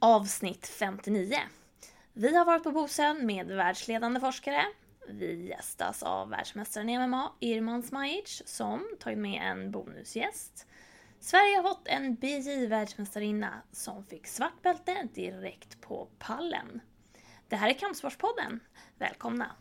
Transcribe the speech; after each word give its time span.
Avsnitt 0.00 0.66
59. 0.66 1.36
Vi 2.12 2.36
har 2.36 2.44
varit 2.44 2.62
på 2.62 2.72
Bosön 2.72 3.26
med 3.26 3.46
världsledande 3.46 4.20
forskare. 4.20 4.64
Vi 5.08 5.48
gästas 5.48 6.02
av 6.02 6.28
världsmästaren 6.28 6.88
i 6.88 6.98
MMA, 6.98 7.32
Irman 7.40 7.82
Smajic, 7.82 8.42
som 8.46 8.88
tagit 9.00 9.18
med 9.18 9.42
en 9.42 9.70
bonusgäst. 9.70 10.66
Sverige 11.20 11.56
har 11.56 11.62
fått 11.62 11.86
en 11.88 12.16
BJ-världsmästarinna 12.16 13.62
som 13.72 14.04
fick 14.04 14.26
svart 14.26 14.62
bälte 14.62 15.08
direkt 15.14 15.80
på 15.80 16.08
pallen. 16.18 16.80
Det 17.48 17.56
här 17.56 17.68
är 17.70 17.74
Kampsportspodden. 17.74 18.60
Välkomna! 18.98 19.56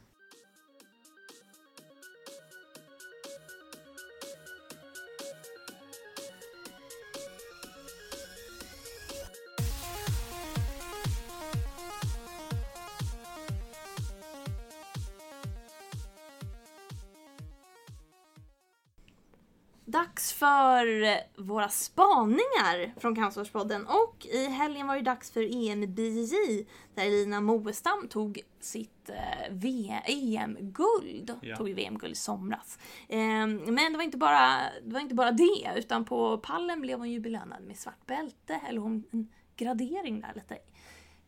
För 20.78 21.20
våra 21.44 21.70
spaningar 21.70 23.00
från 23.00 23.16
Kampsportspodden 23.16 23.88
och 23.88 24.26
i 24.26 24.46
helgen 24.46 24.88
var 24.88 24.96
det 24.96 25.02
dags 25.02 25.32
för 25.32 25.70
EM 25.70 25.94
BJJ 25.94 26.68
där 26.96 27.06
Elina 27.06 27.42
Moestam 27.42 28.08
tog 28.08 28.42
sitt 28.60 29.10
eh, 29.10 30.04
EM-guld. 30.06 31.32
Ja. 31.42 31.56
Tog 31.56 31.70
ju 31.70 31.74
VM-guld 31.74 32.12
i 32.12 32.16
somras. 32.16 32.80
Eh, 33.10 33.48
men 33.48 33.92
det 33.92 33.98
var, 33.98 34.04
inte 34.04 34.18
bara, 34.18 34.60
det 34.84 34.94
var 34.94 35.00
inte 35.00 35.16
bara 35.16 35.32
det 35.32 35.74
utan 35.76 36.06
på 36.06 36.38
pallen 36.38 36.82
blev 36.82 37.00
hon 37.00 37.12
ju 37.12 37.20
belönad 37.20 37.64
med 37.64 37.78
svart 37.78 38.06
bälte 38.06 38.62
eller 38.70 38.82
hon, 38.82 39.04
en 39.12 39.28
gradering 39.56 40.22
där 40.22 40.34
lite 40.36 40.58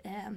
eh, 0.03 0.31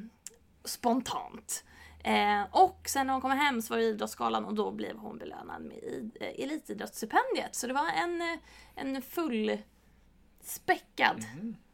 spontant. 0.65 1.65
Eh, 2.05 2.43
och 2.51 2.81
sen 2.87 3.07
när 3.07 3.15
hon 3.15 3.21
kom 3.23 3.31
hem 3.31 3.63
så 3.63 3.75
var 3.75 3.79
det 3.79 3.85
Idrottsgalan 3.85 4.45
och 4.45 4.55
då 4.55 4.71
blev 4.71 4.97
hon 4.97 5.19
belönad 5.19 5.63
med 5.63 6.11
eh, 6.21 6.43
Elitidrottsstipendiet. 6.45 7.55
Så 7.55 7.67
det 7.67 7.73
var 7.73 7.89
en, 7.89 8.21
eh, 8.23 8.39
en 8.75 9.03
full 9.03 9.59
späckad 10.41 11.25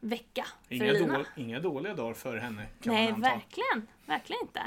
vecka 0.00 0.46
för 0.68 0.74
Mm. 0.74 0.86
Inga, 0.86 0.94
Elina. 0.96 1.18
då, 1.18 1.24
inga 1.42 1.60
dåliga 1.60 1.94
dagar 1.94 2.14
för 2.14 2.36
henne 2.36 2.66
kan 2.82 2.94
Nej, 2.94 3.04
man 3.12 3.14
anta. 3.24 3.28
verkligen. 3.36 3.86
Verkligen 4.06 4.42
inte. 4.42 4.60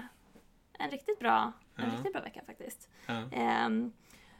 En 0.79 0.91
riktigt 0.91 1.19
bra, 1.19 1.51
en 1.75 1.85
Ja. 1.89 1.95
riktigt 1.95 2.13
bra 2.13 2.21
vecka 2.21 2.41
faktiskt. 2.45 2.89
Ja. 3.05 3.23
Ehm, 3.31 3.91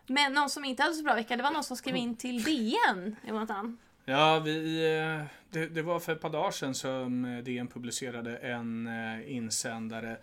men 0.08 0.34
någon 0.34 0.50
som 0.50 0.66
inte 0.66 0.84
hade 0.84 0.96
så 0.96 1.04
bra 1.04 1.14
vecka, 1.14 1.38
det 1.38 1.44
var 1.44 1.52
någon 1.52 1.64
som 1.64 1.78
skrev 1.78 1.96
in 1.96 2.16
till 2.16 2.44
DN, 2.44 3.16
Jonathan. 3.28 3.78
Ja, 4.06 4.40
vi, 4.40 4.86
eh, 4.96 5.26
det, 5.50 5.68
det 5.68 5.82
var 5.82 6.00
för 6.00 6.12
ett 6.12 6.22
par 6.22 6.30
dagar 6.30 6.52
sedan 6.52 6.76
som 6.76 7.26
eh, 7.26 7.44
DN 7.44 7.68
publicerade 7.68 8.38
en 8.38 8.88
eh, 8.88 9.36
insändare 9.36 10.18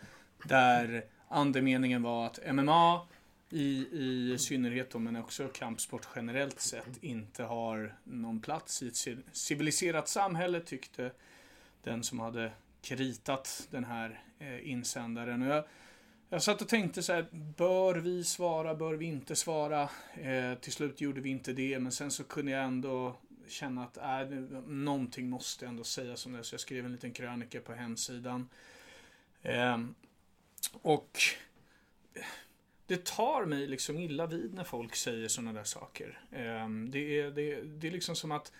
där 0.45 1.05
andemeningen 1.29 2.03
var 2.03 2.27
att 2.27 2.39
MMA 2.55 3.07
i, 3.51 3.87
i 3.93 4.39
synnerhet 4.39 4.91
då, 4.91 4.99
men 4.99 5.17
också 5.17 5.49
kampsport 5.49 6.09
generellt 6.17 6.61
sett 6.61 7.03
inte 7.03 7.43
har 7.43 7.95
någon 8.05 8.41
plats 8.41 8.83
i 8.83 8.89
ett 8.89 9.19
civiliserat 9.33 10.09
samhälle 10.09 10.61
tyckte 10.61 11.11
den 11.83 12.03
som 12.03 12.21
hade 12.21 12.53
kritat 12.83 13.69
den 13.71 13.85
här 13.85 14.23
eh, 14.39 14.71
insändaren. 14.71 15.43
Och 15.43 15.49
jag, 15.49 15.65
jag 16.29 16.43
satt 16.43 16.63
och 16.63 16.69
tänkte 16.69 17.03
så 17.03 17.13
här, 17.13 17.27
bör 17.33 17.95
vi 17.95 18.25
svara, 18.25 18.75
bör 18.75 18.95
vi 18.95 19.07
inte 19.07 19.37
svara? 19.37 19.83
Eh, 20.15 20.55
till 20.61 20.73
slut 20.73 21.01
gjorde 21.01 21.21
vi 21.21 21.31
inte 21.31 21.53
det, 21.53 21.79
men 21.79 21.93
sen 21.93 22.11
så 22.11 22.25
kunde 22.25 22.53
jag 22.53 22.65
ändå 22.65 23.17
känna 23.47 23.85
att 23.85 23.97
äh, 23.97 24.39
någonting 24.67 25.31
måste 25.31 25.67
ändå 25.67 25.85
sägas 25.85 26.27
om 26.27 26.33
det, 26.33 26.45
så 26.45 26.55
jag 26.55 26.61
skrev 26.61 26.85
en 26.85 26.93
liten 26.93 27.13
krönika 27.13 27.61
på 27.61 27.73
hemsidan. 27.73 28.49
Eh, 29.43 29.79
och 30.83 31.19
det 32.87 33.05
tar 33.05 33.45
mig 33.45 33.67
liksom 33.67 33.99
illa 33.99 34.27
vid 34.27 34.55
när 34.55 34.65
folk 34.65 34.95
säger 34.97 35.29
sådana 35.29 35.53
där 35.53 35.65
saker. 35.65 36.21
Ehm, 36.33 36.91
det, 36.91 37.21
är, 37.21 37.31
det, 37.31 37.61
det 37.63 37.87
är 37.87 37.91
liksom 37.91 38.17
som 38.17 38.33
att 38.33 38.53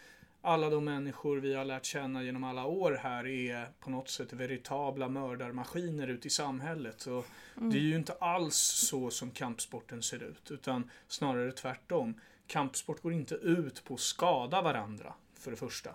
alla 0.43 0.71
de 0.71 0.85
människor 0.85 1.37
vi 1.37 1.55
har 1.55 1.65
lärt 1.65 1.85
känna 1.85 2.23
genom 2.23 2.45
alla 2.45 2.65
år 2.67 2.99
här 3.03 3.27
är 3.27 3.69
på 3.81 3.91
något 3.91 4.09
sätt 4.09 4.33
veritabla 4.33 5.09
mördarmaskiner 5.09 6.09
ute 6.09 6.27
i 6.27 6.31
samhället. 6.31 7.07
Och 7.07 7.27
Det 7.55 7.77
är 7.77 7.83
ju 7.83 7.97
inte 7.97 8.13
alls 8.13 8.57
så 8.57 9.11
som 9.11 9.31
kampsporten 9.31 10.03
ser 10.03 10.23
ut, 10.23 10.51
utan 10.51 10.91
snarare 11.09 11.53
tvärtom. 11.53 12.21
Kampsport 12.47 13.03
går 13.03 13.13
inte 13.13 13.35
ut 13.35 13.85
på 13.85 13.95
att 13.95 14.01
skada 14.01 14.63
varandra, 14.63 15.15
för 15.35 15.51
det 15.51 15.57
första. 15.57 15.91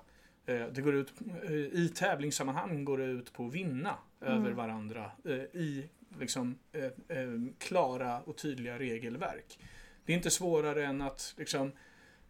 Eh, 0.45 0.65
Det 0.67 0.81
går 0.81 0.95
ut, 0.95 1.13
eh, 1.43 1.51
I 1.53 1.91
tävlingssammanhang 1.95 2.85
går 2.85 2.97
det 2.97 3.05
ut 3.05 3.33
på 3.33 3.45
att 3.47 3.53
vinna 3.53 3.97
över 4.21 4.51
varandra 4.51 5.11
eh, 5.25 5.33
i 5.61 5.89
liksom, 6.19 6.59
eh, 6.71 7.17
eh, 7.17 7.39
klara 7.57 8.21
och 8.21 8.37
tydliga 8.37 8.79
regelverk. 8.79 9.59
Det 10.05 10.13
är 10.13 10.17
inte 10.17 10.29
svårare 10.29 10.85
än 10.85 11.01
att 11.01 11.33
liksom, 11.37 11.71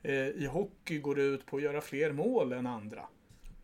eh, 0.04 0.28
i 0.28 0.46
hockey 0.46 1.00
går 1.00 1.16
det 1.16 1.22
ut 1.22 1.46
på 1.46 1.58
att 1.58 1.64
göra 1.64 1.82
fler 1.82 2.12
mål 2.12 2.54
än 2.54 2.68
andra. 2.68 3.08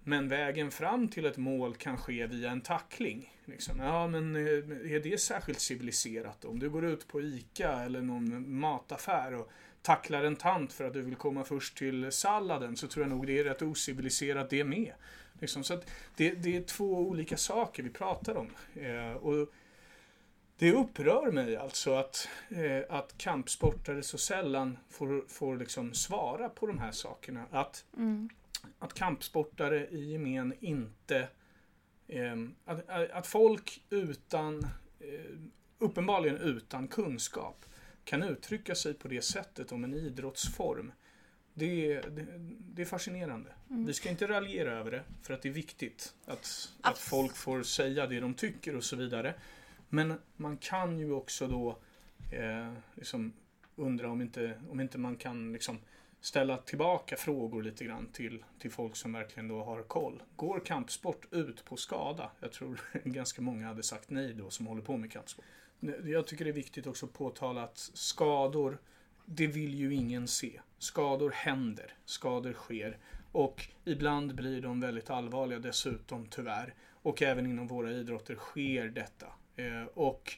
Men 0.03 0.27
vägen 0.27 0.71
fram 0.71 1.07
till 1.07 1.25
ett 1.25 1.37
mål 1.37 1.75
kan 1.75 1.97
ske 1.97 2.27
via 2.27 2.51
en 2.51 2.61
tackling. 2.61 3.33
Liksom. 3.45 3.79
Ja, 3.79 4.07
men 4.07 4.35
eh, 4.35 4.93
är 4.93 5.03
det 5.03 5.21
särskilt 5.21 5.59
civiliserat? 5.59 6.45
Om 6.45 6.59
du 6.59 6.69
går 6.69 6.85
ut 6.85 7.07
på 7.07 7.21
ICA 7.21 7.71
eller 7.71 8.01
någon 8.01 8.59
mataffär 8.59 9.33
och 9.33 9.49
tacklar 9.81 10.23
en 10.23 10.35
tant 10.35 10.73
för 10.73 10.83
att 10.83 10.93
du 10.93 11.01
vill 11.01 11.15
komma 11.15 11.43
först 11.43 11.77
till 11.77 12.11
salladen 12.11 12.77
så 12.77 12.87
tror 12.87 13.05
jag 13.05 13.09
nog 13.09 13.27
det 13.27 13.39
är 13.39 13.43
rätt 13.43 13.61
ociviliserat 13.61 14.49
det 14.49 14.63
med. 14.63 14.93
Liksom, 15.39 15.63
så 15.63 15.73
att 15.73 15.89
det, 16.15 16.31
det 16.31 16.57
är 16.57 16.61
två 16.61 16.99
olika 16.99 17.37
saker 17.37 17.83
vi 17.83 17.89
pratar 17.89 18.37
om. 18.37 18.49
Eh, 18.75 19.13
och 19.13 19.53
det 20.59 20.73
upprör 20.73 21.31
mig 21.31 21.55
alltså 21.57 21.93
att, 21.93 22.27
eh, 22.49 22.81
att 22.97 23.17
kampsportare 23.17 24.03
så 24.03 24.17
sällan 24.17 24.77
får, 24.89 25.25
får 25.27 25.57
liksom 25.57 25.93
svara 25.93 26.49
på 26.49 26.67
de 26.67 26.79
här 26.79 26.91
sakerna. 26.91 27.45
Att 27.51 27.85
Mm. 27.97 28.29
att 28.79 28.93
kampsportare 28.93 29.87
i 29.87 30.11
gemen 30.11 30.53
inte... 30.59 31.27
ehm, 32.07 32.55
att, 32.65 32.89
att 32.89 33.27
folk 33.27 33.81
utan... 33.89 34.63
eh, 34.99 35.35
uppenbarligen 35.81 36.37
utan 36.37 36.87
kunskap 36.87 37.65
kan 38.05 38.23
uttrycka 38.23 38.75
sig 38.75 38.93
på 38.93 39.07
det 39.07 39.21
sättet 39.21 39.71
om 39.71 39.83
en 39.83 39.93
idrottsform. 39.93 40.91
Det, 41.53 41.93
är- 41.93 42.09
det, 42.09 42.25
det 42.75 42.81
är 42.81 42.85
fascinerande. 42.85 43.49
Vi 43.67 43.93
ska 43.93 44.09
inte 44.09 44.27
raljera 44.27 44.71
över 44.79 44.91
det, 44.91 45.03
för 45.23 45.33
att 45.33 45.41
det 45.41 45.49
är 45.49 45.53
viktigt 45.53 46.13
att, 46.25 46.69
att 46.81 46.97
folk 46.97 47.35
får 47.35 47.63
säga 47.63 48.07
det 48.07 48.19
de 48.19 48.33
tycker 48.33 48.75
och 48.75 48.83
så 48.83 48.95
vidare. 48.95 49.33
Men 49.89 50.13
man 50.35 50.57
kan 50.57 50.99
ju 50.99 51.11
också 51.11 51.47
då 51.47 51.77
eh, 52.31 52.73
liksom 52.95 53.33
undra 53.75 54.11
om 54.11 54.21
inte, 54.21 54.61
om 54.69 54.79
inte 54.79 54.97
man 54.97 55.15
kan 55.15 55.53
liksom 55.53 55.77
ställa 56.21 56.57
tillbaka 56.57 57.15
frågor 57.15 57.63
lite 57.63 57.85
grann 57.85 58.07
till, 58.11 58.43
till 58.59 58.71
folk 58.71 58.95
som 58.95 59.13
verkligen 59.13 59.47
då 59.47 59.63
har 59.63 59.83
koll. 59.83 60.23
Går 60.35 60.59
kampsport 60.59 61.33
ut 61.33 61.65
på 61.65 61.77
skada? 61.77 62.31
Jag 62.39 62.51
tror 62.51 62.81
ganska 63.03 63.41
många 63.41 63.67
hade 63.67 63.83
sagt 63.83 64.09
nej 64.09 64.33
då 64.33 64.49
som 64.49 64.67
håller 64.67 64.81
på 64.81 64.97
med 64.97 65.11
kampsport. 65.11 65.45
Jag 66.05 66.27
tycker 66.27 66.45
det 66.45 66.51
är 66.51 66.53
viktigt 66.53 66.87
också 66.87 67.05
att 67.05 67.13
påtala 67.13 67.63
att 67.63 67.77
skador, 67.77 68.77
det 69.25 69.47
vill 69.47 69.73
ju 69.73 69.93
ingen 69.93 70.27
se. 70.27 70.61
Skador 70.77 71.31
händer, 71.31 71.93
skador 72.05 72.53
sker 72.53 72.97
och 73.31 73.67
ibland 73.85 74.35
blir 74.35 74.61
de 74.61 74.81
väldigt 74.81 75.09
allvarliga 75.09 75.59
dessutom 75.59 76.25
tyvärr. 76.25 76.73
Och 77.01 77.21
även 77.21 77.45
inom 77.45 77.67
våra 77.67 77.91
idrotter 77.91 78.35
sker 78.35 78.87
detta. 78.87 79.27
Eh, 79.59 79.87
och 79.93 80.33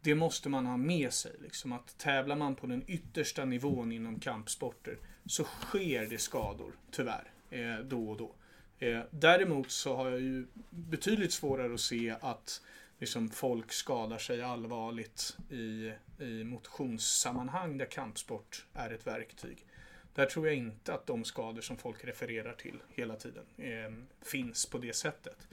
det 0.00 0.14
måste 0.14 0.48
man 0.48 0.66
ha 0.66 0.76
med 0.76 1.12
sig. 1.12 1.32
Liksom, 1.42 1.72
att 1.72 1.98
tävlar 1.98 2.36
man 2.36 2.54
på 2.54 2.66
den 2.66 2.84
yttersta 2.86 3.44
nivån 3.44 3.92
inom 3.92 4.20
kampsporter 4.20 4.98
så 5.26 5.44
sker 5.44 6.06
det 6.06 6.18
skador, 6.18 6.72
tyvärr, 6.90 7.32
eh, 7.50 7.78
då 7.78 8.10
och 8.10 8.16
då. 8.16 8.34
Eh, 8.78 9.00
däremot 9.10 9.70
så 9.70 9.96
har 9.96 10.10
jag 10.10 10.20
ju 10.20 10.46
betydligt 10.70 11.32
svårare 11.32 11.74
att 11.74 11.80
se 11.80 12.14
att 12.20 12.62
liksom, 12.98 13.30
folk 13.30 13.72
skadar 13.72 14.18
sig 14.18 14.42
allvarligt 14.42 15.36
i, 15.50 15.92
i 16.18 16.44
motionssammanhang 16.44 17.78
där 17.78 17.86
kampsport 17.86 18.66
är 18.74 18.90
ett 18.90 19.06
verktyg. 19.06 19.66
Där 20.14 20.26
tror 20.26 20.46
jag 20.46 20.56
inte 20.56 20.94
att 20.94 21.06
de 21.06 21.24
skador 21.24 21.60
som 21.60 21.76
folk 21.76 22.04
refererar 22.04 22.52
till 22.52 22.82
hela 22.88 23.16
tiden 23.16 23.44
eh, 23.56 23.92
finns 24.26 24.66
på 24.66 24.78
det 24.78 24.96
sättet. 24.96 25.48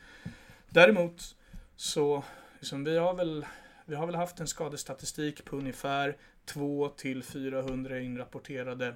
Däremot 0.69 1.35
så, 1.75 2.24
liksom, 2.62 2.84
vi 2.84 2.98
har 2.98 3.13
väl 3.13 3.46
vi 3.86 3.96
har 3.96 4.06
väl 4.06 4.16
haft 4.16 4.40
en 4.40 4.48
skadestatistik 4.48 5.46
på 5.46 5.56
ungefär 5.56 6.18
2 6.46 6.90
till 6.90 7.24
400 7.24 8.00
inrapporterade 8.00 8.96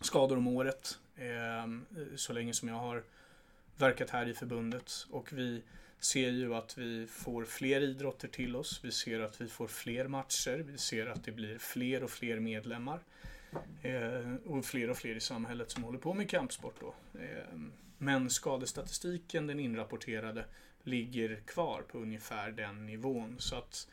skador 0.00 0.36
om 0.36 0.46
året. 0.46 0.98
Eh, 1.16 1.96
så 2.16 2.32
länge 2.32 2.54
som 2.54 2.68
jag 2.68 2.76
har 2.76 3.02
verkat 3.76 4.10
här 4.10 4.28
i 4.28 4.34
förbundet. 4.34 5.06
Och 5.10 5.32
vi 5.32 5.62
ser 6.00 6.30
ju 6.30 6.54
att 6.54 6.78
vi 6.78 7.06
får 7.06 7.44
fler 7.44 7.80
idrotter 7.80 8.28
till 8.28 8.56
oss. 8.56 8.80
Vi 8.84 8.92
ser 8.92 9.20
att 9.20 9.40
vi 9.40 9.48
får 9.48 9.66
fler 9.66 10.08
matcher. 10.08 10.64
Vi 10.66 10.78
ser 10.78 11.06
att 11.06 11.24
det 11.24 11.32
blir 11.32 11.58
fler 11.58 12.04
och 12.04 12.10
fler 12.10 12.40
medlemmar. 12.40 13.00
Eh, 13.82 14.34
och 14.44 14.64
fler 14.64 14.90
och 14.90 14.96
fler 14.96 15.14
i 15.14 15.20
samhället 15.20 15.70
som 15.70 15.84
håller 15.84 15.98
på 15.98 16.14
med 16.14 16.30
kampsport 16.30 16.80
då. 16.80 16.94
Eh, 17.20 17.58
men 17.98 18.30
skadestatistiken, 18.30 19.46
den 19.46 19.60
inrapporterade, 19.60 20.44
ligger 20.86 21.40
kvar 21.46 21.82
på 21.82 21.98
ungefär 21.98 22.50
den 22.50 22.86
nivån. 22.86 23.36
Så 23.38 23.56
att 23.56 23.88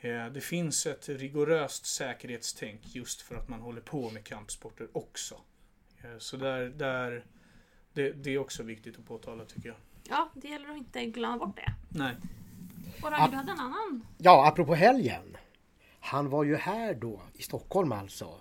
eh, 0.00 0.26
det 0.26 0.40
finns 0.40 0.86
ett 0.86 1.08
rigoröst 1.08 1.86
säkerhetstänk 1.86 2.80
just 2.82 3.20
för 3.20 3.34
att 3.34 3.48
man 3.48 3.60
håller 3.60 3.80
på 3.80 4.10
med 4.10 4.24
kampsporter 4.24 4.88
också. 4.92 5.40
Eh, 6.02 6.18
så 6.18 6.36
där, 6.36 6.68
där 6.68 7.24
det, 7.92 8.12
det 8.12 8.30
är 8.30 8.38
också 8.38 8.62
viktigt 8.62 8.98
att 8.98 9.06
påtala 9.06 9.44
tycker 9.44 9.68
jag. 9.68 9.76
Ja, 10.08 10.30
det 10.34 10.48
gäller 10.48 10.70
att 10.70 10.76
inte 10.76 11.06
glömma 11.06 11.38
bort 11.46 11.56
det. 11.56 11.74
Nej. 11.88 12.16
Och 13.02 13.10
Roger, 13.10 13.28
du 13.28 13.36
hade 13.36 13.52
en 13.52 13.58
annan. 13.60 14.06
Ja, 14.18 14.48
apropå 14.48 14.74
helgen. 14.74 15.36
Han 16.00 16.30
var 16.30 16.44
ju 16.44 16.56
här 16.56 16.94
då, 16.94 17.22
i 17.32 17.42
Stockholm 17.42 17.92
alltså 17.92 18.40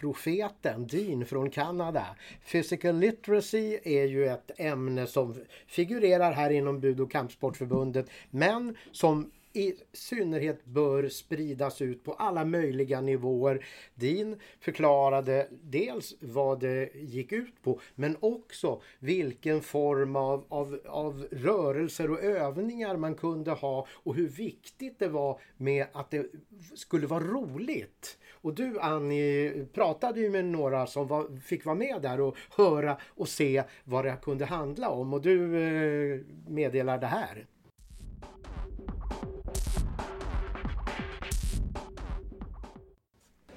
profeten 0.00 0.86
Dean 0.86 1.26
från 1.26 1.50
Kanada. 1.50 2.06
Physical 2.50 2.98
literacy 2.98 3.78
är 3.82 4.04
ju 4.04 4.26
ett 4.26 4.50
ämne 4.56 5.06
som 5.06 5.34
figurerar 5.66 6.32
här 6.32 6.50
inom 6.50 6.80
Budo 6.80 7.06
kampsportförbundet 7.06 8.10
men 8.30 8.76
som 8.92 9.30
i 9.56 9.74
synnerhet 9.92 10.64
bör 10.64 11.08
spridas 11.08 11.82
ut 11.82 12.04
på 12.04 12.12
alla 12.12 12.44
möjliga 12.44 13.00
nivåer. 13.00 13.66
Din 13.94 14.40
förklarade 14.60 15.48
dels 15.50 16.14
vad 16.20 16.60
det 16.60 16.94
gick 16.94 17.32
ut 17.32 17.62
på 17.62 17.80
men 17.94 18.16
också 18.20 18.82
vilken 18.98 19.62
form 19.62 20.16
av, 20.16 20.44
av, 20.48 20.80
av 20.86 21.26
rörelser 21.30 22.10
och 22.10 22.22
övningar 22.22 22.96
man 22.96 23.14
kunde 23.14 23.50
ha 23.50 23.86
och 23.90 24.14
hur 24.14 24.28
viktigt 24.28 24.98
det 24.98 25.08
var 25.08 25.40
med 25.56 25.86
att 25.92 26.10
det 26.10 26.26
skulle 26.74 27.06
vara 27.06 27.24
roligt. 27.24 28.18
Och 28.46 28.54
du 28.54 28.80
Annie 28.80 29.66
pratade 29.72 30.20
ju 30.20 30.30
med 30.30 30.44
några 30.44 30.86
som 30.86 31.06
var, 31.06 31.40
fick 31.40 31.64
vara 31.64 31.76
med 31.76 32.02
där 32.02 32.20
och 32.20 32.36
höra 32.56 32.96
och 33.06 33.28
se 33.28 33.62
vad 33.84 34.04
det 34.04 34.16
kunde 34.22 34.44
handla 34.44 34.88
om 34.88 35.12
och 35.12 35.20
du 35.20 35.62
eh, 35.62 36.20
meddelar 36.48 36.98
det 36.98 37.06
här. 37.06 37.46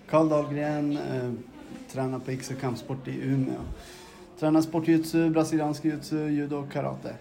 Karl 0.10 0.30
Dahlgren, 0.30 0.98
eh, 0.98 1.32
tränar 1.92 2.20
på 2.20 2.32
X 2.32 2.52
kampsport 2.62 3.08
i 3.08 3.22
Umeå. 3.22 3.62
Tränar 4.40 4.62
sportjutsu, 4.62 5.30
brasiliansk 5.30 5.86
jutsu, 5.86 6.30
judo 6.30 6.56
och 6.56 6.72
karate. 6.72 7.16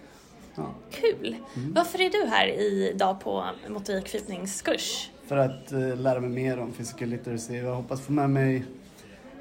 Ja. 0.55 0.73
Kul! 0.91 1.35
Varför 1.75 2.01
är 2.01 2.09
du 2.09 2.29
här 2.29 2.47
idag 2.47 3.21
på 3.21 3.45
motorikfördjupningskurs? 3.67 5.09
För 5.29 5.37
att 5.37 5.71
eh, 5.71 5.95
lära 5.97 6.19
mig 6.19 6.29
mer 6.29 6.59
om 6.59 6.71
physical 6.71 7.09
literacy. 7.09 7.57
Jag 7.57 7.75
hoppas 7.75 8.01
få 8.01 8.11
med 8.11 8.29
mig 8.29 8.65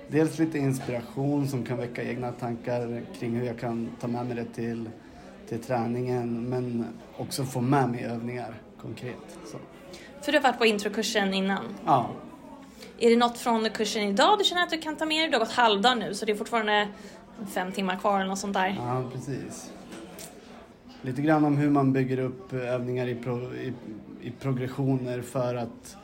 dels 0.08 0.38
lite 0.38 0.58
inspiration 0.58 1.48
som 1.48 1.64
kan 1.64 1.78
väcka 1.78 2.02
egna 2.02 2.32
tankar 2.32 3.02
kring 3.18 3.36
hur 3.36 3.46
jag 3.46 3.58
kan 3.58 3.88
ta 4.00 4.06
med 4.06 4.26
mig 4.26 4.36
det 4.36 4.44
till, 4.44 4.88
till 5.48 5.62
träningen. 5.62 6.48
Men 6.48 6.86
också 7.16 7.44
få 7.44 7.60
med 7.60 7.88
mig 7.88 8.04
övningar 8.04 8.54
konkret. 8.80 9.38
Så. 9.46 9.58
För 10.20 10.32
du 10.32 10.38
har 10.38 10.42
varit 10.42 10.58
på 10.58 10.66
introkursen 10.66 11.34
innan. 11.34 11.64
Ja, 11.84 12.10
Är 12.98 13.10
det 13.10 13.16
något 13.16 13.38
från 13.38 13.70
kursen 13.70 14.02
idag 14.02 14.38
du 14.38 14.44
känner 14.44 14.62
att 14.62 14.70
du 14.70 14.78
kan 14.78 14.96
ta 14.96 15.06
med 15.06 15.18
dig? 15.22 15.28
Du 15.28 15.34
har 15.36 15.44
gått 15.44 15.54
halvdag 15.54 15.98
nu 15.98 16.14
så 16.14 16.26
det 16.26 16.32
är 16.32 16.36
fortfarande 16.36 16.88
fem 17.54 17.72
timmar 17.72 17.96
kvar 17.96 18.16
eller 18.18 18.28
något 18.28 18.38
sånt 18.38 18.54
där. 18.54 18.76
Ja, 18.78 19.04
precis. 19.12 19.70
Lite 21.02 21.22
grann 21.22 21.44
om 21.44 21.56
hur 21.56 21.70
man 21.70 21.92
bygger 21.92 22.18
upp 22.18 22.52
övningar 22.52 23.06
i, 23.06 23.14
pro, 23.14 23.54
i, 23.54 23.72
i 24.20 24.30
progressioner 24.30 25.22
för 25.22 25.54
att 25.54 25.96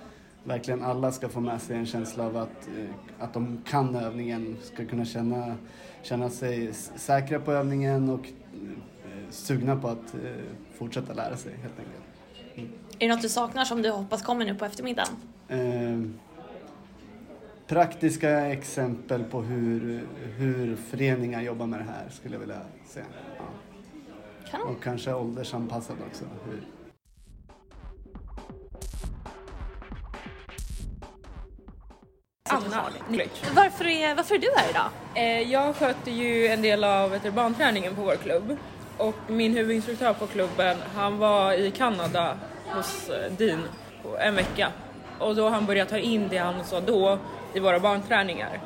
verkligen 0.45 0.83
alla 0.83 1.13
ska 1.13 1.29
få 1.29 1.41
med 1.41 1.63
sig 1.63 1.77
en 1.77 1.87
känsla 1.87 2.27
av 2.27 2.37
att, 2.37 2.69
eh, 2.79 3.25
att 3.25 3.35
de 3.35 3.63
kan 3.67 3.97
övningen, 3.97 4.57
ska 4.63 4.85
kunna 4.87 5.05
känna, 5.05 5.57
känna 6.03 6.31
sig 6.31 6.73
säkra 6.97 7.41
på 7.41 7.53
övningen 7.53 8.11
och 8.11 8.21
eh, 8.21 9.31
sugna 9.31 9.77
på 9.77 9.89
att 9.89 10.15
eh, 10.15 10.31
fortsätta 10.79 11.13
lära 11.13 11.37
sig 11.37 11.53
helt 11.63 11.75
enkelt. 11.79 12.75
Är 12.99 13.09
det 13.09 13.15
något 13.15 13.23
du 13.23 13.29
saknar 13.29 13.65
som 13.65 13.83
du 13.83 13.91
hoppas 13.91 14.23
kommer 14.23 14.45
nu 14.45 14.55
på 14.55 14.65
eftermiddagen? 14.65 15.13
Eh, 15.49 16.01
praktiska 17.67 18.31
exempel 18.31 19.25
på 19.25 19.43
hur, 19.43 20.07
hur 20.37 20.77
föreningar 20.77 21.43
jobbar 21.43 21.67
med 21.67 21.81
det 21.81 21.85
här 21.85 22.09
skulle 22.11 22.35
jag 22.35 22.41
vilja 22.41 22.61
se. 22.87 23.01
Ja. 23.39 23.45
Kanon. 24.55 24.77
Och 24.77 24.83
kanske 24.83 25.15
åldersanpassad 25.15 25.97
också. 26.11 26.25
Anna. 32.51 32.85
Varför 33.55 33.87
är, 33.87 34.15
varför 34.15 34.35
är 34.35 34.39
du 34.39 34.49
här 34.57 34.71
idag? 34.71 34.91
Eh, 35.15 35.53
Jag 35.53 35.77
sköter 35.77 36.11
ju 36.13 36.47
en 36.47 36.63
del 36.63 36.85
av 36.85 37.11
veteranbanträningen 37.11 37.95
på 37.95 38.03
vår 38.03 38.17
klubb 38.17 38.57
och 38.99 39.15
min 39.27 39.53
huvudinstruktör 39.57 40.13
på 40.13 40.27
klubben 40.27 40.77
han 40.95 41.19
var 41.19 41.53
i 41.53 41.71
Kanada 41.71 42.39
hos 42.75 43.09
eh, 43.11 43.33
Dean 43.33 43.63
på 44.03 44.19
en 44.19 44.35
vecka 44.35 44.73
och 45.19 45.35
då 45.37 45.43
har 45.45 45.51
han 45.51 45.67
börjat 45.67 45.89
ta 45.89 45.99
in 45.99 46.29
det 46.29 46.39
han 46.39 46.65
sa 46.65 46.81
då 46.81 47.19
i 47.55 47.61
våra 47.61 47.81
barnträningar. 47.81 48.61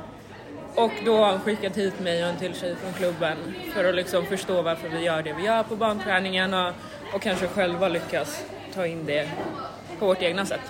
Och 0.79 0.91
då 1.05 1.17
har 1.17 1.27
han 1.27 1.41
skickat 1.41 1.77
hit 1.77 2.01
mig 2.01 2.23
och 2.23 2.29
en 2.29 2.37
till 2.37 2.55
tjej 2.55 2.77
från 2.77 2.93
klubben 2.93 3.37
för 3.75 3.85
att 3.85 3.95
liksom 3.95 4.27
förstå 4.27 4.63
varför 4.63 4.89
vi 4.89 5.01
gör 5.05 5.23
det 5.23 5.33
vi 5.33 5.43
gör 5.45 5.63
på 5.63 5.77
barnträningarna 5.77 6.75
och 7.15 7.23
kanske 7.23 7.49
själva 7.49 7.89
lyckas 7.89 8.45
ta 8.75 8.87
in 8.87 9.07
det 9.07 9.29
på 9.99 10.07
vårt 10.07 10.23
egna 10.23 10.47
sätt. 10.47 10.61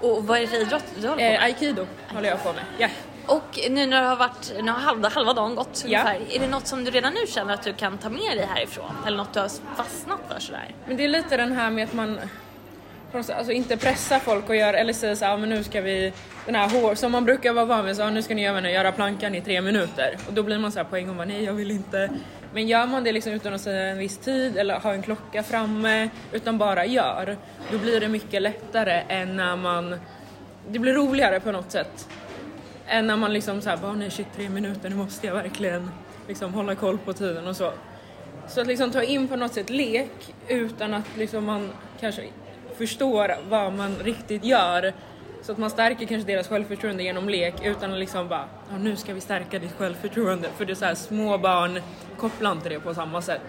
Och 0.00 0.26
vad 0.26 0.36
är 0.38 0.40
det 0.40 0.46
för 0.46 0.56
idrott 0.56 0.84
du 1.00 1.08
håller 1.08 1.16
på 1.16 1.22
med? 1.24 1.34
Eh, 1.34 1.42
Aikido 1.44 1.86
håller 2.08 2.28
jag 2.28 2.42
på 2.42 2.52
med. 2.52 2.64
Ja. 2.78 2.88
Och 3.26 3.58
nu 3.70 3.86
när 3.86 4.02
du 4.02 4.08
har 4.08 4.16
varit, 4.16 4.52
nu 4.62 4.70
har 4.70 4.78
halva, 4.78 5.08
halva 5.08 5.32
dagen 5.32 5.54
gått 5.54 5.84
Ja. 5.86 6.00
ungefär. 6.00 6.36
Är 6.36 6.40
det 6.40 6.48
något 6.48 6.66
som 6.66 6.84
du 6.84 6.90
redan 6.90 7.12
nu 7.14 7.26
känner 7.28 7.54
att 7.54 7.62
du 7.62 7.72
kan 7.72 7.98
ta 7.98 8.08
med 8.08 8.36
dig 8.36 8.46
härifrån? 8.54 8.90
Eller 9.06 9.16
något 9.16 9.34
du 9.34 9.40
har 9.40 9.50
fastnat 9.76 10.20
för 10.28 10.40
sådär? 10.40 10.74
Men 10.86 10.96
det 10.96 11.04
är 11.04 11.08
lite 11.08 11.36
den 11.36 11.52
här 11.52 11.70
med 11.70 11.84
att 11.84 11.92
man 11.94 12.20
alltså 13.12 13.52
inte 13.52 13.76
pressa 13.76 14.20
folk 14.20 14.48
och 14.48 14.56
göra, 14.56 14.78
eller 14.78 14.92
säga 14.92 15.16
så 15.16 15.24
här, 15.24 15.36
men 15.36 15.48
nu 15.48 15.64
ska 15.64 15.80
vi, 15.80 16.12
den 16.46 16.54
här 16.54 16.68
hår, 16.68 16.94
som 16.94 17.12
man 17.12 17.24
brukar 17.24 17.52
vara 17.52 17.64
van 17.64 17.86
vid, 17.86 17.96
så 17.96 18.10
nu 18.10 18.22
ska 18.22 18.34
ni 18.34 18.42
göra, 18.42 18.70
göra 18.70 18.92
plankan 18.92 19.34
i 19.34 19.40
tre 19.40 19.60
minuter. 19.60 20.16
Och 20.26 20.32
då 20.32 20.42
blir 20.42 20.58
man 20.58 20.72
så 20.72 20.78
här 20.78 20.84
på 20.84 20.96
en 20.96 21.06
gång, 21.06 21.16
bara, 21.16 21.26
nej 21.26 21.44
jag 21.44 21.52
vill 21.52 21.70
inte. 21.70 22.10
Men 22.52 22.68
gör 22.68 22.86
man 22.86 23.04
det 23.04 23.12
liksom 23.12 23.32
utan 23.32 23.54
att 23.54 23.60
säga 23.60 23.86
en 23.86 23.98
viss 23.98 24.18
tid 24.18 24.56
eller 24.56 24.80
ha 24.80 24.92
en 24.92 25.02
klocka 25.02 25.42
framme, 25.42 26.08
utan 26.32 26.58
bara 26.58 26.86
gör, 26.86 27.36
då 27.72 27.78
blir 27.78 28.00
det 28.00 28.08
mycket 28.08 28.42
lättare 28.42 29.02
än 29.08 29.36
när 29.36 29.56
man, 29.56 29.96
det 30.68 30.78
blir 30.78 30.92
roligare 30.92 31.40
på 31.40 31.52
något 31.52 31.70
sätt. 31.70 32.08
Än 32.86 33.06
när 33.06 33.16
man 33.16 33.32
liksom 33.32 33.62
såhär, 33.62 33.76
bara 33.76 33.92
nej 33.92 34.10
shit 34.10 34.26
tre 34.36 34.48
minuter, 34.48 34.90
nu 34.90 34.96
måste 34.96 35.26
jag 35.26 35.34
verkligen 35.34 35.90
liksom 36.28 36.54
hålla 36.54 36.74
koll 36.74 36.98
på 36.98 37.12
tiden 37.12 37.46
och 37.46 37.56
så. 37.56 37.72
Så 38.48 38.60
att 38.60 38.66
liksom 38.66 38.90
ta 38.90 39.02
in 39.02 39.28
på 39.28 39.36
något 39.36 39.54
sätt 39.54 39.70
lek 39.70 40.34
utan 40.48 40.94
att 40.94 41.16
liksom 41.16 41.44
man 41.44 41.70
kanske 42.00 42.22
förstår 42.78 43.34
vad 43.48 43.72
man 43.72 43.96
riktigt 44.04 44.44
gör. 44.44 44.92
Så 45.42 45.52
att 45.52 45.58
man 45.58 45.70
stärker 45.70 46.06
kanske 46.06 46.32
deras 46.32 46.48
självförtroende 46.48 47.02
genom 47.02 47.28
lek 47.28 47.54
utan 47.64 47.92
att 47.92 47.98
liksom 47.98 48.28
bara, 48.28 48.44
nu 48.78 48.96
ska 48.96 49.14
vi 49.14 49.20
stärka 49.20 49.58
ditt 49.58 49.72
självförtroende. 49.78 50.48
För 50.56 50.64
det 50.64 50.72
är 50.72 50.74
så 50.74 50.84
här, 50.84 50.94
små 50.94 51.38
barn 51.38 51.80
kopplar 52.16 52.52
inte 52.52 52.68
det 52.68 52.80
på 52.80 52.94
samma 52.94 53.22
sätt. 53.22 53.40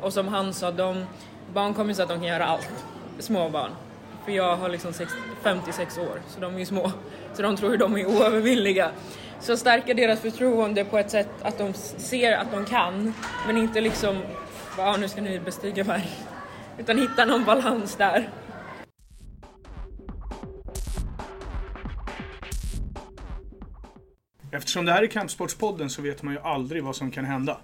Och 0.00 0.12
som 0.12 0.28
han 0.28 0.54
sa, 0.54 0.70
de, 0.70 1.04
barn 1.52 1.74
kommer 1.74 1.94
så 1.94 2.02
att 2.02 2.08
de 2.08 2.18
kan 2.18 2.28
göra 2.28 2.46
allt. 2.46 2.84
Små 3.18 3.48
barn. 3.48 3.70
För 4.24 4.32
jag 4.32 4.56
har 4.56 4.68
liksom 4.68 4.92
56 5.42 5.98
år, 5.98 6.20
så 6.28 6.40
de 6.40 6.54
är 6.54 6.58
ju 6.58 6.66
små. 6.66 6.92
Så 7.34 7.42
de 7.42 7.56
tror 7.56 7.70
ju 7.72 7.76
de 7.76 7.96
är 7.96 8.06
oövervinnliga. 8.06 8.90
Så 9.40 9.56
stärka 9.56 9.94
deras 9.94 10.20
förtroende 10.20 10.84
på 10.84 10.98
ett 10.98 11.10
sätt 11.10 11.28
att 11.42 11.58
de 11.58 11.72
ser 11.74 12.32
att 12.32 12.52
de 12.52 12.64
kan, 12.64 13.14
men 13.46 13.56
inte 13.56 13.80
liksom, 13.80 14.18
ja 14.78 14.96
nu 14.96 15.08
ska 15.08 15.20
ni 15.20 15.40
bestiga 15.40 15.84
berg. 15.84 16.10
Utan 16.78 16.98
hitta 16.98 17.24
någon 17.24 17.44
balans 17.44 17.96
där. 17.96 18.28
Eftersom 24.50 24.84
det 24.84 24.92
här 24.92 25.02
är 25.02 25.06
Kampsportspodden 25.06 25.90
så 25.90 26.02
vet 26.02 26.22
man 26.22 26.34
ju 26.34 26.40
aldrig 26.40 26.84
vad 26.84 26.96
som 26.96 27.10
kan 27.10 27.24
hända. 27.24 27.60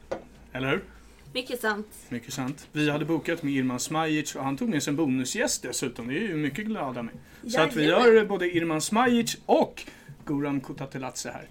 Eller 0.52 0.68
hur? 0.68 0.84
Mycket 1.32 1.60
sant. 1.60 1.86
Mycket 2.08 2.32
sant. 2.32 2.68
Vi 2.72 2.90
hade 2.90 3.04
bokat 3.04 3.42
med 3.42 3.52
Irman 3.52 3.80
Smajic 3.80 4.34
och 4.36 4.44
han 4.44 4.56
tog 4.56 4.68
med 4.68 4.82
sig 4.82 4.90
en 4.90 4.96
bonusgäst 4.96 5.62
dessutom. 5.62 6.08
Det 6.08 6.14
är 6.14 6.20
ju 6.20 6.36
mycket 6.36 6.66
glada 6.66 7.02
med. 7.02 7.14
Så 7.48 7.60
att 7.60 7.76
vi 7.76 7.90
har 7.90 8.24
både 8.24 8.56
Irman 8.56 8.80
Smajic 8.80 9.36
och 9.46 9.82
Goran 10.24 10.60
Kutateladze 10.60 11.30
här. 11.30 11.48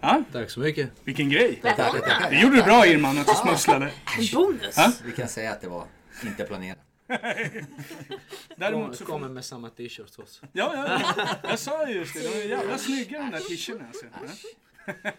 Ja, 0.00 0.22
Tack 0.32 0.50
så 0.50 0.60
mycket. 0.60 0.90
vilken 1.04 1.30
grej! 1.30 1.60
Välkomna. 1.62 2.30
Det 2.30 2.40
gjorde 2.40 2.56
du 2.56 2.62
bra 2.62 2.86
Irman, 2.86 3.18
att 3.18 3.26
du 3.26 3.34
smusslade. 3.34 3.90
Bonus! 4.34 4.74
Ja? 4.76 4.92
Vi 5.04 5.12
kan 5.12 5.28
säga 5.28 5.52
att 5.52 5.60
det 5.60 5.68
var 5.68 5.84
inte 6.24 6.44
planerat. 6.44 6.78
Däremot 8.56 8.96
så. 8.96 9.04
Kommer 9.04 9.28
med 9.28 9.44
samma 9.44 9.70
t-shirt 9.70 10.18
också. 10.18 10.46
Ja, 10.52 10.72
ja, 10.74 11.14
ja. 11.16 11.36
Jag 11.42 11.58
sa 11.58 11.88
ju 11.88 11.94
just 11.94 12.14
det. 12.14 12.20
De 12.20 12.28
är 12.28 12.48
jävla 12.48 12.78
snygga 12.78 13.18
de 13.18 13.30
där 13.30 13.38
t-shirtarna. 13.38 13.88
Alltså. 13.88 14.06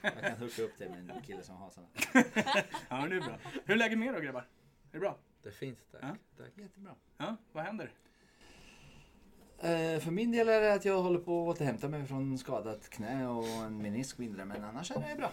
Jag 0.01 0.21
kan 0.21 0.37
hooka 0.39 0.61
upp 0.61 0.73
det 0.77 0.89
med 0.89 1.11
en 1.15 1.21
kille 1.21 1.43
som 1.43 1.55
har 1.55 1.69
såna. 1.69 1.87
Ja, 2.89 3.07
det 3.09 3.15
är 3.15 3.21
bra. 3.21 3.37
Hur 3.65 3.73
är 3.73 3.77
läget 3.77 3.97
med 3.97 4.07
er 4.07 4.13
då 4.13 4.19
grabbar? 4.19 4.41
Är 4.41 4.45
det 4.91 4.99
bra? 4.99 5.17
Det 5.43 5.49
är 5.49 5.53
fint, 5.53 5.79
tack. 5.91 6.01
Ja. 6.03 6.15
tack. 6.37 6.51
Jättebra. 6.55 6.91
Ja, 7.17 7.35
vad 7.51 7.63
händer? 7.63 7.91
Eh, 9.59 9.99
för 9.99 10.11
min 10.11 10.31
del 10.31 10.49
är 10.49 10.61
det 10.61 10.73
att 10.73 10.85
jag 10.85 11.01
håller 11.01 11.19
på 11.19 11.49
att 11.49 11.55
återhämta 11.55 11.87
mig 11.89 12.05
från 12.07 12.37
skadat 12.37 12.89
knä 12.89 13.27
och 13.27 13.47
en 13.47 13.81
menisk 13.81 14.17
mindre. 14.17 14.45
Men 14.45 14.63
annars 14.63 14.91
är 14.91 15.09
det 15.09 15.15
bra. 15.17 15.31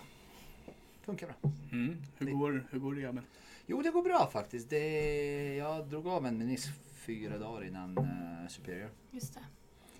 Funkar 1.04 1.26
bra. 1.26 1.50
Mm. 1.73 2.02
Hur, 2.18 2.26
går, 2.32 2.66
hur 2.70 2.78
går 2.78 2.94
det 2.94 3.00
grabben? 3.00 3.25
Jo, 3.66 3.83
det 3.83 3.90
går 3.90 4.02
bra 4.02 4.30
faktiskt. 4.33 4.71
Det, 4.71 5.54
jag 5.54 5.87
drog 5.87 6.06
av 6.06 6.26
en 6.26 6.38
menisk 6.38 6.68
fyra 6.94 7.38
dagar 7.38 7.64
innan 7.64 7.99
uh, 7.99 8.49
Superior. 8.49 8.90
Just 9.11 9.35
det. 9.35 9.40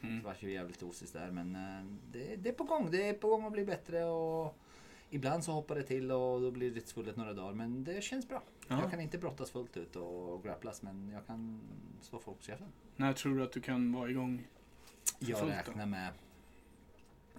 Mm. 0.07 0.19
Det 0.19 0.25
var 0.25 0.37
ju 0.39 0.53
jävligt 0.53 0.83
osis 0.83 1.13
där 1.13 1.31
men 1.31 1.57
eh, 1.57 1.85
det, 2.13 2.37
det 2.37 2.49
är 2.49 2.53
på 2.53 2.65
gång. 2.65 2.91
Det 2.91 3.09
är 3.09 3.15
på 3.15 3.29
gång 3.29 3.47
att 3.47 3.53
bli 3.53 3.65
bättre 3.65 4.05
och 4.05 4.59
ibland 5.11 5.45
så 5.45 5.53
hoppar 5.53 5.75
det 5.75 5.83
till 5.83 6.13
och 6.13 6.41
då 6.41 6.51
blir 6.51 6.71
det 6.71 6.89
svullet 6.89 7.17
några 7.17 7.33
dagar 7.33 7.53
men 7.53 7.85
det 7.85 8.05
känns 8.05 8.29
bra. 8.29 8.43
Ja. 8.69 8.81
Jag 8.81 8.91
kan 8.91 9.01
inte 9.01 9.19
brottas 9.19 9.51
fullt 9.51 9.77
ut 9.77 9.97
och 9.97 10.43
grapplas 10.43 10.83
men 10.83 11.11
jag 11.15 11.27
kan 11.27 11.61
slå 12.01 12.19
folk 12.19 12.39
på 12.39 12.45
käften. 12.45 12.69
När 12.97 13.13
tror 13.13 13.37
du 13.37 13.43
att 13.43 13.53
du 13.53 13.61
kan 13.61 13.93
vara 13.93 14.11
igång? 14.11 14.47
Jag 15.19 15.49
räknar 15.49 15.87
med 15.87 16.13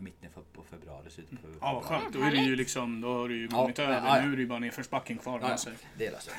mitten 0.02 0.30
för- 0.32 0.42
på 0.42 0.64
februari, 0.64 1.10
slutet 1.10 1.42
på 1.42 1.48
Ja, 1.62 1.74
vad 1.74 1.84
februari. 1.84 2.02
skönt. 2.04 2.14
Då 2.14 2.22
är 2.22 2.32
det 2.32 2.38
ju 2.38 2.56
liksom, 2.56 3.02
då 3.02 3.14
har 3.14 3.30
du 3.30 3.38
ju 3.38 3.48
Ja, 3.52 3.58
kommit 3.62 3.78
men- 3.78 3.86
över. 3.88 4.08
ja, 4.08 4.18
ja. 4.18 4.26
Nu 4.26 4.32
är 4.32 4.36
det 4.36 4.42
ju 4.42 4.48
bara 4.48 4.60
nedförsbacken 4.60 5.18
kvar. 5.18 5.40
Ja, 5.42 5.58
ja, 5.66 5.72
det 5.98 6.12
löser 6.12 6.34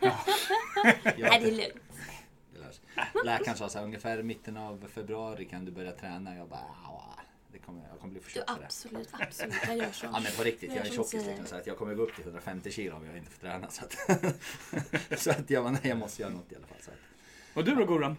Nej, 0.00 0.98
jag. 1.16 1.42
det 1.42 1.48
är 1.48 1.50
lugnt. 1.50 1.82
Läkaren 3.24 3.56
sa 3.56 3.68
så 3.68 3.78
här, 3.78 3.84
ungefär 3.84 4.22
mitten 4.22 4.56
av 4.56 4.88
februari 4.88 5.44
kan 5.44 5.64
du 5.64 5.72
börja 5.72 5.92
träna. 5.92 6.36
Jag 6.36 6.48
bara, 6.48 6.60
"Ja, 6.84 7.18
det 7.52 7.58
kommer, 7.58 7.82
jag 7.90 8.00
kommer 8.00 8.12
bli 8.12 8.20
för 8.20 8.28
Du, 8.30 8.34
tjock 8.34 8.48
för 8.50 8.58
det. 8.60 8.64
absolut, 8.66 9.08
absolut. 9.12 9.54
Jag 9.66 9.76
gör 9.76 9.92
så. 9.92 10.06
Ja 10.06 10.20
men 10.20 10.32
på 10.36 10.42
riktigt, 10.42 10.68
Jag 10.70 10.78
jag 10.78 10.86
är 10.86 10.90
tjockis 10.90 11.26
liksom, 11.26 11.46
så 11.46 11.56
att 11.56 11.66
jag 11.66 11.78
kommer 11.78 11.94
gå 11.94 12.02
upp 12.02 12.14
till 12.14 12.24
150 12.24 12.70
kilo 12.70 12.96
om 12.96 13.06
jag 13.06 13.16
inte 13.16 13.30
får 13.30 13.40
träna. 13.40 13.68
Så 13.70 13.84
att, 13.84 15.18
så 15.20 15.30
att 15.30 15.50
jag, 15.50 15.72
nej, 15.72 15.80
jag 15.82 15.98
måste 15.98 16.22
göra 16.22 16.32
något 16.32 16.52
i 16.52 16.56
alla 16.56 16.66
fall. 16.66 16.78
Så 16.80 16.90
att, 16.90 16.96
Och 17.54 17.64
du 17.64 17.74
då 17.74 17.84
Goran? 17.84 18.16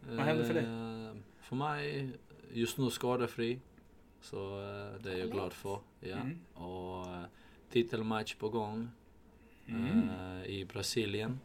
Vad 0.00 0.26
händer 0.26 0.44
för 0.44 0.54
dig? 0.54 0.64
Eh, 0.64 1.16
För 1.42 1.56
mig, 1.56 2.10
just 2.52 2.78
nu 2.78 2.90
skadefri. 2.90 3.60
Så 4.20 4.60
eh, 4.60 5.02
det 5.02 5.12
är 5.12 5.18
jag 5.18 5.30
glad 5.30 5.52
för. 5.52 5.78
Ja. 6.00 6.16
Mm. 6.16 6.38
Och 6.54 7.06
eh, 7.06 7.22
titelmatch 7.70 8.34
på 8.34 8.48
gång 8.48 8.88
Mm. 9.66 10.08
eh, 10.10 10.46
i 10.46 10.64
Brasilien. 10.64 11.40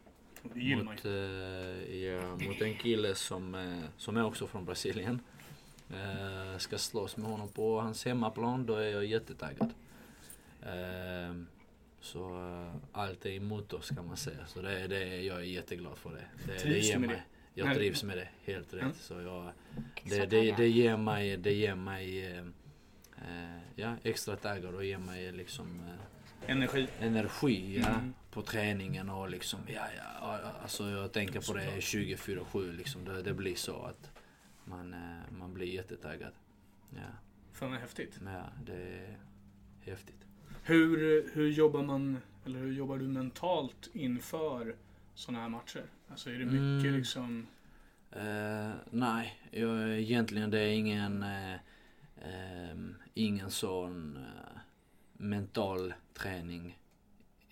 Det 0.54 0.76
Mot, 0.76 1.06
ja, 1.06 2.48
mot 2.48 2.62
en 2.62 2.78
kille 2.78 3.16
som, 3.16 3.76
som 3.98 4.18
är 4.18 4.26
också 4.26 4.48
från 4.48 4.66
Brasilien. 4.66 5.20
Eh, 5.90 6.58
ska 6.58 6.78
slåss 6.78 7.18
med 7.18 7.32
honom 7.32 7.50
på 7.50 7.80
hans 7.82 8.06
hemmaplan, 8.06 8.66
då 8.66 8.76
är 8.76 8.88
jag 8.90 9.06
jättetaggad. 9.06 9.74
Eh, 10.62 11.36
så 12.02 12.20
eh, 12.38 12.76
allt 12.92 13.26
är 13.26 13.32
emot 13.32 13.74
oss 13.74 13.90
kan 13.90 14.08
man 14.08 14.18
säga. 14.18 14.46
Så 14.48 14.62
det 14.62 14.80
är 14.80 14.88
det, 14.88 15.22
jag 15.22 15.38
är 15.38 15.42
jätteglad 15.44 15.98
för 15.98 16.10
det. 16.10 16.26
det, 16.46 16.54
det 16.54 16.60
Trivs 16.60 16.86
ger 16.88 16.94
du 16.94 17.00
med 17.00 17.10
mig, 17.10 17.18
det? 17.18 17.24
Jag 17.62 17.68
Nej. 17.68 17.76
trivs 17.76 18.04
med 18.04 18.18
det, 18.18 18.28
helt 18.44 18.74
rätt. 18.74 18.82
Mm. 18.82 18.94
Så 19.00 19.22
jag, 19.22 19.52
det, 20.04 20.26
det, 20.26 20.52
det 20.52 20.68
ger 20.68 20.98
mig, 20.98 21.38
det 21.38 21.54
ger 21.54 21.76
mig 21.76 22.44
ja, 23.76 23.96
extra 24.04 24.36
taggad 24.36 24.76
och 24.76 24.86
ger 24.86 24.98
mig 24.98 25.32
liksom 25.32 25.80
eh, 25.88 26.52
Energi. 26.52 26.88
energi 27.00 27.80
ja, 27.84 27.90
Mm. 27.90 28.14
på 28.32 28.42
träningen 28.42 29.10
och 29.10 29.30
liksom, 29.30 29.60
ja, 29.68 29.86
ja, 29.98 30.40
alltså 30.62 30.90
jag 30.90 31.12
tänker 31.12 31.42
på 31.42 31.54
det 31.54 31.80
24-7 31.80 32.78
liksom. 32.78 33.06
Det, 33.06 33.22
det 33.22 33.34
blir 33.34 33.56
så 33.56 33.84
att 33.84 34.12
man, 34.66 34.94
eh, 34.94 35.32
man 35.40 35.54
blir 35.54 35.68
jättetaggad. 35.68 36.32
Ja, 36.96 37.02
Fan 37.54 37.72
vad 37.72 37.80
häftigt. 37.80 38.20
ja, 38.26 38.44
det 38.66 38.74
är 38.76 39.18
häftigt. 39.82 40.26
Hur, 40.64 41.30
hur 41.34 41.50
jobbar 41.52 41.84
man, 41.84 42.18
eller 42.46 42.60
hur 42.60 42.74
jobbar 42.74 42.98
du 42.98 43.08
mentalt 43.08 43.90
inför 43.94 44.76
sådana 45.16 45.42
här 45.42 45.50
matcher? 45.50 45.84
Alltså 46.10 46.30
är 46.30 46.34
det 46.34 46.46
mycket 46.46 46.86
Mm. 46.88 46.98
liksom... 46.98 47.48
Eh, 48.12 48.72
nej, 48.92 49.40
jag, 49.52 50.00
egentligen 50.00 50.50
det 50.52 50.60
är 50.60 50.74
ingen, 50.74 51.24
eh, 51.24 51.56
ehm, 52.24 52.96
ingen 53.14 53.52
sån 53.52 54.18
eh, 54.18 54.60
mental 55.14 55.94
träning 56.14 56.80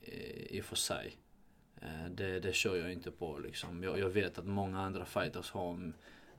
eh, 0.02 0.42
i 0.58 0.62
och 0.62 0.66
för 0.66 0.76
sig. 0.76 1.18
Eh, 1.82 2.06
det, 2.12 2.40
det 2.40 2.56
kör 2.56 2.76
jag 2.76 2.94
inte 2.94 3.12
på 3.12 3.40
liksom. 3.40 3.84
Jag, 3.84 4.00
jag 4.00 4.10
vet 4.10 4.38
att 4.38 4.46
många 4.46 4.80
andra 4.82 5.06
fighters 5.06 5.52
har 5.52 5.94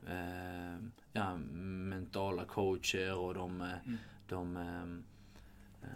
eh, 0.08 0.76
ja, 1.12 1.36
mentala 1.36 2.44
coacher 2.44 3.14
och 3.14 3.34
de, 3.34 3.60
Mm. 3.60 3.98
de 4.28 4.56
eh, 4.56 5.86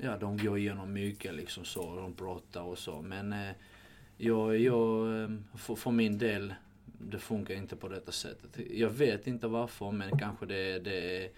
Ja, 0.00 0.16
de 0.18 0.36
går 0.36 0.58
igenom 0.58 0.92
mycket 0.92 1.34
liksom 1.34 1.64
så, 1.64 1.96
de 1.96 2.14
pratar 2.14 2.62
och 2.62 2.78
så. 2.78 3.02
Men 3.02 3.34
jag, 4.16 4.58
jag, 4.58 5.06
för, 5.54 5.74
för 5.74 5.90
min 5.90 6.18
del, 6.18 6.54
det 6.98 7.18
funkar 7.18 7.54
inte 7.54 7.76
på 7.76 7.88
detta 7.88 8.12
sättet. 8.12 8.70
Jag 8.70 8.90
vet 8.90 9.26
inte 9.26 9.46
varför, 9.46 9.90
men 9.90 10.18
kanske 10.18 10.46
det, 10.46 10.78
det 10.78 11.24
är 11.24 11.30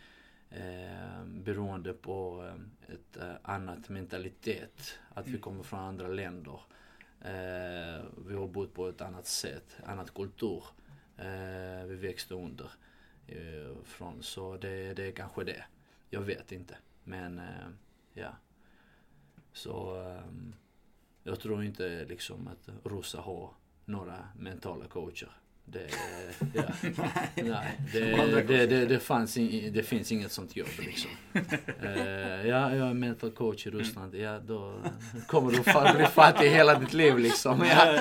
eh, 0.51 1.25
beroende 1.25 1.93
på 1.93 2.47
eh, 2.47 2.95
ett 2.95 3.17
eh, 3.17 3.35
annat 3.43 3.89
mentalitet. 3.89 4.99
Att 5.09 5.29
vi 5.29 5.39
kommer 5.39 5.63
från 5.63 5.81
andra 5.81 6.09
länder. 6.09 6.61
Eh, 7.21 8.05
vi 8.27 8.35
har 8.35 8.49
bott 8.49 8.75
på 8.75 8.89
ett 8.89 9.01
annat 9.01 9.27
sätt, 9.27 9.77
annat 9.85 10.15
kultur. 10.15 10.65
Eh, 11.17 11.85
vi 11.87 11.97
växte 11.97 12.35
under. 12.35 12.71
Eh, 13.27 13.77
från, 13.85 14.23
så 14.23 14.57
det, 14.57 14.95
det 14.95 15.05
är 15.07 15.13
kanske 15.13 15.45
det. 15.45 15.65
Jag 16.11 16.21
vet 16.21 16.53
inte. 16.53 16.77
Men 17.05 17.39
eh, 17.39 17.69
ja. 18.15 18.37
Så 19.53 19.95
ehm, 20.01 20.55
jag 21.23 21.41
tror 21.41 21.65
inte 21.65 22.05
liksom 22.05 22.49
att 22.49 22.69
Rosa 22.85 23.21
har 23.21 23.51
några 23.85 24.29
mentala 24.37 24.87
coacher. 24.87 25.31
Det, 25.73 25.81
ja, 26.55 26.63
nej, 27.35 27.79
det, 27.93 28.43
det, 28.43 28.67
det, 28.67 28.87
det, 28.87 28.99
fanns 28.99 29.37
in, 29.37 29.73
det 29.73 29.83
finns 29.83 30.13
inget 30.13 30.33
sånt 30.33 30.57
jobb 30.57 30.69
liksom. 30.79 31.11
Eh, 31.83 32.49
ja, 32.49 32.75
jag 32.75 32.89
är 32.89 32.95
mental 32.95 33.31
coach 33.31 33.67
i 33.67 33.71
Ryssland. 33.71 34.15
Ja, 34.15 34.39
då 34.39 34.73
kommer 35.27 35.51
du 35.53 35.59
fa- 35.59 35.97
bli 35.97 36.07
fattig 36.07 36.51
hela 36.51 36.79
ditt 36.79 36.93
liv 36.93 37.19
liksom. 37.19 37.65
Ja. 37.71 37.99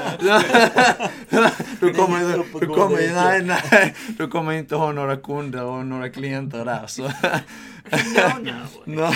Du 1.80 1.94
kommer, 1.94 2.38
du 2.60 2.66
kommer, 2.68 3.14
nej, 3.14 3.44
nej, 3.72 3.96
du 4.18 4.28
kommer 4.28 4.52
inte 4.52 4.76
ha 4.76 4.92
några 4.92 5.18
kunder 5.18 5.64
och 5.64 5.86
några 5.86 6.10
klienter 6.10 6.66
där. 6.66 6.88
Så. 6.88 7.04
No, 7.04 7.12
no. 9.02 9.12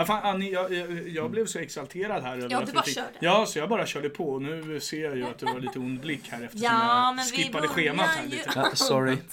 Ja, 0.00 0.06
fan, 0.06 0.22
Annie, 0.22 0.50
jag, 0.52 0.72
jag, 0.74 1.08
jag 1.08 1.30
blev 1.30 1.46
så 1.46 1.58
exalterad 1.58 2.22
här 2.22 2.36
över 2.38 2.48
Ja, 2.50 2.58
att 2.60 2.66
du 2.66 2.72
bara 2.72 2.82
fick... 2.84 2.94
körde. 2.94 3.08
Ja, 3.20 3.46
så 3.46 3.58
jag 3.58 3.68
bara 3.68 3.86
körde 3.86 4.08
på. 4.08 4.38
Nu 4.38 4.80
ser 4.80 5.04
jag 5.04 5.16
ju 5.16 5.24
att 5.24 5.38
du 5.38 5.46
har 5.46 5.60
lite 5.60 5.78
ond 5.78 6.00
blick 6.00 6.28
här 6.30 6.42
eftersom 6.44 6.64
Ja, 6.64 7.14
jag 7.18 7.26
skippade 7.26 7.68
schemat 7.68 8.06
här 8.06 8.22
ju 8.22 8.28
lite. 8.28 8.50
Ja, 8.54 8.70
sorry. 8.74 9.16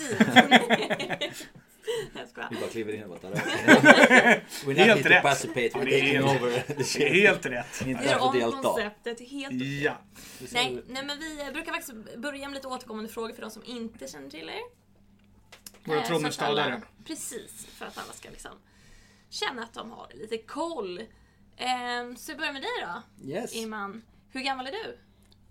vi 2.49 2.55
bara 2.59 2.69
kliver 2.71 2.93
in 2.93 3.03
och 3.03 3.09
bara 3.09 3.19
tar 3.19 3.29
över. 3.29 3.41
We're 4.65 4.67
not 4.67 4.77
Helt 4.77 4.77
here 4.77 5.03
to 5.03 5.09
rätt. 5.09 5.23
participate, 5.23 5.69
we're 5.69 5.85
det 5.85 5.99
är 5.99 6.01
taking 6.01 6.27
helt- 6.27 6.41
over 6.41 6.63
Det 6.67 6.95
är 7.03 7.13
helt 7.13 7.45
rätt. 7.45 7.81
Inte 7.85 8.05
gör 8.05 8.19
om 8.19 8.39
delta. 8.39 8.61
konceptet 8.61 9.19
helt 9.29 9.63
Ja. 9.83 9.97
Nej, 10.53 10.83
nej, 10.87 11.05
men 11.05 11.19
vi 11.19 11.51
brukar 11.53 11.71
faktiskt 11.71 11.93
börja 12.17 12.47
med 12.47 12.53
lite 12.55 12.67
återkommande 12.67 13.09
frågor 13.09 13.33
för 13.33 13.41
de 13.41 13.51
som 13.51 13.63
inte 13.65 14.07
känner 14.07 14.29
till 14.29 14.49
er. 14.49 14.61
Våra 15.83 15.97
Eh, 16.01 16.07
trommelstadare. 16.07 16.81
Precis, 17.05 17.67
för 17.77 17.85
att 17.85 17.97
alla 17.97 18.13
ska 18.13 18.29
liksom 18.29 18.51
känna 19.29 19.63
att 19.63 19.73
de 19.73 19.91
har 19.91 20.11
lite 20.13 20.37
koll. 20.37 21.01
Ehm, 21.57 22.15
så 22.15 22.31
vi 22.31 22.37
börjar 22.37 22.53
med 22.53 22.61
dig 22.61 22.69
då, 22.81 23.27
Yes. 23.29 23.55
Iman. 23.55 24.01
Hur 24.31 24.41
gammal 24.41 24.67
är 24.67 24.71
du? 24.71 24.97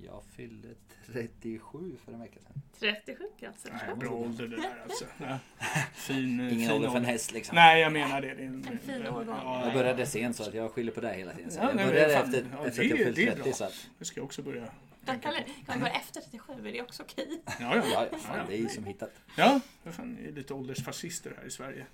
Jag 0.06 0.22
fyllde 0.36 0.68
37 1.06 1.96
för 2.04 2.12
en 2.12 2.20
vecka 2.20 2.40
sedan. 2.40 2.62
37 2.78 3.24
alltså. 3.46 3.68
Nej, 3.72 3.96
bra 3.96 4.10
ålder 4.10 4.46
det 4.48 4.56
där 4.56 4.82
alltså. 4.82 5.04
Ja. 5.18 5.38
Fin, 5.94 6.40
Ingen 6.40 6.50
fin 6.50 6.70
ålder 6.70 6.90
för 6.90 6.96
en 6.96 7.04
häst 7.04 7.32
liksom. 7.32 7.54
Nej, 7.54 7.80
jag 7.80 7.92
menar 7.92 8.20
det. 8.20 8.34
det 8.34 8.42
är 8.42 8.46
En 8.46 8.78
fin 8.86 9.06
årgång. 9.06 9.36
Ja, 9.42 9.64
Jag 9.64 9.74
började 9.74 10.06
sent 10.06 10.36
så 10.36 10.42
att 10.42 10.54
jag 10.54 10.70
skyller 10.72 10.92
på 10.92 11.00
dig 11.00 11.18
hela 11.18 11.32
tiden. 11.34 11.50
Så 11.50 11.58
Ja, 11.58 11.62
jag 11.62 11.76
nej, 11.76 11.84
men 11.84 11.94
började 11.94 12.14
fan, 12.14 12.24
efter, 12.24 12.46
ja, 12.52 12.66
efter 12.66 12.82
det 12.84 12.92
att 12.92 12.98
jag 12.98 13.00
är- 13.00 13.04
fyllt 13.04 13.16
det 13.16 13.22
är 13.22 13.30
30 13.34 13.42
bra. 13.42 13.52
så 13.52 13.64
att... 13.64 13.88
Det 13.98 14.04
ska 14.04 14.18
jag 14.20 14.24
också 14.24 14.42
börja 14.42 14.72
Vänta 15.00 15.30
lite, 15.30 15.50
kan 15.66 15.74
vi 15.74 15.80
börja 15.80 15.94
efter 15.94 16.20
37? 16.20 16.52
Är 16.68 16.72
det 16.72 16.82
också 16.82 17.02
okej? 17.02 17.42
Ja, 17.46 17.54
ja. 17.60 17.82
Ja, 17.92 18.06
ja, 18.12 18.18
fan, 18.18 18.46
det 18.48 18.54
är 18.54 18.58
ju 18.58 18.68
som 18.68 18.84
hittat. 18.84 19.10
Ja, 19.36 19.60
för 19.84 19.90
fan, 19.90 20.16
det 20.22 20.28
är 20.28 20.32
lite 20.32 20.54
åldersfascister 20.54 21.34
här 21.38 21.46
i 21.46 21.50
Sverige. 21.50 21.86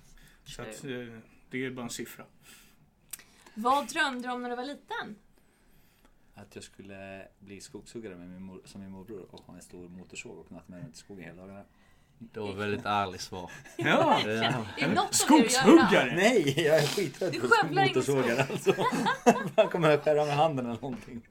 Så 0.45 0.61
att, 0.61 0.83
eh, 0.83 0.91
det 1.59 1.65
är 1.65 1.71
bara 1.71 1.83
en 1.83 1.89
siffra. 1.89 2.25
Vad 3.53 3.87
drömde 3.87 4.27
du 4.27 4.33
om 4.33 4.41
när 4.41 4.49
du 4.49 4.55
var 4.55 4.65
liten? 4.65 5.15
Att 6.35 6.55
jag 6.55 6.63
skulle 6.63 7.27
bli 7.39 7.61
skogshuggare 7.61 8.15
med 8.15 8.29
min 8.29 8.43
mor, 8.43 8.61
som 8.65 8.81
min 8.81 8.91
morbror 8.91 9.27
och 9.31 9.39
ha 9.39 9.55
en 9.55 9.61
stor 9.61 9.89
motorsåg 9.89 10.37
och 10.37 10.47
knatta 10.47 10.71
mig 10.71 10.81
runt 10.83 10.95
i 10.95 10.97
skogen 10.97 11.23
hela 11.23 11.41
dagarna. 11.41 11.63
Det 12.17 12.39
var 12.39 12.53
väldigt 12.53 12.85
ärligt 12.85 13.21
svar. 13.21 13.51
Ja, 13.77 14.21
Ja. 14.77 15.07
Skogshuggare! 15.11 16.15
Nej, 16.15 16.61
jag 16.61 16.77
är 16.77 16.87
skiträdd 16.87 17.35
för 17.35 17.73
motorsågar 17.73 18.47
alltså. 18.51 18.75
Man 19.55 19.69
kommer 19.69 19.89
att 19.91 20.03
skära 20.03 20.25
med 20.25 20.35
handen 20.35 20.65
eller 20.65 20.81
någonting. 20.81 21.21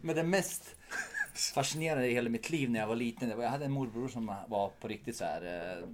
Men 0.00 0.16
det 0.16 0.22
mest 0.22 0.76
fascinerande 1.54 2.06
i 2.06 2.14
hela 2.14 2.30
mitt 2.30 2.50
liv 2.50 2.70
när 2.70 2.80
jag 2.80 2.86
var 2.86 2.96
liten, 2.96 3.28
det 3.28 3.34
var, 3.34 3.44
jag 3.44 3.50
hade 3.50 3.64
en 3.64 3.72
morbror 3.72 4.08
som 4.08 4.26
var 4.48 4.68
på 4.80 4.88
riktigt 4.88 5.16
så 5.16 5.24
här 5.24 5.42
eh, 5.42 5.88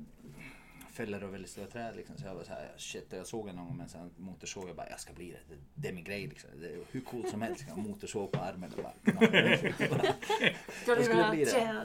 fäller 0.92 1.24
och 1.24 1.34
väldigt 1.34 1.50
stora 1.50 1.66
träd 1.66 1.96
liksom. 1.96 2.16
Så 2.18 2.26
jag 2.26 2.34
var 2.34 2.44
så 2.44 2.52
här, 2.52 2.72
shit, 2.76 3.06
jag 3.10 3.26
såg 3.26 3.48
en 3.48 3.56
någon 3.56 3.66
gång 3.66 3.76
med 3.76 3.84
en 3.84 3.90
sån 3.90 4.00
här 4.00 4.10
motorsåg. 4.16 4.68
Jag 4.68 4.76
bara, 4.76 4.90
jag 4.90 5.00
ska 5.00 5.12
bli 5.12 5.30
det. 5.30 5.54
Det, 5.54 5.60
det 5.74 5.88
är 5.88 5.92
min 5.92 6.04
grej 6.04 6.26
liksom. 6.26 6.50
Det 6.60 6.66
är 6.66 6.78
hur 6.90 7.00
coolt 7.00 7.28
som 7.28 7.42
helst. 7.42 7.68
Har 7.68 7.76
motorsåg 7.76 8.32
på 8.32 8.40
armen 8.40 8.72
och 8.76 8.82
bara, 8.82 8.94
Jag 10.86 11.04
skulle 11.04 11.30
bli 11.30 11.44
det. 11.44 11.78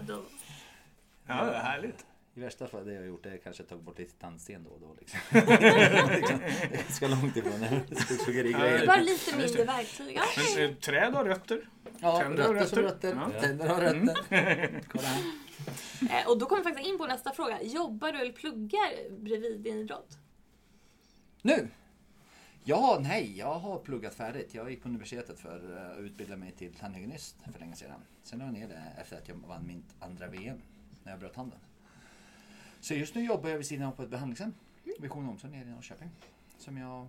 Ja, 1.27 1.45
det 1.45 1.51
är 1.51 1.59
härligt. 1.59 2.05
I 2.37 2.39
värsta 2.39 2.67
fall 2.67 2.85
det 2.85 2.93
jag 2.93 3.01
har 3.01 3.07
gjort 3.07 3.25
är 3.25 3.37
kanske 3.37 3.63
tagit 3.63 3.83
bort 3.83 3.99
lite 3.99 4.13
tandsten 4.19 4.63
då 4.63 4.69
och 4.69 4.79
då. 4.79 4.95
Liksom. 4.99 5.19
liksom, 6.15 6.39
ganska 6.71 7.07
långt 7.07 7.37
ifrån 7.37 7.79
skogshuggerigrejer. 7.95 8.87
bara 8.87 8.97
lite 8.97 9.37
mindre 9.37 9.63
verktyg. 9.63 10.19
Men, 10.55 10.69
eh, 10.69 10.75
träd 10.75 11.13
har 11.13 11.25
rötter. 11.25 11.69
Ja, 11.99 12.19
Tänder 12.19 12.43
har 12.43 12.53
rötter 12.53 12.67
som 12.67 12.83
rötter. 12.83 13.15
rötter. 13.15 13.31
Ja. 13.33 13.41
Tänder 13.41 13.67
har 13.67 13.81
rötter. 13.81 14.81
Kolla 14.87 15.07
här. 15.07 15.46
Eh, 16.11 16.27
Och 16.27 16.37
då 16.39 16.45
kommer 16.45 16.61
vi 16.61 16.69
faktiskt 16.69 16.89
in 16.89 16.97
på 16.97 17.05
nästa 17.05 17.31
fråga. 17.31 17.61
Jobbar 17.63 18.11
du 18.11 18.19
eller 18.19 18.31
pluggar 18.33 19.09
bredvid 19.19 19.59
din 19.59 19.77
idrott? 19.77 20.17
Nu! 21.41 21.67
Ja, 22.63 22.97
nej, 23.01 23.37
jag 23.37 23.53
har 23.59 23.79
pluggat 23.79 24.13
färdigt. 24.13 24.53
Jag 24.53 24.71
gick 24.71 24.81
på 24.81 24.89
universitetet 24.89 25.39
för 25.39 25.75
att 25.91 25.99
utbilda 25.99 26.35
mig 26.37 26.51
till 26.51 26.73
tandhygienist 26.73 27.35
för 27.53 27.59
länge 27.59 27.75
sedan. 27.75 27.99
Sen 28.23 28.39
la 28.39 28.45
jag 28.45 28.53
ner 28.53 28.67
det 28.67 29.01
efter 29.01 29.17
att 29.17 29.27
jag 29.27 29.35
vann 29.35 29.67
mitt 29.67 29.95
andra 29.99 30.27
VM 30.27 30.61
när 31.03 31.11
jag 31.11 31.19
bröt 31.19 31.35
handen. 31.35 31.59
Så 32.79 32.93
just 32.93 33.15
nu 33.15 33.25
jobbar 33.25 33.49
jag 33.49 33.57
vid 33.57 33.65
sidan 33.65 33.87
av 33.87 33.91
på 33.91 34.03
ett 34.03 34.09
behandlingshem, 34.09 34.53
Vision 34.99 35.29
Omsorg 35.29 35.51
nere 35.51 35.61
i 35.69 35.71
Norrköping. 35.71 36.09
Som 36.57 36.77
jag 36.77 37.07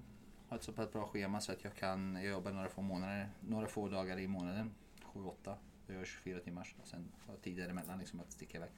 har 0.48 0.56
ett 0.56 0.62
så 0.62 0.72
pass 0.72 0.92
bra 0.92 1.06
schema 1.06 1.40
så 1.40 1.52
att 1.52 1.64
jag 1.64 1.74
kan 1.74 2.14
jag 2.14 2.24
jobbar 2.24 2.52
några 2.52 2.68
få 2.68 2.82
månader, 2.82 3.28
några 3.40 3.66
få 3.66 3.88
dagar 3.88 4.18
i 4.18 4.26
månaden. 4.28 4.70
7-8. 5.14 5.54
Jag 5.88 5.96
gör 5.96 6.04
24 6.04 6.40
timmars 6.40 6.74
och 6.82 6.88
sen 6.88 7.08
har 7.26 7.34
jag 7.34 7.42
tid 7.42 7.56
däremellan 7.56 7.98
liksom 7.98 8.20
att 8.20 8.32
sticka 8.32 8.58
iväg. 8.58 8.70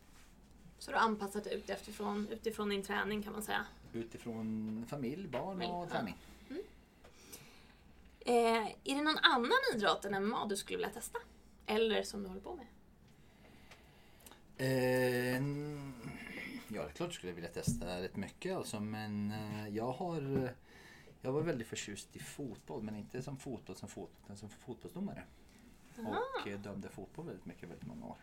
Så 0.79 0.91
du 0.91 0.97
har 0.97 1.05
anpassat 1.05 1.45
det 1.45 1.51
utifrån, 1.55 2.29
utifrån 2.31 2.69
din 2.69 2.83
träning 2.83 3.23
kan 3.23 3.33
man 3.33 3.43
säga. 3.43 3.67
Utifrån 3.93 4.85
familj, 4.89 5.29
barn 5.29 5.57
och 5.63 5.65
Ja. 5.65 5.89
träning. 5.91 6.17
Eh, 8.21 8.67
är 8.85 8.95
det 8.95 9.03
någon 9.03 9.19
annan 9.19 9.51
idrott 9.75 10.05
än 10.05 10.25
MMA 10.25 10.47
du 10.47 10.57
skulle 10.57 10.77
vilja 10.77 10.91
testa? 10.91 11.19
Eller 11.67 12.03
som 12.03 12.23
du 12.23 12.29
håller 12.29 12.41
på 12.41 12.57
med? 12.57 12.67
Eh, 14.57 15.35
ja, 16.69 16.83
det 16.83 16.89
är 16.89 16.93
klart 16.93 16.97
jag 16.99 17.13
skulle 17.13 17.33
vilja 17.33 17.51
testa 17.51 18.03
rätt 18.03 18.17
mycket 18.17 18.57
alltså, 18.57 18.81
men 18.81 19.31
eh, 19.33 19.69
jag 19.69 19.93
har... 19.93 20.51
Jag 21.23 21.33
var 21.33 21.41
väldigt 21.43 21.67
förtjust 21.67 22.17
i 22.17 22.19
fotboll, 22.19 22.83
men 22.83 22.97
inte 22.97 23.23
som 23.23 23.37
fotboll 23.37 23.77
som 23.77 23.89
fotboll, 23.89 24.21
utan 24.25 24.37
som 24.37 24.49
fotbollsdomare. 24.51 25.23
Och 26.07 26.49
eh, 26.49 26.61
dömde 26.61 26.89
fotboll 26.89 27.27
väldigt 27.27 27.47
mycket, 27.47 27.69
väldigt 27.69 27.87
många 27.87 28.07
år. 28.07 28.17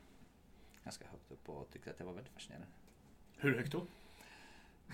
Ganska 0.83 1.05
högt 1.11 1.31
upp 1.31 1.49
och 1.49 1.69
tyckte 1.71 1.89
att 1.89 1.97
det 1.97 2.03
var 2.03 2.13
väldigt 2.13 2.33
fascinerande. 2.33 2.67
Hur 3.37 3.55
högt 3.57 3.71
då? 3.71 3.85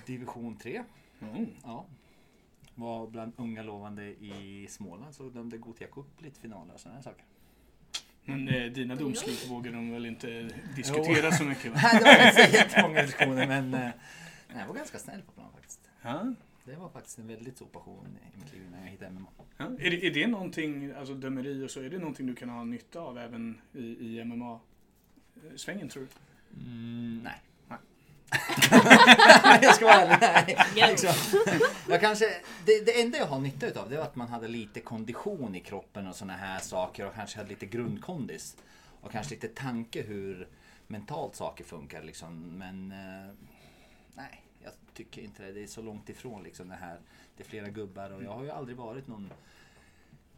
Division 0.06 0.58
3, 0.58 0.84
Mm. 1.22 1.48
ja. 1.64 1.86
Var 2.76 3.08
bland 3.08 3.34
unga 3.38 3.64
lovande 3.64 4.04
i 4.04 4.68
Småland, 4.70 5.16
så 5.16 5.30
dömde 5.30 5.58
Gothia 5.58 5.88
Cup 5.88 6.22
lite 6.22 6.40
finaler 6.40 6.74
och 6.74 6.80
sådana 6.80 7.02
saker. 7.02 7.26
Men 8.26 8.48
eh, 8.48 8.72
dina 8.72 8.96
domslut 8.96 9.48
vågar 9.50 9.72
de 9.72 9.92
väl 9.92 10.06
inte 10.06 10.50
diskutera 10.76 11.32
så 11.32 11.44
mycket? 11.44 11.72
Va? 11.72 11.80
Nej, 11.94 12.00
det 12.04 12.06
var 12.06 12.28
inte 12.28 12.52
så 12.52 12.56
jättemånga 12.58 13.02
diskussioner, 13.02 13.48
men 13.48 13.74
eh, 13.74 13.90
jag 14.60 14.68
var 14.68 14.76
ganska 14.76 15.00
snäll 15.00 15.22
på 15.22 15.32
plan 15.32 15.52
faktiskt. 15.54 15.90
Ja. 16.02 16.34
Det 16.66 16.76
var 16.76 16.90
faktiskt 16.90 17.20
en 17.20 17.28
väldigt 17.28 17.56
stor 17.56 17.66
passion 17.66 18.18
i 18.34 18.38
mitt 18.38 18.54
liv 18.54 18.62
när 18.72 18.82
jag 18.82 18.88
hittade 18.88 19.12
MMA. 19.12 19.30
Ja. 19.58 19.66
Är, 19.66 19.90
det, 19.90 20.08
är 20.08 20.12
det 20.12 20.28
någonting, 20.28 20.92
alltså 20.92 21.14
dömeri 21.14 21.66
och 21.66 21.72
så, 21.72 21.82
är 21.82 21.90
det 21.90 22.00
någonting 22.00 22.28
du 22.28 22.36
kan 22.36 22.50
ha 22.50 22.64
nytta 22.64 23.00
av 23.00 23.18
även 23.18 23.62
i, 23.74 23.84
i 23.84 24.24
MMA-svängen 24.24 25.90
tror 25.90 26.04
du? 26.04 26.10
Mm, 26.66 27.22
nej. 27.24 27.42
Nej. 27.68 27.80
jag 29.62 29.76
ska 29.76 29.86
vara 29.86 29.96
ärlig. 29.96 30.58
Nej. 30.76 30.92
Liksom. 30.92 31.42
Jag 31.90 32.02
kanske, 32.02 32.26
det, 32.66 32.86
det 32.86 33.02
enda 33.02 33.18
jag 33.18 33.26
har 33.26 33.40
nytta 33.40 33.68
utav 33.68 33.90
det 33.90 33.96
är 33.96 34.00
att 34.00 34.16
man 34.16 34.28
hade 34.28 34.48
lite 34.48 34.80
kondition 34.80 35.56
i 35.56 35.60
kroppen 35.60 36.08
och 36.08 36.16
såna 36.16 36.34
här 36.34 36.60
saker 36.60 37.08
och 37.08 37.14
kanske 37.14 37.38
hade 37.38 37.50
lite 37.50 37.66
grundkondis. 37.66 38.58
Och 39.02 39.12
kanske 39.12 39.36
lite 39.36 39.48
tanke 39.48 40.02
hur 40.02 40.48
mentalt 40.88 41.36
saker 41.36 41.64
funkar 41.64 42.04
liksom. 42.04 42.40
Men 42.40 42.92
eh, 42.92 43.34
nej, 44.16 44.43
jag 44.64 44.74
tycker 44.94 45.22
inte 45.22 45.44
det. 45.44 45.52
Det 45.52 45.64
är 45.64 45.68
så 45.68 45.82
långt 45.82 46.10
ifrån 46.10 46.44
liksom 46.44 46.68
det 46.70 46.76
här. 46.76 47.00
Det 47.38 47.44
är 47.44 47.48
flera 47.48 47.70
gubbar 47.70 48.10
och 48.12 48.24
jag 48.24 48.32
har 48.34 48.44
ju 48.44 48.50
aldrig 48.52 48.78
varit 48.78 49.08
någon 49.08 49.34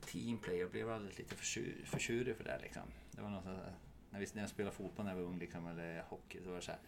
teamplayer. 0.06 0.60
Jag 0.60 0.72
blev 0.72 0.92
aldrig 0.92 1.18
lite 1.20 1.36
förtjur- 1.36 1.86
förtjurig 1.86 2.36
för 2.38 2.44
det 2.44 2.52
här, 2.52 2.60
liksom. 2.60 2.82
Det 3.12 3.22
var 3.22 3.30
något 3.30 3.44
så 3.44 3.50
här, 3.50 3.74
när, 4.10 4.20
vi, 4.20 4.28
när 4.34 4.42
jag 4.42 4.50
spelade 4.50 4.76
fotboll 4.76 5.06
när 5.06 5.12
jag 5.16 5.20
var 5.22 5.28
ung 5.28 5.40
liksom, 5.40 5.68
eller 5.68 6.02
hockey 6.08 6.40
så 6.44 6.50
var 6.50 6.56
det 6.56 6.62
så 6.62 6.72
här. 6.72 6.80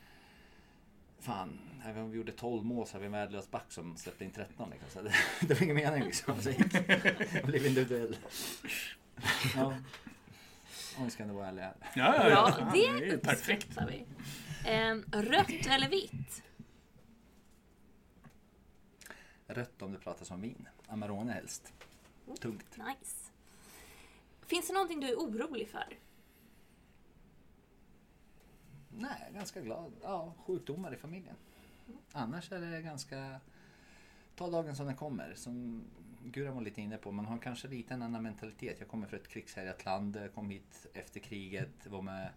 Fan, 1.20 1.60
även 1.86 2.04
om 2.04 2.12
vi 2.12 2.18
gjorde 2.18 2.32
12 2.32 2.66
mål 2.66 2.88
så 2.88 2.92
hade 2.94 3.02
vi 3.02 3.06
en 3.06 3.12
värdelös 3.12 3.52
back 3.52 3.72
som 3.72 3.98
släppte 3.98 4.26
in 4.26 4.32
13 4.32 4.70
liksom. 4.70 4.88
Så 4.90 5.02
det, 5.02 5.14
det 5.48 5.54
var 5.54 5.64
ingen 5.64 5.76
mening 5.76 6.04
liksom. 6.04 6.42
Så 6.42 6.50
jag 6.50 7.46
blev 7.46 7.66
individuell. 7.66 8.18
Ja. 9.56 9.74
Om 10.98 11.06
vi 11.06 11.10
ska 11.12 11.24
ändå 11.24 11.36
vara 11.36 11.48
ärliga. 11.48 11.74
Ja, 11.82 12.16
ja, 12.16 12.30
ja. 12.30 12.56
Ja, 12.60 12.72
det 13.00 13.18
perfekt. 13.24 13.64
uppskattar 13.68 13.88
vi. 13.92 14.06
Eh, 14.72 15.22
rött 15.22 15.68
eller 15.70 15.90
vitt? 15.90 16.44
Rött 19.48 19.82
om 19.82 19.92
det 19.92 20.00
pratas 20.00 20.32
om 20.32 20.42
vin. 20.42 20.68
Amarone 20.88 21.32
helst. 21.32 21.74
Tungt. 22.40 22.78
Nice. 22.78 23.32
Finns 24.42 24.68
det 24.68 24.74
någonting 24.74 25.00
du 25.00 25.08
är 25.08 25.16
orolig 25.16 25.70
för? 25.70 25.98
Nej, 28.90 29.32
ganska 29.34 29.62
glad. 29.62 29.94
Ja, 30.02 30.34
sjukdomar 30.46 30.94
i 30.94 30.98
familjen. 30.98 31.36
Annars 32.12 32.52
är 32.52 32.60
det 32.60 32.82
ganska... 32.82 33.40
Ta 34.36 34.50
dagen 34.50 34.76
som 34.76 34.86
den 34.86 34.96
kommer. 34.96 35.34
Som 35.36 35.84
Guran 36.24 36.56
var 36.56 36.62
lite 36.62 36.82
inne 36.82 36.98
på, 36.98 37.12
man 37.12 37.26
har 37.26 37.38
kanske 37.38 37.68
lite 37.68 37.94
en 37.94 38.02
annan 38.02 38.24
mentalitet. 38.24 38.80
Jag 38.80 38.88
kommer 38.88 39.08
från 39.08 39.20
ett 39.20 39.28
krigshärjat 39.28 39.86
land, 39.86 40.30
kom 40.36 40.50
hit 40.50 40.88
efter 40.94 41.20
kriget, 41.20 41.88
var 41.88 42.02
med 42.02 42.32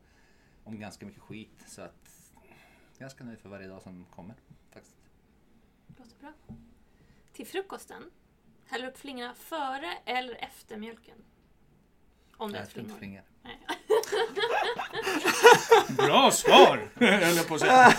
om 0.65 0.81
ganska 0.81 1.07
mycket 1.07 1.23
skit. 1.23 1.65
Så 1.67 1.83
att... 1.83 2.33
Ganska 2.99 3.25
nöjd 3.25 3.39
för 3.39 3.49
varje 3.49 3.69
dag 3.69 3.83
som 3.83 4.05
kommer. 4.05 4.35
Faktiskt. 4.71 4.97
Låter 5.99 6.17
bra. 6.21 6.33
Till 7.41 7.49
frukosten, 7.49 8.03
häller 8.67 8.89
upp 8.89 8.99
flingorna 8.99 9.35
före 9.35 9.93
eller 10.05 10.35
efter 10.35 10.77
mjölken? 10.77 11.15
Om 12.37 12.53
det 12.53 12.59
är 12.59 12.65
flingor. 12.65 12.97
flingor. 12.99 13.23
Nej. 13.43 13.59
Bra 15.97 16.31
svar! 16.31 16.89
Jag 16.99 17.49
på 17.49 17.55
att 17.55 17.61
säga. 17.61 17.93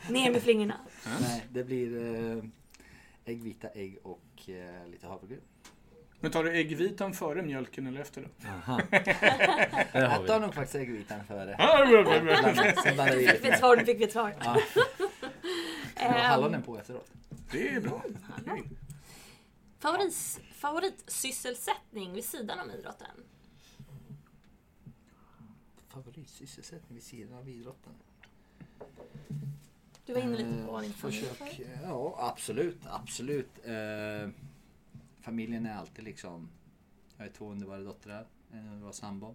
Ner 0.10 0.30
med 0.30 0.42
flingorna. 0.42 0.80
Nej, 1.20 1.42
det 1.50 1.64
blir 1.64 1.96
eh, 2.36 2.44
ägg, 3.24 3.42
vita 3.42 3.68
ägg 3.68 3.98
och 4.02 4.48
eh, 4.48 4.88
lite 4.88 5.06
havregryn. 5.06 5.40
Men 6.20 6.30
tar 6.30 6.44
du 6.44 6.52
äggvitan 6.52 7.12
före 7.12 7.42
mjölken 7.42 7.86
eller 7.86 8.00
efter 8.00 8.22
då? 8.22 8.48
Aha. 8.48 8.80
Jag 9.92 10.26
tar 10.26 10.40
nog 10.40 10.54
faktiskt 10.54 10.74
äggvitan 10.74 11.24
före. 11.24 11.56
Sen 12.82 12.96
Nu 12.96 13.26
fick 13.26 13.44
vi 13.44 13.48
ett 13.48 13.58
svar, 13.58 13.76
nu 13.76 13.84
fick 13.84 14.00
vi 14.00 14.04
ett 14.04 14.12
svar. 14.12 14.34
Ja, 14.44 14.60
och 15.96 16.02
Ehm, 16.02 16.12
hallonen 16.12 16.62
på 16.62 16.78
efteråt. 16.78 17.10
Det 17.50 17.68
är 17.68 17.80
bra. 17.80 18.02
Favorit, 19.78 20.40
favoritsysselsättning 20.52 22.12
vid 22.12 22.24
sidan 22.24 22.58
om 22.60 22.70
idrotten? 22.70 23.24
Favoritsysselsättning 25.88 26.94
vid 26.94 27.02
sidan 27.04 27.38
av 27.38 27.48
idrotten? 27.48 27.92
Du 30.06 30.12
var 30.12 30.20
inne 30.20 30.36
lite 30.36 30.66
på 30.66 30.80
din 30.80 30.90
Eh, 30.90 30.96
familj 30.96 31.22
försök, 31.24 31.36
förut. 31.36 31.68
Ja, 31.82 32.16
absolut. 32.32 32.78
absolut. 32.86 33.50
Eh, 33.64 34.30
familjen 35.20 35.66
är 35.66 35.74
alltid 35.74 36.04
liksom... 36.04 36.48
Jag 37.16 37.24
har 37.24 37.30
två 37.32 37.50
underbara 37.50 37.80
döttrar, 37.80 38.26
en 38.52 38.68
underbar 38.68 38.92
sambo. 38.92 39.34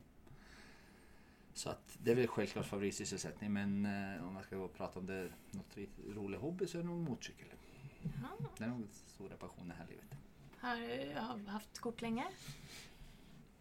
Så 1.54 1.70
att 1.70 1.98
det 2.04 2.12
är 2.12 2.16
väl 2.16 2.28
självklart 2.28 2.66
favoritsysselsättning 2.66 3.54
men 3.54 3.86
eh, 3.86 4.28
om 4.28 4.34
man 4.34 4.44
ska 4.44 4.56
gå 4.56 4.64
och 4.64 4.74
prata 4.74 5.00
om 5.00 5.06
det, 5.06 5.30
något 5.52 5.78
rolig 6.16 6.38
hobby 6.38 6.68
så 6.68 6.78
är 6.78 6.82
det 6.82 6.88
nog 6.88 7.10
motorcykel. 7.10 7.48
Det 8.58 8.64
är 8.64 8.68
nog 8.68 8.80
den 8.80 8.90
stora 9.08 9.36
passionen 9.38 9.78
här 9.78 9.86
i 9.86 9.90
livet. 9.90 10.06
Har 10.62 10.76
du 11.46 11.50
haft 11.52 11.80
kort 11.80 12.02
länge? 12.02 12.26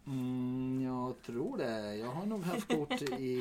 Mm, 0.06 0.82
jag 0.82 1.22
tror 1.22 1.58
det. 1.58 1.96
Jag 1.96 2.10
har 2.10 2.26
nog 2.26 2.42
haft 2.42 2.68
kort 2.68 3.02
i... 3.18 3.40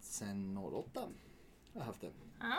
Sen 0.00 0.56
08. 0.58 1.08
Jag 1.72 1.80
har 1.80 1.86
haft 1.86 2.00
det. 2.00 2.10
Ah, 2.40 2.56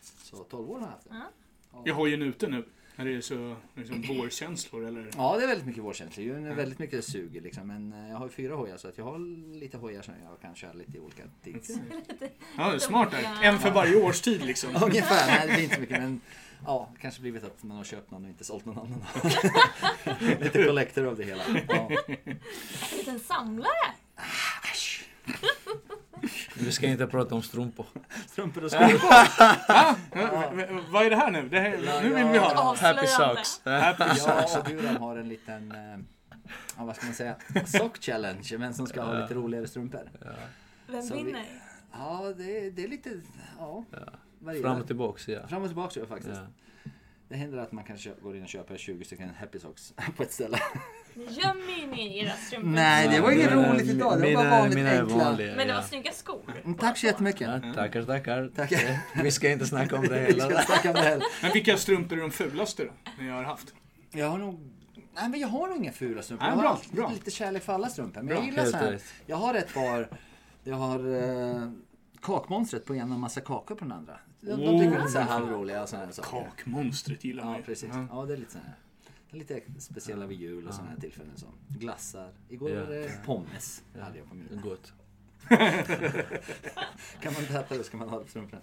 Så 0.00 0.44
12 0.44 0.70
år 0.70 0.74
har 0.74 0.80
jag 0.86 0.88
haft 0.92 1.04
det. 1.08 1.14
Ja. 1.14 1.24
Ja. 1.72 1.82
Jag 1.84 1.94
har 1.94 2.06
ju 2.06 2.14
en 2.14 2.22
ute 2.22 2.48
nu. 2.48 2.68
När 2.98 3.04
det 3.04 3.14
är 3.14 3.20
så 3.20 3.56
liksom, 3.74 4.02
vårkänslor 4.02 4.86
eller? 4.86 5.10
Ja, 5.16 5.36
det 5.36 5.42
är 5.42 5.46
väldigt 5.46 5.66
mycket 5.66 5.82
vårkänslor. 5.82 6.24
Det 6.24 6.48
är 6.48 6.54
väldigt 6.54 6.78
mycket 6.78 7.04
suger 7.04 7.40
liksom. 7.40 7.66
Men 7.66 7.92
eh, 7.92 8.10
jag 8.10 8.16
har 8.16 8.26
ju 8.26 8.32
fyra 8.32 8.54
hojar 8.54 8.76
så 8.76 8.88
att 8.88 8.98
jag 8.98 9.04
har 9.04 9.18
lite 9.58 9.76
hojar 9.76 10.02
som 10.02 10.14
jag 10.24 10.40
kan 10.40 10.54
köra 10.54 10.72
lite 10.72 10.96
i 10.96 11.00
olika 11.00 11.22
tids. 11.44 11.70
Ja, 12.56 12.68
det 12.68 12.74
är 12.74 12.78
smart 12.78 13.10
där. 13.10 13.42
En 13.42 13.58
för 13.58 13.70
varje 13.70 13.96
årstid 13.96 14.44
liksom. 14.44 14.70
Ungefär, 14.82 15.26
nej 15.26 15.46
det 15.46 15.52
blir 15.54 15.62
inte 15.62 15.74
så 15.74 15.80
mycket 15.80 16.00
men 16.00 16.20
ja, 16.66 16.88
kanske 17.00 17.20
blivit 17.20 17.44
att 17.44 17.62
man 17.62 17.76
har 17.76 17.84
köpt 17.84 18.10
någon 18.10 18.24
och 18.24 18.28
inte 18.28 18.44
sålt 18.44 18.64
någon 18.64 18.78
annan. 18.78 19.04
lite 20.40 20.64
collector 20.64 21.04
av 21.04 21.16
det 21.16 21.24
hela. 21.24 21.42
Ja. 21.68 21.90
en 22.92 22.98
liten 22.98 23.20
samlare! 23.20 23.94
Vi 26.58 26.72
ska 26.72 26.86
inte 26.86 27.06
prata 27.06 27.34
om 27.34 27.42
strumpor. 27.42 27.86
Strumpor 28.26 28.64
och. 28.64 28.70
Ja, 28.72 29.94
v- 30.12 30.66
v- 30.70 30.80
vad 30.90 31.06
är 31.06 31.10
det 31.10 31.16
här 31.16 31.30
nu? 31.30 31.48
Det 31.48 31.60
här, 31.60 32.02
nu 32.02 32.14
vill 32.14 32.24
vi 32.26 32.38
ha. 32.38 32.54
Avslöjande. 32.70 33.00
Happy 33.00 33.06
socks. 33.06 33.60
Happy 33.64 34.04
Jag 34.26 34.60
och 34.60 34.66
Guran 34.66 34.96
har 34.96 35.16
en 35.16 35.28
liten, 35.28 35.72
eh, 35.72 35.98
ja, 36.76 36.84
vad 36.84 36.96
ska 36.96 37.06
man 37.06 37.14
säga, 37.14 37.36
sock 37.66 37.98
challenge. 38.02 38.56
Vem 38.58 38.72
som 38.72 38.86
ska 38.86 39.02
ha 39.02 39.18
lite 39.20 39.34
roligare 39.34 39.66
strumpor. 39.68 40.10
Vem 40.86 41.02
Så 41.02 41.14
vi- 41.14 41.22
vinner? 41.22 41.44
Ja, 41.92 42.32
det, 42.36 42.70
det 42.70 42.84
är 42.84 42.88
lite... 42.88 43.20
Ja, 43.58 43.84
Ja. 43.90 43.98
varierar. 44.38 44.62
Fram 44.62 44.80
och 44.80 44.86
tillbaks 44.86 45.28
ja. 45.28 45.46
Fram 45.48 45.62
och 45.62 45.68
tillbaka 45.68 46.00
ja, 46.00 46.06
faktiskt. 46.06 46.34
ja. 46.84 46.90
Det 47.28 47.36
händer 47.36 47.58
att 47.58 47.72
man 47.72 47.84
kan 47.84 47.98
köpa, 47.98 48.20
går 48.20 48.36
in 48.36 48.42
och 48.42 48.48
köper 48.48 48.76
20 48.76 49.04
stycken 49.04 49.30
Happy 49.40 49.58
Socks 49.58 49.94
på 50.16 50.22
ett 50.22 50.32
ställe. 50.32 50.58
Gömmer 51.16 51.86
ni 51.96 52.18
era 52.18 52.30
strumpor? 52.32 52.68
Nej, 52.68 53.08
det 53.08 53.20
var 53.20 53.30
inget 53.30 53.50
Mina- 53.50 53.72
roligt 53.72 53.86
idag. 53.86 54.20
Det 54.22 54.34
var 54.34 54.44
bara 54.44 54.50
vanligt 54.50 54.74
mina 54.74 54.90
är 54.90 55.00
enkla. 55.02 55.16
vanliga, 55.16 55.48
Men 55.56 55.66
det 55.66 55.72
ja. 55.72 55.74
var 55.80 55.82
snygga 55.86 56.12
skor. 56.12 56.40
Mm, 56.64 56.78
Tack 56.78 56.98
så 56.98 57.06
jättemycket. 57.06 57.40
Ja, 57.64 57.72
tackar, 57.74 58.02
tackar. 58.02 58.50
Tack. 58.56 58.72
Vi 59.22 59.30
ska 59.30 59.50
inte 59.50 59.66
snacka 59.72 59.96
om 59.96 60.02
det 60.02 60.26
Vi 60.26 60.32
ska 60.32 60.42
heller. 60.42 60.62
snacka 60.62 60.88
om 60.88 60.94
det 60.94 61.00
här. 61.00 61.22
Men 61.42 61.52
vilka 61.52 61.76
strumpor 61.76 62.18
är 62.18 62.22
de 62.22 62.30
fulaste 62.30 62.84
då? 62.84 62.90
Ni 63.18 63.28
har 63.30 63.42
haft? 63.42 63.74
Jag 64.10 64.28
har 64.30 64.38
nog... 64.38 64.60
Nej 65.14 65.28
men 65.28 65.40
jag 65.40 65.48
har 65.48 65.68
nog 65.68 65.76
inga 65.76 65.92
fula 65.92 66.22
strumpor. 66.22 66.44
Nej, 66.46 66.50
jag 66.52 66.56
har 66.56 66.62
bra, 66.62 66.70
alltid 66.70 66.94
bra. 66.94 67.10
lite 67.14 67.30
kärlek 67.30 67.62
för 67.62 67.72
alla 67.72 67.88
strumpor. 67.88 68.20
Men 68.20 68.26
Bra, 68.26 68.36
jag 68.36 68.44
gillar 68.44 68.62
helt 68.62 68.70
så 68.72 68.76
här. 68.78 68.92
rätt. 68.92 69.04
Jag 69.26 69.36
har 69.36 69.54
ett 69.54 69.74
par... 69.74 70.08
Jag 70.64 70.76
har 70.76 71.14
eh, 71.54 71.70
kakmonstret 72.22 72.84
på 72.84 72.94
ena 72.94 73.14
och 73.14 73.20
massa 73.20 73.40
kakor 73.40 73.74
på 73.74 73.84
den 73.84 73.92
andra. 73.92 74.18
De, 74.40 74.50
de 74.50 74.56
tycker 74.56 74.74
jag 74.74 74.84
är 74.94 74.98
lite 74.98 75.10
så 75.12 75.18
här 75.18 75.26
halvroliga 75.26 75.82
och 75.82 75.88
sådana 75.88 76.06
här 76.06 76.12
saker. 76.12 76.50
Kakmonstret 76.56 77.24
gillar 77.24 77.44
man 77.44 77.52
Ja 77.52 77.58
ju. 77.58 77.64
precis. 77.64 77.88
Ja. 77.92 78.06
Ja 78.10 78.24
det 78.26 78.32
är 78.32 78.36
lite 78.36 78.52
så 78.52 78.58
här. 78.58 78.74
Lite 79.30 79.62
speciella 79.78 80.26
vid 80.26 80.40
jul 80.40 80.66
och 80.68 80.74
sådana 80.74 80.90
här 80.90 80.98
tillfällen 81.00 81.36
som 81.36 81.48
glassar. 81.68 82.32
Igår 82.48 82.70
Ja. 82.70 82.80
var 82.84 82.90
det 82.90 83.20
pommes. 83.24 83.82
hade 84.00 84.18
jag 84.18 84.28
på 84.28 84.34
min. 84.34 84.60
Gott. 84.64 84.92
Kan 87.20 87.32
man 87.32 87.42
inte 87.42 87.58
äta 87.58 87.76
det 87.76 87.84
ska 87.84 87.96
man 87.96 88.08
ha 88.08 88.18
det 88.18 88.24
på 88.24 88.30
strumporna. 88.30 88.62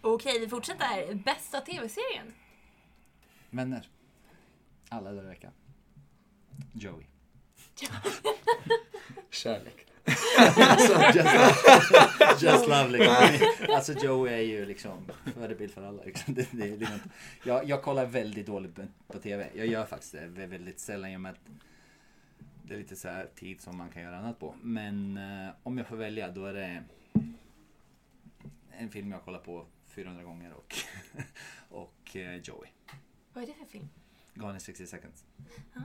Okej, 0.00 0.40
vi 0.40 0.48
fortsätter. 0.48 1.14
Bästa 1.14 1.60
tv-serien? 1.60 2.34
Vänner. 3.50 3.88
Alla 4.88 5.10
dagar 5.10 5.24
i 5.24 5.26
veckan. 5.26 5.52
Joey. 6.72 7.04
Kärlek. 9.30 9.86
Alltså, 10.36 11.18
just, 11.18 12.42
just 12.42 12.68
lovely. 12.68 13.06
Alltså 13.74 13.92
Joey 13.92 14.32
är 14.32 14.40
ju 14.40 14.64
liksom 14.66 15.08
förebild 15.34 15.72
för 15.72 15.82
alla. 15.82 16.02
Liksom. 16.04 16.34
Det, 16.34 16.48
det, 16.52 16.76
liksom, 16.76 16.98
jag, 17.44 17.68
jag 17.68 17.82
kollar 17.82 18.06
väldigt 18.06 18.46
dåligt 18.46 18.78
på, 19.06 19.18
TV. 19.18 19.48
Jag 19.54 19.66
gör 19.66 19.86
faktiskt 19.86 20.12
det 20.12 20.26
vä- 20.26 20.46
väldigt 20.46 20.80
sällan 20.80 21.10
i 21.10 21.16
och 21.16 21.20
med 21.20 21.32
att 21.32 21.38
det 22.62 22.74
är 22.74 22.78
lite 22.78 22.96
så 22.96 23.08
här 23.08 23.28
tid 23.34 23.60
som 23.60 23.76
man 23.76 23.88
kan 23.90 24.02
göra 24.02 24.18
annat 24.18 24.38
på. 24.38 24.54
Men 24.62 25.16
eh, 25.16 25.50
om 25.62 25.78
jag 25.78 25.86
får 25.86 25.96
välja 25.96 26.28
då 26.30 26.46
är 26.46 26.54
det 26.54 26.82
en 28.78 28.90
film 28.90 29.12
jag 29.12 29.22
kollar 29.24 29.38
på 29.38 29.66
400 29.88 30.22
gånger 30.22 30.52
och, 30.52 30.74
och 31.68 32.16
eh, 32.16 32.36
Joey. 32.36 32.68
Vad 33.32 33.44
är 33.44 33.46
det 33.46 33.54
för 33.54 33.64
film? 33.66 33.88
Gone 34.34 34.54
in 34.54 34.60
60 34.60 34.86
seconds. 34.86 35.24
Ja. 35.74 35.80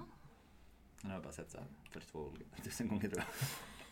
Den 1.01 1.11
har 1.11 1.17
jag 1.17 1.23
bara 1.23 1.33
sett 1.33 1.51
så 1.51 1.57
här 1.57 1.67
42 1.91 2.31
tusen 2.63 2.87
gånger 2.87 3.09
tror 3.09 3.17
jag. 3.39 3.47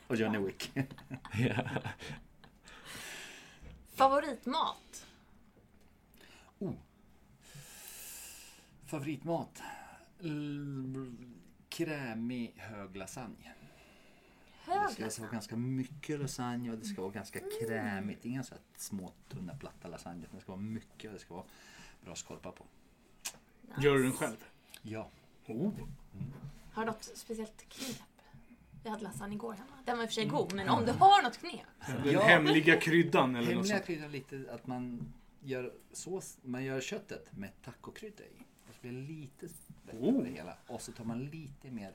Och 0.08 0.16
Johnny 0.16 0.38
Wick. 0.38 0.72
Ja. 1.38 1.70
Favoritmat? 3.96 5.06
Oh. 6.60 6.74
Favoritmat? 8.86 9.62
L- 10.20 11.16
krämig 11.70 12.54
hög 12.58 12.96
lasagne. 12.96 13.54
Hög 14.66 14.96
Det 14.98 15.10
ska 15.12 15.22
vara 15.22 15.32
ganska 15.32 15.56
mycket 15.56 16.20
lasagne 16.20 16.72
och 16.72 16.78
det 16.78 16.86
ska 16.86 17.02
vara 17.02 17.12
ganska 17.12 17.40
krämigt. 17.60 18.26
Inga 18.26 18.44
så 18.44 18.54
här 18.56 18.62
små 18.78 19.12
tunna 19.30 19.56
platta 19.56 19.88
lasagne. 19.88 20.26
Det 20.32 20.40
ska 20.42 20.52
vara 20.52 20.62
mycket 20.62 21.08
och 21.08 21.14
det 21.14 21.20
ska 21.20 21.34
vara 21.34 21.46
bra 22.06 22.16
skorpa 22.16 22.52
på. 22.52 22.66
Gör 23.78 23.96
du 23.96 24.04
den 24.04 24.12
själv? 24.14 24.46
Ja. 24.82 25.10
Oh. 25.48 25.72
Har 26.74 26.86
du 26.86 26.92
något 26.92 27.04
speciellt 27.16 27.70
knep? 27.70 28.02
Vi 28.84 28.90
hade 28.90 29.04
lasagne 29.04 29.36
igår 29.36 29.54
hemma. 29.54 29.72
Den 29.86 29.98
var 29.98 30.04
i 30.04 30.08
och 30.08 30.10
för 30.10 30.14
sig 30.14 30.26
god, 30.26 30.54
men 30.54 30.70
om 30.70 30.86
du 30.86 30.92
har 30.92 31.24
något 31.24 31.38
knep? 31.38 31.62
Den 32.04 32.16
hemliga 32.18 32.80
kryddan 32.80 33.36
eller 33.36 33.42
något 33.48 33.56
Hemliga 33.56 33.76
sånt. 33.78 33.86
kryddor 33.86 34.10
lite 34.10 34.46
att 34.54 34.68
man 34.68 35.14
gör 35.44 35.74
sås, 35.94 36.38
man 36.42 36.64
gör 36.64 36.82
köttet 36.82 37.38
med 37.38 37.50
tacokrydda 37.62 38.24
i. 38.24 38.44
Så 38.72 38.82
blir 38.82 38.92
det 38.92 38.98
lite 39.08 39.48
bättre 39.86 40.00
Oh. 40.00 40.24
det 40.24 40.30
hela. 40.30 40.58
Och 40.68 40.82
så 40.82 40.92
tar 40.92 41.04
man 41.04 41.26
lite 41.26 41.72
mer 41.72 41.94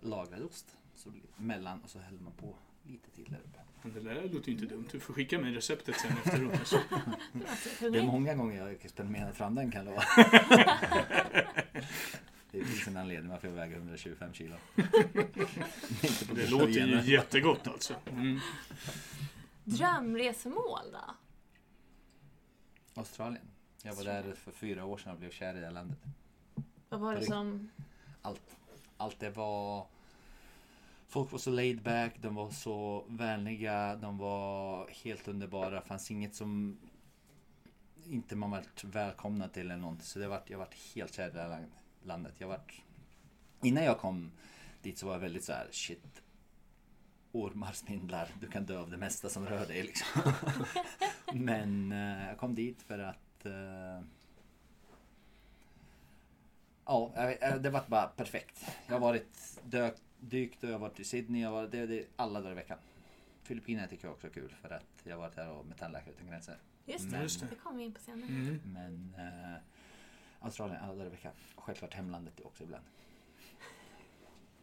lagrad 0.00 0.42
ost. 0.42 0.76
Så 0.94 1.10
blir 1.10 1.22
det 1.22 1.42
mellan 1.44 1.82
och 1.82 1.90
så 1.90 1.98
häller 1.98 2.20
man 2.20 2.32
på 2.32 2.54
lite 2.82 3.10
till 3.10 3.24
där 3.24 3.38
uppe. 3.44 3.58
Men 3.82 3.92
Det 3.92 4.00
där 4.00 4.28
låter 4.28 4.46
ju 4.48 4.52
inte 4.52 4.66
dumt. 4.74 4.86
Du 4.92 5.00
får 5.00 5.14
skicka 5.14 5.38
mig 5.38 5.54
receptet 5.54 5.96
sen 6.00 6.12
efteråt. 6.24 6.52
Alltså. 6.58 6.80
Det 7.80 7.98
är 7.98 8.02
många 8.06 8.34
gånger 8.34 8.56
jag 8.56 8.64
har 8.64 8.70
experimenterat 8.70 9.36
fram 9.36 9.54
den 9.54 9.70
kan 9.70 9.86
jag 9.86 9.90
lova. 9.92 10.02
Det 12.58 12.64
finns 12.64 12.88
en 12.88 12.96
anledning 12.96 13.30
varför 13.30 13.48
jag 13.48 13.54
väger 13.54 13.76
125 13.76 14.32
kilo. 14.32 14.56
Det 16.34 16.44
av 16.44 16.50
låter 16.50 16.68
ju 16.68 17.12
jättegott 17.12 17.66
alltså. 17.66 17.94
Mm. 18.10 18.40
Drömresemål 19.64 20.92
då? 20.92 21.14
Australien. 22.94 23.46
Jag 23.82 23.94
var 23.94 24.04
där 24.04 24.32
för 24.34 24.52
fyra 24.52 24.84
år 24.84 24.98
sedan 24.98 25.12
och 25.12 25.18
blev 25.18 25.30
kär 25.30 25.56
i 25.56 25.60
det 25.60 25.70
landet. 25.70 25.98
Vad 26.88 27.00
var 27.00 27.14
det 27.14 27.26
som... 27.26 27.70
allt. 28.22 28.56
Allt 28.96 29.20
det 29.20 29.30
var... 29.30 29.86
Folk 31.08 31.32
var 31.32 31.38
så 31.38 31.50
laid 31.50 31.82
back, 31.82 32.12
de 32.20 32.34
var 32.34 32.50
så 32.50 33.04
vänliga, 33.08 33.96
de 33.96 34.18
var 34.18 34.88
helt 35.04 35.28
underbara. 35.28 35.70
Det 35.70 35.80
fanns 35.80 36.10
inget 36.10 36.34
som 36.34 36.78
inte 38.06 38.36
man 38.36 38.50
varit 38.50 38.84
välkomna 38.84 39.48
till 39.48 39.62
eller 39.62 39.76
någonting. 39.76 40.06
Så 40.06 40.18
det 40.18 40.28
vart, 40.28 40.50
jag 40.50 40.58
vart 40.58 40.74
helt 40.94 41.14
kär 41.14 41.28
i 41.28 41.32
det 41.32 41.40
här 41.40 41.48
land- 41.48 41.72
landet. 42.06 42.34
Jag 42.38 42.48
vart... 42.48 42.82
Innan 43.62 43.84
jag 43.84 43.98
kom 43.98 44.32
dit 44.82 44.98
så 44.98 45.06
var 45.06 45.12
jag 45.12 45.20
väldigt 45.20 45.44
så 45.44 45.52
här 45.52 45.68
shit. 45.70 46.22
Ormar, 47.32 47.72
spindlar, 47.72 48.28
du 48.40 48.46
kan 48.48 48.64
dö 48.66 48.78
av 48.78 48.90
det 48.90 48.96
mesta 48.96 49.28
som 49.28 49.46
rör 49.46 49.66
dig 49.66 49.82
liksom. 49.82 50.32
Men 51.34 51.92
eh, 51.92 52.26
jag 52.28 52.38
kom 52.38 52.54
dit 52.54 52.82
för 52.82 52.98
att 52.98 53.46
eh, 53.46 54.00
Ja, 56.86 57.12
jag- 57.40 57.62
det 57.62 57.70
var 57.70 57.84
bara 57.86 58.06
perfekt. 58.06 58.64
Jag 58.86 58.94
har 58.94 59.00
varit 59.00 59.60
dök, 59.64 59.94
dykt 60.20 60.62
och 60.62 60.68
jag 60.68 60.74
har 60.74 60.80
varit 60.80 61.00
i 61.00 61.04
Sydney. 61.04 61.42
Jag 61.42 61.48
har 61.48 61.54
varit, 61.56 61.70
det, 61.70 61.86
det, 61.86 62.04
alla 62.16 62.40
dagar 62.40 62.52
i 62.52 62.54
veckan. 62.54 62.78
Filippinerna 63.42 63.86
tycker 63.88 64.04
jag 64.06 64.14
också 64.14 64.26
är 64.26 64.30
kul 64.30 64.54
för 64.62 64.70
att 64.70 64.86
jag 65.04 65.12
har 65.16 65.20
varit 65.20 65.36
här 65.36 65.50
och 65.50 65.66
med 65.66 65.78
Tandläkare 65.78 66.14
Utan 66.14 66.26
Gränser. 66.26 66.56
Just 66.86 67.10
det, 67.10 67.22
Just 67.22 67.40
det. 67.40 67.46
det 67.50 67.54
kommer 67.56 67.78
vi 67.78 67.84
in 67.84 67.94
på 67.94 68.00
senare. 68.00 68.28
Mm. 68.30 68.60
Men 68.64 69.14
eh, 69.18 69.56
Australien 70.46 70.80
alla 70.82 70.92
dagar 70.94 71.06
i 71.06 71.10
veckan. 71.10 71.32
Och 71.54 71.64
självklart 71.64 71.94
hemlandet 71.94 72.40
också 72.40 72.62
ibland. 72.64 72.84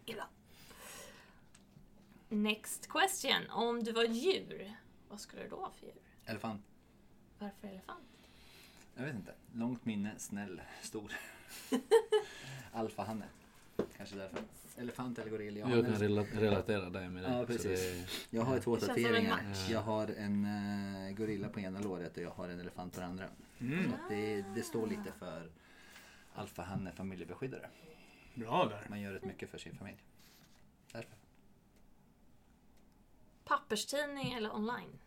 Bra. 0.05 0.27
Next 2.29 2.87
question. 2.89 3.49
Om 3.49 3.83
du 3.83 3.91
var 3.91 4.03
djur, 4.03 4.73
vad 5.09 5.19
skulle 5.19 5.43
du 5.43 5.49
då 5.49 5.55
vara 5.55 5.71
för 5.71 5.85
djur? 5.85 5.95
Elefant. 6.25 6.61
Varför 7.39 7.67
elefant? 7.67 7.99
Jag 8.95 9.03
vet 9.03 9.15
inte. 9.15 9.33
Långt 9.53 9.85
minne, 9.85 10.11
snäll, 10.17 10.61
stor. 10.81 11.11
Alfahanne. 12.71 13.25
Kanske 13.97 14.15
därför. 14.15 14.39
Elefant 14.77 15.19
eller 15.19 15.31
gorilla. 15.31 15.59
Jag 15.59 15.69
Jag 15.77 15.85
kan 15.85 15.95
rela- 15.95 16.23
relatera 16.23 16.89
dig 16.89 17.09
med 17.09 17.23
det. 17.23 17.29
Ja, 17.37 17.45
precis. 17.45 17.63
det- 17.63 18.07
jag 18.37 18.41
har 18.43 18.59
två 18.59 18.75
Det 18.75 18.85
tatueringar. 18.87 19.41
Jag 19.69 19.81
har 19.81 20.07
en 20.07 20.45
uh, 20.45 21.11
gorilla 21.15 21.49
på 21.49 21.59
ena 21.59 21.79
låret 21.79 22.17
och 22.17 22.23
jag 22.23 22.29
har 22.31 22.49
en 22.49 22.59
elefant 22.59 22.93
på 22.93 22.99
det 22.99 23.05
andra. 23.05 23.25
Mm. 23.59 23.89
Så 23.89 23.95
att 23.95 24.09
det, 24.09 24.45
det 24.55 24.63
står 24.63 24.87
lite 24.87 25.11
för 25.19 25.49
alfahanne 26.35 26.91
familjebeskyddare. 26.91 27.69
Bra 28.33 28.65
där. 28.65 28.85
Man 28.89 29.01
gör 29.01 29.11
rätt 29.11 29.25
mycket 29.25 29.49
för 29.49 29.57
sin 29.57 29.75
familj. 29.75 29.97
Därför. 30.91 31.17
Papperstidning 33.43 34.33
eller 34.33 34.55
online? 34.55 34.99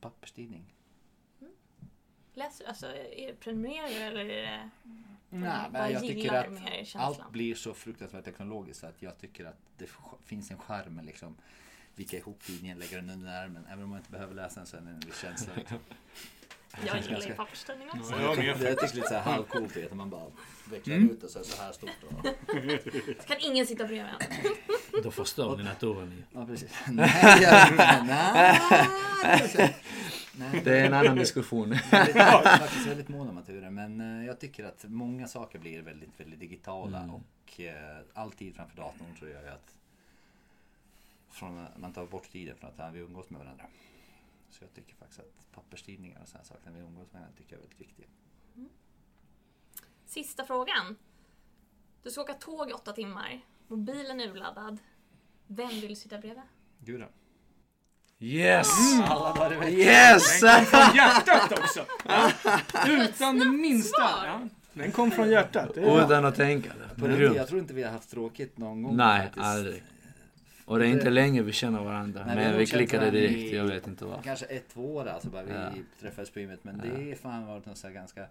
Papperstidning. 0.00 0.74
Läser, 2.34 2.68
alltså, 2.68 2.86
är 2.86 3.26
det 3.26 3.34
prenumererar 3.40 4.10
eller 4.10 4.24
är 4.24 4.42
det... 4.42 4.70
Nej, 5.28 5.70
men 5.72 5.92
jag 5.92 6.02
tycker 6.02 6.32
att 6.32 6.96
allt 6.96 7.30
blir 7.30 7.54
så 7.54 7.74
fruktansvärt 7.74 8.24
teknologiskt 8.24 8.80
så 8.80 8.86
att 8.86 9.02
jag 9.02 9.18
tycker 9.18 9.44
att 9.44 9.58
det 9.76 9.90
finns 10.24 10.50
en 10.50 10.58
charm 10.58 10.94
med 10.94 11.04
liksom 11.04 11.36
vika 11.94 12.16
ihop 12.16 12.42
tidningen, 12.42 12.78
lägga 12.78 12.96
den 12.96 13.10
under 13.10 13.42
armen. 13.42 13.66
Även 13.66 13.84
om 13.84 13.90
man 13.90 13.98
inte 13.98 14.10
behöver 14.10 14.34
läsa 14.34 14.60
den 14.60 14.66
så 14.66 14.76
är 14.76 14.80
det 14.80 14.90
en 14.90 15.00
viss 15.00 15.20
känsla. 15.20 15.52
Liksom. 15.56 15.78
Jag 16.72 16.82
gillar 16.84 17.02
ju 17.08 17.10
ganska- 17.12 17.34
papperstidning 17.34 17.88
också. 17.90 18.12
Ja, 18.12 18.20
jag 18.22 18.36
Det 18.36 18.74
tycker 18.74 18.94
lite 18.96 19.08
så 19.08 19.14
här 19.14 19.20
halvcoolt 19.22 19.76
att 19.76 19.96
man 19.96 20.10
bara 20.10 20.26
vecklar 20.70 20.96
Mm. 20.96 21.10
ut 21.10 21.22
och 21.24 21.30
så 21.30 21.38
är 21.38 21.42
det 21.42 21.48
så 21.48 21.62
här 21.62 21.72
stort. 21.72 21.90
Och, 22.08 22.26
Så 23.22 23.28
kan 23.28 23.36
ingen 23.40 23.66
sitta 23.66 23.84
bredvid 23.84 24.06
en. 24.92 25.02
Då 25.02 25.10
förstör 25.10 25.56
ni 25.56 25.62
naturen 25.64 26.10
ju. 26.10 26.22
ja, 26.40 26.46
precis. 26.46 26.74
Nej. 26.90 27.40
Nej. 28.06 28.60
Nej. 30.34 30.60
Det 30.64 30.78
är 30.80 30.86
en 30.86 30.94
annan 30.94 31.16
diskussion. 31.16 31.76
Jag 31.92 32.08
är 32.16 32.58
faktiskt 32.58 32.86
väldigt 32.86 33.08
mån 33.08 33.28
om 33.28 33.34
naturen 33.34 33.74
men 33.74 34.00
eh, 34.20 34.26
jag 34.26 34.40
tycker 34.40 34.64
att 34.64 34.84
många 34.88 35.28
saker 35.28 35.58
blir 35.58 35.82
väldigt, 35.82 36.20
väldigt 36.20 36.40
digitala 36.40 36.98
Mm. 36.98 37.10
och 37.14 37.60
eh, 37.60 37.98
all 38.14 38.32
tid 38.32 38.54
framför 38.56 38.76
datorn 38.76 39.14
tror 39.18 39.30
jag 39.30 39.44
är 39.44 39.50
att 39.50 39.74
från, 41.30 41.66
man 41.76 41.92
tar 41.92 42.06
bort 42.06 42.30
tiden 42.32 42.56
från 42.56 42.70
att 42.76 42.94
vi 42.94 43.00
umgås 43.00 43.30
med 43.30 43.40
varandra. 43.40 43.64
Så 44.50 44.64
jag 44.64 44.74
tycker 44.74 44.94
faktiskt 44.94 45.20
att 45.20 45.52
papperstidningar 45.52 46.20
och 46.22 46.28
sådana 46.28 46.44
saker 46.44 46.70
när 46.70 46.72
vi 46.72 46.80
umgås 46.80 47.12
med 47.12 47.22
tycker 47.36 47.52
jag 47.52 47.58
är 47.58 47.62
väldigt 47.62 47.80
viktiga. 47.80 48.06
Sista 50.06 50.44
frågan. 50.44 50.96
Du 52.02 52.10
ska 52.10 52.20
åka 52.20 52.34
tåg 52.34 52.70
i 52.70 52.72
åtta 52.72 52.92
timmar. 52.92 53.40
Mobilen 53.68 54.20
är 54.20 54.28
urladdad. 54.28 54.78
Vem 55.46 55.68
vill 55.68 55.88
du 55.88 55.96
sitta 55.96 56.18
bredvid? 56.18 56.42
Gud. 56.78 57.04
Yes! 58.18 58.68
Alla 59.08 59.54
i 59.54 59.56
veckan. 59.56 59.72
Yes! 59.72 60.40
Den 60.40 60.64
kom 60.64 60.66
från 60.66 60.96
hjärtat 60.96 61.58
också. 61.58 61.86
Ja. 62.04 62.32
Utan 62.88 63.38
det 63.38 63.44
minsta. 63.44 64.00
Ja. 64.00 64.40
Den 64.72 64.92
kom 64.92 65.10
från 65.10 65.30
hjärtat. 65.30 65.76
Utan 65.76 66.24
att 66.24 66.36
tänka. 66.36 66.72
På 66.98 67.08
jag 67.10 67.48
tror 67.48 67.60
inte 67.60 67.74
vi 67.74 67.82
har 67.82 67.90
haft 67.90 68.10
tråkigt 68.10 68.58
någon 68.58 68.82
gång. 68.82 68.96
Nej, 68.96 69.22
faktiskt. 69.22 69.44
aldrig. 69.44 69.82
Och 70.70 70.78
det 70.78 70.86
är 70.86 70.90
inte 70.90 71.10
länge 71.10 71.42
vi 71.42 71.52
känner 71.52 71.84
varandra. 71.84 72.24
Nej, 72.26 72.36
vi 72.36 72.42
men 72.44 72.58
vi 72.58 72.66
känt 72.66 72.78
klickade 72.78 73.10
direkt. 73.10 73.34
i- 73.36 73.56
Jag 73.56 73.64
vet 73.64 73.86
inte 73.86 74.04
varför. 74.04 74.22
Kanske 74.22 74.46
ett, 74.46 74.68
två 74.68 74.94
år 74.94 75.06
alltså 75.06 75.28
bara 75.30 75.42
vi 75.42 75.52
Ja. 75.52 75.70
träffades 76.00 76.30
på 76.30 76.40
gymmet. 76.40 76.64
Men 76.64 76.80
Ja. 76.84 76.94
det 76.94 77.10
är 77.10 77.14
fan 77.14 77.46
varit 77.46 77.66
något 77.66 77.78
så 77.78 77.86
här 77.86 77.94
ganska... 77.94 78.26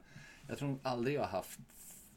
Jag 0.47 0.57
tror 0.57 0.77
aldrig 0.83 1.15
jag 1.15 1.21
har 1.21 1.27
haft 1.27 1.59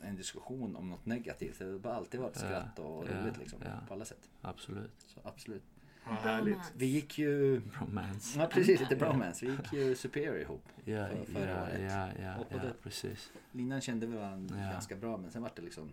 en 0.01 0.17
diskussion 0.17 0.77
om 0.77 0.91
något 0.91 1.07
negativt. 1.07 1.59
Det 1.59 1.65
har 1.65 1.79
bara 1.79 1.95
alltid 1.95 2.21
varit 2.21 2.37
Ja. 2.41 2.47
skratt 2.47 2.79
och 2.79 3.05
Ja. 3.11 3.23
roligt 3.25 3.39
liksom. 3.39 3.59
Ja. 3.65 3.71
På 3.89 3.95
alla 3.95 4.05
sätt. 4.05 4.31
Absolut. 4.43 4.93
Så 5.07 5.21
absolut. 5.25 5.63
Ja, 6.05 6.11
härligt. 6.13 6.73
Vi 6.77 6.87
gick 6.87 7.19
ju... 7.19 7.63
Romance. 7.81 8.39
Ja 8.39 8.47
precis, 8.47 8.81
lite 8.81 8.97
bromance. 8.97 9.47
Vi 9.47 9.53
gick 9.53 9.73
ju 9.73 9.95
Superior 9.95 10.37
ihop. 10.39 10.65
Ja, 10.85 11.07
För- 11.07 11.33
förra 11.33 11.51
ja, 11.51 11.63
året. 11.63 11.81
ja, 11.93 12.09
ja, 12.25 12.37
Och 12.37 12.47
ja, 12.51 12.57
det- 12.63 12.75
precis. 12.83 13.33
Linan 13.53 13.81
kände 13.81 14.07
vi 14.07 14.17
varandra 14.17 14.57
Ja. 14.59 14.71
ganska 14.73 14.97
bra 14.97 15.17
men 15.17 15.31
sen 15.31 15.43
var 15.43 15.51
det 15.57 15.63
liksom... 15.63 15.91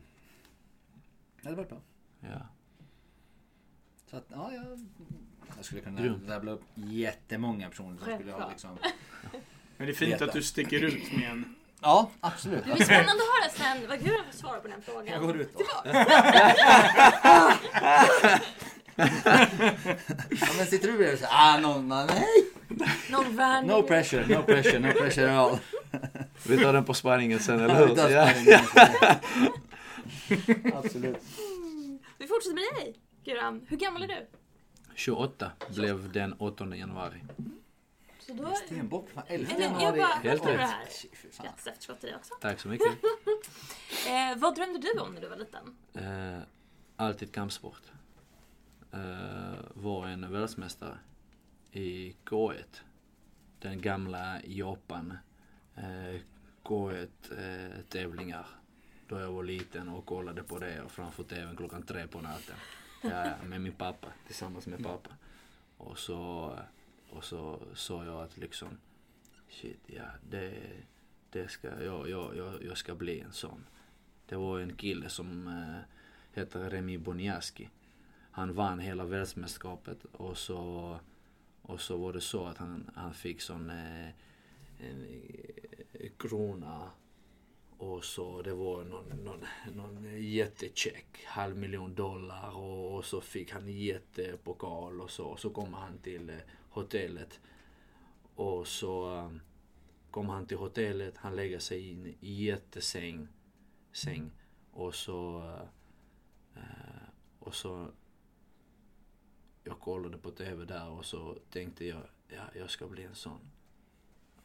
Ja, 1.42 1.50
det 1.50 1.56
var 1.56 1.64
bra. 1.66 1.78
Ja. 2.20 2.48
Så 4.10 4.18
att, 4.18 4.26
ja, 4.30 4.52
jag, 4.54 4.66
jag 5.56 5.66
skulle 5.66 5.82
kunna 5.82 6.02
rabbla 6.28 6.52
upp 6.52 6.64
jättemånga 6.76 7.70
personer 7.70 7.98
som 7.98 8.16
skulle 8.16 8.32
ha 8.32 8.50
liksom... 8.50 8.78
Men 9.78 9.88
det 9.88 9.94
är 9.94 9.96
fint 9.96 10.22
att 10.22 10.34
du 10.34 10.44
sticker 10.44 10.84
ut 10.84 11.14
med 11.14 11.30
en... 11.32 11.56
Ja, 11.82 12.12
absolut. 12.20 12.66
Det 12.66 12.74
blir 12.74 12.84
spännande 12.86 13.12
att 13.12 13.20
höra 13.20 13.50
sen 13.78 13.88
vad 13.90 14.00
Gud 14.00 14.14
får 14.32 14.38
svara 14.38 14.60
på 14.60 14.68
den 14.68 14.82
frågan. 14.82 15.08
Jag 15.08 15.22
går 15.22 15.38
ut 15.38 15.58
då. 15.58 15.64
ja, 20.30 20.48
men 20.58 20.66
sitter 20.66 20.88
du 20.88 20.98
bredvid 20.98 21.14
och 21.14 21.20
säger 21.20 21.34
ah, 21.34 21.58
no, 21.60 21.68
no, 21.82 22.06
nej. 22.06 22.46
Någon 23.10 23.38
random... 23.38 23.80
No 23.80 23.88
pressure, 23.88 24.26
no 24.36 24.44
pressure, 24.44 24.80
no 24.80 24.92
pressure 24.92 25.32
at 25.32 25.38
all. 25.38 25.58
Vi 26.48 26.58
tar 26.58 26.74
den 26.74 26.86
på 26.86 26.94
sparringen 26.94 27.40
sen, 27.40 27.60
eller 27.60 27.76
Ja, 27.76 27.80
hur? 27.80 27.88
vi 27.88 27.96
tar 27.96 28.10
Ja. 28.10 28.28
sparringen. 28.30 28.60
Absolut. 30.84 31.24
Vi 32.18 32.28
fortsätter 32.28 32.56
med 32.56 32.86
dig, 32.86 32.96
Guram. 33.24 33.66
Hur 33.68 33.78
gammal 33.78 34.04
är 34.04 34.08
du? 34.08 34.28
28 34.96 35.52
blev 35.76 36.12
den 36.12 36.34
8 36.34 36.76
januari. 36.76 37.24
Så 38.20 38.34
då... 38.34 38.56
Stenbock, 38.66 39.10
fan 39.10 39.24
11 39.28 39.54
Eller, 39.54 39.70
jag 39.70 39.82
januari. 39.82 40.28
Helt 40.28 40.46
rätt. 40.46 40.58
Grattis 41.42 41.68
efterskott 41.68 42.00
till 42.00 42.10
dig 42.10 42.16
också. 42.16 42.34
Tack 42.42 42.60
så 42.60 42.68
mycket. 42.68 42.88
Eh, 44.08 44.38
vad 44.38 44.56
drömde 44.56 44.80
du 44.80 45.00
om 45.00 45.14
när 45.14 45.22
du 45.22 45.28
var 45.28 45.38
liten? 45.38 45.76
Eh, 45.94 46.40
alltid 46.96 47.34
kampsport. 47.34 47.82
Eh, 48.92 49.60
var 49.74 50.08
en 50.08 50.32
världsmästare 50.32 50.98
i 51.72 52.16
K1. 52.26 52.64
Den 53.60 53.82
gamla 53.82 54.42
Japan. 54.44 55.18
Eh, 55.76 56.22
K1 56.64 57.08
eh, 57.32 57.82
tävlingar. 57.90 58.48
Då 59.08 59.20
jag 59.20 59.32
var 59.32 59.44
liten 59.44 59.90
och 59.90 60.06
kollade 60.06 60.44
på 60.44 60.60
det 60.60 60.82
och 60.82 60.92
framför 60.92 61.24
tvn 61.24 61.58
klockan 61.58 61.84
tre 61.84 62.08
på 62.08 62.22
natten. 62.22 62.56
Ja, 63.02 63.36
med 63.46 63.62
min 63.62 63.74
pappa, 63.74 64.08
tillsammans 64.26 64.68
med 64.68 64.84
pappa. 64.84 65.10
Och 65.78 65.98
så, 65.98 66.56
och 67.10 67.24
så 67.24 67.60
sa 67.76 68.06
jag 68.06 68.24
att 68.24 68.38
liksom, 68.38 68.68
shit 69.50 69.80
ja, 69.86 70.04
det, 70.30 70.54
det 71.30 71.48
ska, 71.48 71.84
jag, 71.84 72.10
jag, 72.10 72.38
jag, 72.38 72.64
jag 72.64 72.78
ska 72.78 72.96
bli 72.96 73.20
en 73.20 73.32
sån. 73.32 73.66
Det 74.26 74.36
var 74.36 74.60
en 74.60 74.76
kille 74.76 75.10
som 75.10 75.48
eh, 75.48 75.78
äh, 75.78 75.84
hette 76.34 76.70
Remi 76.70 76.98
Boniaski. 76.98 77.70
Han 78.32 78.54
vann 78.54 78.80
hela 78.80 79.06
världsmästerskapet 79.06 80.06
och 80.06 80.38
så, 80.38 81.00
och 81.62 81.82
så 81.82 81.98
var 81.98 82.14
det 82.14 82.22
så 82.22 82.46
att 82.46 82.58
han, 82.58 82.90
han 82.96 83.14
fick 83.14 83.42
sån 83.42 83.70
äh, 83.70 84.10
en 84.80 85.06
eh, 85.94 86.10
krona 86.18 86.92
och 87.80 88.06
så 88.06 88.42
det 88.42 88.54
var 88.54 88.84
någon, 88.84 89.08
någon, 89.24 89.46
någon 89.76 90.24
jättecheck, 90.24 91.26
halv 91.26 91.58
miljon 91.58 91.96
dollar 91.96 92.58
och, 92.58 92.96
och 92.96 93.06
så 93.06 93.22
fick 93.22 93.52
han 93.52 93.68
jättepokal 93.68 95.02
och 95.02 95.12
så. 95.12 95.36
Så 95.38 95.50
kom 95.50 95.74
han 95.74 95.98
till 95.98 96.30
eh, 96.30 96.36
hotellet 96.70 97.40
och 98.36 98.68
så 98.68 99.10
um, 99.10 99.42
kom 100.12 100.30
han 100.30 100.46
till 100.46 100.58
hotellet, 100.58 101.18
han 101.18 101.36
lägger 101.36 101.60
sig 101.60 101.82
i 101.82 101.92
en 101.92 102.16
jättesäng 102.20 103.28
säng 103.92 104.32
och 104.72 104.96
så 104.96 105.40
eh, 105.40 106.64
eh, 106.64 107.10
och 107.40 107.56
så 107.56 107.88
jag 109.64 109.80
kollade 109.80 110.18
på 110.18 110.32
TV 110.32 110.66
där 110.66 110.90
och 110.90 111.06
så 111.06 111.38
tänkte 111.50 111.86
jag, 111.86 112.04
ja, 112.28 112.44
jag 112.56 112.70
ska 112.70 112.88
bli 112.88 113.04
en 113.04 113.16
sån. 113.16 113.52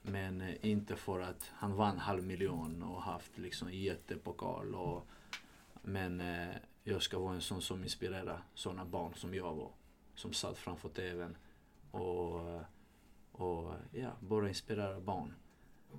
Men 0.07 0.41
eh, 0.41 0.67
inte 0.67 0.97
för 0.97 1.21
att 1.21 1.51
han 1.55 1.75
vann 1.75 1.99
halv 1.99 2.23
miljon 2.25 2.83
och 2.83 3.03
haft 3.03 3.39
liksom 3.39 3.73
jättepokal 3.73 4.75
och 4.75 5.07
men 5.83 6.21
eh, 6.21 6.57
jag 6.83 7.03
ska 7.03 7.19
vara 7.19 7.35
en 7.35 7.41
sån 7.41 7.63
som 7.63 7.83
inspirerar 7.83 8.43
såna 8.55 8.85
barn 8.85 9.15
som 9.15 9.35
jag 9.35 9.55
var. 9.55 9.71
Som 10.15 10.33
satt 10.33 10.59
framför 10.59 10.89
TVn 10.89 11.37
och, 11.91 12.61
och 13.33 13.75
ja, 13.93 14.11
bara 14.21 14.49
inspirera 14.49 15.01
barn. 15.01 15.35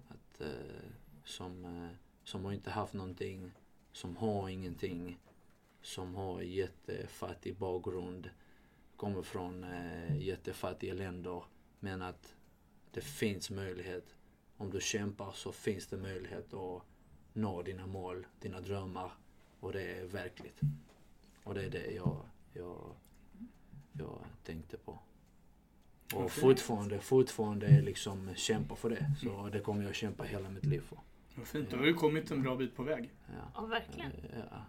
Att, 0.07 0.41
eh, 0.41 0.89
som, 1.23 1.89
som 2.23 2.45
har 2.45 2.51
inte 2.51 2.71
haft 2.71 2.93
någonting, 2.93 3.51
som 3.91 4.17
har 4.17 4.49
ingenting, 4.49 5.19
som 5.81 6.15
har 6.15 6.41
jättefattig 6.41 7.57
bakgrund, 7.57 8.29
kommer 8.95 9.21
från 9.21 9.65
jättefattiga 10.19 10.93
länder. 10.93 11.43
Men 11.79 12.01
att 12.01 12.34
det 12.95 13.01
finns 13.01 13.49
möjlighet. 13.49 14.15
Om 14.57 14.69
du 14.69 14.81
kämpar 14.81 15.31
så 15.31 15.51
finns 15.51 15.87
det 15.87 15.97
möjlighet 15.97 16.53
att 16.53 16.83
nå 17.33 17.61
dina 17.61 17.87
mål, 17.87 18.27
dina 18.39 18.61
drömmar. 18.61 19.11
Och 19.59 19.73
det 19.73 19.81
är 19.81 20.05
verkligt. 20.05 20.59
Och 21.43 21.53
det 21.53 21.63
är 21.63 21.69
det 21.69 21.91
jag, 21.91 22.25
jag, 22.53 22.95
jag 23.93 24.19
tänkte 24.43 24.77
på. 24.77 24.99
Och 26.13 26.31
fortfarande, 26.31 26.99
fortfarande 26.99 27.81
liksom 27.81 28.35
kämpa 28.35 28.75
för 28.75 28.89
det. 28.89 29.11
Så 29.21 29.49
det 29.49 29.59
kommer 29.59 29.83
jag 29.83 29.95
kämpa 29.95 30.23
hela 30.23 30.49
mitt 30.49 30.65
liv 30.65 30.81
för. 30.81 30.99
Vad 31.35 31.47
fint, 31.47 31.69
du 31.69 31.77
har 31.77 31.85
ju 31.85 31.93
kommit 31.93 32.31
en 32.31 32.41
bra 32.43 32.55
bit 32.55 32.75
på 32.75 32.83
väg. 32.83 33.09
Ja. 33.27 33.51
Ja, 33.55 33.65
verkligen. 33.65 34.11
Ja. 34.33 34.65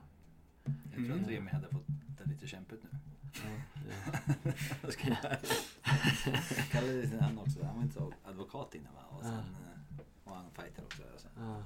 Jag 0.97 1.07
tror 1.07 1.21
att 1.21 1.29
Remi 1.29 1.51
hade 1.51 1.69
fått 1.69 1.87
det 2.19 2.25
lite 2.31 2.47
kämpigt 2.47 2.83
nu. 2.83 2.99
Ja. 3.45 4.53
Jag 4.83 4.93
ska 4.93 5.09
jag 5.09 6.85
det 6.85 7.09
till 7.09 7.21
han 7.21 7.39
också. 7.39 7.65
Han 7.65 7.77
var 7.77 7.83
inte 7.83 7.95
så 7.95 8.13
advokat 8.25 8.75
innan 8.75 8.95
va? 8.95 9.01
Och 9.19 9.23
sen 9.23 9.33
Ja. 9.33 9.39
eh, 9.39 10.05
var 10.25 10.37
han 10.37 10.51
fighter 10.51 10.85
också. 10.85 11.03
Och 11.03 11.43
Ja. 11.43 11.63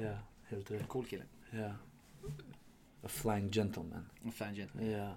ja, 0.00 0.18
helt 0.48 0.70
rätt. 0.70 0.88
cool 0.88 1.04
kille. 1.06 1.24
Ja. 1.50 1.72
A 3.04 3.08
flying 3.08 3.50
gentleman. 3.52 4.06
Och 4.26 4.34
fan 4.34 4.54
gentleman. 4.54 4.90
Ja. 4.90 5.12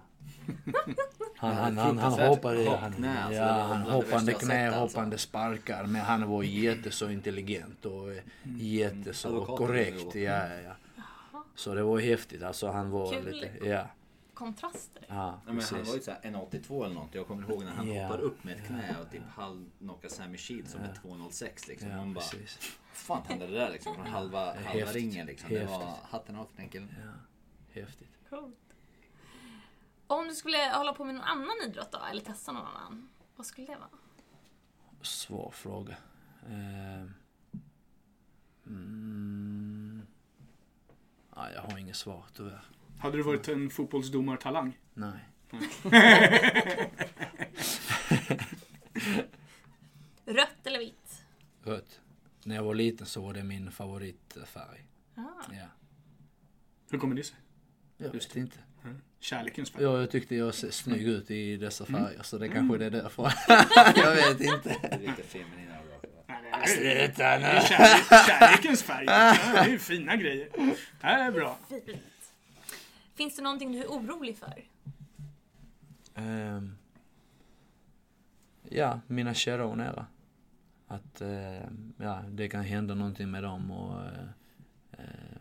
Han, 1.38 1.54
han, 1.56 1.78
han, 1.78 1.98
han 1.98 2.12
hoppade, 2.12 2.64
hopp 2.68 2.80
han, 2.80 2.92
knä, 2.92 3.22
alltså, 3.22 3.40
ja, 3.42 3.62
han 3.62 3.82
hoppande 3.82 4.32
knä, 4.32 4.48
sett, 4.50 4.74
alltså. 4.74 4.98
hoppande 4.98 5.18
sparkar. 5.18 5.86
Men 5.86 6.00
han 6.02 6.28
var 6.28 6.42
jätte 6.42 6.90
så 6.90 7.10
intelligent 7.10 7.84
och 7.86 8.12
eh, 8.12 8.22
jätte 8.56 9.14
så 9.14 9.28
Advokat 9.28 9.56
korrekt. 9.58 10.14
Ja, 10.14 10.48
ja, 10.48 10.60
ja. 10.60 10.72
Så 11.54 11.74
det 11.74 11.82
var 11.82 11.98
häftigt. 12.00 12.42
Alltså 12.42 12.70
han 12.70 12.90
var 12.90 13.20
lite, 13.22 13.66
ja. 13.68 13.86
Kontraster. 14.36 15.04
Ja, 15.08 15.40
Ja, 15.46 15.52
men 15.52 15.64
han 15.70 15.84
var 15.84 15.94
ju 15.94 16.00
såhär 16.00 16.20
1,82 16.20 16.84
eller 16.84 16.94
något. 16.94 17.14
Jag 17.14 17.26
kommer 17.26 17.50
ihåg 17.50 17.64
när 17.64 17.72
han 17.72 17.92
Ja. 17.92 18.02
hoppar 18.06 18.20
upp 18.20 18.44
med 18.44 18.56
ett 18.58 18.66
knä 18.66 18.96
och 19.02 19.10
typ 19.10 19.22
halvknockar 19.28 20.08
Sammy 20.08 20.38
Shields 20.38 20.72
som 20.72 20.80
är 20.80 20.92
2,06 20.94 21.68
liksom. 21.68 21.90
Ja, 21.90 21.96
Man 21.96 22.14
bara, 22.14 22.20
precis. 22.24 22.58
fan 22.92 23.22
hände 23.26 23.46
det 23.46 23.52
där 23.52 23.70
liksom? 23.72 23.94
Från 23.94 24.06
halva, 24.06 24.38
halva 24.44 24.60
Häftigt. 24.60 24.94
ringen 24.96 25.26
liksom. 25.26 25.48
Det 25.50 25.64
var 25.64 25.84
Häftigt. 25.84 26.04
hatten 26.04 26.36
av 26.36 26.44
för 26.44 26.56
den 26.56 26.68
killen. 26.68 26.94
Ja, 27.04 27.80
häftigt. 27.80 28.10
Coolt. 28.30 28.56
Om 30.06 30.28
du 30.28 30.34
skulle 30.34 30.58
hålla 30.74 30.92
på 30.92 31.04
med 31.04 31.14
någon 31.14 31.24
annan 31.24 31.56
idrott 31.66 31.92
då, 31.92 31.98
eller 32.10 32.20
testa 32.22 32.52
någon 32.52 32.66
annan, 32.66 33.08
vad 33.36 33.46
skulle 33.46 33.66
det 33.66 33.76
vara? 33.76 33.88
Svår 35.02 35.50
fråga. 35.50 35.96
Eh, 36.46 37.10
mm, 38.66 40.06
ja, 41.34 41.50
jag 41.50 41.62
har 41.62 41.78
inget 41.78 41.96
svar 41.96 42.24
tyvärr. 42.34 42.64
Hade 42.98 43.16
du 43.16 43.22
varit 43.22 43.48
en 43.48 43.70
fotbollsdomartalang? 43.70 44.78
Nej. 44.94 45.20
Rött 50.26 50.66
eller 50.66 50.78
vitt? 50.78 51.22
Rött. 51.64 52.00
När 52.44 52.54
jag 52.56 52.62
var 52.62 52.74
liten 52.74 53.06
så 53.06 53.20
var 53.20 53.34
det 53.34 53.42
min 53.44 53.70
favoritfärg. 53.70 54.86
Ah. 55.14 55.20
Ja. 55.52 55.66
Hur 56.90 56.98
kommer 56.98 57.14
det 57.14 57.24
sig? 57.24 57.36
Jag 57.96 58.14
Just 58.14 58.30
vet 58.30 58.36
inte. 58.36 58.56
Kärlekens 59.20 59.70
färg? 59.70 59.82
Ja, 59.82 60.00
jag 60.00 60.10
tyckte 60.10 60.36
jag 60.36 60.54
ser 60.54 60.70
snygg 60.70 61.02
ut 61.08 61.30
i 61.30 61.56
dessa 61.56 61.84
Mm. 61.86 62.04
färger 62.04 62.22
så 62.22 62.38
det 62.38 62.48
kanske 62.48 62.84
är 62.84 62.90
därför. 62.90 63.32
jag 63.96 64.14
vet 64.14 64.40
inte. 64.40 64.76
Det 64.90 64.98
lite 64.98 65.22
feminina. 65.22 65.72
Nej, 66.28 66.42
det 66.42 66.48
är- 66.92 67.06
Sluta 67.06 67.38
det 67.38 67.54
nu! 67.54 67.60
kärlek, 67.68 68.26
kärlekens 68.26 68.82
färg. 68.82 69.04
Ja, 69.08 69.36
det 69.52 69.58
är 69.58 69.68
ju 69.68 69.78
fina 69.78 70.16
grejer. 70.16 70.48
Det 71.00 71.06
här 71.06 71.26
är 71.28 71.32
bra. 71.32 71.58
Finns 73.16 73.36
det 73.36 73.42
någonting 73.42 73.72
du 73.72 73.82
är 73.82 73.86
orolig 73.86 74.36
för? 74.36 74.64
Um, 76.14 76.78
ja, 78.62 79.00
mina 79.06 79.34
kära 79.34 79.66
och 79.66 79.76
nära. 79.76 80.06
Att 80.86 81.22
uh, 81.22 81.68
ja, 81.96 82.24
det 82.30 82.48
kan 82.48 82.64
hända 82.64 82.94
någonting 82.94 83.30
med 83.30 83.42
dem 83.42 83.70
och 83.70 84.00
uh, 84.00 84.28
eh, 84.92 85.40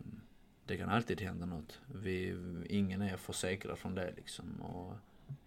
det 0.66 0.78
kan 0.78 0.90
alltid 0.90 1.22
hända 1.22 1.46
något. 1.46 1.82
Vi, 1.88 2.38
ingen 2.70 3.02
är 3.02 3.18
försäkrad 3.18 3.78
från 3.78 3.96
det 3.96 4.14
liksom. 4.16 4.62
Och, 4.62 4.94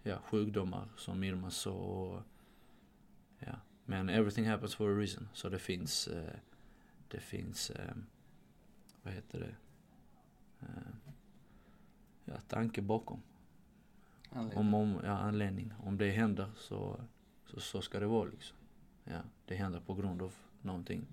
ja, 0.03 0.19
sjukdomar 0.25 0.88
som 0.97 1.25
Irma 1.25 1.51
så 1.51 1.75
och 1.75 2.23
ja. 3.38 3.55
Men 3.85 4.09
everything 4.09 4.47
happens 4.47 4.75
for 4.75 4.91
a 4.91 4.99
reason. 4.99 5.29
Så 5.33 5.49
det 5.49 5.59
finns, 5.59 6.09
uh, 6.09 6.23
det 7.09 7.21
finns, 7.21 7.71
ehm, 7.71 8.07
vad 9.03 9.14
heter 9.14 9.41
det? 9.41 9.55
Eh, 12.29 12.35
ja, 12.35 12.41
tanke 12.49 12.83
bakom. 12.83 13.23
Om, 14.31 14.75
om, 14.75 15.01
ja, 15.05 15.11
anledning. 15.19 15.73
Om 15.85 15.97
det 15.99 16.11
händer 16.11 16.51
så, 16.57 17.01
så, 17.47 17.61
så 17.61 17.83
ska 17.83 18.01
det 18.01 18.07
vara 18.07 18.29
liksom. 18.31 18.57
Ja, 19.05 19.21
det 19.47 19.55
händer 19.55 19.81
på 19.81 19.95
grund 19.95 20.23
av 20.23 20.33
någonting. 20.62 21.07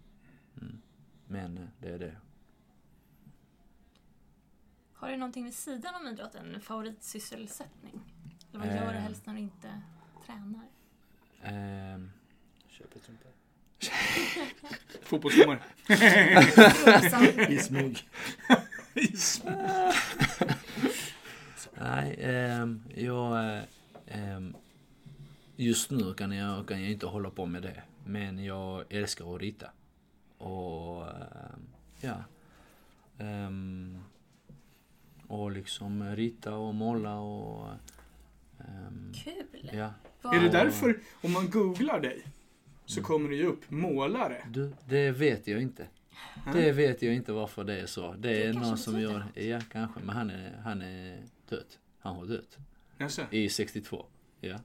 Mm. 0.62 0.82
Men 1.28 1.58
eh, 1.58 1.63
det 1.80 1.89
är 1.89 1.99
det. 1.99 2.15
Har 4.93 5.10
du 5.10 5.17
någonting 5.17 5.43
vid 5.43 5.54
sidan 5.56 5.95
om 5.95 6.08
idrotten? 6.08 6.56
En 6.56 6.62
favoritsysselsättning? 6.62 8.01
Eller 8.54 8.60
vad 8.60 8.75
gör 8.75 8.91
du 8.91 8.97
Eh. 8.97 9.01
helst 9.04 9.25
när 9.25 9.34
du 9.34 9.39
inte 9.39 9.82
tränar? 10.25 10.65
Ehm, 11.43 12.12
Köper 12.67 12.99
strumpor. 12.99 13.32
Fotbollsdomare. 15.01 15.60
I 17.54 17.60
smyg. 17.60 18.10
nej, 21.79 22.15
ehm, 22.19 22.83
jag... 22.95 23.57
eh, 24.07 24.39
just 25.55 25.91
nu 25.91 26.13
kan 26.13 26.31
jag, 26.31 26.67
kan 26.67 26.81
jag 26.81 26.91
inte 26.91 27.05
hålla 27.05 27.29
på 27.29 27.45
med 27.45 27.61
det. 27.61 27.81
Men 28.05 28.43
jag 28.43 28.83
älskar 28.89 29.35
att 29.35 29.41
rita. 29.41 29.69
Och 30.38 31.07
ehm, 31.07 31.65
ja. 32.01 32.15
Ehm, 33.19 33.97
och 35.27 35.51
liksom 35.51 36.15
rita 36.15 36.55
och 36.55 36.75
måla 36.75 37.19
och... 37.19 37.67
ehm, 38.59 39.13
Kul! 39.13 39.69
ja. 39.73 39.89
Är 40.33 40.39
det 40.39 40.49
därför, 40.49 40.99
om 41.21 41.31
man 41.33 41.49
googlar 41.49 41.99
dig, 41.99 42.25
så 42.85 43.01
kommer 43.01 43.29
det 43.29 43.35
ju 43.35 43.45
upp 43.45 43.71
målare? 43.71 44.43
Du, 44.49 44.71
det 44.85 45.11
vet 45.11 45.47
jag 45.47 45.61
inte. 45.61 45.88
Det 46.53 46.71
vet 46.71 47.01
jag 47.01 47.15
inte 47.15 47.31
varför 47.31 47.63
det 47.63 47.79
är 47.79 47.85
så. 47.85 48.11
Det 48.13 48.17
Det 48.17 48.43
är 48.43 48.53
kanske 48.53 48.69
någon 48.69 48.77
som 48.77 48.99
gör... 48.99 49.19
något. 49.19 49.38
Ja, 49.38 49.59
kanske. 49.71 49.99
Men 49.99 50.15
han 50.15 50.29
är, 50.29 50.53
han 50.63 50.81
är 50.81 51.19
död. 51.49 51.65
Han 51.99 52.15
har 52.15 52.25
dött. 52.25 52.58
Jaså? 52.97 53.21
I 53.31 53.49
62. 53.49 54.05
Ja. 54.41 54.58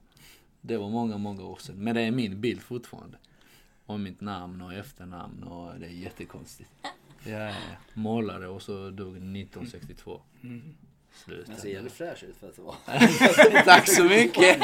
Det 0.61 0.77
var 0.77 0.89
många, 0.89 1.17
många 1.17 1.43
år 1.43 1.57
sedan. 1.57 1.75
Men 1.77 1.95
det 1.95 2.01
är 2.01 2.11
min 2.11 2.41
bild 2.41 2.61
fortfarande. 2.61 3.17
Och 3.85 3.99
mitt 3.99 4.21
namn 4.21 4.61
och 4.61 4.73
efternamn 4.73 5.43
och 5.43 5.79
det 5.79 5.85
är 5.85 5.89
jättekonstigt. 5.89 6.69
Ja, 6.83 6.89
ja, 7.31 7.47
ja. 7.49 7.55
Målare 7.93 8.47
och 8.47 8.61
så 8.61 8.89
dog 8.89 9.15
1962. 9.17 10.21
Mm. 10.43 10.61
Sluta. 11.13 11.51
Men 11.51 11.61
ser 11.61 11.69
jävligt 11.69 11.93
fräsch 11.93 12.23
ut 12.23 12.35
för 12.37 12.49
att 12.49 12.57
vara. 12.59 12.75
Tack 13.65 13.87
så 13.89 14.03
mycket! 14.03 14.59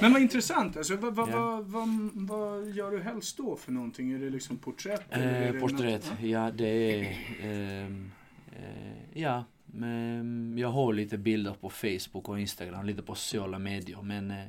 Men 0.00 0.12
vad 0.12 0.22
intressant. 0.22 0.76
Alltså, 0.76 0.96
vad, 0.96 1.14
vad, 1.14 1.28
vad, 1.30 1.64
vad, 1.64 1.88
vad 2.14 2.70
gör 2.70 2.90
du 2.90 3.00
helst 3.02 3.36
då 3.36 3.56
för 3.56 3.72
någonting? 3.72 4.12
Är 4.12 4.18
det 4.18 4.30
liksom 4.30 4.58
porträtt? 4.58 5.02
eller 5.10 5.26
är 5.26 5.46
Eh, 5.46 5.52
det 5.52 5.60
porträtt, 5.60 6.10
något- 6.10 6.20
ja 6.20 6.50
det 6.50 6.66
är... 6.66 7.16
ehm, 7.42 8.10
eh, 8.52 9.20
ja, 9.22 9.44
men 9.74 10.54
jag 10.58 10.68
har 10.68 10.92
lite 10.92 11.18
bilder 11.18 11.54
på 11.60 11.70
Facebook 11.70 12.28
och 12.28 12.40
Instagram, 12.40 12.86
lite 12.86 13.02
på 13.02 13.14
sociala 13.14 13.58
medier. 13.58 14.02
Men 14.02 14.30
eh, 14.30 14.46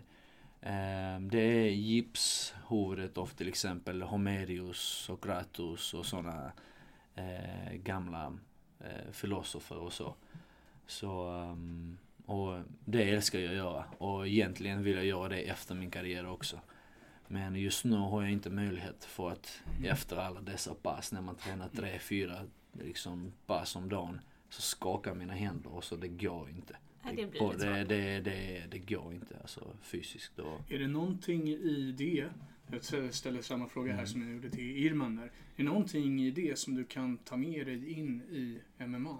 eh 0.61 1.19
det 1.19 1.39
är 1.39 1.69
gipshuvudet 1.69 3.17
av 3.17 3.27
till 3.27 3.47
exempel 3.47 4.01
Homerius, 4.01 4.77
Sokratus 4.79 5.93
och 5.93 6.05
sådana 6.05 6.51
eh, 7.15 7.73
gamla 7.73 8.37
eh, 8.79 9.11
filosofer 9.11 9.77
och 9.77 9.93
så. 9.93 10.15
Så, 10.87 11.27
ehm, 11.29 11.97
och 12.25 12.59
det 12.85 13.09
älskar 13.09 13.39
jag 13.39 13.49
att 13.49 13.57
göra. 13.57 13.85
Och 13.97 14.27
egentligen 14.27 14.83
vill 14.83 14.95
jag 14.95 15.05
göra 15.05 15.29
det 15.29 15.49
efter 15.49 15.75
min 15.75 15.91
karriär 15.91 16.27
också. 16.27 16.59
Men 17.27 17.55
just 17.55 17.85
nu 17.85 17.95
har 17.95 18.21
jag 18.21 18.31
inte 18.31 18.49
möjlighet 18.49 19.05
för 19.05 19.31
att 19.31 19.61
efter 19.83 20.17
alla 20.17 20.41
dessa 20.41 20.73
pass 20.73 21.11
när 21.11 21.21
man 21.21 21.35
tränar 21.35 21.69
tre, 21.69 21.99
fyra 21.99 22.35
liksom 22.71 23.33
pass 23.45 23.75
om 23.75 23.89
dagen 23.89 24.19
så 24.53 24.61
skakar 24.61 25.15
mina 25.15 25.33
händer 25.33 25.73
och 25.73 25.83
så 25.83 25.95
det 25.95 26.07
går 26.07 26.49
inte. 26.49 26.77
Nej, 27.03 27.15
det 27.15 27.27
blir 27.31 27.57
det, 27.57 27.83
det, 27.83 28.19
det, 28.19 28.63
det 28.71 28.79
går 28.79 29.13
inte 29.13 29.37
alltså 29.41 29.73
fysiskt. 29.81 30.31
Då. 30.35 30.59
Är 30.69 30.79
det 30.79 30.87
någonting 30.87 31.47
i 31.49 31.91
det, 31.97 32.29
jag 32.67 33.13
ställer 33.13 33.41
samma 33.41 33.67
fråga 33.69 33.91
här 33.91 33.97
Mm. 33.99 34.07
som 34.07 34.21
jag 34.21 34.31
gjorde 34.31 34.49
till 34.49 34.77
Irman 34.85 35.15
där. 35.15 35.23
Är 35.25 35.29
det 35.55 35.63
någonting 35.63 36.21
i 36.21 36.31
det 36.31 36.59
som 36.59 36.75
du 36.75 36.83
kan 36.83 37.17
ta 37.17 37.37
med 37.37 37.65
dig 37.67 37.91
in 37.91 38.21
i 38.21 38.59
MMA? 38.77 39.17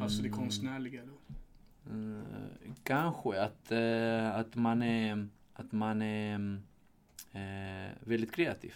Alltså 0.00 0.22
det 0.22 0.28
Mm. 0.28 0.38
konstnärliga 0.40 1.02
då? 1.04 1.34
Mm, 1.90 2.24
kanske 2.82 3.42
att, 3.42 3.72
eh, 3.72 4.34
att 4.36 4.54
man 4.54 4.82
är, 4.82 5.28
att 5.52 5.72
man 5.72 6.02
är 6.02 6.60
eh, 7.32 7.92
väldigt 8.00 8.32
kreativ. 8.32 8.74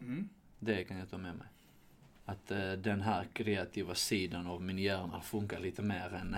Mm. 0.00 0.28
Det 0.58 0.84
kan 0.84 0.96
jag 0.98 1.10
ta 1.10 1.18
med 1.18 1.36
mig. 1.36 1.46
Att 2.28 2.50
eh, 2.50 2.72
den 2.72 3.00
här 3.00 3.26
kreativa 3.32 3.94
sidan 3.94 4.46
av 4.46 4.62
min 4.62 4.78
hjärna 4.78 5.20
funkar 5.20 5.58
lite 5.58 5.82
mer 5.82 6.20
än... 6.20 6.36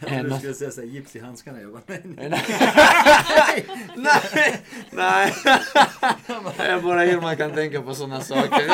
än 0.16 0.28
Du 0.28 0.36
skulle 0.36 0.54
säga 0.54 0.70
såhär, 0.70 0.88
gips 0.88 1.16
i 1.16 1.20
handskarna. 1.20 1.60
Jag 1.60 1.72
bara, 1.72 1.82
nej, 1.86 2.02
nej. 2.04 3.66
nej, 3.96 4.62
nej. 4.90 5.34
Jag 6.68 6.82
bara 6.82 7.06
Irma 7.06 7.36
kan 7.36 7.52
tänka 7.52 7.82
på 7.82 7.94
sådana 7.94 8.20
saker. 8.20 8.66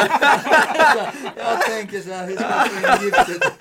Jag 1.36 1.60
tänker 1.60 2.00
såhär, 2.00 2.26
hur 2.26 2.36
ska 2.36 2.44
jag 2.48 2.70
få 2.70 3.04
in 3.04 3.04
gipset? 3.04 3.52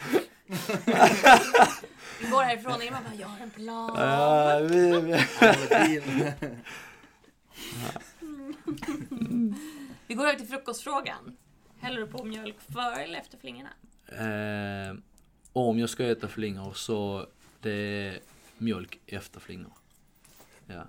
Vi 2.22 2.28
går 2.28 2.44
härifrån 2.44 2.74
och 2.74 2.84
Irma 2.84 2.98
bara, 3.02 3.16
jag 3.20 3.28
har 3.28 3.40
en 3.40 3.50
plan. 3.50 3.92
Ja, 3.98 4.60
vi, 4.60 5.02
vi. 6.00 6.32
Vi 10.08 10.14
går 10.16 10.28
över 10.28 10.38
till 10.38 10.48
frukostfrågan. 10.48 11.38
Häller 11.86 12.00
du 12.02 12.08
på 12.08 12.24
mjölk 12.24 12.56
före 12.74 13.04
eller 13.04 13.20
efter 13.20 13.38
flingorna? 13.38 13.70
Eh, 14.08 14.96
om 15.54 15.80
jag 15.80 15.90
ska 15.90 16.06
äta 16.06 16.28
flingor 16.28 16.74
så 16.74 17.28
det 17.62 17.72
är 17.72 18.20
mjölk 18.58 19.00
efter 19.08 19.40
flingor. 19.40 19.74
Ja. 20.68 20.84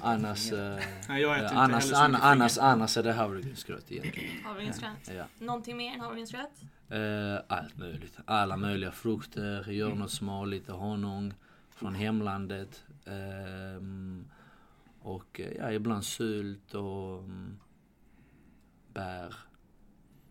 Annars, 0.00 0.52
eh, 0.52 0.78
Nej, 1.08 1.22
jag 1.22 1.36
äter 1.36 1.44
inte 1.44 1.54
annars, 1.56 1.92
annars, 1.92 2.54
flingor. 2.54 2.68
annars 2.70 2.96
är 2.96 3.02
det 3.02 3.12
havregrynsgröt 3.12 3.92
egentligen. 3.92 4.44
Havregrynsgröt? 4.44 5.10
Ja. 5.16 5.24
Någonting 5.38 5.76
mer 5.76 5.92
än 5.92 6.00
havregrynsgröt? 6.00 6.60
Eh, 6.88 7.38
allt 7.48 7.76
möjligt. 7.76 8.18
Alla 8.24 8.56
möjliga 8.56 8.90
frukter, 8.92 9.70
jordnötssmal, 9.70 10.50
lite 10.50 10.72
honung 10.72 11.34
från 11.70 11.94
hemlandet. 11.94 12.84
ehm, 13.06 14.24
och 15.02 15.40
eh, 15.40 15.52
ja, 15.58 15.72
ibland 15.72 16.04
sylt 16.04 16.74
och 16.74 17.18
mm, 17.18 17.58
bär. 18.98 19.34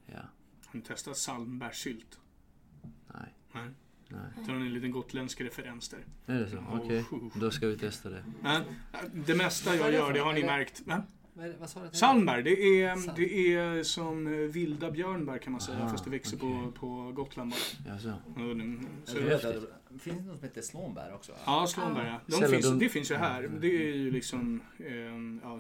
Ja, 0.06 0.20
Har 0.66 0.72
du 0.72 0.82
testat 0.82 1.18
salmbärssylt? 1.18 2.20
nej, 3.14 3.34
Nej. 3.54 3.70
nej. 4.08 4.46
Tar 4.46 4.54
en 4.54 4.74
liten 4.74 4.92
gotländsk 4.92 5.42
referens 5.42 5.90
där. 5.90 6.06
Är 6.26 6.40
det 6.40 6.50
så? 6.50 6.64
Okej, 6.72 7.06
då 7.36 7.52
ska 7.52 7.68
vi 7.68 7.78
testa 7.78 8.10
det. 8.10 8.24
Det 9.14 9.36
mesta 9.36 9.76
jag 9.76 9.94
gör, 9.94 10.14
det 10.14 10.20
har 10.20 10.34
ni 10.34 10.44
märkt. 10.44 10.82
Va? 10.86 11.04
Vad, 11.38 11.46
det- 11.46 11.56
vad 11.60 11.70
sa 11.70 11.80
du? 11.92 11.98
Salmbär, 11.98 12.42
det 12.42 12.52
är, 12.82 13.16
det 13.16 13.54
är 13.56 13.84
som 13.84 14.48
vilda 14.52 14.92
björnbär 14.92 15.38
kan 15.38 15.52
man 15.52 15.62
säga, 15.62 15.78
Aha, 15.78 15.90
fast 15.90 16.04
det 16.04 16.10
växer 16.10 16.38
på, 16.38 16.46
okej. 16.48 16.80
på 16.80 17.12
Gotland 17.16 17.52
bara. 17.52 17.94
Ja, 17.94 18.00
så. 18.00 18.14
Så, 19.06 19.20
vet 19.20 19.42
det 19.90 20.00
finns 20.00 20.26
något 20.26 20.38
som 20.40 20.48
heter 20.48 20.62
slånbär 20.62 21.14
också. 21.14 21.32
ja, 21.46 21.68
slånbär 21.68 22.06
ja. 22.08 22.20
De 22.26 22.32
Säljer 22.32 22.50
finns, 22.50 22.66
de- 22.66 22.80
det 22.80 22.90
finns 22.90 23.12
ju 23.12 23.16
här. 23.16 23.50
Det 23.62 23.68
är 23.68 23.96
ju 23.96 24.12
liksom, 24.12 24.62
eh, 24.80 24.94
ja, 25.44 25.60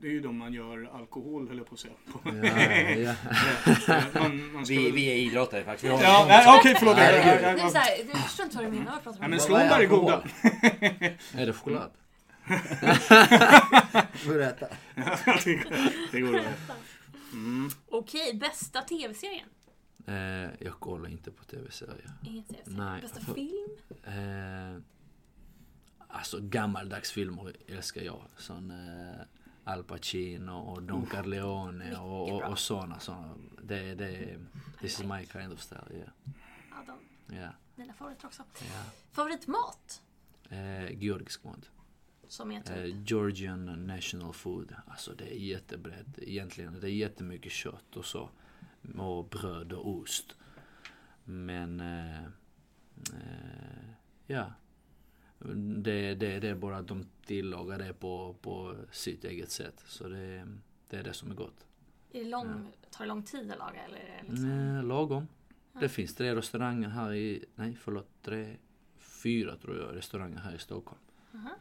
det 0.00 0.06
är 0.06 0.10
ju 0.12 0.20
de 0.20 0.36
man 0.36 0.52
gör 0.52 0.90
alkohol, 0.94 1.48
höll 1.48 1.56
jag 1.58 1.66
på 1.66 1.74
att 1.74 1.80
säga. 1.80 1.94
På. 2.12 2.18
Ja, 2.98 3.14
ja. 3.88 4.00
man, 4.20 4.52
man 4.52 4.66
ska 4.66 4.74
Vi, 4.74 4.90
vi 4.90 5.06
är 5.12 5.14
idrottare 5.16 5.64
faktiskt. 5.64 5.92
Ja, 6.02 6.24
nej, 6.28 6.58
okej 6.58 6.74
förlåt. 6.78 6.96
Det 6.96 7.02
här, 7.02 7.42
jag 7.52 8.16
förstår 8.24 8.44
inte 8.44 8.56
vad 8.56 8.66
du 8.66 8.70
menar. 8.70 8.92
Nej, 9.04 9.14
du 9.20 9.28
men 9.28 9.40
slånbär 9.40 9.80
är 9.80 9.86
goda. 9.86 10.22
Är 11.34 11.46
det 11.46 11.52
choklad? 11.52 11.90
Berätta. 14.26 14.66
det, 15.44 15.64
det 16.12 16.20
går 16.20 16.32
bra. 16.32 16.44
Mm. 17.32 17.70
Okej, 17.88 18.34
bästa 18.34 18.82
tv-serien? 18.82 19.48
Eh, 20.06 20.14
jag 20.66 20.74
kollar 20.80 21.08
inte 21.10 21.30
på 21.30 21.44
tv-serier. 21.44 22.10
Ingen 22.24 22.44
tv-serie. 22.44 22.78
Nej, 22.78 23.00
Bästa 23.02 23.20
för- 23.20 23.34
film? 23.34 23.68
Eh, 24.04 24.82
alltså 26.08 26.38
gammaldags 26.40 27.10
filmer 27.12 27.56
älskar 27.66 28.02
jag. 28.02 28.22
Sån 28.36 28.70
eh, 28.70 29.20
Al 29.64 29.84
Pacino 29.84 30.52
och 30.52 30.82
Don 30.82 31.06
Corleone 31.06 31.96
och, 31.96 32.32
och, 32.32 32.42
och 32.42 32.58
såna. 32.58 33.00
såna. 33.00 33.34
Det, 33.62 33.94
det, 33.94 34.38
this 34.80 35.00
is 35.00 35.06
my 35.06 35.26
kind 35.26 35.52
of 35.52 35.60
style. 35.60 35.82
Yeah. 35.92 36.08
Ja, 36.70 36.76
de, 36.86 37.34
Yeah. 37.34 37.50
mina 37.76 37.92
favoriter 37.92 38.26
också. 38.26 38.42
Yeah. 38.64 38.84
Favoritmat? 39.12 40.02
Eh, 40.50 40.90
georgisk 41.02 41.44
mat. 41.44 41.70
Som 42.28 42.52
är 42.52 42.60
typ... 42.60 42.76
Eh, 42.76 43.02
Georgian 43.02 43.86
national 43.86 44.32
food. 44.32 44.74
Alltså 44.86 45.14
det 45.14 45.34
är 45.34 45.38
jättebrett 45.38 46.18
egentligen. 46.18 46.80
Det 46.80 46.86
är 46.86 46.90
jättemycket 46.90 47.52
kött 47.52 47.96
och 47.96 48.04
så. 48.04 48.30
Och 48.98 49.24
bröd 49.24 49.72
och 49.72 49.88
ost. 49.88 50.36
Men 51.24 51.80
eh, 51.80 52.24
eh, 53.12 53.90
ja. 54.26 54.52
Det, 55.82 56.14
det, 56.14 56.40
det 56.40 56.48
är 56.48 56.54
bara 56.54 56.76
att 56.76 56.88
de 56.88 57.06
tillagar 57.26 57.78
det 57.78 57.92
på, 57.92 58.36
på 58.40 58.74
sitt 58.90 59.24
eget 59.24 59.50
sätt. 59.50 59.84
Så 59.86 60.08
det, 60.08 60.48
det 60.88 60.96
är 60.96 61.02
det 61.02 61.12
som 61.12 61.30
är 61.30 61.34
gott. 61.34 61.66
Är 62.12 62.24
det 62.24 62.30
lång, 62.30 62.72
tar 62.90 63.04
det 63.04 63.08
lång 63.08 63.22
tid 63.22 63.52
att 63.52 63.58
laga 63.58 63.80
eller 63.84 63.98
är 63.98 64.22
det 64.22 64.28
liksom... 64.28 64.50
Eh, 64.50 64.84
lagom. 64.84 65.28
Det 65.80 65.88
finns 65.88 66.14
tre 66.14 66.34
restauranger 66.34 66.88
här 66.88 67.12
i, 67.12 67.44
nej 67.54 67.76
förlåt, 67.80 68.08
tre, 68.22 68.56
fyra 68.98 69.56
tror 69.56 69.76
jag 69.76 69.96
restauranger 69.96 70.38
här 70.38 70.54
i 70.54 70.58
Stockholm. 70.58 71.00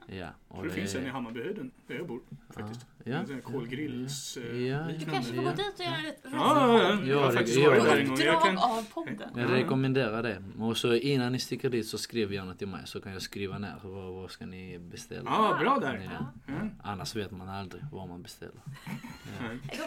Ja, 0.07 0.27
och 0.47 0.63
Det 0.63 0.69
finns 0.69 0.95
en 0.95 1.05
i 1.05 1.09
Hammarbyhöjden 1.09 1.71
där 1.87 1.95
jag 1.95 2.07
bor 2.07 2.21
faktiskt. 2.55 2.85
Ja, 3.03 3.17
En 3.17 3.41
kolgrills, 3.41 4.37
eh, 4.37 4.57
Ja, 4.57 4.79
Du 4.99 5.05
kanske 5.05 5.33
får 5.33 5.43
Ja. 5.43 5.49
gå 5.49 5.55
dit 5.55 5.73
och 5.79 5.85
göra 5.85 6.07
ett 6.09 6.19
Ja, 6.23 6.29
ja, 6.33 6.83
ja. 6.83 7.05
Jag 7.05 7.17
har 7.17 7.25
Ja, 7.25 7.31
faktiskt 7.31 7.55
det- 7.57 7.67
varit 7.69 7.83
ja. 7.83 7.89
där 7.89 7.97
en 7.97 8.07
gång. 8.07 8.17
Jag 8.19 8.33
drag 8.33 8.43
kan, 8.43 8.57
av 8.57 8.83
podden. 8.93 9.29
Jag 9.35 9.51
rekommenderar 9.51 10.23
det. 10.23 10.43
Och 10.59 10.77
så 10.77 10.93
innan 10.93 11.31
ni 11.31 11.39
sticker 11.39 11.69
dit 11.69 11.87
så 11.87 11.97
skriv 11.97 12.33
gärna 12.33 12.53
till 12.53 12.67
mig 12.67 12.81
så 12.85 13.01
kan 13.01 13.11
jag 13.13 13.21
skriva 13.21 13.57
ner 13.57 13.75
vad, 13.83 14.13
vad 14.13 14.31
ska 14.31 14.45
ni 14.45 14.79
beställa. 14.79 15.23
ja, 15.31 15.57
bra 15.59 15.79
där. 15.79 16.09
Ja. 16.19 16.25
Ja. 16.47 16.53
Annars 16.83 17.15
vet 17.15 17.31
man 17.31 17.49
aldrig 17.49 17.83
vad 17.91 18.07
man 18.09 18.21
beställer. 18.21 18.53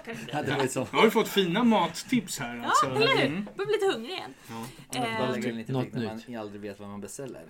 Det 0.05 0.17
Ja, 0.33 0.43
det. 0.43 0.75
Nu 0.77 0.81
har 0.99 1.05
vi 1.05 1.11
fått 1.11 1.29
fina 1.29 1.65
mattips 1.65 2.39
här. 2.39 2.57
Ja, 2.57 2.65
Alltså. 2.65 2.87
eller 2.87 3.17
hur? 3.17 3.27
Mm. 3.27 3.47
Jag 3.47 3.57
börjar 3.57 3.67
bli 3.67 3.73
lite 3.75 3.97
hungrig 3.97 4.13
igen. 4.13 4.35
Ja. 4.49 4.67
Lite 5.57 5.73
Något 5.73 5.93
när 5.93 6.07
man 6.07 6.17
nytt. 6.27 6.39
aldrig 6.39 6.61
vet 6.61 6.81
vad 6.81 6.89
man 6.89 7.01
beställer. 7.01 7.43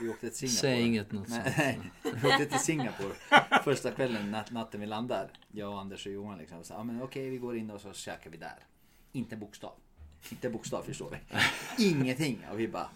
Vi 0.00 0.08
åkte 0.08 0.30
till 0.30 0.36
Singapore. 0.38 0.60
Säg 0.60 0.86
inget 0.86 1.12
något 1.12 1.28
Nej, 1.28 1.54
nej. 1.58 1.80
Vi 2.22 2.28
åkte 2.28 2.46
till 2.46 2.58
Singapore 2.58 3.14
första 3.64 3.90
kvällen, 3.90 4.30
nat 4.30 4.50
natten 4.50 4.80
vi 4.80 4.86
landar. 4.86 5.28
Jag 5.52 5.72
och 5.72 5.80
Anders 5.80 6.06
och 6.06 6.12
Johan 6.12 6.38
liksom. 6.38 6.64
Så, 6.64 6.84
men 6.84 7.02
okej, 7.02 7.30
vi 7.30 7.38
går 7.38 7.56
in 7.56 7.70
och 7.70 7.80
så 7.80 7.92
käkar 7.92 8.30
vi 8.30 8.36
där. 8.36 8.58
Inte 9.12 9.36
bokstav. 9.36 9.72
Inte 10.30 10.50
bokstav 10.50 10.82
förstår 10.82 11.10
vi. 11.10 11.18
Ingenting. 11.90 12.38
Och 12.52 12.60
vi 12.60 12.68
bara... 12.68 12.88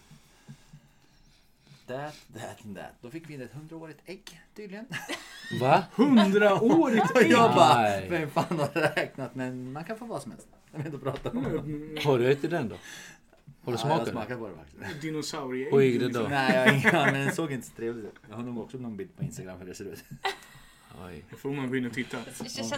That, 1.86 2.14
that 2.34 2.64
and 2.64 2.76
that. 2.76 2.92
Då 3.00 3.10
fick 3.10 3.30
vi 3.30 3.34
in 3.34 3.42
ett 3.42 3.52
hundraårigt 3.52 4.00
ägg 4.06 4.40
tydligen. 4.54 4.86
Va? 5.60 5.84
Hundraårigt 5.94 7.10
Och 7.10 7.22
jag 7.22 7.54
bara, 7.54 7.82
Nej. 7.82 8.06
vem 8.10 8.30
fan 8.30 8.58
har 8.58 8.80
räknat? 8.80 9.34
Men 9.34 9.72
man 9.72 9.84
kan 9.84 9.98
få 9.98 10.04
vad 10.04 10.22
som 10.22 10.32
helst. 10.32 10.48
Jag 10.72 10.78
vet 10.78 10.86
inte 10.86 10.98
prata 10.98 11.30
om 11.30 11.42
det. 11.94 12.02
Har 12.02 12.18
du 12.18 12.32
ätit 12.32 12.50
den 12.50 12.68
då? 12.68 12.76
Har 13.64 13.72
du 13.72 13.78
Ja, 13.78 13.78
smakat 13.78 13.98
jag 13.98 14.06
den? 14.06 14.12
smakade 14.14 14.40
på 14.40 14.48
det 14.48 14.54
faktiskt. 14.54 15.02
Dinosaurieägg. 15.02 15.72
Hur 15.72 15.80
gick 15.80 16.00
det 16.00 16.06
liksom. 16.06 16.22
då? 16.22 16.28
Nej, 16.28 16.80
jag 16.92 16.92
men 17.12 17.14
den 17.26 17.34
såg 17.34 17.52
inte 17.52 17.66
så 17.66 17.72
trevlig 17.76 18.04
ut. 18.04 18.14
Jag 18.28 18.36
har 18.36 18.42
nog 18.42 18.58
också 18.58 18.76
någon 18.78 18.96
bild 18.96 19.16
på 19.16 19.22
Instagram 19.24 19.58
hur 19.58 19.66
det 19.66 19.74
ser 19.74 19.84
ut. 19.84 20.04
Oj. 21.06 21.24
Det 21.30 21.36
får 21.36 21.50
man 21.50 21.68
gå 21.70 21.76
in 21.76 21.86
och 21.86 21.92
titta. 21.92 22.16
Det 22.38 22.50
känns 22.50 22.70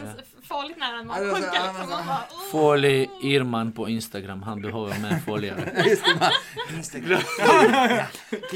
farligt 0.48 0.76
nära 0.78 0.98
en 0.98 1.08
Ja, 1.08 1.20
det 1.20 1.26
var 1.26 1.34
så- 1.34 1.40
magsjuka 1.40 1.56
ja, 1.56 1.72
liksom. 1.78 1.90
Man 1.90 2.06
bara, 2.52 3.06
oh. 3.20 3.26
Irman 3.32 3.72
på 3.72 3.88
Instagram. 3.88 4.42
Han 4.42 4.62
behöver 4.62 4.98
mer 5.00 5.18
följare. 5.26 5.82
Just 5.86 6.04
det, 6.04 6.14
man, 6.20 6.30
Instagram. 6.76 7.20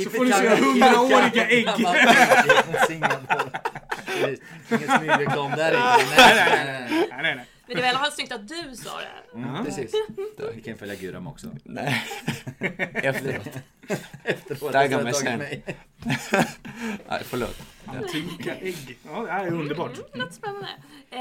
Så 0.04 0.10
får 0.10 0.24
du 0.24 0.32
se 0.32 0.48
hundraåriga 0.48 1.46
ägg. 1.48 1.68
Ingen 4.70 4.98
smygreklam 4.98 5.50
där 5.50 5.72
inte. 5.72 6.16
Nej, 6.16 7.08
nej, 7.22 7.34
nej. 7.36 7.46
Men 7.66 7.76
det 7.76 7.82
var 7.82 7.86
i 7.86 7.90
alla 7.90 7.98
fall 7.98 8.12
snyggt 8.12 8.32
att 8.32 8.48
du 8.48 8.76
sa 8.76 9.00
det. 9.00 9.38
Mm, 9.38 9.64
precis. 9.64 9.92
Vi 10.54 10.62
kan 10.62 10.78
följa 10.78 10.94
Guram 10.94 11.26
också. 11.26 11.48
Nej. 11.64 12.02
Efteråt. 12.94 13.48
Efteråt. 14.24 14.72
Tagga 14.72 15.02
mig 15.02 15.14
sen. 15.14 15.38
mig. 15.38 15.62
Nej, 17.08 17.22
förlåt. 17.24 17.56
Antika 17.86 18.54
ägg. 18.56 18.98
Ja, 19.04 19.22
det 19.22 19.32
här 19.32 19.46
är 19.46 19.52
underbart. 19.52 19.94
Det 20.12 20.18
låter 20.18 20.32
spännande. 20.32 20.68
Eh, 21.10 21.20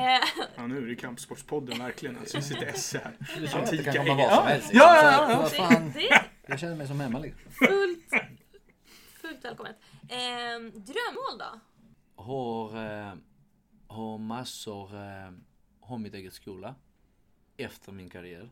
Ja, 0.55 0.67
nu 0.67 0.77
är 0.77 0.81
det 0.87 0.95
Kampsportspodden 0.95 1.79
verkligen. 1.79 2.17
Alltså, 2.17 2.37
vi 2.37 2.43
sitter 2.43 2.65
esse 2.65 3.01
här. 3.03 3.13
Du 3.39 3.47
sa 3.47 3.57
att 3.59 3.65
det 3.65 3.71
Antika 3.71 3.93
kan 3.93 4.05
komma 4.05 4.15
vad 4.23 4.29
som 4.33 4.43
Ja, 4.43 4.49
helst. 4.49 4.69
ja, 4.73 5.01
ja, 5.03 5.31
ja. 5.31 5.37
Vad 5.41 5.51
fan. 5.51 5.93
Jag 6.47 6.59
känner 6.59 6.75
mig 6.75 6.87
som 6.87 6.99
hemma 6.99 7.19
liksom. 7.19 7.51
fullt, 7.51 8.09
fullt 9.21 9.45
välkommet. 9.45 9.75
Eh, 10.09 10.59
drömmål 10.59 11.37
då? 11.39 11.59
Har, 12.23 12.85
eh, 12.85 13.13
har 13.87 14.17
massor, 14.17 14.89
har 15.85 15.97
mitt 15.97 16.13
eget 16.13 16.33
skola. 16.33 16.75
Efter 17.57 17.91
min 17.91 18.09
karriär. 18.09 18.49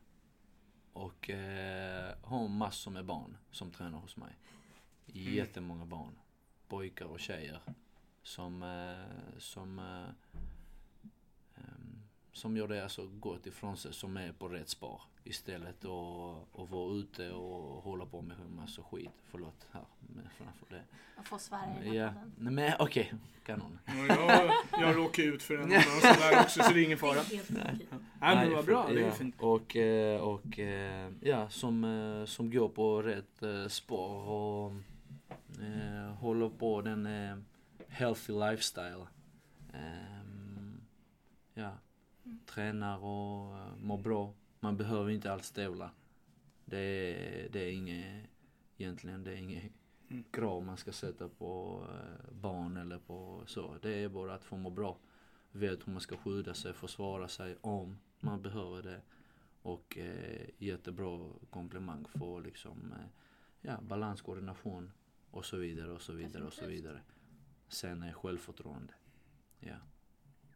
Och 0.93 1.29
eh, 1.29 2.15
har 2.21 2.47
massor 2.47 2.91
med 2.91 3.05
barn 3.05 3.37
som 3.51 3.71
tränar 3.71 3.99
hos 3.99 4.17
mig. 4.17 4.37
Jättemånga 5.05 5.85
barn. 5.85 6.19
Pojkar 6.67 7.05
och 7.05 7.19
tjejer. 7.19 7.59
Som, 8.23 8.63
eh, 8.63 9.39
som, 9.39 9.79
eh, 9.79 10.33
som 12.33 12.57
gör 12.57 12.67
det 12.67 12.83
alltså 12.83 13.07
gott 13.19 13.45
ifrån 13.47 13.77
sig, 13.77 13.93
som 13.93 14.17
är 14.17 14.31
på 14.31 14.47
rätt 14.47 14.69
spår. 14.69 15.01
Istället 15.23 15.85
att 15.85 16.59
att 16.59 16.69
vara 16.69 16.93
ute 16.93 17.31
och 17.31 17.83
hålla 17.83 18.05
på 18.05 18.21
med 18.21 18.37
massa 18.55 18.81
skit. 18.83 19.09
Förlåt 19.31 19.67
här. 19.71 19.83
Men 19.99 20.29
framför 20.37 20.65
det. 20.69 20.83
Man 21.15 21.25
får 21.25 21.37
svära 21.37 21.83
i 21.83 21.97
Ja, 21.97 22.13
nej 22.37 22.53
men 22.53 22.73
okej. 22.79 23.13
Kanon. 23.43 23.79
Ja, 23.85 24.05
Jag, 24.07 24.51
jag 24.81 24.97
råkar 24.97 25.23
ut 25.23 25.43
för 25.43 25.53
en 25.57 25.63
annan 25.63 25.81
sån 25.81 26.01
där 26.01 26.41
också, 26.41 26.63
så 26.63 26.73
det 26.73 26.79
är 26.79 26.83
ingen 26.83 26.97
Det 27.01 27.07
är 27.07 27.13
fara. 27.13 27.21
helt 27.21 27.51
okej. 27.51 27.87
Nej, 28.21 28.35
men 28.35 28.53
vad 28.53 28.65
bra. 28.65 28.87
Det 28.87 29.01
är 29.01 29.05
ja. 29.05 29.11
fint. 29.11 29.35
Och, 29.39 29.75
eh, 29.75 30.21
och 30.21 30.59
eh, 30.59 31.11
ja, 31.21 31.49
som, 31.49 31.83
eh, 31.83 32.25
som 32.25 32.51
går 32.51 32.69
på 32.69 33.01
rätt 33.01 33.71
spår 33.71 34.29
och 34.29 34.71
eh, 35.61 36.13
håller 36.13 36.49
på 36.49 36.81
den 36.81 37.05
eh, 37.05 37.37
healthy 37.87 38.33
lifestyle. 38.33 39.05
Ehm, 39.73 40.81
ja, 41.53 41.71
tränar 42.45 42.97
och 42.97 43.57
eh, 43.57 43.75
mår 43.77 43.97
bra. 43.97 44.33
Man 44.59 44.77
behöver 44.77 45.09
inte 45.09 45.33
alls 45.33 45.51
tävla. 45.51 45.91
Det 46.65 46.77
är, 46.79 47.49
det 47.49 47.59
är 47.59 47.71
inget, 47.71 48.29
egentligen 48.77 49.23
det 49.23 49.31
är 49.31 49.37
inget 49.37 49.71
Mm. 50.13 50.23
krav 50.31 50.63
man 50.63 50.77
ska 50.77 50.91
sätta 50.91 51.29
på 51.29 51.83
eh, 51.89 52.33
barn 52.33 52.77
eller 52.77 52.99
på 52.99 53.43
så. 53.45 53.77
Det 53.81 53.89
är 53.93 54.09
bara 54.09 54.33
att 54.33 54.43
få 54.43 54.57
må 54.57 54.69
bra. 54.69 54.97
Vet 55.51 55.87
hur 55.87 55.91
man 55.91 56.01
ska 56.01 56.17
skydda 56.17 56.53
sig, 56.53 56.73
försvara 56.73 57.27
sig 57.27 57.57
om 57.61 57.97
man 58.19 58.41
behöver 58.41 58.83
det. 58.83 59.01
Och 59.61 59.97
eh, 59.97 60.49
jättebra 60.57 61.29
komplimang 61.49 62.05
för 62.05 62.41
liksom, 62.41 62.91
eh, 62.91 63.07
ja, 63.61 63.81
balans, 63.81 64.21
koordination 64.21 64.91
och 65.31 65.45
så 65.45 65.57
vidare 65.57 65.91
och 65.91 66.01
så 66.01 66.13
vidare 66.13 66.43
och 66.43 66.53
så 66.53 66.65
vidare. 66.65 67.01
Sen 67.67 68.03
är 68.03 68.13
självförtroende. 68.13 68.93
Ja. 69.59 69.75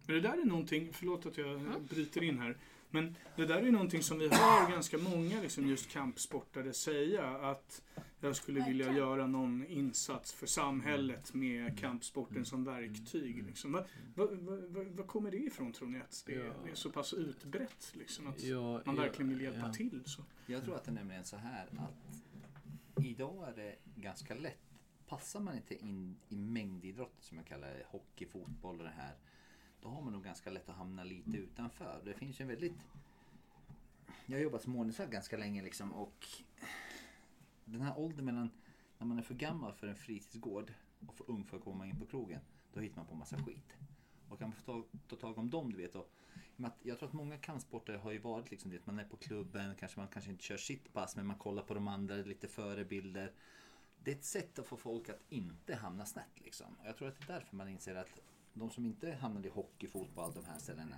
Men 0.07 0.15
det 0.15 0.21
där 0.21 0.41
är 0.41 0.45
någonting, 0.45 0.89
förlåt 0.93 1.25
att 1.25 1.37
jag 1.37 1.81
bryter 1.89 2.23
in 2.23 2.39
här. 2.39 2.57
Men 2.89 3.15
det 3.35 3.45
där 3.45 3.61
är 3.61 3.71
någonting 3.71 4.03
som 4.03 4.19
vi 4.19 4.27
hör 4.27 4.71
ganska 4.71 4.97
många 4.97 5.41
liksom 5.41 5.67
just 5.67 5.89
kampsportare 5.89 6.73
säga. 6.73 7.23
Att 7.37 7.81
jag 8.19 8.35
skulle 8.35 8.65
vilja 8.65 8.93
göra 8.93 9.27
någon 9.27 9.65
insats 9.65 10.33
för 10.33 10.47
samhället 10.47 11.33
med 11.33 11.79
kampsporten 11.79 12.45
som 12.45 12.63
verktyg. 12.63 13.43
Liksom. 13.43 13.71
Vad 13.71 14.37
vad- 14.37 14.37
vad- 14.69 14.85
vad 14.87 15.07
kommer 15.07 15.31
det 15.31 15.37
ifrån 15.37 15.71
tror 15.73 15.87
ni? 15.87 15.99
Att 15.99 16.23
det, 16.25 16.35
är- 16.35 16.39
Ja. 16.45 16.71
är 16.71 16.75
så 16.75 16.89
pass 16.91 17.13
utbrett? 17.13 17.91
Liksom, 17.93 18.27
att 18.27 18.43
Ja, 18.43 18.81
man 18.85 18.95
ja, 18.95 19.01
verkligen 19.01 19.29
vill 19.29 19.41
hjälpa 19.41 19.59
ja. 19.67 19.73
till? 19.73 20.01
Så. 20.05 20.21
Jag 20.45 20.63
tror 20.63 20.75
att 20.75 20.83
det 20.83 20.91
är 20.91 20.95
nämligen 20.95 21.23
så 21.25 21.37
här 21.37 21.67
att 21.77 22.23
idag 23.05 23.47
är 23.49 23.55
det 23.55 23.75
ganska 23.95 24.35
lätt. 24.35 24.57
Passar 25.07 25.39
man 25.39 25.55
inte 25.55 25.75
in 25.75 26.15
i 26.29 26.35
mängdidrott 26.35 27.15
som 27.19 27.37
jag 27.37 27.45
kallar 27.45 27.67
det, 27.67 27.83
hockey, 27.87 28.25
fotboll 28.25 28.77
och 28.77 28.83
det 28.83 28.93
här. 28.97 29.15
Då 29.87 29.91
har 29.91 30.01
man 30.01 30.13
nog 30.13 30.23
ganska 30.23 30.49
lätt 30.49 30.69
att 30.69 30.75
hamna 30.75 31.03
lite 31.03 31.37
utanför. 31.37 32.01
Det 32.05 32.13
finns 32.13 32.39
ju 32.39 32.43
en 32.43 32.49
väldigt... 32.49 32.87
Jag 34.25 34.37
har 34.37 34.43
jobbat 34.43 34.61
som 34.61 34.75
ordningsvakt 34.75 35.11
ganska 35.11 35.37
länge 35.37 35.63
liksom 35.63 35.93
och 35.93 36.27
den 37.65 37.81
här 37.81 37.99
åldern 37.99 38.25
mellan 38.25 38.49
när 38.97 39.07
man 39.07 39.17
är 39.17 39.21
för 39.21 39.35
gammal 39.35 39.73
för 39.73 39.87
en 39.87 39.95
fritidsgård 39.95 40.73
och 41.07 41.15
för 41.15 41.31
ung 41.31 41.43
för 41.43 41.57
att 41.57 41.63
komma 41.63 41.87
in 41.87 41.99
på 41.99 42.05
krogen. 42.05 42.39
Då 42.73 42.79
hittar 42.79 42.95
man 42.95 43.05
på 43.05 43.15
massa 43.15 43.37
skit. 43.37 43.77
Och 44.29 44.39
kan 44.39 44.49
man 44.49 44.57
få 44.57 44.63
ta, 44.65 44.83
ta 45.07 45.15
tag 45.15 45.37
om 45.37 45.49
dem 45.49 45.71
du 45.71 45.77
vet. 45.77 45.95
Och, 45.95 46.11
jag 46.81 46.99
tror 46.99 47.09
att 47.09 47.13
många 47.13 47.37
kampsporter 47.37 47.97
har 47.97 48.11
ju 48.11 48.19
varit 48.19 48.51
liksom 48.51 48.71
det. 48.71 48.85
Man 48.85 48.99
är 48.99 49.05
på 49.05 49.17
klubben, 49.17 49.75
kanske 49.75 49.99
man 49.99 50.07
kanske 50.07 50.31
inte 50.31 50.43
kör 50.43 50.57
sitt 50.57 50.93
pass 50.93 51.15
men 51.15 51.25
man 51.25 51.37
kollar 51.37 51.63
på 51.63 51.73
de 51.73 51.87
andra, 51.87 52.15
lite 52.15 52.47
förebilder. 52.47 53.31
Det 54.03 54.11
är 54.11 54.15
ett 54.15 54.25
sätt 54.25 54.59
att 54.59 54.67
få 54.67 54.77
folk 54.77 55.09
att 55.09 55.21
inte 55.29 55.75
hamna 55.75 56.05
snett 56.05 56.39
liksom. 56.43 56.75
Och 56.79 56.87
jag 56.87 56.97
tror 56.97 57.07
att 57.07 57.17
det 57.19 57.33
är 57.33 57.39
därför 57.39 57.55
man 57.55 57.69
inser 57.69 57.95
att 57.95 58.21
de 58.59 58.69
som 58.69 58.85
inte 58.85 59.11
hamnar 59.11 59.45
i 59.45 59.49
hockey, 59.49 59.87
fotboll, 59.87 60.33
de 60.33 60.45
här 60.45 60.59
ställena. 60.59 60.97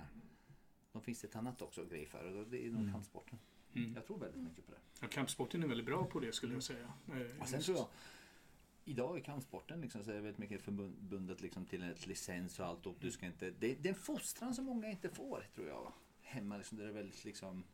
De 0.92 1.02
finns 1.02 1.24
ett 1.24 1.36
annat 1.36 1.62
också 1.62 1.84
grej 1.84 2.06
för 2.06 2.36
och 2.36 2.46
det 2.46 2.66
är 2.66 2.70
nog 2.70 2.92
kampsporten. 2.92 3.38
Mm. 3.74 3.92
Jag 3.94 4.06
tror 4.06 4.18
väldigt 4.18 4.42
mycket 4.42 4.66
på 4.66 4.72
det. 4.72 4.78
Ja, 5.00 5.08
kampsporten 5.08 5.62
är 5.62 5.66
väldigt 5.66 5.86
bra 5.86 6.04
på 6.04 6.20
det 6.20 6.32
skulle 6.32 6.54
jag 6.54 6.62
säga. 6.62 6.92
Eh, 7.08 7.40
Och 7.40 7.48
sen 7.48 7.60
tror 7.62 7.76
jag, 7.76 7.86
idag 8.84 9.18
i 9.18 9.20
kampsporten 9.20 9.80
liksom, 9.80 10.04
så 10.04 10.10
är 10.10 10.14
det 10.14 10.20
väldigt 10.20 10.38
mycket 10.38 10.62
förbundet 10.62 11.40
liksom, 11.40 11.64
till 11.66 11.82
ett 11.82 12.06
licens 12.06 12.60
och 12.60 12.66
allt. 12.66 12.86
Och 12.86 12.96
du 13.00 13.10
ska 13.10 13.26
inte, 13.26 13.50
det, 13.50 13.74
det 13.74 13.88
är 13.88 13.92
en 13.92 14.00
fostran 14.00 14.54
som 14.54 14.64
många 14.64 14.90
inte 14.90 15.08
får 15.08 15.46
tror 15.54 15.68
jag. 15.68 15.92
Hemma 16.22 16.56
liksom, 16.56 16.78
där 16.78 16.84
det 16.84 16.90
är 16.90 16.94
väldigt 16.94 17.24
liksom 17.24 17.64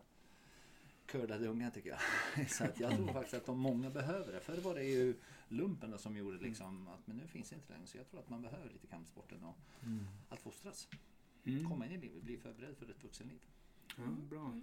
curlade 1.07 1.47
unga 1.47 1.71
tycker 1.71 1.91
jag. 1.91 2.51
Så 2.51 2.65
att 2.65 2.81
jag 2.81 2.97
tror 2.97 3.13
faktiskt 3.13 3.35
att 3.35 3.47
de 3.47 3.59
många 3.59 3.91
behöver 3.91 4.33
det. 4.33 4.41
Förr 4.41 4.61
var 4.61 4.75
det 4.75 4.85
ju 4.85 5.15
lumpen 5.49 5.91
då 5.91 5.99
som 5.99 6.17
gjorde 6.17 6.39
liksom 6.39 6.89
att, 6.89 7.07
men 7.07 7.17
nu 7.17 7.27
finns 7.27 7.49
det 7.49 7.57
inte 7.57 7.73
längre. 7.73 7.87
Så 7.87 7.97
jag 7.97 8.09
tror 8.09 8.21
att 8.21 8.31
man 8.31 8.43
behöver 8.43 8.71
lite 8.71 8.87
kampsporten 8.87 9.45
och 9.45 9.57
att 10.29 10.41
fostras. 10.41 10.89
Mm. 11.45 11.69
Komma 11.69 11.87
in 11.87 11.93
i 11.93 11.99
livet, 11.99 12.23
bli 12.23 12.37
förberedd 12.37 12.77
för 12.77 12.91
ett 12.91 13.05
vuxenliv. 13.05 13.39
Ja, 13.97 14.05
bra. 14.31 14.61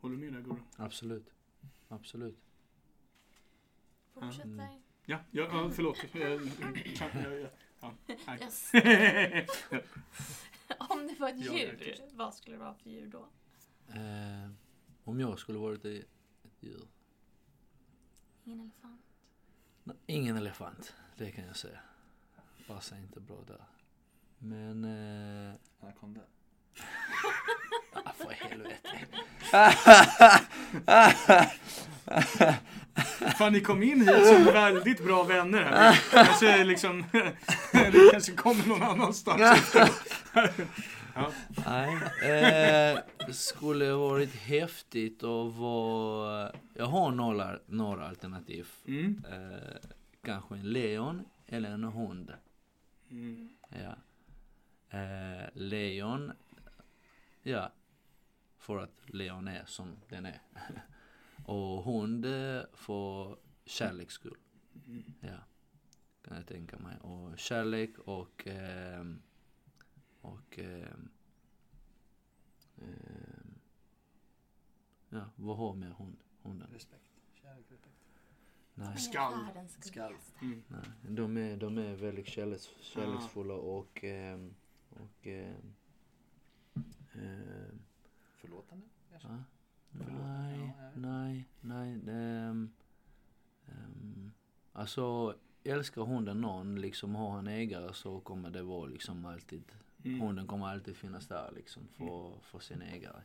Håller 0.00 0.16
du 0.16 0.22
med 0.22 0.32
där 0.32 0.40
Gurra? 0.40 0.62
Absolut. 0.76 1.34
Absolut. 1.88 2.38
Fortsätt 4.14 4.56
där. 4.56 4.80
Ja, 5.06 5.18
ja, 5.30 5.48
ja 5.52 5.70
förlåt. 5.70 6.04
Ja. 7.82 7.94
Yes. 8.40 8.72
Om 10.78 11.06
det 11.06 11.20
var 11.20 11.28
ett 11.28 11.38
djur, 11.38 11.96
vad 12.12 12.34
skulle 12.34 12.56
det 12.56 12.60
vara 12.60 12.74
för 12.74 12.90
djur 12.90 13.06
då? 13.06 13.28
Eh, 13.88 14.50
om 15.04 15.20
jag 15.20 15.38
skulle 15.38 15.58
varit 15.58 15.84
ett, 15.84 16.04
ett 16.44 16.62
djur? 16.62 16.88
Ingen 18.44 18.60
elefant? 18.60 19.02
Ingen 20.06 20.36
elefant, 20.36 20.94
det 21.16 21.30
kan 21.30 21.44
jag 21.46 21.56
säga. 21.56 21.78
Passar 22.66 22.96
inte 22.96 23.20
bra 23.20 23.36
där. 23.46 23.64
Men... 24.38 24.84
Eh, 24.84 25.54
Anakonda. 25.80 26.20
ah, 27.92 28.12
för 28.16 28.30
helvete. 28.30 28.88
Fan, 33.38 33.52
ni 33.52 33.60
kom 33.60 33.82
in 33.82 34.08
hit 34.08 34.26
som 34.26 34.44
väldigt 34.44 35.04
bra 35.04 35.22
vänner 35.22 35.62
här. 35.62 35.92
Det 35.92 35.98
kanske 36.10 36.64
liksom... 36.64 37.04
det 37.72 38.10
kanske 38.12 38.32
kommer 38.32 38.66
någon 38.66 38.82
annanstans. 38.82 39.74
ja. 41.20 41.32
Nej, 41.66 41.94
eh, 42.30 42.98
skulle 43.32 43.92
varit 43.92 44.34
häftigt 44.34 45.22
att 45.22 45.54
vara... 45.54 46.52
Jag 46.74 46.86
har 46.86 47.10
några, 47.10 47.58
några 47.66 48.08
alternativ. 48.08 48.68
Mm. 48.86 49.24
Eh, 49.32 49.90
kanske 50.22 50.54
en 50.54 50.72
lejon 50.72 51.24
eller 51.46 51.70
en 51.70 51.84
hund. 51.84 52.32
Mm. 53.10 53.48
Ja. 53.68 53.96
Eh, 54.98 55.48
lejon, 55.52 56.32
ja. 57.42 57.72
För 58.58 58.78
att 58.78 59.00
lejon 59.06 59.48
är 59.48 59.64
som 59.66 59.96
den 60.08 60.26
är. 60.26 60.40
Och 61.44 61.84
hund 61.84 62.24
eh, 62.24 62.62
för 62.72 63.36
kärleks 63.64 64.14
skull. 64.14 64.36
Ja. 65.20 65.38
Kan 66.22 66.36
jag 66.36 66.46
tänka 66.46 66.78
mig. 66.78 66.96
Och 67.00 67.38
kärlek 67.38 67.98
och... 67.98 68.46
ehm, 68.46 69.22
och... 70.20 70.58
ehm, 70.58 71.08
ehm, 72.78 73.54
ja, 75.08 75.24
vad 75.36 75.56
har 75.56 75.74
med 75.74 75.92
hund? 75.92 76.16
Hunden? 76.42 76.68
Respekt. 76.72 77.04
Kärlek, 77.34 77.64
respekt. 77.70 77.94
Nej. 78.74 78.98
Skall. 78.98 79.34
Skall. 79.80 80.14
Mm. 80.42 80.62
Nej, 80.68 80.82
de 81.08 81.36
är, 81.36 81.56
de 81.56 81.78
är 81.78 81.94
väldigt 81.94 82.26
kärleks, 82.28 82.70
kärleksfulla 82.80 83.54
och... 83.54 84.04
ehm, 84.04 84.54
och 84.90 85.26
ehm, 85.26 85.72
Förlåtande? 88.36 88.86
kanske? 89.10 89.28
va? 89.28 89.44
Förlåt. 89.92 90.22
Nej, 90.22 90.58
Ja, 90.78 90.82
jag 90.84 90.90
vet. 90.90 90.96
nej, 90.96 91.44
nej. 91.60 91.92
ehm, 92.16 92.70
ehm, 93.66 94.30
alltså, 94.72 95.34
älskar 95.64 96.02
hunden 96.02 96.40
någon, 96.40 96.80
liksom 96.80 97.14
har 97.14 97.38
en 97.38 97.46
ägare 97.46 97.94
så 97.94 98.20
kommer 98.20 98.50
det 98.50 98.62
vara 98.62 98.86
liksom 98.86 99.24
alltid... 99.24 99.62
Mm. 100.04 100.20
Hunden 100.20 100.46
kommer 100.46 100.66
alltid 100.66 100.96
finnas 100.96 101.28
där 101.28 101.52
liksom 101.56 101.88
för, 101.96 102.32
för 102.42 102.58
sin 102.58 102.82
ägare. 102.82 103.22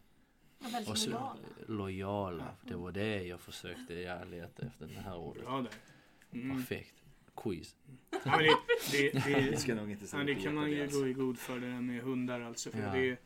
Och 0.60 0.74
väldigt 0.74 0.90
Och 0.90 0.98
så, 0.98 1.10
lojal. 1.10 1.38
lojala. 1.68 2.56
Det 2.62 2.76
var 2.76 2.92
det 2.92 3.24
jag 3.24 3.40
försökte, 3.40 3.94
jag 3.94 4.28
letade 4.28 4.68
efter 4.68 4.88
det 4.88 4.94
här 5.02 5.16
ordet. 5.18 5.44
Bra 5.44 5.62
där. 5.62 5.72
Mm. 6.40 6.58
Perfekt. 6.58 6.94
Quiz. 7.36 7.76
Ja, 8.12 8.18
men 8.24 8.40
det, 8.92 9.12
det, 9.12 9.34
det, 9.52 9.58
ska 9.58 9.76
nog 9.76 9.92
inte 9.92 10.06
Ja, 10.18 10.24
det 10.24 10.36
kan 10.36 10.56
man 10.56 10.72
ju 10.72 10.84
alltså. 10.84 11.00
gå 11.00 11.08
i 11.08 11.14
god 11.14 11.38
för 11.40 11.60
det 11.60 11.68
där 11.72 11.82
med 11.82 12.02
hundar 12.04 12.42
alltså. 12.42 12.72
För 12.72 12.80
Ja. 12.80 12.92
det, 12.92 13.18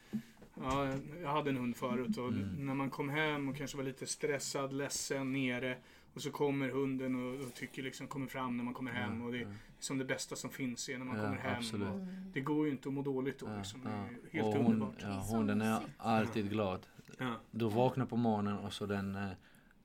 ja, 0.62 0.94
jag 1.22 1.30
hade 1.30 1.50
en 1.50 1.58
hund 1.58 1.76
förut 1.78 2.18
och 2.18 2.28
Mm. 2.30 2.66
när 2.66 2.74
man 2.74 2.90
kom 2.90 3.10
hem 3.10 3.50
och 3.50 3.58
kanske 3.58 3.78
var 3.78 3.84
lite 3.84 4.08
stressad, 4.08 4.74
ledsen, 4.74 5.34
nere 5.34 5.78
och 6.20 6.24
så 6.24 6.32
kommer 6.32 6.70
hunden 6.70 7.16
och, 7.16 7.42
och 7.48 7.54
tycker 7.54 7.84
liksom 7.84 8.08
kommer 8.08 8.28
fram 8.28 8.58
när 8.58 8.64
man 8.64 8.74
kommer 8.74 8.92
hem 8.92 9.22
och 9.22 9.32
det 9.32 9.40
är 9.42 9.56
som 9.80 9.98
det 9.98 10.06
bästa 10.06 10.36
som 10.36 10.50
finns 10.50 10.90
är 10.90 10.98
när 10.98 11.06
man 11.06 11.18
Ja, 11.18 11.24
kommer 11.24 11.38
hem. 11.38 11.58
absolut. 11.58 11.90
Och 11.90 12.00
det 12.34 12.42
går 12.42 12.66
ju 12.66 12.72
inte 12.72 12.90
att 12.90 12.94
må 12.94 13.02
dåligt 13.02 13.40
då 13.40 13.46
Ja, 13.46 13.58
liksom. 13.58 13.82
ja. 13.86 13.90
Det 14.32 14.38
är 14.38 14.44
helt 14.44 14.56
Och 14.56 14.64
hon, 14.64 14.74
underbart. 14.74 14.96
ja, 15.02 15.26
hunden 15.38 15.62
är 15.62 15.82
alltid 15.98 16.50
glad. 16.50 16.88
Ja. 17.18 17.36
Du 17.52 17.70
vaknar 17.70 18.06
på 18.06 18.16
morgonen 18.18 18.58
och 18.58 18.74
så 18.74 18.86
den, 18.86 19.16
eh, 19.16 19.30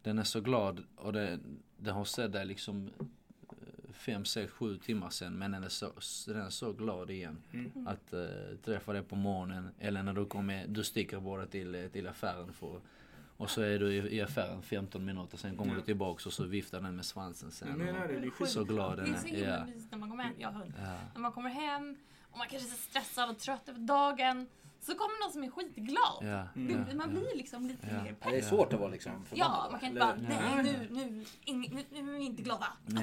den 0.03 0.18
är 0.18 0.22
så 0.24 0.41
glad 0.41 0.85
och 0.97 1.12
det, 1.12 1.39
den 1.76 1.95
har 1.95 2.05
sett 2.05 2.32
dig 2.32 2.47
liksom 2.47 2.91
eh, 3.01 3.93
fem, 3.93 4.24
sex, 4.24 4.53
sju 4.53 4.76
timmar 4.78 5.11
sen 5.11 5.39
men 5.39 5.51
den 5.51 5.64
är 5.64 5.68
så, 5.68 5.91
den 6.26 6.41
är 6.43 6.51
så 6.51 6.72
glad 6.72 7.11
igen 7.11 7.43
Mm. 7.53 7.87
att 7.87 8.12
uh, 8.14 8.57
träffa 8.64 8.93
dig 8.93 9.03
på 9.03 9.16
morgonen 9.16 9.68
eller 9.78 10.03
när 10.03 10.12
du 10.12 10.24
kommer, 10.26 10.66
du 10.66 10.85
sticker 10.85 11.20
bara 11.20 11.47
till, 11.47 11.89
till 11.93 12.07
affären 12.09 12.53
för 12.53 12.80
och 13.37 13.51
så 13.51 13.62
är 13.62 13.78
du 13.78 13.93
i, 13.95 14.22
affären 14.22 14.62
15 14.62 15.05
minuter 15.05 15.37
sen 15.37 15.57
kommer 15.57 15.72
Ja. 15.72 15.78
du 15.78 15.85
tillbaks 15.85 16.26
och 16.26 16.32
så 16.32 16.45
viftar 16.45 16.80
den 16.80 16.97
med 16.97 17.05
svansen 17.05 17.51
sen. 17.51 17.68
Jag 17.68 17.78
menar 17.78 18.09
det, 18.09 18.30
det 18.41 18.47
så 18.47 18.64
glad 18.64 18.97
Det 18.99 19.03
den 19.03 19.14
är 19.14 19.18
så 19.18 19.26
är. 19.26 19.30
himla 19.30 19.49
Ja, 19.59 19.64
mysigt 19.64 19.91
när 19.93 19.99
man 19.99 20.11
kommer 20.11 20.24
hem. 20.24 20.35
Jag 20.39 20.51
hund. 20.53 20.74
ja, 20.78 20.97
När 21.14 21.20
man 21.20 21.32
kommer 21.32 21.51
hem 21.51 21.97
och 22.30 22.39
man 22.39 22.49
kanske 22.49 22.68
är 22.68 22.70
så 22.70 22.76
stressad 22.76 23.30
och 23.30 23.39
trött 23.39 23.68
över 23.68 23.78
dagen. 23.80 24.47
Så 24.80 24.95
kommer 24.95 25.24
någon 25.24 25.32
som 25.32 25.45
är 25.45 25.51
skitglad. 25.51 26.18
ja, 26.20 26.49
Mm. 26.57 26.85
Det, 26.89 26.95
man 26.95 27.11
blir 27.11 27.37
liksom 27.37 27.66
lite 27.66 27.87
mer 27.87 27.95
Ja, 27.95 28.03
det 28.30 28.37
är 28.37 28.41
pepp. 28.41 28.49
svårt 28.49 28.72
att 28.72 28.80
vara 28.80 28.91
liksom 28.91 29.24
förbannad. 29.24 29.57
Ja, 29.64 29.68
man 29.70 29.80
kan 29.80 29.89
inte 29.89 30.01
bara, 30.01 30.14
nej 30.14 30.62
nu, 30.64 30.89
nu, 30.91 31.24
nu, 31.47 31.85
nu 32.03 32.14
är 32.14 32.18
vi 32.18 32.24
inte 32.24 32.43
glada. 32.43 32.66
ja, 32.87 33.01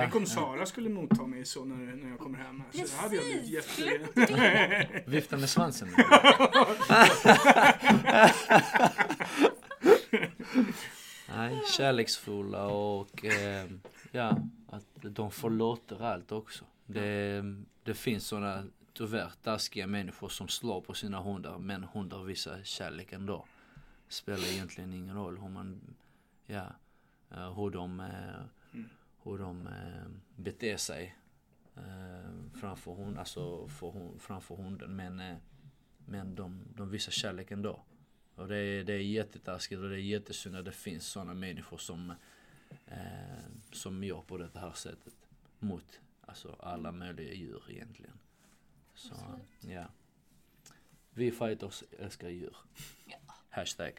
Tänk, 0.00 0.14
om. 0.14 0.26
Sara 0.26 0.66
skulle 0.66 0.88
motta 0.88 1.26
mig 1.26 1.44
så 1.44 1.64
när, 1.64 1.76
när 1.96 2.10
jag 2.10 2.18
kommer 2.18 2.38
hem. 2.38 2.60
Här. 2.60 2.70
Så 2.86 2.96
det 2.96 3.02
hade 3.02 3.16
jag 3.16 3.24
blivit 3.24 3.66
Precis. 3.76 4.18
jätte... 4.18 5.02
Vifta 5.10 5.36
med 5.36 5.50
svansen. 5.50 5.88
Nej, 11.28 11.62
kärleksfulla 11.76 12.66
och 12.66 13.24
eh, 13.24 13.70
ja, 14.12 14.38
att 14.68 14.86
de 15.02 15.30
förlåter 15.30 16.02
allt 16.02 16.32
också. 16.32 16.64
Det, 16.86 17.36
ehm, 17.36 17.66
det 17.82 17.94
finns 17.94 18.26
sådana 18.26 18.64
tyvärr 18.92 19.32
taskiga 19.42 19.86
människor 19.86 20.28
som 20.28 20.48
slår 20.48 20.80
på 20.80 20.94
sina 20.94 21.20
hundar 21.20 21.58
men 21.58 21.84
hundar 21.84 22.22
visar 22.22 22.62
kärlek 22.62 23.12
ändå. 23.12 23.44
Spelar 24.08 24.52
egentligen 24.52 24.92
ingen 24.94 25.16
roll 25.16 25.38
hur 25.38 25.48
man, 25.48 25.80
ja, 26.46 26.66
eh, 27.30 27.54
hur 27.54 27.70
de, 27.70 28.00
eh, 28.00 28.84
hur 29.22 29.38
de 29.38 29.66
ehm, 29.66 30.20
beter 30.36 30.76
sig 30.76 31.16
ehm, 31.76 32.50
framför, 32.60 32.90
hon, 32.92 33.18
alltså 33.18 33.68
för, 33.68 33.86
hon- 33.86 34.18
framför 34.18 34.54
hunden. 34.56 34.96
Men, 34.96 35.20
eh, 35.20 35.36
men 36.06 36.34
de, 36.34 36.60
de 36.74 36.90
visar 36.90 37.12
kärlek 37.12 37.50
ändå. 37.50 37.80
Och 38.36 38.48
det 38.48 38.56
är, 38.56 38.84
det 38.84 38.92
är 38.92 38.98
jättetaskigt 38.98 39.80
och 39.82 39.88
det 39.88 39.94
är 39.94 39.98
jättesynd 39.98 40.56
att 40.56 40.64
det 40.64 40.72
finns 40.72 41.06
sådana 41.06 41.34
människor 41.34 41.78
som, 41.78 42.10
eh, 42.86 42.96
som 43.72 44.04
gör 44.04 44.20
på 44.20 44.38
det 44.38 44.50
här 44.54 44.72
sättet. 44.72 45.14
Mot 45.58 46.00
alltså, 46.26 46.56
alla 46.60 46.92
möjliga 46.92 47.32
djur 47.34 47.62
egentligen. 47.68 48.18
Så, 48.94 49.14
ja. 49.60 49.84
Vi 51.10 51.30
fighters 51.30 51.82
älskar 51.98 52.28
djur. 52.28 52.56
Hashtag. 53.50 53.92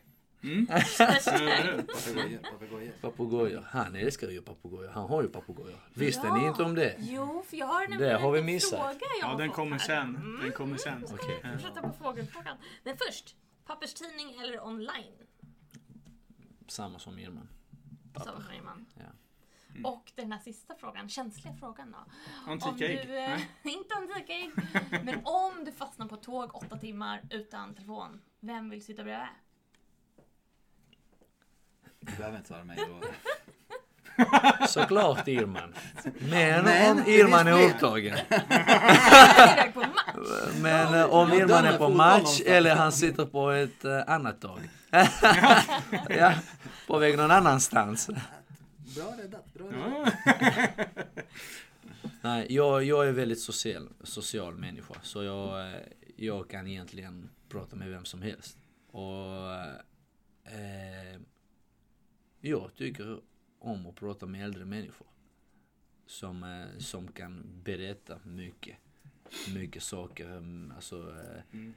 Mm. 0.43 0.67
Papegojor. 3.01 3.61
Han 3.69 3.95
älskar 3.95 4.29
ju 4.29 4.41
papegojor. 4.41 4.89
Han 4.89 5.09
har 5.09 5.21
ju 5.21 5.27
papegojor. 5.29 5.79
Visste 5.93 6.33
ni 6.33 6.39
Ja. 6.39 6.47
inte 6.47 6.63
om 6.63 6.75
det? 6.75 6.95
Jo, 6.99 7.43
för 7.49 7.57
jag 7.57 7.65
har 7.67 7.97
Det 7.99 8.13
har 8.17 8.31
vi 8.31 8.41
missat. 8.41 8.79
fråga 8.79 8.93
jag 8.93 8.99
Ja, 9.21 9.27
har 9.27 9.37
den 9.37 9.49
kommer 9.49 9.77
sen. 9.77 10.15
Mm. 10.15 10.39
Den 10.41 10.51
kommer 10.51 10.77
sen. 10.77 11.05
Okej. 11.11 11.39
Ja. 11.43 11.51
Fortsätta 11.51 11.81
på 11.81 11.93
fågelfrågan. 12.03 12.57
Men 12.83 12.97
först, 12.97 13.35
papperstidning 13.67 14.35
eller 14.41 14.65
online? 14.65 15.27
Samma 16.67 16.99
som 16.99 17.19
Irman. 17.19 17.49
Som 18.23 18.43
säger 18.43 18.61
man. 18.61 18.85
Ja. 18.95 19.03
Och 19.83 20.11
den 20.15 20.31
här 20.31 20.39
sista 20.39 20.75
frågan, 20.75 21.09
känsliga 21.09 21.53
frågan 21.53 21.91
då. 21.91 22.05
Antika 22.51 22.87
ägg? 22.87 23.47
inte 23.63 23.95
antika 23.95 24.33
ägg, 24.33 24.51
men 25.03 25.21
om 25.25 25.65
du 25.65 25.71
fastnar 25.71 26.07
på 26.07 26.15
ett 26.15 26.23
tåg 26.23 26.55
åtta 26.55 26.77
timmar 26.77 27.21
utan 27.29 27.75
telefon, 27.75 28.21
vem 28.39 28.69
vill 28.69 28.85
sitta 28.85 29.03
bredvid? 29.03 29.27
Du 31.99 32.15
behöver 32.17 32.37
inte 32.37 32.47
svara 32.47 32.63
mig 32.63 32.77
då. 32.77 33.01
Såklart 34.67 35.27
Irman. 35.27 35.73
Men, 36.03 36.63
Men 36.63 36.97
om 36.97 37.03
Irman 37.07 37.47
är 37.47 37.65
upptagen. 37.65 38.17
Men 40.61 40.93
eh, 40.93 41.13
om 41.13 41.33
Irman 41.33 41.65
är 41.65 41.77
på 41.77 41.89
match 41.89 42.41
eller 42.45 42.75
han 42.75 42.91
sitter 42.91 43.25
på 43.25 43.49
ett 43.51 43.85
eh, 43.85 44.03
annat 44.07 44.41
tåg. 44.41 44.59
ja, 46.09 46.33
på 46.87 46.97
väg 46.97 47.17
någon 47.17 47.31
annanstans. 47.31 48.09
Bra 48.95 49.13
räddat. 49.17 49.53
Bra 49.53 49.67
räddat. 49.67 50.87
Nej, 52.21 52.45
jag, 52.49 52.83
jag 52.83 53.07
är 53.07 53.11
väldigt 53.11 53.39
social, 53.39 53.89
social 54.03 54.55
människa. 54.55 54.93
Så 55.01 55.23
jag, 55.23 55.73
eh, 55.73 55.79
jag 56.15 56.49
kan 56.49 56.67
egentligen 56.67 57.29
prata 57.49 57.75
med 57.75 57.89
vem 57.89 58.05
som 58.05 58.21
helst. 58.21 58.57
Och 58.91 59.53
eh, 60.43 61.19
jag 62.41 62.71
tycker 62.75 63.19
om 63.67 63.85
att 63.85 63.95
prata 63.95 64.25
med 64.25 64.43
äldre 64.45 64.65
människor. 64.65 65.07
Som, 66.05 66.43
eh, 66.43 66.77
som 66.79 67.07
kan 67.07 67.61
berätta 67.63 68.19
mycket. 68.25 68.77
Mycket 69.53 69.83
saker, 69.83 70.27
mm, 70.37 70.71
alltså 70.75 71.09
eh, 71.09 71.41
Mm. 71.53 71.73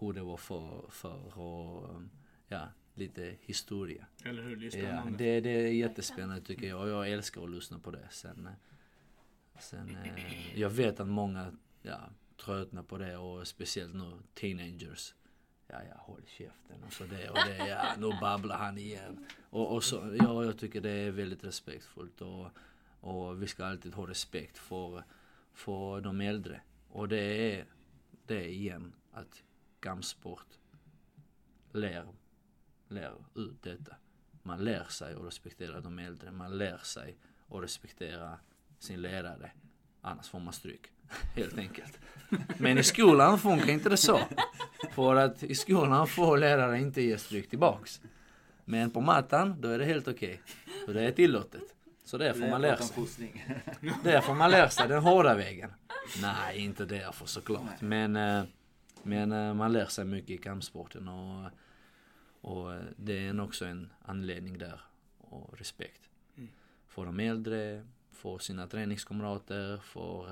hur 0.00 0.12
det 0.12 0.22
var 0.22 0.36
för, 0.36 0.90
för 0.90 1.38
och 1.38 1.94
um, 1.96 2.10
ja, 2.48 2.68
lite 2.94 3.36
historia. 3.40 4.06
Eller 4.24 4.42
hur? 4.42 4.56
Det 4.56 4.78
är 4.80 4.94
Ja, 4.94 5.06
det, 5.18 5.40
det 5.40 5.50
är 5.50 5.72
jättespännande 5.72 6.40
tycker 6.42 6.68
jag 6.68 6.80
och 6.80 6.88
jag 6.88 7.10
älskar 7.10 7.44
att 7.44 7.50
lyssna 7.50 7.78
på 7.78 7.90
det. 7.90 8.08
Sen, 8.10 8.46
eh, 8.46 8.52
sen 9.60 9.96
jag 10.54 10.70
vet 10.70 11.00
att 11.00 11.08
många 11.08 11.52
ja, 11.82 12.00
tröttnar 12.44 12.82
på 12.82 12.98
det 12.98 13.16
och 13.16 13.46
speciellt 13.46 13.94
nu 13.94 14.12
teenagers. 14.34 15.14
Ja, 15.72 15.78
ja, 15.88 15.94
håll 15.98 16.22
käften 16.26 16.84
och 16.86 16.92
så 16.92 17.04
det 17.04 17.30
och 17.30 17.36
det, 17.46 17.56
ja, 17.56 17.94
nu 17.98 18.10
babblar 18.20 18.58
han 18.58 18.78
igen. 18.78 19.26
Och, 19.50 19.74
och 19.74 19.84
så, 19.84 20.16
ja, 20.18 20.44
jag 20.44 20.58
tycker 20.58 20.80
det 20.80 20.90
är 20.90 21.10
väldigt 21.10 21.44
respektfullt 21.44 22.20
och, 22.20 22.48
och 23.00 23.42
vi 23.42 23.46
ska 23.46 23.66
alltid 23.66 23.94
ha 23.94 24.06
respekt 24.06 24.58
för, 24.58 25.04
för 25.52 26.00
de 26.00 26.20
äldre. 26.20 26.60
Och 26.88 27.08
det 27.08 27.54
är, 27.54 27.66
det 28.26 28.34
är 28.34 28.48
igen 28.48 28.92
att 29.12 29.42
kampsport 29.80 30.58
lär, 31.72 32.08
lär 32.88 33.14
ut 33.34 33.62
detta. 33.62 33.96
Man 34.42 34.64
lär 34.64 34.84
sig 34.84 35.14
att 35.14 35.24
respektera 35.24 35.80
de 35.80 35.98
äldre, 35.98 36.30
man 36.30 36.58
lär 36.58 36.78
sig 36.78 37.16
att 37.48 37.62
respektera 37.62 38.38
sin 38.78 39.02
ledare. 39.02 39.52
Annars 40.00 40.28
får 40.28 40.40
man 40.40 40.52
stryk, 40.52 40.92
helt 41.36 41.58
enkelt. 41.58 41.98
Men 42.58 42.78
i 42.78 42.82
skolan 42.82 43.38
funkar 43.38 43.68
inte 43.72 43.88
det 43.88 43.96
så. 43.96 44.20
För 44.90 45.16
att 45.16 45.42
i 45.42 45.54
skolan 45.54 46.06
får 46.06 46.38
lärare 46.38 46.78
inte 46.78 47.02
ge 47.02 47.18
stryk 47.18 47.50
tillbaks. 47.50 48.00
Men 48.64 48.90
på 48.90 49.00
mattan, 49.00 49.60
då 49.60 49.68
är 49.68 49.78
det 49.78 49.84
helt 49.84 50.08
okej. 50.08 50.40
Så 50.86 50.92
det 50.92 51.02
är 51.02 51.12
tillåtet. 51.12 51.62
Så 52.04 52.18
det 52.18 52.34
får 52.34 52.48
man 52.48 52.60
lära 52.60 52.76
sig. 52.76 52.94
fostring. 52.94 53.44
Det 54.04 54.22
får 54.22 54.34
man 54.34 54.50
lära 54.50 54.70
sig 54.70 54.88
den 54.88 55.02
hårda 55.02 55.34
vägen. 55.34 55.70
Nej, 56.22 56.58
inte 56.58 56.84
därför 56.84 57.26
såklart. 57.26 57.80
Men, 57.80 58.16
eh, 58.16 58.44
men 59.02 59.32
eh, 59.32 59.54
man 59.54 59.72
lär 59.72 59.86
sig 59.86 60.04
mycket 60.04 60.30
i 60.30 60.38
kampsporten 60.38 61.08
och, 61.08 61.50
och 62.40 62.74
eh, 62.74 62.82
det 62.96 63.26
är 63.26 63.40
också 63.40 63.64
en 63.64 63.92
anledning 64.04 64.58
där. 64.58 64.80
Och 65.18 65.58
respekt. 65.58 66.00
För 66.88 67.04
de 67.04 67.20
äldre, 67.20 67.86
för 68.12 68.38
sina 68.38 68.66
träningskamrater, 68.66 69.78
för, 69.78 70.28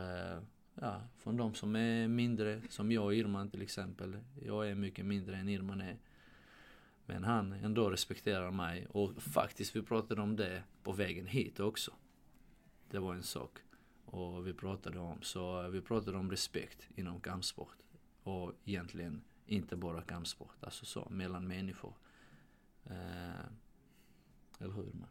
ja, 0.81 1.03
från 1.17 1.37
de 1.37 1.55
som 1.55 1.77
är 1.77 2.09
mindre. 2.09 2.63
Som 2.69 2.93
jag 2.93 3.05
och 3.05 3.15
Irman 3.15 3.51
till 3.51 3.63
exempel. 3.63 4.17
Jag 4.43 4.71
är 4.71 4.75
mycket 4.75 5.07
mindre 5.07 5.37
än 5.37 5.49
Irman 5.49 5.81
är. 5.81 5.99
Men 7.07 7.25
han 7.25 7.53
ändå 7.53 7.91
respekterar 7.91 8.51
mig 8.51 8.87
och 8.87 9.23
faktiskt 9.23 9.77
vi 9.77 9.83
pratade 9.83 10.23
om 10.23 10.37
det 10.37 10.63
på 10.83 10.93
vägen 10.93 11.27
hit 11.27 11.61
också. 11.61 11.93
Det 12.91 12.99
var 12.99 13.15
en 13.15 13.23
sak. 13.23 13.59
Och 14.05 14.47
vi 14.47 14.55
pratade 14.55 14.99
om, 14.99 15.23
så 15.23 15.69
vi 15.69 15.81
pratade 15.81 16.19
om 16.19 16.31
respekt 16.31 16.89
inom 16.95 17.21
kampsport. 17.21 17.77
Och 18.23 18.53
egentligen 18.65 19.23
inte 19.47 19.77
bara 19.77 20.03
kampsport, 20.03 20.65
alltså 20.65 20.85
så, 20.85 21.09
mellan 21.11 21.49
människor. 21.49 21.95
Eh, 22.85 23.47
eller 24.59 24.75
hur? 24.75 24.93
Man? 24.93 25.09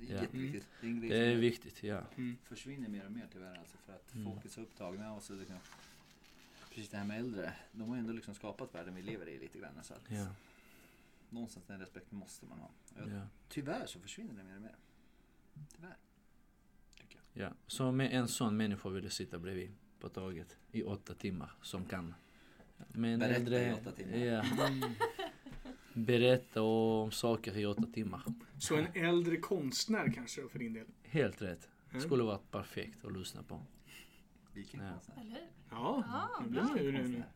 Det 0.00 0.12
är 0.12 0.16
Ja. 0.16 0.22
jätteviktigt. 0.22 0.66
Det 0.80 0.86
är 0.86 0.94
Det 1.10 1.16
är 1.32 1.36
viktigt, 1.36 1.82
ja. 1.82 2.00
försvinner 2.42 2.88
mer 2.88 3.06
och 3.06 3.12
mer 3.12 3.26
tyvärr 3.32 3.58
alltså 3.58 3.76
för 3.76 3.92
att 3.92 4.14
Mm. 4.14 4.32
folk 4.32 4.44
är 4.44 4.48
så 4.48 4.60
upptagna 4.60 5.12
och 5.14 5.22
så 5.22 5.34
liksom, 5.34 5.56
precis 6.68 6.88
det 6.88 6.96
här 6.96 7.04
med 7.04 7.18
äldre. 7.18 7.52
De 7.72 7.88
har 7.88 7.96
ändå 7.96 8.12
liksom 8.12 8.34
skapat 8.34 8.74
världen 8.74 8.94
vi 8.94 9.02
lever 9.02 9.28
i 9.28 9.38
lite 9.38 9.58
grann 9.58 9.72
så 9.82 9.94
att 9.94 10.02
Ja, 10.10 10.26
någonstans 11.30 11.66
den 11.66 11.80
respekten 11.80 12.18
måste 12.18 12.46
man 12.46 12.58
ha. 12.58 12.70
Jag, 12.98 13.08
ja, 13.08 13.26
Tyvärr 13.48 13.86
så 13.86 14.00
försvinner 14.00 14.34
det 14.34 14.42
mer 14.44 14.56
och 14.56 14.62
mer. 14.62 14.76
Tyvärr. 15.76 15.96
Tycker 16.96 17.18
jag. 17.32 17.44
ja. 17.48 17.52
Så 17.66 17.92
med 17.92 18.12
en 18.12 18.28
sån 18.28 18.56
människa 18.56 18.88
vill 18.88 19.04
jag 19.04 19.12
sitta 19.12 19.38
bredvid 19.38 19.72
på 20.00 20.08
taget 20.08 20.56
i 20.72 20.82
åtta 20.82 21.14
timmar 21.14 21.52
som 21.62 21.84
kan. 21.84 22.14
Men 22.88 23.18
Berätta 23.18 23.34
äldre, 23.36 23.68
i 23.68 23.72
åtta 23.72 23.92
timmar. 23.92 24.16
Ja. 24.16 24.44
Berätta 25.92 26.62
om 26.62 27.10
saker 27.10 27.56
i 27.56 27.66
åtta 27.66 27.86
timmar. 27.94 28.22
Så 28.58 28.76
en 28.76 28.86
äldre 28.94 29.36
konstnär 29.36 30.12
kanske 30.14 30.48
för 30.48 30.58
din 30.58 30.72
del? 30.72 30.86
Helt 31.02 31.42
rätt. 31.42 31.68
Mm. 31.90 32.00
Skulle 32.02 32.22
varit 32.22 32.50
perfekt 32.50 33.04
att 33.04 33.12
lyssna 33.12 33.42
på. 33.42 33.60
Vilken 34.52 34.80
Ja. 34.84 34.92
konstnär? 34.92 35.20
Eller 35.20 35.30
hur? 35.30 35.40
Ja, 35.70 36.04
Ja, 36.12 36.30
det 36.44 36.50
blir 36.50 36.60
bra. 36.62 36.74
nu, 36.74 36.82
nu, 36.82 36.92
nu. 36.92 36.98
konstnär? 37.02 37.26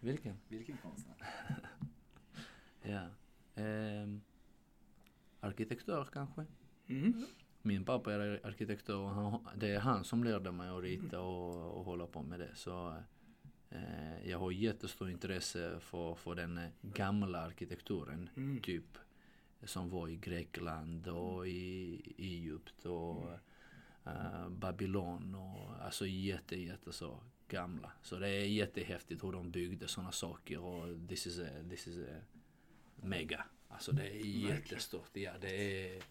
Vilken? 0.00 0.36
Vilken 0.48 0.76
konstnär? 0.76 1.16
Ja. 2.82 3.08
Ehm, 3.62 4.20
arkitektör 5.40 6.04
kanske? 6.12 6.44
Mm. 6.86 7.24
Min 7.62 7.84
pappa 7.84 8.12
är 8.14 8.46
arkitektör 8.46 8.96
och 8.98 9.08
han, 9.10 9.48
det 9.56 9.68
är 9.68 9.80
han 9.80 10.04
som 10.04 10.24
lärde 10.24 10.52
mig 10.52 10.68
att 10.68 10.82
rita 10.82 11.20
och, 11.20 11.78
och 11.78 11.84
hålla 11.84 12.06
på 12.06 12.22
med 12.22 12.40
det. 12.40 12.50
Så 12.54 12.96
eh, 13.70 14.28
jag 14.30 14.38
har 14.38 14.50
jättestort 14.50 15.08
intresse 15.10 15.80
för, 15.80 16.14
för 16.14 16.34
den 16.34 16.58
eh, 16.58 16.68
gamla 16.82 17.40
arkitekturen. 17.40 18.28
Mm. 18.36 18.60
Typ 18.62 18.98
som 19.64 19.90
var 19.90 20.08
i 20.08 20.16
Grekland 20.16 21.08
och 21.08 21.48
i 21.48 22.00
Egypt 22.18 22.86
och 22.86 23.30
eh, 24.04 24.48
Babylon 24.48 25.34
och 25.34 25.84
alltså 25.84 26.06
jätte, 26.06 26.56
jätte 26.56 26.92
så 26.92 27.20
gamla. 27.48 27.92
Så 28.02 28.18
det 28.18 28.28
är 28.28 28.46
jättehäftigt 28.46 29.24
hur 29.24 29.32
de 29.32 29.50
byggde 29.50 29.88
sådana 29.88 30.12
saker 30.12 30.58
och 30.58 31.08
this 31.08 31.26
is 31.26 31.38
a, 31.38 31.48
this 31.70 31.86
is 31.86 31.98
a 31.98 32.20
mega. 32.96 33.44
Alltså 33.68 33.92
det 33.92 34.10
är 34.10 34.26
jättestort. 34.26 35.10
Ja, 35.12 35.32
det 35.40 35.84
är 35.94 36.02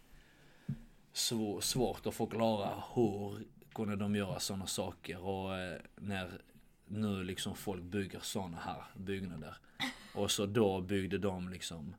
svår, 1.13 1.61
svårt 1.61 2.07
att 2.07 2.15
förklara 2.15 2.83
hur 2.95 3.45
kunde 3.73 3.95
de 3.95 4.15
göra 4.15 4.39
sådana 4.39 4.67
saker 4.67 5.19
och 5.19 5.57
eh, 5.57 5.81
när 5.95 6.41
nu 6.85 7.23
liksom 7.23 7.55
folk 7.55 7.83
bygger 7.83 8.19
sådana 8.19 8.57
här 8.57 8.83
byggnader. 8.95 9.57
Och 10.15 10.31
så 10.31 10.45
då 10.45 10.81
byggde 10.81 11.17
de 11.17 11.49
liksom 11.49 11.95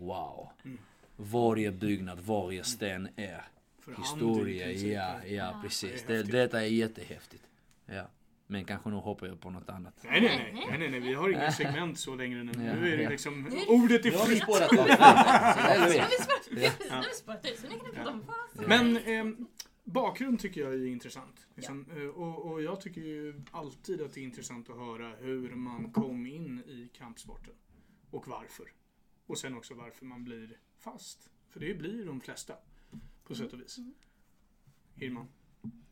Wow. 0.00 0.48
Varje 1.16 1.72
byggnad, 1.72 2.20
varje 2.20 2.64
sten 2.64 3.08
är 3.16 3.44
För 3.78 3.92
hand 3.92 4.04
historia. 4.04 4.64
princip. 4.66 4.92
Ja, 4.92 5.24
ja 5.26 5.60
precis. 5.62 5.90
Det 5.90 5.96
är 5.96 6.06
Det, 6.06 6.14
häftigt. 6.16 6.32
detta 6.32 6.60
är 6.60 6.66
jättehäftigt. 6.66 7.44
Ja. 7.86 8.06
Men 8.46 8.64
kanske 8.64 8.90
nu 8.90 8.96
hoppar 8.96 9.26
jag 9.26 9.40
på 9.40 9.50
något 9.50 9.68
annat. 9.68 9.94
Nej, 10.02 10.20
nej, 10.20 10.50
nej, 10.54 10.66
nej, 10.68 10.78
nej, 10.78 10.90
nej, 10.90 11.00
vi 11.00 11.14
har 11.14 11.28
inget 11.28 11.54
segment 11.62 11.98
så 11.98 12.14
längre 12.14 12.42
nu. 12.44 12.52
Ja, 12.52 12.74
Nu 12.74 12.92
är 12.92 12.96
det 12.96 13.02
ja. 13.02 13.10
liksom, 13.10 13.46
ordet 13.68 14.06
är 14.06 14.10
Nu 14.10 14.16
har 14.16 14.26
vi 14.26 14.30
fritt. 14.32 14.42
spårat 14.42 14.78
av. 14.78 14.86
Nu 14.86 15.80
har 15.80 15.90
vi 15.90 15.98
vad 18.26 18.36
som 18.54 18.64
Men 18.66 18.96
eh, 18.96 19.24
bakgrund 19.84 20.40
tycker 20.40 20.60
jag 20.60 20.72
är 20.74 20.86
intressant. 20.86 21.46
Liksom, 21.54 21.86
eh, 21.96 22.02
och, 22.02 22.50
och 22.52 22.62
jag 22.62 22.80
tycker 22.80 23.00
ju 23.00 23.42
alltid 23.50 24.02
att 24.02 24.14
det 24.14 24.20
är 24.20 24.24
intressant 24.24 24.70
att 24.70 24.76
höra 24.76 25.12
hur 25.20 25.54
man 25.54 25.92
kom 25.92 26.26
in 26.26 26.58
i 26.66 26.90
kampsporten. 26.98 27.54
Och 28.10 28.28
varför. 28.28 28.66
Och 29.30 29.38
sen 29.38 29.56
också 29.56 29.74
varför 29.74 30.06
man 30.06 30.24
blir 30.24 30.58
fast. 30.78 31.30
För 31.48 31.60
det 31.60 31.74
blir 31.74 32.06
de 32.06 32.20
flesta. 32.20 32.56
På 33.24 33.34
sätt 33.34 33.52
och 33.52 33.60
vis. 33.60 33.78
Irman. 34.96 35.28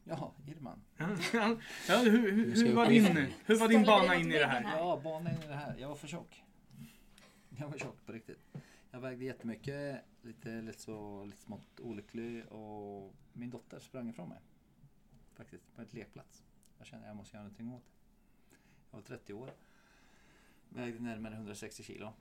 Jaha, 0.05 0.33
Irman. 0.47 0.81
ja, 0.99 1.57
hur, 1.89 2.33
hur, 2.33 2.55
hur, 2.55 2.75
var 2.75 2.89
din, 2.89 3.33
hur 3.45 3.59
var 3.59 3.69
din 3.69 3.83
bana 3.83 4.17
in 4.17 4.33
i 4.33 4.39
det 4.39 4.47
här? 4.47 4.63
Ja, 4.63 5.01
banan 5.05 5.33
in 5.35 5.43
i 5.43 5.47
det 5.47 5.55
här. 5.55 5.77
Jag 5.79 5.89
var 5.89 5.97
för 5.97 6.09
tjock. 6.09 6.45
Jag 7.59 7.69
var 7.69 7.79
tjock 7.79 8.07
på 8.07 8.13
riktigt. 8.13 8.47
Jag 8.91 9.01
vägde 9.01 9.25
jättemycket, 9.25 10.05
lite, 10.23 10.63
lite, 10.63 10.81
så, 10.81 11.25
lite 11.25 11.43
smått 11.43 11.81
olycklig 11.81 12.47
och 12.47 13.15
min 13.33 13.51
dotter 13.51 13.79
sprang 13.79 14.09
ifrån 14.09 14.29
mig. 14.29 14.41
Faktiskt, 15.35 15.75
på 15.77 15.83
ett 15.83 15.95
lekplats. 15.95 16.45
Jag 16.79 16.87
kände 16.87 17.05
att 17.05 17.11
jag 17.11 17.17
måste 17.17 17.37
göra 17.37 17.45
någonting 17.45 17.73
åt 17.73 17.85
det. 18.51 18.57
Jag 18.91 18.99
var 18.99 19.03
30 19.03 19.35
år. 19.35 19.51
Vägde 20.69 21.03
närmare 21.03 21.35
160 21.35 21.83
kilo. 21.83 22.13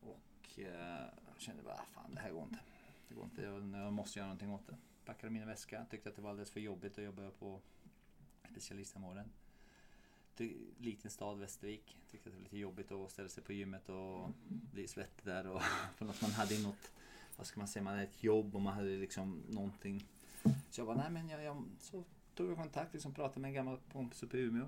Och 0.00 0.20
eh, 0.64 1.06
jag 1.28 1.40
kände 1.40 1.62
bara, 1.62 1.74
ah, 1.74 1.84
fan 1.94 2.14
det 2.14 2.20
här 2.20 2.30
går 2.30 2.42
inte. 2.42 2.58
Det 3.08 3.14
går 3.14 3.24
inte, 3.24 3.42
jag, 3.42 3.84
jag 3.84 3.92
måste 3.92 4.18
göra 4.18 4.26
någonting 4.26 4.50
åt 4.50 4.66
det. 4.66 4.76
Packade 5.04 5.32
min 5.32 5.46
väska, 5.46 5.84
tyckte 5.90 6.08
att 6.08 6.16
det 6.16 6.22
var 6.22 6.30
alldeles 6.30 6.50
för 6.50 6.60
jobbigt 6.60 6.98
att 6.98 7.04
jobba 7.04 7.30
på 7.30 7.60
specialisthemvården. 8.50 9.30
Liten 10.78 11.10
stad, 11.10 11.38
Västervik. 11.38 11.98
Tyckte 12.10 12.28
att 12.28 12.32
det 12.32 12.38
var 12.38 12.44
lite 12.44 12.58
jobbigt 12.58 12.92
att 12.92 13.10
ställa 13.10 13.28
sig 13.28 13.44
på 13.44 13.52
gymmet 13.52 13.88
och 13.88 14.30
bli 14.48 14.88
svettig 14.88 15.24
där. 15.24 15.46
Och 15.46 15.62
för 15.96 16.08
att 16.08 16.22
man 16.22 16.30
hade 16.30 16.62
något, 16.62 16.92
vad 17.36 17.46
ska 17.46 17.60
man 17.60 17.68
säga, 17.68 17.82
man 17.82 17.92
hade 17.92 18.06
ett 18.06 18.24
jobb 18.24 18.54
och 18.54 18.62
man 18.62 18.74
hade 18.74 18.88
liksom 18.88 19.42
någonting. 19.48 20.06
Så 20.70 20.80
jag 20.80 20.86
bara, 20.86 20.96
nej 20.96 21.10
men 21.10 21.28
jag, 21.28 21.42
jag 21.42 21.64
så 21.78 22.04
tog 22.34 22.50
jag 22.50 22.56
kontakt, 22.56 22.92
liksom 22.92 23.14
pratade 23.14 23.40
med 23.40 23.48
en 23.48 23.54
gammal 23.54 23.78
kompis 23.92 24.22
uppe 24.22 24.38
i 24.38 24.40
Umeå. 24.40 24.66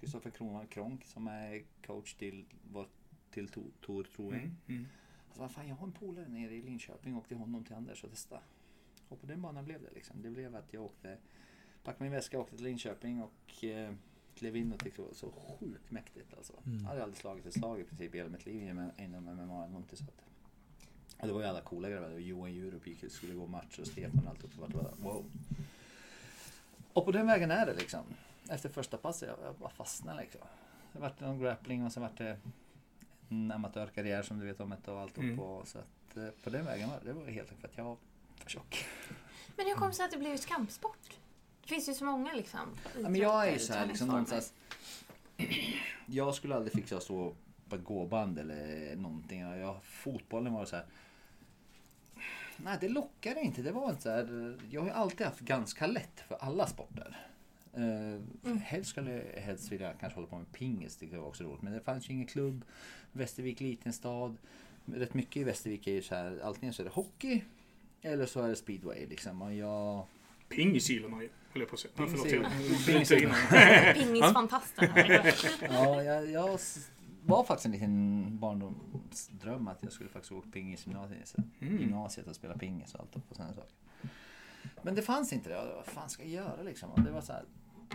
Kristoffer 0.00 0.30
Kronwall 0.30 0.66
Kronk 0.66 1.04
som 1.04 1.26
är 1.26 1.62
coach 1.86 2.14
till, 2.14 2.44
vårt 2.72 2.99
till 3.30 3.48
Tor, 3.48 4.04
Troeng. 4.16 4.32
Mm, 4.32 4.56
mm. 4.66 4.86
Så 5.34 5.40
vad 5.40 5.50
fan, 5.50 5.68
jag 5.68 5.76
har 5.76 5.86
en 5.86 5.92
polare 5.92 6.28
nere 6.28 6.54
i 6.54 6.62
Linköping 6.62 7.14
och 7.14 7.20
åkte 7.20 7.34
honom 7.34 7.64
till 7.64 7.74
Anders 7.74 8.04
och 8.04 8.10
testa. 8.10 8.40
Och 9.08 9.20
på 9.20 9.26
den 9.26 9.42
banan 9.42 9.64
blev 9.64 9.82
det 9.82 9.90
liksom. 9.94 10.22
Det 10.22 10.30
blev 10.30 10.56
att 10.56 10.72
jag 10.72 10.82
åkte, 10.82 11.16
packade 11.84 12.04
min 12.04 12.12
väska, 12.12 12.38
åkte 12.38 12.56
till 12.56 12.64
Linköping 12.64 13.22
och 13.22 13.64
eh, 13.64 13.94
klev 14.34 14.56
in 14.56 14.72
och 14.72 14.78
tyckte 14.78 15.02
det 15.02 15.06
var 15.06 15.14
så 15.14 15.30
sjukt 15.30 15.90
mäktigt 15.90 16.34
alltså. 16.36 16.52
Mm. 16.66 16.78
Jag 16.78 16.88
hade 16.88 17.02
aldrig 17.02 17.18
slagit 17.18 17.46
ett 17.46 17.54
slag 17.54 17.80
i 17.80 17.84
princip 17.84 18.14
i 18.14 18.18
hela 18.18 18.30
mitt 18.30 18.46
liv 18.46 18.62
inom 18.62 19.24
MMA 19.24 19.32
eller 19.32 19.72
någonting 19.72 19.98
så 19.98 20.04
att 20.04 20.24
Och 21.20 21.26
det 21.26 21.32
var 21.32 21.40
ju 21.40 21.46
alla 21.46 21.60
coola 21.60 21.90
grabbar. 21.90 22.08
Johan 22.08 22.52
Jurup 22.52 22.86
gick 22.86 23.12
skulle 23.12 23.34
gå 23.34 23.46
match 23.46 23.78
och 23.78 23.86
Stefan 23.86 24.24
och 24.24 24.30
allt. 24.30 24.44
Och 24.44 24.68
det 24.68 24.76
var, 24.76 24.94
wow. 24.98 25.24
Och 26.92 27.04
på 27.04 27.12
den 27.12 27.26
vägen 27.26 27.50
är 27.50 27.66
det 27.66 27.74
liksom. 27.74 28.04
Efter 28.50 28.68
första 28.68 28.96
passet, 28.96 29.28
jag, 29.28 29.46
jag 29.46 29.54
bara 29.54 29.70
fastnade 29.70 30.20
liksom. 30.20 30.40
Det 30.92 30.98
vart 30.98 31.20
någon 31.20 31.38
grappling 31.38 31.84
och 31.84 31.92
sen 31.92 32.02
vart 32.02 32.18
det 32.18 32.38
en 33.30 33.52
amatörkarriär 33.52 34.22
som 34.22 34.38
du 34.38 34.46
vet 34.46 34.60
om 34.60 34.72
ett 34.72 34.88
och 34.88 35.00
allt 35.00 35.18
Mm. 35.18 35.36
på. 35.36 35.62
Så 35.64 35.78
att 35.78 36.16
eh, 36.16 36.28
på 36.44 36.50
den 36.50 36.64
vägen 36.64 36.88
var 36.88 37.00
det 37.04 37.12
var 37.12 37.24
helt 37.26 37.52
enkelt 37.52 37.60
för 37.60 37.68
att 37.68 37.76
jag 37.78 37.84
var 37.84 37.96
för 38.36 38.50
tjock. 38.50 38.84
Men 39.56 39.66
hur 39.66 39.74
kom 39.74 39.88
det 39.88 39.94
sig 39.94 40.04
att 40.04 40.10
det 40.10 40.18
blev 40.18 40.32
just 40.32 40.46
kampsport? 40.46 41.10
Det 41.62 41.68
finns 41.68 41.88
ju 41.88 41.94
så 41.94 42.04
många 42.04 42.32
liksom. 42.32 42.60
Ja, 42.94 43.08
men 43.08 43.14
jag 43.20 43.48
är 43.48 43.52
ju 43.52 43.58
så 43.58 43.72
här 43.72 43.86
liksom 43.86 44.08
någonstans. 44.08 44.52
Jag 46.06 46.34
skulle 46.34 46.54
aldrig 46.54 46.72
fixa 46.72 46.96
att 46.96 47.02
stå 47.02 47.34
på 47.68 47.76
gåband 47.78 48.38
eller 48.38 48.96
någonting. 48.96 49.40
Jag, 49.40 49.84
fotbollen 49.84 50.52
var 50.52 50.64
så 50.64 50.76
här. 50.76 50.84
Nej, 52.56 52.78
det 52.80 52.88
lockade 52.88 53.40
inte. 53.40 53.62
Det 53.62 53.72
var 53.72 53.90
inte 53.90 54.02
så 54.02 54.10
här. 54.10 54.58
Jag 54.70 54.80
har 54.80 54.88
ju 54.88 54.94
alltid 54.94 55.26
haft 55.26 55.40
ganska 55.40 55.86
lätt 55.86 56.20
för 56.28 56.34
alla 56.40 56.66
sporter. 56.66 57.26
Uh, 57.78 58.56
helst 58.56 58.90
skulle 58.90 59.12
jag 59.12 59.42
helst 59.42 59.72
vilja 59.72 59.92
kanske 59.92 60.16
hålla 60.16 60.26
på 60.26 60.36
med 60.38 60.52
pingis. 60.52 60.96
Det 60.96 61.16
var 61.18 61.26
också 61.26 61.44
roligt. 61.44 61.62
Men 61.62 61.72
det 61.72 61.80
fanns 61.80 62.10
ju 62.10 62.14
ingen 62.14 62.26
klubb. 62.26 62.64
Västervik 63.12 63.60
liten 63.60 63.92
stad. 63.92 64.36
Rätt 64.84 65.14
mycket 65.14 65.36
i 65.36 65.44
Västervik 65.44 65.86
är 65.86 65.92
ju 65.92 66.02
så 66.02 66.14
här. 66.14 66.40
Antingen 66.44 66.74
så 66.74 66.82
är 66.82 66.84
det 66.84 66.90
hockey. 66.90 67.42
Eller 68.02 68.26
så 68.26 68.42
är 68.42 68.48
det 68.48 68.56
speedway 68.56 69.06
liksom. 69.06 69.42
Och 69.42 69.54
jag... 69.54 70.06
Pingis 70.48 70.90
gillar 70.90 71.08
man 71.08 71.20
ju, 71.20 71.28
höll 71.52 71.60
jag 71.62 71.68
på 71.68 71.74
att 71.74 71.80
säga. 71.80 71.92
Pingis 72.86 73.08
Pingis. 73.08 73.08
Pingisfantasten. 73.94 74.88
Ja, 75.70 76.02
jag, 76.02 76.30
jag 76.30 76.58
var 77.24 77.44
faktiskt 77.44 77.66
en 77.66 77.72
liten 77.72 78.38
barndomsdröm 78.38 79.68
att 79.68 79.82
jag 79.82 79.92
skulle 79.92 80.10
faktiskt 80.10 80.30
gå 80.32 80.40
på 80.40 80.50
pingisgymnasiet 80.50 81.34
Mm. 81.60 81.80
gymnasiet 81.80 82.26
och 82.26 82.36
spela 82.36 82.58
pingis 82.58 82.94
och 82.94 83.00
allt 83.00 83.16
och 83.16 83.36
sådana 83.36 83.54
saker. 83.54 83.74
Men 84.82 84.94
det 84.94 85.02
fanns 85.02 85.32
inte 85.32 85.48
det. 85.48 85.54
Jag, 85.54 85.74
Vad 85.76 85.86
fan 85.86 86.08
ska 86.10 86.22
jag 86.22 86.32
göra 86.32 86.62
liksom? 86.62 86.90
Och 86.90 87.00
det 87.00 87.10
var 87.10 87.20
så 87.20 87.32
här, 87.32 87.44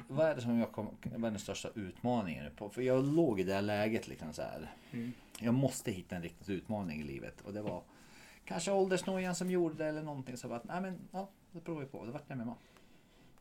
vad 0.08 0.28
är 0.28 0.36
det 0.36 0.42
som 0.42 0.60
jag 0.60 0.72
kom, 0.72 0.88
vad 1.04 1.26
är 1.26 1.32
den 1.32 1.40
största 1.40 1.70
utmaningen 1.76 2.44
nu 2.44 2.52
på? 2.52 2.70
För 2.70 2.82
jag 2.82 3.06
låg 3.06 3.40
i 3.40 3.44
det 3.44 3.54
här 3.54 3.62
läget 3.62 4.08
liksom 4.08 4.34
så 4.34 4.42
här. 4.42 4.74
Mm. 4.92 5.12
Jag 5.40 5.54
måste 5.54 5.92
hitta 5.92 6.16
en 6.16 6.22
riktig 6.22 6.54
utmaning 6.54 7.02
i 7.02 7.04
livet 7.04 7.42
och 7.42 7.54
det 7.54 7.62
var 7.62 7.84
kanske 8.46 8.72
åldersnojan 8.72 9.36
som 9.36 9.52
gjorde 9.52 9.76
det 9.76 9.86
eller 9.86 10.04
någonting 10.04 10.38
så 10.38 10.54
att 10.54 10.64
nej 10.64 10.82
men 10.82 11.00
ja, 11.12 11.30
det 11.52 11.60
provar 11.60 11.82
vi 11.82 11.88
på. 11.88 12.06
Det 12.06 12.12
vart 12.12 12.30
MMA. 12.30 12.56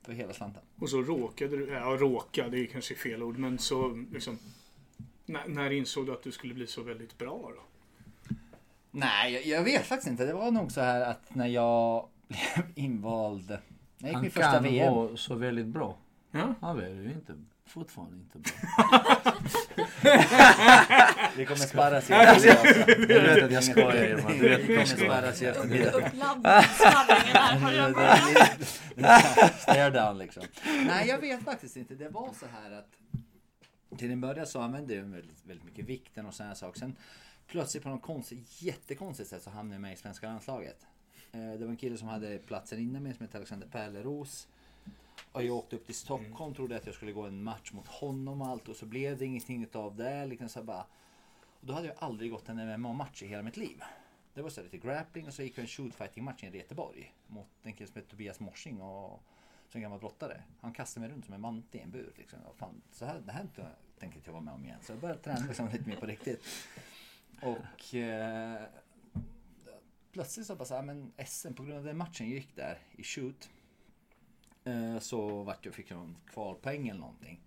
För 0.02 0.12
hela 0.12 0.32
slanten. 0.32 0.62
Och 0.80 0.90
så 0.90 1.02
råkade 1.02 1.56
du, 1.56 1.68
ja 1.68 1.96
råka, 2.00 2.48
det 2.48 2.58
är 2.58 2.66
kanske 2.66 2.94
fel 2.94 3.22
ord, 3.22 3.38
men 3.38 3.58
så 3.58 4.04
liksom. 4.12 4.38
När, 5.26 5.48
när 5.48 5.70
insåg 5.70 6.06
du 6.06 6.12
att 6.12 6.22
du 6.22 6.32
skulle 6.32 6.54
bli 6.54 6.66
så 6.66 6.82
väldigt 6.82 7.18
bra 7.18 7.52
då? 7.56 7.62
Nej, 8.90 9.32
jag, 9.32 9.46
jag 9.46 9.64
vet 9.64 9.86
faktiskt 9.86 10.10
inte. 10.10 10.26
Det 10.26 10.32
var 10.32 10.50
nog 10.50 10.72
så 10.72 10.80
här 10.80 11.00
att 11.00 11.34
när 11.34 11.46
jag 11.46 12.08
blev 12.28 12.38
invald. 12.74 13.50
När 13.50 13.58
jag 13.98 14.06
gick 14.08 14.14
Han 14.14 14.22
min 14.22 14.30
första 14.30 14.52
kan 14.52 14.62
VM. 14.62 14.94
vara 14.94 15.16
så 15.16 15.34
väldigt 15.34 15.66
bra. 15.66 15.96
Ja. 16.34 16.54
Han 16.60 16.78
är 16.80 16.88
ju 16.88 17.10
inte, 17.12 17.34
fortfarande 17.66 18.16
inte 18.16 18.38
bra. 18.38 18.52
Vi 21.36 21.44
kommer 21.46 21.56
sparras 21.66 22.10
i 22.10 22.12
eftermiddag. 22.12 23.14
Jag 23.14 23.34
vet 23.34 23.44
att 23.44 23.52
jag 23.52 23.64
skojar 23.64 24.04
Irma. 24.04 24.28
Du 24.32 24.38
vet 24.48 24.60
Vi 24.60 24.62
att 24.62 24.66
kommer 24.66 24.78
jag 24.78 24.88
skojar. 24.88 25.10
sparras 25.20 25.42
i 25.42 25.46
eftermiddag. 25.46 25.90
Uppladdningsladdningen 25.92 27.36
här 27.36 27.58
har 27.58 27.72
jag 27.72 27.94
börjat. 27.94 29.60
Stare 29.60 29.90
down 29.90 30.18
liksom. 30.18 30.42
Nej, 30.86 31.08
jag 31.08 31.18
vet 31.18 31.42
faktiskt 31.42 31.76
inte. 31.76 31.94
Det 31.94 32.08
var 32.08 32.30
så 32.40 32.46
här 32.46 32.70
att 32.70 33.98
till 33.98 34.10
en 34.10 34.20
början 34.20 34.46
så 34.46 34.60
använde 34.60 34.94
jag 34.94 35.02
väldigt, 35.02 35.44
väldigt 35.46 35.64
mycket 35.64 35.84
vikten 35.84 36.26
och 36.26 36.34
sådana 36.34 36.54
saker. 36.54 36.78
Sen 36.80 36.96
plötsligt 37.46 37.82
på 37.82 37.88
något 37.88 38.02
konstigt, 38.02 38.62
jättekonstigt 38.62 39.30
sätt 39.30 39.42
så 39.42 39.50
hamnade 39.50 39.74
jag 39.74 39.80
med 39.82 39.92
i 39.92 39.96
svenska 39.96 40.26
landslaget. 40.26 40.86
Eh, 41.32 41.40
Det 41.40 41.64
var 41.64 41.70
en 41.70 41.76
kille 41.76 41.96
som 41.96 42.08
hade 42.08 42.38
platsen 42.38 42.78
innan 42.78 43.02
mig 43.02 43.14
som 43.14 43.26
hette 43.26 43.36
Alexander 43.36 43.66
Pärleros. 43.66 44.48
Och 45.34 45.42
jag 45.42 45.56
åkte 45.56 45.76
upp 45.76 45.86
till 45.86 45.94
Stockholm, 45.94 46.54
trodde 46.54 46.76
att 46.76 46.86
jag 46.86 46.94
skulle 46.94 47.12
gå 47.12 47.22
en 47.22 47.42
match 47.42 47.72
mot 47.72 47.86
honom 47.88 48.42
och 48.42 48.48
allt 48.48 48.68
och 48.68 48.76
så 48.76 48.86
blev 48.86 49.18
det 49.18 49.24
ingenting 49.24 49.62
utav 49.62 49.96
det. 49.96 50.26
Liksom 50.26 50.48
så 50.48 50.62
bara. 50.62 50.86
Och 51.60 51.66
då 51.66 51.72
hade 51.72 51.86
jag 51.86 51.96
aldrig 51.98 52.30
gått 52.30 52.48
en 52.48 52.56
MMA-match 52.80 53.22
i 53.22 53.26
hela 53.26 53.42
mitt 53.42 53.56
liv. 53.56 53.82
Det 54.34 54.42
var 54.42 54.50
så 54.50 54.62
lite 54.62 54.78
grappling 54.78 55.26
och 55.26 55.34
så 55.34 55.42
gick 55.42 55.58
jag 55.58 55.62
en 55.62 55.68
shootfighting-match 55.68 56.44
i 56.44 56.56
Göteborg 56.56 57.14
mot 57.26 57.46
en 57.62 57.72
kille 57.72 57.86
som 57.86 57.96
heter 57.96 58.10
Tobias 58.10 58.40
Morsing 58.40 58.80
och 58.80 59.22
som 59.68 59.80
gammal 59.80 59.98
brottare. 60.00 60.42
Han 60.60 60.72
kastade 60.72 61.06
mig 61.06 61.14
runt 61.14 61.24
som 61.24 61.34
en 61.34 61.40
mante 61.40 61.78
i 61.78 61.80
en 61.80 61.90
bur. 61.90 62.12
Liksom. 62.16 62.38
Och 62.46 62.56
fan, 62.56 62.82
så 62.92 63.04
här, 63.04 63.20
det 63.26 63.32
här 63.32 63.42
inte- 63.42 63.68
tänker 63.98 64.16
inte 64.16 64.28
jag 64.28 64.32
vara 64.32 64.42
med 64.44 64.54
om 64.54 64.64
igen. 64.64 64.78
Så 64.82 64.92
jag 64.92 64.98
började 65.00 65.20
träna 65.20 65.46
liksom 65.46 65.68
lite 65.68 65.88
mer 65.88 65.96
på 65.96 66.06
riktigt. 66.06 66.44
Och 67.42 67.94
eh, 67.94 68.62
plötsligt 70.12 70.46
så 70.46 70.56
bara 70.56 70.64
så 70.64 70.74
här, 70.74 70.82
men 70.82 71.12
SM 71.26 71.52
på 71.54 71.62
grund 71.62 71.78
av 71.78 71.84
den 71.84 71.96
matchen 71.96 72.26
jag 72.28 72.34
gick 72.34 72.56
där 72.56 72.78
i 72.96 73.02
shoot. 73.04 73.50
Eh, 74.64 74.98
så 74.98 75.42
vart 75.42 75.64
jag, 75.64 75.74
fick 75.74 75.90
jag 75.90 76.00
en 76.00 76.16
kvalpoäng 76.26 76.88
eller 76.88 77.00
någonting. 77.00 77.40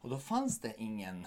Och 0.00 0.10
då 0.10 0.18
fanns 0.18 0.60
det 0.60 0.74
ingen 0.78 1.26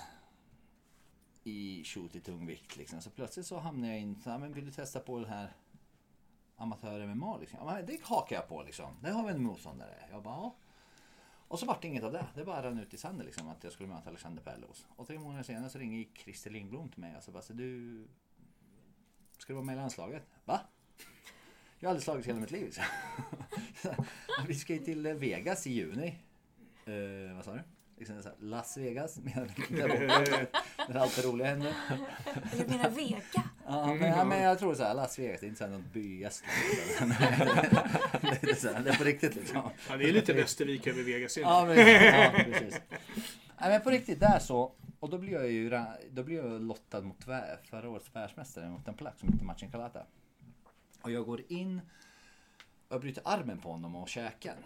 i 1.43 1.84
shoot 1.84 2.15
i 2.15 2.19
tungvikt 2.19 2.77
liksom. 2.77 3.01
Så 3.01 3.09
plötsligt 3.09 3.45
så 3.45 3.59
hamnade 3.59 3.93
jag 3.93 4.01
in 4.01 4.15
så 4.21 4.29
här, 4.29 4.38
men 4.38 4.53
vill 4.53 4.65
du 4.65 4.71
testa 4.71 4.99
på 4.99 5.19
den 5.19 5.29
här 5.29 5.53
amatör 6.55 7.05
MMA 7.05 7.38
liksom? 7.38 7.59
Ja, 7.61 7.65
men 7.65 7.86
det 7.86 8.03
hakar 8.03 8.36
jag 8.36 8.47
på 8.47 8.63
liksom. 8.63 8.97
Där 9.01 9.11
har 9.11 9.23
vi 9.23 9.31
en 9.31 9.43
motståndare. 9.43 9.95
Jag 10.11 10.23
bara, 10.23 10.36
ja. 10.36 10.55
Och 11.47 11.59
så 11.59 11.65
vart 11.65 11.81
det 11.81 11.88
inget 11.88 12.03
av 12.03 12.11
det. 12.11 12.27
Det 12.36 12.45
bara 12.45 12.63
rann 12.63 12.79
ut 12.79 12.93
i 12.93 12.97
sanden 12.97 13.25
liksom 13.25 13.49
att 13.49 13.63
jag 13.63 13.73
skulle 13.73 13.89
möta 13.89 14.09
Alexander 14.09 14.43
Perlos. 14.43 14.88
Och 14.95 15.07
tre 15.07 15.19
månader 15.19 15.43
senare 15.43 15.69
så 15.69 15.79
ringer 15.79 16.07
Christer 16.13 16.51
Lindblom 16.51 16.89
till 16.89 17.01
mig 17.01 17.17
och 17.17 17.23
så 17.23 17.31
bara, 17.31 17.43
så 17.43 17.53
du 17.53 18.07
Ska 19.38 19.53
du 19.53 19.55
vara 19.55 19.65
med 19.65 19.73
i 19.73 19.77
landslaget? 19.77 20.27
Va? 20.45 20.59
Jag 21.84 21.89
har 21.89 21.91
aldrig 21.91 22.03
slagit 22.03 22.25
i 22.25 22.29
hela 22.29 22.39
mitt 22.39 22.51
liv. 22.51 22.77
Vi 24.47 24.55
ska 24.55 24.73
ju 24.73 24.79
till 24.79 25.07
Vegas 25.07 25.67
i 25.67 25.71
juni. 25.71 26.19
Eh, 26.86 27.36
vad 27.36 27.45
sa 27.45 27.53
du? 27.53 27.61
Liksom 27.97 28.21
Las 28.39 28.77
Vegas. 28.77 29.19
menar 29.19 29.49
du? 29.55 29.75
Där 29.75 29.88
borta, 29.88 30.45
Där 30.88 30.99
allt 30.99 31.15
det 31.15 31.21
roliga 31.27 31.47
händer. 31.47 31.73
Jag 32.57 32.69
menar 32.69 32.89
Vega. 32.89 33.43
Ja, 33.65 33.93
men, 33.93 34.09
ja, 34.09 34.25
men 34.25 34.41
jag 34.41 34.59
tror 34.59 34.75
så 34.75 34.84
här, 34.84 34.93
Las 34.93 35.19
Vegas, 35.19 35.39
det 35.39 35.45
är 35.45 35.47
inte 35.47 35.57
så 35.57 35.63
här 35.63 35.71
någon 35.71 35.89
by 35.93 36.19
i 36.19 36.23
Estland. 36.23 36.53
det, 38.41 38.51
är 38.51 38.55
så 38.55 38.73
här, 38.73 38.84
det 38.84 38.89
är 38.89 38.97
på 38.97 39.03
riktigt 39.03 39.36
liksom. 39.36 39.61
Ja, 39.89 39.97
det 39.97 40.09
är 40.09 40.13
lite 40.13 40.34
Västervik 40.34 40.88
över 40.88 41.03
Vegas. 41.03 41.38
Ja, 41.38 41.65
men, 41.65 41.77
ja 41.77 42.31
precis. 42.36 42.81
Nej, 43.61 43.69
men 43.69 43.81
på 43.81 43.89
riktigt, 43.89 44.19
där 44.19 44.39
så. 44.39 44.71
Och 44.99 45.09
då 45.09 45.17
blir 45.17 45.34
jag 45.34 45.51
ju 45.51 45.69
då 46.11 46.23
blir 46.23 46.36
jag 46.36 46.61
lottad 46.61 47.01
mot 47.01 47.23
förra 47.69 47.89
årets 47.89 48.15
världsmästare 48.15 48.69
mot 48.69 48.88
en 48.88 48.93
polack 48.93 49.19
som 49.19 49.29
heter 49.34 49.45
Marcin 49.45 49.71
Kalata. 49.71 50.05
Och 51.03 51.11
jag 51.11 51.25
går 51.25 51.41
in 51.51 51.81
och 52.87 52.95
jag 52.95 53.01
bryter 53.01 53.23
armen 53.25 53.59
på 53.59 53.71
honom 53.71 53.95
och 53.95 54.09
käken. 54.09 54.57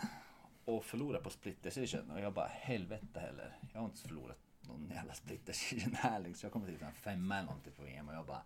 Och 0.65 0.85
förlorar 0.85 1.21
på 1.21 1.29
split 1.29 1.63
decision. 1.63 2.11
Och 2.11 2.19
jag 2.19 2.33
bara 2.33 2.47
helvete 2.47 3.19
heller. 3.19 3.57
Jag 3.73 3.79
har 3.79 3.85
inte 3.85 4.01
förlorat 4.01 4.38
någon 4.61 4.89
jävla 4.89 5.13
split 5.13 5.45
decision 5.45 5.95
här 5.95 6.19
liksom. 6.19 6.47
Jag 6.47 6.53
kommer 6.53 6.65
till 6.65 6.83
en 6.83 6.93
femma 6.93 7.35
eller 7.35 7.45
någonting 7.45 7.73
på 7.73 7.83
VM 7.83 8.09
och 8.09 8.15
jag 8.15 8.25
bara 8.25 8.41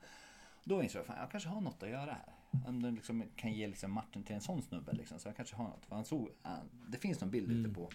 då 0.63 0.83
insåg 0.83 0.99
jag 0.99 1.05
fan 1.05 1.17
jag 1.19 1.31
kanske 1.31 1.49
har 1.49 1.61
något 1.61 1.83
att 1.83 1.89
göra 1.89 2.11
här. 2.11 2.33
Om 2.67 2.81
du 2.81 2.91
liksom 2.91 3.23
kan 3.35 3.53
ge 3.53 3.67
liksom 3.67 3.91
matchen 3.91 4.23
till 4.23 4.35
en 4.35 4.41
sån 4.41 4.61
snubbe 4.61 4.93
liksom, 4.93 5.19
så 5.19 5.27
jag 5.27 5.35
kanske 5.35 5.55
har 5.55 5.63
något. 5.63 5.85
För 5.85 5.95
han 5.95 6.05
såg, 6.05 6.29
han, 6.41 6.69
det 6.87 6.97
finns 6.97 7.21
någon 7.21 7.31
bild 7.31 7.51
ute 7.51 7.73
på 7.75 7.91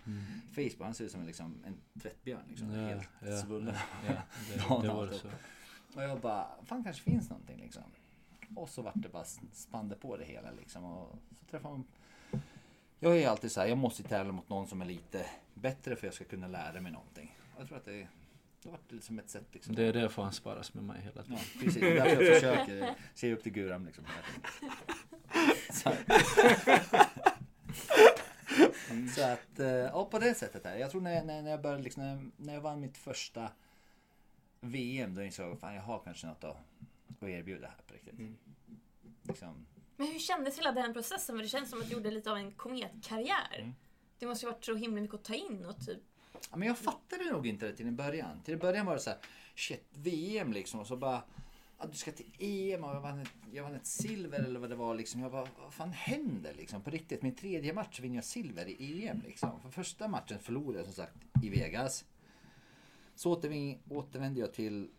Facebook, 0.55 0.81
han 0.81 0.95
ser 0.95 1.05
ut 1.05 1.11
som 1.11 1.21
en, 1.21 1.27
liksom, 1.27 1.65
en 1.67 2.01
tvättbjörn 2.01 2.43
liksom. 2.49 2.71
Ja, 2.71 2.89
helt 2.89 3.09
ja, 3.21 3.37
svullen. 3.37 3.75
Ja, 4.07 4.23
det, 4.53 4.59
Dagen 4.69 4.83
det 4.83 4.89
var 4.89 5.07
det 5.07 5.13
typ. 5.13 5.21
så. 5.21 5.29
Och 5.99 6.03
jag 6.03 6.21
bara, 6.21 6.49
fan 6.65 6.85
kanske 6.85 7.03
finns 7.03 7.31
någonting 7.31 7.59
liksom. 7.61 7.83
Och 8.55 8.69
så 8.69 8.83
vart 8.83 8.95
det 8.95 9.09
bara 9.09 9.25
spann 9.53 9.89
det 9.89 9.95
på 9.97 10.17
det 10.17 10.25
hela 10.25 10.51
liksom. 10.51 10.85
Och 10.85 11.19
så 11.41 11.45
träffade 11.51 11.75
man 11.75 11.85
jag 12.99 13.19
är 13.19 13.29
alltid 13.29 13.53
så 13.53 13.61
här, 13.61 13.67
jag 13.69 13.79
måste 13.79 14.03
tävla 14.03 14.33
mot 14.33 14.49
någon 14.49 14.67
som 14.67 14.83
är 14.83 14.87
lite 14.87 15.27
bättre 15.55 15.91
för 15.97 15.99
att 15.99 16.03
jag 16.03 16.15
ska 16.15 16.25
kunna 16.25 16.49
lära 16.49 16.81
mig 16.81 16.93
någonting. 16.93 17.37
Jag 17.59 17.69
tror 17.69 17.79
att 17.79 17.85
det, 17.85 18.09
det 18.63 18.69
vart 18.71 18.93
liksom 18.93 19.19
ett 19.19 19.31
sätt 19.31 19.47
liksom. 19.53 19.75
Det 19.75 19.85
är 19.85 19.93
därför 19.93 20.23
han 20.23 20.33
sparas 20.33 20.75
med 20.75 20.85
mig 20.85 21.01
hela 21.03 21.23
tiden. 21.23 21.39
Ja, 21.55 21.61
precis. 21.61 21.75
Det 21.81 21.91
är 21.91 22.05
därför 22.05 22.23
jag 22.23 22.35
försöker 22.35 22.95
se 23.15 23.33
upp 23.33 23.43
till 23.43 23.53
Guram 23.53 23.87
liksom. 23.87 24.05
Så, 25.73 25.93
så 29.15 29.23
att, 29.25 29.59
eh, 29.59 29.67
ja 29.69 30.05
på 30.05 30.19
det 30.19 30.35
sättet 30.35 30.67
är 30.67 30.77
Jag 30.77 30.91
tror 30.91 31.01
när, 31.01 31.25
när, 31.25 31.43
när 31.43 31.51
jag 31.51 31.63
började 31.63 31.83
liksom, 31.83 32.03
när, 32.03 32.11
jag- 32.15 32.31
när 32.37 32.55
jag 32.55 32.61
vann 32.61 32.81
mitt 32.81 32.97
första 32.99 33.51
VM 34.61 35.15
då 35.15 35.23
insåg 35.23 35.51
jag 35.51 35.59
fan 35.59 35.75
jag 35.75 35.83
har 35.83 35.99
kanske 36.05 36.27
något 36.27 36.45
att, 36.45 36.57
att 37.21 37.29
erbjuda 37.29 37.67
här 37.67 37.81
på 37.87 37.95
riktigt. 37.95 38.15
Liksom, 39.23 39.67
Men 39.97 40.07
hur 40.07 40.19
kändes 40.19 40.59
hela 40.59 40.73
den 40.73 40.93
processen? 40.93 41.37
För 41.37 41.43
det 41.43 41.49
känns 41.49 41.71
som 41.71 41.81
att 41.81 41.89
du 41.89 41.95
gjorde 41.95 42.11
lite 42.11 42.31
av 42.31 42.37
en 42.37 42.53
kometkarriär. 42.53 43.59
Mm. 43.59 43.75
Det 44.19 44.27
måste 44.27 44.47
ju 44.47 44.53
varit 44.53 44.65
så 44.65 44.75
himla 44.75 45.01
mycket 45.01 45.15
att 45.15 45.25
ta 45.25 45.35
in 45.35 45.65
och 45.65 45.87
typ... 45.87 46.03
Ja, 46.51 46.57
men 46.57 46.69
jag 46.69 46.79
fattade 46.79 47.25
nog 47.25 47.47
inte 47.47 47.67
det 47.67 47.77
till 47.77 47.87
en 47.87 47.97
början. 47.97 48.43
Till 48.45 48.55
en 48.55 48.61
början 48.61 48.87
var 48.87 48.95
det 48.95 49.01
så 49.01 49.11
här, 49.11 49.19
shit, 49.55 49.85
VM 49.93 50.53
liksom. 50.53 50.81
Och 50.81 50.87
så 50.87 50.97
bara, 50.97 51.23
ja, 51.79 51.87
du 51.87 51.97
ska 51.97 52.13
till 52.13 52.33
EM 52.39 52.85
och 52.85 52.95
jag 52.95 53.01
vann, 53.01 53.19
ett, 53.19 53.33
jag 53.53 53.63
vann 53.63 53.75
ett 53.75 53.87
silver 53.87 54.39
eller 54.39 54.61
vad 54.61 54.71
det 54.71 54.77
var 54.77 54.95
liksom. 54.95 55.21
Jag 55.21 55.33
bara, 55.33 55.49
vad 55.63 55.75
fan 55.75 55.93
händer 55.93 56.55
liksom 56.55 56.83
på 56.83 56.91
riktigt? 56.91 57.23
Min 57.23 57.35
tredje 57.35 57.73
match 57.73 58.01
vinner 58.01 58.17
jag 58.17 58.25
silver 58.25 58.67
i 58.67 59.09
EM 59.09 59.23
liksom. 59.27 59.61
För 59.61 59.71
första 59.71 60.09
matchen 60.09 60.39
förlorade 60.39 60.79
jag 60.79 60.85
som 60.87 60.95
sagt 60.95 61.17
i 61.43 61.49
Vegas. 61.49 62.05
Så 63.15 63.33
återvände 63.89 64.41
jag 64.41 64.53
till 64.53 64.91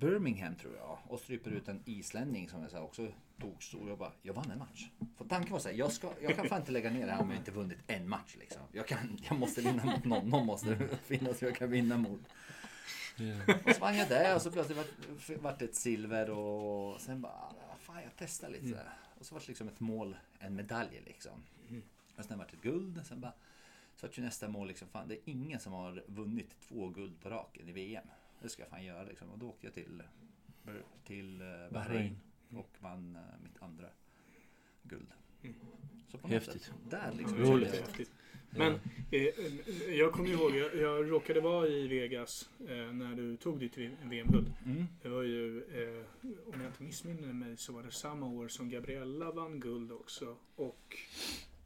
Birmingham 0.00 0.54
tror 0.54 0.76
jag 0.76 0.98
och 1.08 1.20
stryper 1.20 1.50
ut 1.50 1.68
en 1.68 1.82
islänning 1.84 2.48
som 2.48 2.62
jag 2.62 2.70
så 2.70 2.78
också 2.78 3.12
tog 3.40 3.62
stor. 3.62 3.88
Jag 3.88 3.98
bara, 3.98 4.12
jag 4.22 4.34
vann 4.34 4.50
en 4.50 4.58
match. 4.58 4.88
För 5.16 5.24
tanken 5.24 5.52
var 5.52 5.58
så 5.58 5.68
här, 5.68 5.76
jag, 5.76 5.92
ska, 5.92 6.12
jag 6.22 6.36
kan 6.36 6.48
fan 6.48 6.60
inte 6.60 6.72
lägga 6.72 6.90
ner 6.90 7.06
det 7.06 7.12
här 7.12 7.22
om 7.22 7.30
jag 7.30 7.38
inte 7.38 7.50
vunnit 7.50 7.78
en 7.86 8.08
match 8.08 8.36
liksom. 8.38 8.62
Jag, 8.72 8.86
kan, 8.86 9.18
jag 9.28 9.38
måste 9.38 9.60
vinna 9.60 9.84
mot 9.84 10.04
någon, 10.04 10.28
någon 10.30 10.46
måste 10.46 10.88
finnas 11.04 11.42
jag 11.42 11.56
kan 11.56 11.70
vinna 11.70 11.96
mot. 11.98 12.20
Och 13.64 13.74
så 13.74 13.80
vann 13.80 13.96
jag 13.96 14.08
det 14.08 14.34
och 14.34 14.42
så 14.42 14.50
plötsligt 14.50 14.78
vart, 14.78 15.38
vart 15.42 15.58
det 15.58 15.64
ett 15.64 15.74
silver 15.74 16.30
och 16.30 17.00
sen 17.00 17.20
bara, 17.20 17.32
"Ah, 17.32 17.76
fan 17.80 18.02
jag 18.02 18.12
testar 18.16 18.48
lite. 18.50 18.76
här. 18.76 18.98
Och 19.18 19.26
så 19.26 19.34
var 19.34 19.40
det 19.40 19.48
liksom 19.48 19.68
ett 19.68 19.80
mål, 19.80 20.16
en 20.38 20.54
medalj 20.56 21.02
liksom. 21.06 21.42
Och 22.16 22.24
sen 22.24 22.38
vart 22.38 22.50
det 22.50 22.56
ett 22.56 22.62
guld. 22.62 23.00
Sen 23.06 23.20
bara, 23.20 23.32
så 23.96 24.06
vart 24.06 24.18
ju 24.18 24.22
nästa 24.22 24.48
mål 24.48 24.68
liksom, 24.68 24.88
fan 24.88 25.08
det 25.08 25.14
är 25.14 25.20
ingen 25.24 25.60
som 25.60 25.72
har 25.72 26.02
vunnit 26.06 26.56
två 26.68 26.88
guld 26.88 27.20
på 27.20 27.30
raken 27.30 27.68
i 27.68 27.72
VM. 27.72 28.06
Det 28.42 28.48
ska 28.48 28.62
jag 28.62 28.70
fan 28.70 28.84
göra 28.84 29.02
liksom. 29.02 29.30
Och 29.30 29.38
då 29.38 29.48
åkte 29.48 29.66
jag 29.66 29.74
till, 29.74 30.02
till 31.04 31.40
eh, 31.40 31.46
Bahrain 31.46 31.70
Bahrain. 31.70 32.16
och 32.50 32.70
vann 32.78 33.16
eh, 33.16 33.22
mitt 33.42 33.62
andra 33.62 33.88
guld. 34.82 35.08
Så 36.08 36.18
på 36.18 36.28
Häftigt. 36.28 36.62
sätt, 36.62 36.74
där 36.90 37.12
liksom. 37.12 37.38
Roligt. 37.38 37.48
kände 37.48 37.76
jag- 37.76 37.86
Häftigt. 37.86 38.10
Men 38.50 38.72
eh, 38.72 39.22
eh, 39.22 39.94
jag 39.94 40.12
kommer 40.12 40.28
ihåg, 40.30 40.56
jag, 40.56 40.76
jag 40.76 41.10
råkade 41.10 41.40
vara 41.40 41.66
i 41.68 41.88
Vegas 41.88 42.50
eh, 42.60 42.92
när 42.92 43.14
du 43.16 43.36
tog 43.36 43.58
ditt 43.60 43.78
VM-guld. 43.78 44.52
Mm. 44.64 44.86
Det 45.02 45.08
var 45.08 45.22
ju, 45.22 45.58
eh, 45.62 46.04
om 46.54 46.60
jag 46.60 46.66
inte 46.70 46.82
missminner 46.82 47.32
mig, 47.32 47.56
så 47.56 47.72
var 47.72 47.82
det 47.82 47.90
samma 47.90 48.26
år 48.26 48.48
som 48.48 48.70
Gabriella 48.70 49.30
vann 49.32 49.60
guld 49.60 49.92
också. 49.92 50.36
Och 50.56 50.96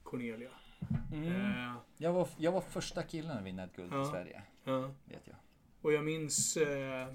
Cornelia. 0.03 0.51
Mm. 1.13 1.27
Eh, 1.33 1.75
Jag, 1.99 2.13
var, 2.13 2.29
jag 2.39 2.53
var 2.53 2.61
första 2.61 3.03
killen 3.03 3.39
att 3.39 3.45
vinna 3.45 3.65
ett 3.65 3.77
guld 3.77 3.93
Ja. 3.93 4.03
i 4.03 4.11
Sverige. 4.11 4.43
ja. 4.65 4.91
Vet 5.05 5.27
jag. 5.27 5.37
Och 5.81 5.93
jag 5.93 6.05
minns... 6.05 6.57
Eh, 6.57 7.07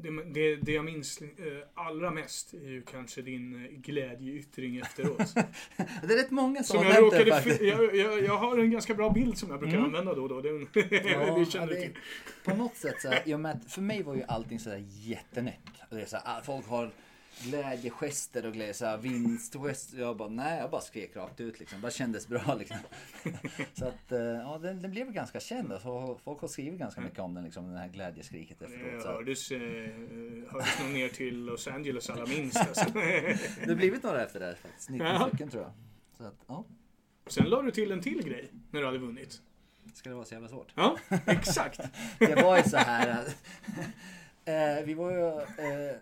det, 0.00 0.10
det, 0.24 0.56
det 0.56 0.72
jag 0.72 0.84
minns 0.84 1.22
eh, 1.22 1.26
allra 1.74 2.10
mest 2.10 2.54
är 2.54 2.68
ju 2.68 2.82
kanske 2.82 3.22
din 3.22 3.64
eh, 3.64 3.70
glädjeyttring 3.70 4.76
efteråt. 4.76 5.18
Det 6.02 6.12
är 6.12 6.16
rätt 6.16 6.30
många 6.30 6.62
som, 6.62 6.78
Som 6.78 6.86
jag 6.86 7.02
råkade... 7.02 7.30
faktiskt. 7.32 7.60
Jag, 7.62 7.96
jag, 7.96 8.24
jag 8.24 8.36
har 8.36 8.58
en 8.58 8.70
ganska 8.70 8.94
bra 8.94 9.10
bild 9.10 9.38
som 9.38 9.50
jag 9.50 9.58
brukar 9.60 9.76
Mm. 9.76 9.86
använda 9.86 10.14
då 10.14 10.22
och 10.22 10.28
då. 10.28 10.40
Den, 10.40 10.68
Ja, 10.74 11.38
det 11.38 11.46
känner 11.46 11.72
ja, 11.72 11.74
du 11.74 11.80
till. 11.80 11.98
På 12.44 12.56
något 12.56 12.76
sätt 12.76 13.00
så 13.00 13.08
här, 13.08 13.68
för 13.68 13.80
mig 13.80 14.02
var 14.02 14.14
ju 14.14 14.22
allting 14.28 14.58
sådär 14.60 14.84
jättenytt. 14.88 15.70
Och 15.90 15.96
Det 15.96 16.02
är 16.02 16.06
så 16.06 16.16
här, 16.16 16.38
ah, 16.38 16.42
folk 16.42 16.66
har 16.66 16.90
glädjegester 17.42 18.46
och 18.46 18.52
glädje, 18.52 18.74
så 18.74 18.96
vinstgester. 18.96 19.98
Jag 19.98 20.16
bara, 20.16 20.28
nej, 20.28 20.58
jag 20.58 20.70
bara 20.70 20.80
skrek 20.80 21.16
rakt 21.16 21.40
ut 21.40 21.60
liksom. 21.60 21.80
Det 21.80 21.90
kändes 21.90 22.28
bra 22.28 22.54
liksom. 22.58 22.76
Så 23.74 23.84
att, 23.88 24.12
eh, 24.12 24.18
ja, 24.20 24.58
den, 24.62 24.82
den 24.82 24.90
blev 24.90 25.12
ganska 25.12 25.40
känd. 25.40 25.72
Alltså, 25.72 26.18
folk 26.24 26.40
har 26.40 26.48
skrivit 26.48 26.78
ganska 26.80 27.00
mycket 27.00 27.18
om 27.18 27.34
den, 27.34 27.44
liksom, 27.44 27.72
det 27.72 27.78
här 27.78 27.88
glädjeskriket 27.88 28.58
Det 28.58 28.64
efteråt. 28.64 29.02
Så 29.02 29.08
att, 29.08 29.14
hördes, 29.14 29.50
eh, 29.50 29.58
hördes 30.52 30.80
nog 30.82 30.92
ner 30.92 31.08
till 31.08 31.44
Los 31.44 31.68
Angeles 31.68 32.10
alla 32.10 32.26
minst. 32.26 32.56
Alltså. 32.56 32.90
det 32.94 33.68
har 33.68 33.74
blivit 33.74 34.02
några 34.02 34.22
efter 34.24 34.40
det 34.40 34.46
här 34.46 34.54
faktiskt. 34.54 34.90
19 34.90 35.06
Ja. 35.08 35.28
stycken 35.28 35.48
tror 35.48 35.62
jag. 35.62 35.72
Så 36.18 36.24
att, 36.24 36.44
ja, 36.46 36.64
Sen 37.26 37.44
la 37.50 37.62
du 37.62 37.70
till 37.70 37.92
en 37.92 38.00
till 38.00 38.22
grej 38.22 38.50
när 38.70 38.80
du 38.80 38.86
hade 38.86 38.98
vunnit. 38.98 39.42
ska 39.94 40.08
det 40.08 40.14
vara 40.14 40.24
så 40.24 40.34
jävla 40.34 40.48
svårt? 40.48 40.72
Ja, 40.74 40.96
exakt. 41.26 41.80
Det 42.18 42.42
var 42.42 42.56
ju 42.56 42.62
så 42.62 42.76
här. 42.76 43.08
att, 43.10 43.28
eh, 44.44 44.84
vi 44.86 44.94
var 44.94 45.10
ju... 45.10 45.26
Eh, 45.28 45.96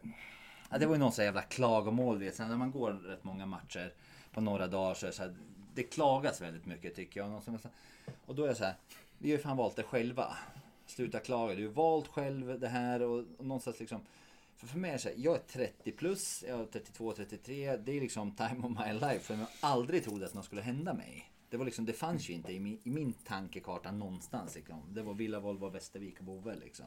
ja, 0.71 0.79
det 0.79 0.87
var 0.87 0.95
ju 0.95 0.99
någon 0.99 1.13
jävla 1.19 1.43
klagomål 1.43 2.19
vet 2.19 2.35
Sen 2.35 2.49
när 2.49 2.57
man 2.57 2.71
går 2.71 2.93
rätt 2.93 3.25
många 3.25 3.47
matcher 3.47 3.93
på 4.33 4.41
några 4.41 4.67
dagar 4.67 4.95
så 4.95 5.07
är 5.07 5.11
det 5.11 5.17
så 5.17 5.23
här, 5.23 5.35
Det 5.75 5.83
klagas 5.83 6.41
väldigt 6.41 6.67
mycket 6.67 6.95
tycker 6.95 7.21
jag. 7.21 7.27
Och 7.27 7.49
någon 7.49 7.59
Och 8.27 8.35
då 8.35 8.43
är 8.43 8.47
jag 8.47 8.57
så 8.57 8.65
här. 8.65 8.75
Vi 9.19 9.31
har 9.31 9.37
ju 9.37 9.43
fan 9.43 9.57
valt 9.57 9.77
det 9.77 9.83
själva. 9.83 10.37
Sluta 10.87 11.21
klaga. 11.21 11.55
Du 11.55 11.67
har 11.67 11.75
valt 11.75 12.09
själv 12.09 12.61
det 12.61 12.69
här 12.69 13.03
och, 13.03 13.25
och 13.39 13.47
någonstans 13.47 13.81
liksom. 13.81 14.01
För, 14.57 14.67
för 14.67 14.79
mig 14.79 14.91
är 14.91 14.93
det 14.93 14.99
så 14.99 15.09
här, 15.09 15.17
jag 15.19 15.35
är 15.35 15.39
30 15.41 15.93
plus, 15.93 16.45
jag 16.49 16.61
är 16.61 16.65
32, 16.65 17.13
33. 17.13 17.77
Det 17.77 17.93
är 17.93 18.01
liksom 18.01 18.37
time 18.37 18.67
of 18.67 18.87
my 18.87 18.93
life. 18.93 19.21
För 19.21 19.35
jag 19.35 19.47
aldrig 19.61 20.05
trodde 20.05 20.27
att 20.27 20.35
något 20.35 20.45
skulle 20.45 20.63
hända 20.63 20.95
mig. 20.95 21.31
Det, 21.51 21.57
var 21.57 21.65
liksom, 21.65 21.87
det 21.87 21.93
fanns 21.93 22.31
ju 22.31 22.35
inte 22.35 22.53
i 22.53 22.61
min, 22.61 22.81
i 22.85 22.91
min 22.91 23.13
tankekarta 23.13 23.93
någonstans. 23.93 24.55
Liksom. 24.55 24.83
Det 24.95 25.03
var 25.03 25.15
Villa, 25.15 25.41
Volvo, 25.41 25.69
Västervik 25.69 26.19
och 26.19 26.25
Bove 26.25 26.57
liksom. 26.57 26.87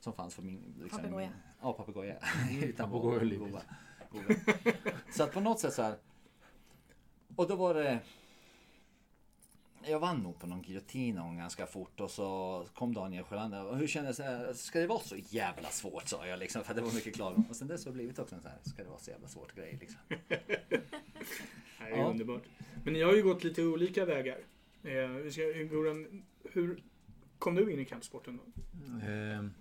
Som 0.00 0.12
fanns 0.12 0.34
för 0.34 0.42
min... 0.42 0.74
Liksom, 0.82 1.00
Papegoja. 1.02 1.30
Ja, 1.62 1.72
papegoja. 1.72 2.14
Utan. 2.62 2.90
Bove. 2.90 3.38
Bove. 3.38 3.62
Så 5.10 5.22
att 5.22 5.32
på 5.32 5.40
något 5.40 5.60
sätt 5.60 5.74
så 5.74 5.82
här. 5.82 5.94
Och 7.36 7.48
då 7.48 7.56
var 7.56 7.74
det... 7.74 7.98
Jag 9.86 10.00
vann 10.00 10.16
nog 10.22 10.38
på 10.38 10.46
någon 10.46 10.62
giljotin 10.62 11.36
ganska 11.36 11.66
fort 11.66 12.00
och 12.00 12.10
så 12.10 12.64
kom 12.74 12.94
Daniel 12.94 13.24
Sjölander. 13.24 13.66
Och 13.66 13.76
hur 13.78 13.86
kändes 13.86 14.16
det? 14.16 14.54
Ska 14.54 14.80
det 14.80 14.86
vara 14.86 14.98
så 15.00 15.16
jävla 15.16 15.68
svårt? 15.68 16.08
sa 16.08 16.26
jag 16.26 16.38
liksom. 16.38 16.64
För 16.64 16.74
det 16.74 16.80
var 16.80 16.92
mycket 16.92 17.14
klagomål. 17.14 17.44
Och 17.50 17.56
sen 17.56 17.68
dess 17.68 17.84
har 17.84 17.92
det 17.92 17.96
blivit 17.96 18.18
också 18.18 18.34
en 18.34 18.40
sån 18.40 18.50
här. 18.50 18.58
Ska 18.70 18.82
det 18.82 18.88
vara 18.88 18.98
så 19.00 19.10
jävla 19.10 19.28
svårt 19.28 19.54
grej 19.54 19.78
liksom. 19.80 19.98
Det 21.78 21.90
är 21.90 21.98
Ja. 21.98 22.04
underbart. 22.10 22.42
Men 22.84 22.92
ni 22.94 23.02
har 23.02 23.14
ju 23.14 23.22
gått 23.22 23.44
lite 23.44 23.62
olika 23.62 24.04
vägar. 24.04 24.38
Eh, 24.82 25.08
vi 25.08 25.32
ska, 25.32 25.42
Goran, 25.42 26.24
hur 26.52 26.82
kom 27.44 27.54
du 27.54 27.72
in 27.72 27.80
i 27.80 27.84
kampsporten 27.84 28.36
då? 28.36 28.42
Ehm, 29.06 29.54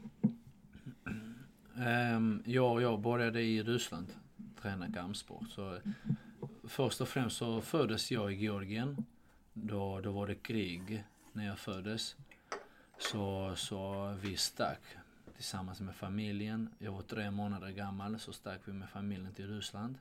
ehm 1.78 2.44
ja, 2.46 2.82
jag 2.82 3.00
började 3.00 3.42
i 3.42 3.64
Ryssland 3.64 4.08
träna 4.62 4.92
kampsport. 4.92 5.50
Så 5.50 5.78
först 6.64 7.02
och 7.02 7.08
främst 7.08 7.38
så 7.38 7.62
föddes 7.62 8.12
jag 8.12 8.34
i 8.34 8.36
Georgien. 8.36 9.06
Då, 9.54 10.02
då 10.02 10.12
var 10.12 10.28
det 10.28 10.36
krig 10.36 11.04
när 11.34 11.46
jag 11.46 11.60
föddes. 11.60 12.16
Så, 12.98 13.54
så 13.56 14.14
vi 14.22 14.38
stack 14.38 14.82
tillsammans 15.36 15.82
med 15.82 15.96
familjen. 15.96 16.70
Jag 16.80 16.92
var 16.92 17.02
tre 17.02 17.32
månader 17.32 17.70
gammal 17.70 18.20
så 18.20 18.34
stack 18.34 18.62
vi 18.66 18.74
med 18.74 18.90
familjen 18.90 19.34
till 19.34 19.56
Ryssland. 19.56 19.96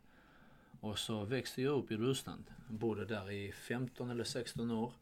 Och 0.80 0.98
så 0.98 1.24
växte 1.24 1.62
jag 1.62 1.78
upp 1.78 1.90
i 1.90 1.96
Ryssland. 1.96 2.44
Bodde 2.68 3.04
där 3.04 3.30
i 3.30 3.52
15 3.52 4.10
eller 4.10 4.24
16 4.24 4.70
år. 4.70 4.92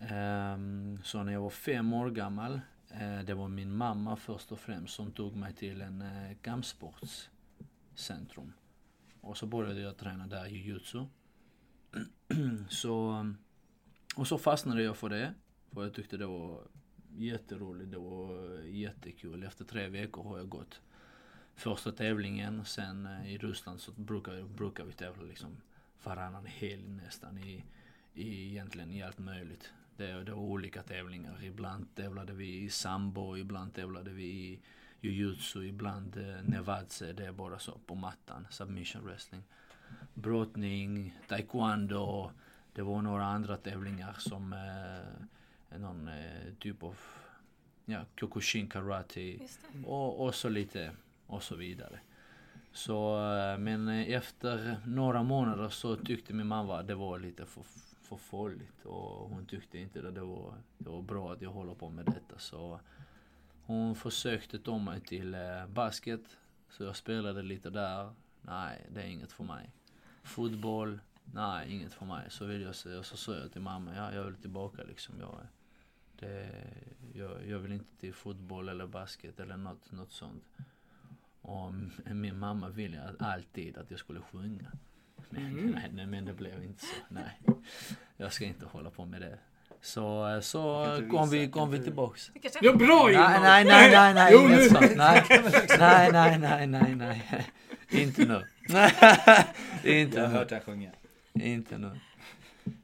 Ehm, 0.00 0.98
så 1.02 1.22
när 1.22 1.32
jag 1.32 1.40
var 1.40 1.50
fem 1.50 1.92
år 1.92 2.10
gammal, 2.10 2.60
eh, 2.90 3.18
det 3.18 3.34
var 3.34 3.48
min 3.48 3.76
mamma 3.76 4.16
först 4.16 4.52
och 4.52 4.60
främst 4.60 4.94
som 4.94 5.12
tog 5.12 5.36
mig 5.36 5.54
till 5.54 5.80
en 5.80 6.02
eh, 6.02 6.36
kampsportscentrum. 6.42 8.52
Och 9.20 9.36
så 9.36 9.46
började 9.46 9.80
jag 9.80 9.96
träna 9.96 10.26
där 10.26 10.46
jujutsu. 10.46 11.04
så, 12.68 13.26
och 14.16 14.28
så 14.28 14.38
fastnade 14.38 14.82
jag 14.82 14.96
för 14.96 15.08
det. 15.08 15.34
För 15.72 15.82
jag 15.82 15.94
tyckte 15.94 16.16
det 16.16 16.26
var 16.26 16.60
jätteroligt, 17.16 17.90
det 17.90 17.98
var 17.98 18.60
jättekul. 18.62 19.42
Efter 19.42 19.64
tre 19.64 19.88
veckor 19.88 20.22
har 20.22 20.38
jag 20.38 20.48
gått 20.48 20.80
första 21.54 21.92
tävlingen. 21.92 22.64
Sen 22.64 23.06
eh, 23.06 23.32
i 23.32 23.38
Ryssland 23.38 23.80
så 23.80 23.92
brukar, 23.92 24.42
brukar 24.42 24.84
vi 24.84 24.92
tävla 24.92 25.22
liksom 25.22 25.56
varannan 26.04 26.46
helg 26.46 26.88
nästan 26.88 27.38
i, 27.38 27.64
i 28.14 28.48
egentligen 28.48 28.90
i 28.90 29.02
allt 29.02 29.18
möjligt. 29.18 29.72
Det, 29.96 30.12
var 30.12 30.32
olika 30.32 30.82
tävlingar. 30.82 31.44
Ibland 31.44 31.94
tävlade 31.94 32.32
vi 32.32 32.62
i 32.62 32.70
sambo, 32.70 33.36
ibland 33.36 33.74
tävlade 33.74 34.10
vi 34.10 34.24
i 34.24 34.58
jujutsu, 35.00 35.64
ibland 35.64 36.16
eh, 36.16 36.42
nevadze, 36.44 37.12
det 37.12 37.26
är 37.26 37.32
bara 37.32 37.58
så 37.58 37.78
på 37.86 37.94
mattan, 37.94 38.46
submission 38.50 39.04
wrestling. 39.04 39.42
Brottning, 40.14 41.18
taekwondo, 41.28 42.30
det 42.72 42.82
var 42.82 43.02
några 43.02 43.24
andra 43.24 43.56
tävlingar 43.56 44.16
som 44.18 44.52
eh, 44.52 45.78
någon 45.78 46.08
eh, 46.08 46.54
typ 46.58 46.82
av 46.82 46.98
ja, 47.84 48.00
kyokushin 48.20 48.68
karate 48.68 49.38
och, 49.86 50.24
och 50.24 50.34
så 50.34 50.48
lite 50.48 50.90
och 51.26 51.42
så 51.42 51.54
vidare. 51.54 52.00
Så, 52.72 53.16
eh, 53.36 53.58
men 53.58 53.88
efter 53.88 54.76
några 54.86 55.22
månader 55.22 55.68
så 55.68 55.96
tyckte 55.96 56.32
min 56.32 56.46
mamma 56.46 56.78
att 56.78 56.86
det 56.86 56.94
var 56.94 57.18
lite 57.18 57.46
för, 57.46 57.64
för 58.06 58.16
farligt 58.16 58.84
och 58.84 59.28
hon 59.30 59.46
tyckte 59.46 59.78
inte 59.78 60.08
att 60.08 60.14
det 60.14 60.20
var, 60.20 60.54
det 60.78 60.90
var 60.90 61.02
bra 61.02 61.32
att 61.32 61.42
jag 61.42 61.50
håller 61.50 61.74
på 61.74 61.90
med 61.90 62.04
detta. 62.04 62.38
Så 62.38 62.80
hon 63.62 63.94
försökte 63.94 64.58
ta 64.58 64.78
mig 64.78 65.00
till 65.00 65.34
eh, 65.34 65.66
basket, 65.66 66.38
så 66.70 66.84
jag 66.84 66.96
spelade 66.96 67.42
lite 67.42 67.70
där. 67.70 68.14
Nej, 68.42 68.86
det 68.94 69.02
är 69.02 69.06
inget 69.06 69.32
för 69.32 69.44
mig. 69.44 69.70
Fotboll, 70.22 71.00
nej, 71.24 71.72
inget 71.72 71.92
för 71.92 72.06
mig. 72.06 72.30
Så 72.30 72.44
vill 72.44 72.62
jag 72.62 72.74
säga, 72.74 73.02
så 73.02 73.16
sa 73.16 73.34
jag 73.34 73.52
till 73.52 73.60
mamma, 73.60 73.96
ja, 73.96 74.14
jag 74.14 74.24
vill 74.24 74.36
tillbaka 74.36 74.82
liksom. 74.82 75.14
Jag, 75.20 75.38
det, 76.18 76.50
jag, 77.14 77.46
jag 77.46 77.58
vill 77.58 77.72
inte 77.72 77.96
till 78.00 78.14
fotboll 78.14 78.68
eller 78.68 78.86
basket 78.86 79.40
eller 79.40 79.56
något, 79.56 79.92
något 79.92 80.12
sånt. 80.12 80.44
Och 81.40 81.72
min 82.04 82.38
mamma 82.38 82.68
ville 82.68 83.14
alltid 83.18 83.78
att 83.78 83.90
jag 83.90 84.00
skulle 84.00 84.20
sjunga. 84.20 84.72
Men, 85.30 85.42
Mhm. 85.52 85.70
nej, 85.70 85.90
nej, 85.94 86.06
men 86.06 86.24
det 86.24 86.32
blev 86.32 86.62
inte 86.64 86.80
så. 86.86 86.94
Nej, 87.08 87.40
jag 88.16 88.32
ska 88.32 88.44
inte 88.44 88.66
hålla 88.66 88.90
på 88.90 89.04
med 89.04 89.20
det. 89.20 89.38
Så, 89.80 90.38
så 90.42 90.86
kom 91.10 91.30
vi, 91.30 91.48
kom 91.48 91.70
vi 91.70 91.78
tillbaks. 91.84 92.30
Ja, 92.62 92.72
bra 92.72 93.02
Nej, 93.04 93.12
Ingmar! 93.14 93.40
nej, 93.40 93.64
nej, 93.64 93.90
nej, 93.90 94.14
nej, 94.14 94.32
Jo, 94.32 94.40
inget 94.48 94.72
sånt. 94.72 94.96
Nej, 94.96 95.24
nej, 95.78 96.10
nej, 96.12 96.38
nej, 96.38 96.66
nej, 96.66 96.94
nej. 96.94 97.46
Inte 97.90 98.24
nu. 98.24 98.42
inte 100.00 100.18
Jag 100.18 100.26
har 100.28 100.32
hört 100.38 100.50
han 100.50 100.60
sjunga. 100.60 100.90
Inte 101.34 101.78
nu. 101.78 101.90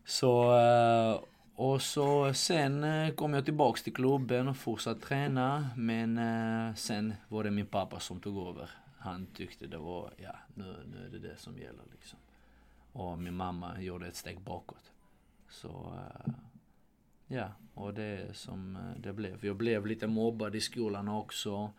Så, 0.04 0.58
eh, 0.60 1.20
Och 1.56 1.82
så 1.82 2.34
sen 2.34 2.84
eh, 2.84 3.14
kom 3.14 3.34
jag 3.34 3.44
tillbaks 3.44 3.82
till 3.82 3.94
klubben 3.94 4.48
och 4.48 4.56
fortsatte 4.56 5.00
träna. 5.06 5.68
Men 5.76 6.18
eh, 6.18 6.74
sen 6.74 7.14
var 7.28 7.44
det 7.44 7.50
min 7.50 7.66
pappa 7.66 8.00
som 8.00 8.20
tog 8.20 8.48
över. 8.48 8.70
Han 8.98 9.26
tyckte 9.26 9.66
det 9.66 9.78
var, 9.78 10.10
ja 10.16 10.34
nu, 10.54 10.64
nu 10.92 11.06
är 11.06 11.10
det 11.10 11.28
det 11.28 11.36
som 11.38 11.58
gäller 11.58 11.82
liksom. 11.92 12.18
Och 12.92 13.18
min 13.18 13.34
mamma 13.34 13.80
gjorde 13.80 14.06
ett 14.06 14.16
steg 14.16 14.40
bakåt. 14.40 14.92
Så 15.48 15.98
eh, 15.98 16.32
ja, 17.26 17.52
och 17.74 17.94
det 17.94 18.02
är 18.02 18.32
som 18.32 18.76
eh, 18.76 19.00
det 19.00 19.12
blev. 19.12 19.44
Jag 19.44 19.56
blev 19.56 19.86
lite 19.86 20.06
mobbad 20.06 20.54
i 20.54 20.60
skolan 20.60 21.08
också. 21.08 21.72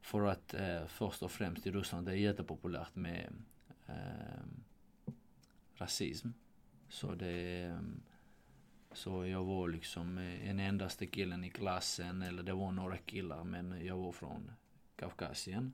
För 0.00 0.26
att 0.26 0.54
eh, 0.54 0.86
först 0.86 1.22
och 1.22 1.30
främst 1.30 1.66
i 1.66 1.70
Ryssland 1.70 2.06
det 2.06 2.12
är 2.12 2.16
jättepopulärt 2.16 2.96
med 2.96 3.32
eh, 3.86 4.42
rasism. 5.74 6.28
Så 6.88 7.14
det 7.14 7.78
så 8.92 9.26
jag 9.26 9.44
var 9.44 9.68
liksom 9.68 10.14
den 10.14 10.40
en 10.40 10.60
endaste 10.60 11.06
killen 11.06 11.44
i 11.44 11.50
klassen, 11.50 12.22
eller 12.22 12.42
det 12.42 12.52
var 12.52 12.72
några 12.72 12.96
killar 12.96 13.44
men 13.44 13.86
jag 13.86 13.96
var 13.96 14.12
från 14.12 14.50
Kaukasien. 14.96 15.72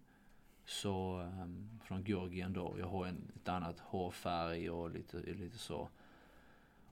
Så 0.69 1.21
um, 1.21 1.81
från 1.85 2.05
Georgien 2.05 2.53
då. 2.53 2.77
Jag 2.79 2.87
har 2.87 3.07
en, 3.07 3.33
ett 3.37 3.49
annat 3.49 3.81
hårfärg 3.81 4.71
och 4.71 4.91
lite, 4.91 5.17
lite 5.17 5.59
så. 5.59 5.89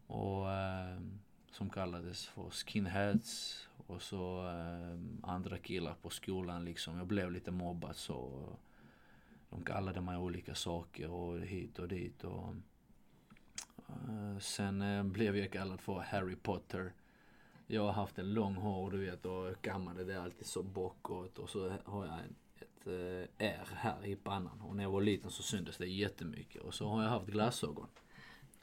Och 0.07 0.47
um, 0.47 1.21
som 1.51 1.71
kallades 1.71 2.27
för 2.27 2.51
skinheads. 2.51 3.69
Och 3.87 4.03
så 4.03 4.43
um, 4.49 5.21
andra 5.23 5.59
killar 5.59 5.95
på 6.03 6.11
skolan 6.11 6.65
liksom. 6.65 6.99
Jag 6.99 7.07
blev 7.07 7.33
lite 7.33 7.51
mobbad 7.51 7.97
så. 7.97 8.49
De 9.51 9.65
kallade 9.65 10.01
mig 10.01 10.17
olika 10.17 10.55
saker 10.55 11.11
och 11.11 11.41
hit 11.41 11.79
och 11.79 11.89
dit 11.89 12.25
och 12.25 12.55
uh, 14.09 14.39
sen 14.39 14.83
uh, 14.83 15.05
blev 15.05 15.37
jag 15.37 15.53
kallad 15.53 15.81
för 15.81 16.01
Harry 16.01 16.37
Potter. 16.37 16.93
Jag 17.67 17.83
har 17.83 17.93
haft 17.93 18.19
en 18.19 18.35
lång 18.35 18.55
hår 18.55 18.91
du 18.91 18.99
vet 18.99 19.27
och 19.27 19.63
kammade 19.63 20.05
det 20.05 20.23
alltid 20.23 20.47
så 20.47 20.63
bakåt 20.63 21.39
och 21.39 21.51
så 21.51 21.73
har 21.85 22.07
jag 22.07 22.15
en 22.19 22.35
ett 22.87 23.31
R 23.39 23.69
här 23.77 24.07
i 24.07 24.17
pannan. 24.17 24.61
Och 24.61 24.77
när 24.77 24.83
jag 24.83 24.91
var 24.91 25.01
liten 25.01 25.31
så 25.31 25.43
syntes 25.43 25.77
det 25.77 25.87
jättemycket. 25.87 26.63
Och 26.63 26.75
så 26.75 26.89
har 26.89 27.03
jag 27.03 27.11
haft 27.11 27.27
glasögon. 27.27 27.87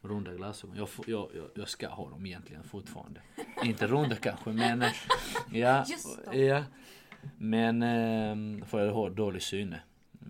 Runda 0.02 0.34
glasögon. 0.34 0.76
Jag, 0.78 0.90
jag, 1.08 1.30
jag, 1.36 1.50
jag 1.56 1.70
ska 1.70 1.88
ha 1.88 2.10
dem 2.10 2.26
egentligen 2.26 2.64
fortfarande. 2.64 3.22
Inte 3.64 3.88
runda 3.88 4.16
kanske 4.16 4.50
men... 4.50 4.82
eh, 4.82 4.92
Ja. 5.52 5.86
Ja. 6.34 6.64
Men... 7.38 7.84
Eh, 7.84 8.66
för 8.66 8.86
jag 8.86 8.94
har 8.94 9.10
dålig 9.10 9.42
syne. 9.42 9.80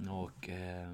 Och... 0.09 0.49
Eh, 0.49 0.93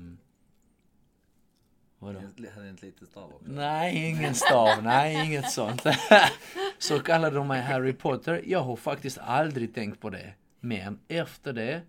vadå? 2.00 2.20
Hade 2.56 2.68
en 2.68 2.76
liten 2.76 3.08
stav 3.08 3.34
också. 3.34 3.52
Nej, 3.52 4.10
ingen 4.10 4.36
stav. 4.36 4.84
Nej, 4.84 5.26
inget 5.26 5.52
sånt. 5.52 5.84
Så 6.78 7.00
kallade 7.00 7.36
de 7.36 7.48
mig 7.48 7.62
Harry 7.62 7.94
Potter. 7.94 8.44
Jag 8.46 8.62
har 8.62 8.76
faktiskt 8.76 9.18
aldrig 9.18 9.76
tänkt 9.76 10.02
på 10.02 10.10
det. 10.10 10.34
Men 10.60 11.00
efter 11.08 11.54
det 11.54 11.82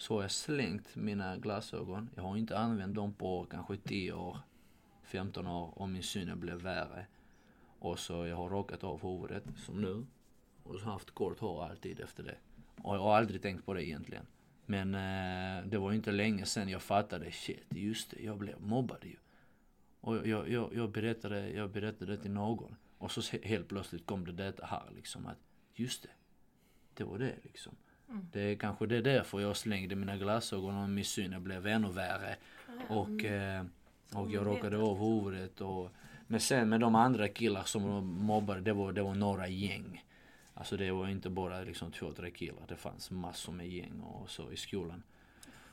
så 0.00 0.14
har 0.14 0.22
jag 0.22 0.30
slängt 0.30 0.96
mina 0.96 1.36
glasögon. 1.36 2.10
Jag 2.14 2.22
har 2.22 2.36
inte 2.36 2.58
använt 2.58 2.94
dem 2.94 3.12
på 3.14 3.46
kanske 3.50 3.76
10 3.76 4.12
år, 4.12 4.38
15 5.02 5.46
år 5.46 5.78
och 5.78 5.88
min 5.88 6.02
syn 6.02 6.40
blev 6.40 6.62
värre. 6.62 7.06
Och 7.78 7.98
så 7.98 8.26
jag 8.26 8.36
har 8.36 8.48
rakat 8.48 8.84
av 8.84 9.02
huvudet 9.02 9.44
som 9.56 9.80
nu. 9.80 10.06
Och 10.62 10.78
så 10.78 10.84
har 10.84 10.92
haft 10.92 11.10
kort 11.10 11.40
hår 11.40 11.64
alltid 11.64 12.00
efter 12.00 12.22
det. 12.22 12.36
Och 12.82 12.96
jag 12.96 13.00
har 13.00 13.16
aldrig 13.16 13.42
tänkt 13.42 13.66
på 13.66 13.74
det 13.74 13.86
egentligen. 13.86 14.26
Men 14.66 14.94
eh, 14.94 15.66
det 15.66 15.78
var 15.78 15.92
inte 15.92 16.12
länge 16.12 16.46
sedan 16.46 16.68
jag 16.68 16.82
fattade, 16.82 17.32
shit, 17.32 17.66
just 17.68 18.10
det, 18.10 18.22
jag 18.22 18.38
blev 18.38 18.60
mobbad 18.60 19.04
ju. 19.04 19.16
Och 20.00 20.28
jag, 20.28 20.48
jag, 20.48 20.74
jag, 20.74 20.90
berättade, 20.90 21.50
jag 21.50 21.70
berättade 21.70 22.16
det 22.16 22.22
till 22.22 22.30
någon. 22.30 22.76
Och 22.98 23.10
så 23.10 23.36
helt 23.42 23.68
plötsligt 23.68 24.06
kom 24.06 24.24
det 24.24 24.32
detta 24.32 24.66
här 24.66 24.90
liksom 24.94 25.26
att, 25.26 25.38
just 25.74 26.02
det, 26.02 26.10
det 26.94 27.04
var 27.04 27.18
det 27.18 27.36
liksom. 27.42 27.76
Det 28.32 28.40
är 28.40 28.54
kanske 28.54 28.86
det 28.86 28.96
är 28.96 29.02
därför 29.02 29.40
jag 29.40 29.56
slängde 29.56 29.96
mina 29.96 30.16
glasögon 30.16 30.82
och 30.82 30.88
min 30.88 31.04
syn 31.04 31.44
blev 31.44 31.66
ännu 31.66 31.88
värre. 31.88 32.36
Och, 32.88 33.24
eh, 33.24 33.64
och 34.14 34.30
jag 34.30 34.46
råkade 34.46 34.76
av 34.76 34.98
huvudet 34.98 35.60
och 35.60 35.90
men 36.26 36.40
sen 36.40 36.68
med 36.68 36.80
de 36.80 36.94
andra 36.94 37.28
killar 37.28 37.62
som 37.62 38.06
mobbade, 38.06 38.60
det 38.60 38.72
var, 38.72 38.92
det 38.92 39.02
var 39.02 39.14
några 39.14 39.48
gäng. 39.48 40.04
Alltså 40.54 40.76
det 40.76 40.90
var 40.90 41.08
inte 41.08 41.30
bara 41.30 41.60
liksom 41.60 41.92
två, 41.92 42.12
tre 42.12 42.30
killar. 42.30 42.64
Det 42.68 42.76
fanns 42.76 43.10
massor 43.10 43.52
med 43.52 43.68
gäng 43.68 44.00
och 44.00 44.30
så 44.30 44.52
i 44.52 44.56
skolan. 44.56 45.02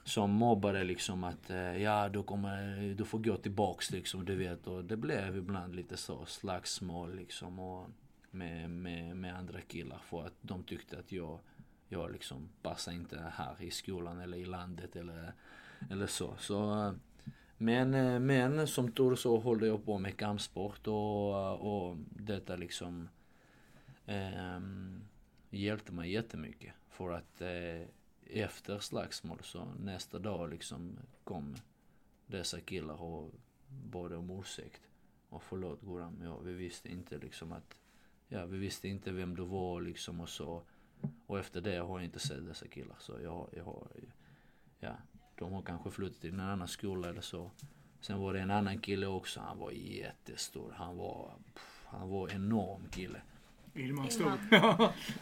Som 0.04 0.32
mobbade 0.32 0.84
liksom 0.84 1.24
att, 1.24 1.50
eh, 1.50 1.78
ja 1.78 2.10
du 2.10 2.24
kommer, 2.24 2.94
du 2.98 3.06
får 3.06 3.20
gå 3.20 3.38
tillbaks 3.38 3.92
liksom, 3.92 4.26
du 4.26 4.36
vet. 4.36 4.68
Och 4.68 4.84
det 4.84 4.98
blev 4.98 5.38
ibland 5.38 5.76
lite 5.76 5.98
så 5.98 6.26
slagsmål 6.26 7.16
liksom. 7.16 7.60
Och 7.60 7.90
med, 8.32 8.70
med, 8.70 9.18
med 9.18 9.38
andra 9.38 9.62
killar 9.62 10.00
för 10.10 10.26
att 10.26 10.36
de 10.42 10.64
tyckte 10.64 11.00
att 11.00 11.12
jag 11.12 11.40
jag 11.90 12.12
liksom 12.12 12.50
passar 12.62 12.92
inte 12.92 13.20
här 13.34 13.62
i 13.62 13.72
skolan 13.72 14.20
eller 14.20 14.38
i 14.38 14.46
landet 14.46 14.96
eller, 14.96 15.34
eller 15.90 16.08
så. 16.08 16.36
så 16.38 16.86
eh, 16.86 16.94
men, 17.58 17.94
eh, 17.94 18.20
men 18.20 18.68
som 18.68 18.92
tur 18.92 19.16
så 19.16 19.38
håller 19.38 19.68
jag 19.68 19.86
på 19.86 19.98
med 19.98 20.18
kampsport 20.18 20.88
och, 20.88 21.88
och 21.88 21.98
detta 22.10 22.56
liksom 22.56 23.10
eh, 24.06 24.60
hjälpte 25.50 25.92
mig 25.92 26.12
jättemycket. 26.12 26.74
För 26.90 27.12
att 27.12 27.42
eh, 27.42 27.88
efter 28.26 28.80
slagsmål 28.80 29.40
så 29.44 29.66
nästa 29.80 30.20
dag 30.20 30.50
liksom 30.50 31.00
kom 31.24 31.56
dessa 32.28 32.62
killar 32.62 33.02
och 33.02 33.32
bad 33.68 34.14
om 34.14 34.30
ursäkt. 34.30 34.82
Och 35.30 35.44
förlåt 35.44 35.82
Goran, 35.82 36.22
ja, 36.24 36.38
vi 36.38 36.54
visste 36.54 36.90
inte 36.90 37.18
liksom 37.18 37.52
att, 37.52 37.80
ja 38.28 38.46
vi 38.46 38.58
visste 38.58 38.88
inte 38.88 39.12
vem 39.12 39.36
du 39.36 39.46
var 39.46 39.82
liksom 39.82 40.20
och 40.20 40.30
så. 40.30 40.64
Och 41.28 41.40
efter 41.40 41.62
det 41.62 41.78
har 41.78 42.00
jag 42.00 42.04
inte 42.04 42.20
sett 42.20 42.48
dessa 42.48 42.68
killar. 42.68 42.96
Så 43.00 43.14
jag, 43.24 43.50
jag 43.58 43.64
har, 43.64 43.88
ja, 44.80 44.96
de 45.36 45.54
har 45.54 45.62
kanske 45.62 45.92
flyttat 45.92 46.22
till 46.22 46.34
en 46.34 46.40
annan 46.40 46.68
skola 46.68 47.10
eller 47.10 47.22
så. 47.22 47.52
Sen 48.02 48.20
var 48.20 48.34
det 48.34 48.40
en 48.40 48.52
annan 48.52 48.80
kille 48.80 49.08
också, 49.08 49.40
han 49.40 49.60
var 49.60 49.72
jättestor. 49.72 50.74
Han 50.78 50.98
var, 50.98 51.32
pff, 51.54 51.86
han 51.86 52.10
var 52.10 52.30
enorm 52.30 52.88
kille. 52.92 53.22
Ilman 53.78 54.10
stod. 54.10 54.32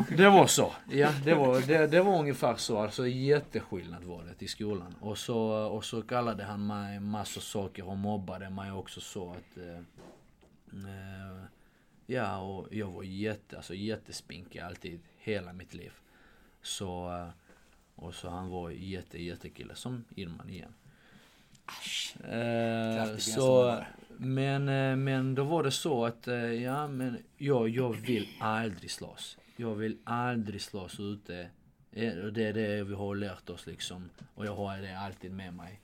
Det 0.18 0.30
var 0.30 0.48
så. 0.48 0.74
Ja, 0.92 1.12
det 1.24 1.34
var, 1.34 1.68
det, 1.68 1.88
det 1.88 2.02
var 2.02 2.20
ungefär 2.20 2.56
så. 2.56 2.78
Alltså 2.78 3.08
jätteskillnad 3.08 4.04
var 4.04 4.24
det 4.24 4.34
till 4.34 4.50
skolan. 4.50 4.96
Och 5.00 5.18
så, 5.18 5.40
och 5.48 5.86
så 5.86 6.02
kallade 6.02 6.44
han 6.44 6.68
mig 6.68 7.00
massor 7.00 7.42
saker 7.42 7.88
och 7.90 7.98
mobbade 7.98 8.50
mig 8.50 8.72
också 8.72 9.02
så 9.02 9.32
att... 9.32 9.58
Eh, 9.58 9.78
eh, 10.74 11.44
ja, 12.06 12.38
och 12.38 12.68
jag 12.72 12.92
var 12.92 13.04
jätte, 13.04 13.58
alltså 13.58 13.74
jättespinkig 13.74 14.60
alltid, 14.60 15.00
hela 15.26 15.54
mitt 15.54 15.74
liv. 15.74 15.92
Så... 16.62 17.12
Eh, 17.12 17.30
och 17.98 18.16
så 18.16 18.30
han 18.30 18.50
var 18.50 18.70
jätte, 18.70 19.22
jättekille 19.24 19.76
som 19.76 20.04
Irman 20.16 20.50
igen. 20.50 20.74
Eh, 22.24 22.96
Kraftig 23.06 23.22
så, 23.34 23.84
men, 24.18 24.70
eh, 24.70 24.96
men 24.96 25.36
då 25.36 25.44
var 25.44 25.64
det 25.64 25.72
så 25.72 26.06
att, 26.06 26.28
eh, 26.28 26.36
ja 26.36 26.88
men 26.88 27.18
jag, 27.38 27.70
jag 27.70 27.94
vill 27.94 28.28
aldrig 28.40 28.92
slåss. 28.92 29.38
Jag 29.56 29.76
vill 29.76 29.98
aldrig 30.04 30.62
slåss 30.62 31.00
ute. 31.00 31.50
Eh, 31.92 32.14
Det 32.16 32.44
är 32.44 32.54
det 32.54 32.84
vi 32.84 32.94
har 32.94 33.16
lärt 33.16 33.50
oss 33.50 33.66
liksom. 33.66 34.10
Och 34.34 34.46
jag 34.46 34.56
har 34.56 34.78
det 34.78 35.00
alltid 35.00 35.32
med 35.32 35.54
mig. 35.54 35.80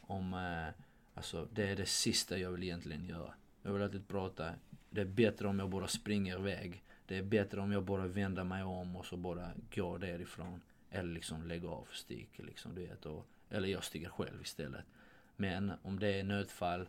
Om, 0.00 0.34
eh, 0.34 0.74
alltså 1.14 1.48
det 1.52 1.68
är 1.68 1.76
det 1.76 1.86
sista 1.88 2.38
jag 2.38 2.50
vill 2.50 2.62
egentligen 2.62 3.06
göra. 3.06 3.34
Jag 3.62 3.72
vill 3.72 3.82
alltid 3.82 4.08
prata. 4.08 4.50
Det 4.90 5.00
är 5.00 5.04
bättre 5.04 5.48
om 5.48 5.58
jag 5.58 5.68
bara 5.70 5.88
springer 5.88 6.38
iväg. 6.38 6.82
Det 7.08 7.18
är 7.18 7.22
bättre 7.22 7.60
om 7.60 7.72
jag 7.72 7.84
bara 7.84 8.06
vänder 8.06 8.44
mig 8.44 8.62
om 8.62 8.96
och 8.96 9.06
så 9.06 9.16
bara 9.16 9.50
går 9.74 9.98
därifrån. 9.98 10.60
Eller 10.90 11.12
liksom 11.12 11.46
lägger 11.46 11.68
av, 11.68 11.82
och 11.90 11.94
sticker 11.94 12.44
liksom, 12.44 12.74
du 12.74 12.86
vet. 12.86 13.06
Och, 13.06 13.26
eller 13.50 13.68
jag 13.68 13.84
sticker 13.84 14.08
själv 14.08 14.42
istället. 14.42 14.84
Men 15.36 15.72
om 15.82 15.98
det 15.98 16.20
är 16.20 16.24
nödfall 16.24 16.86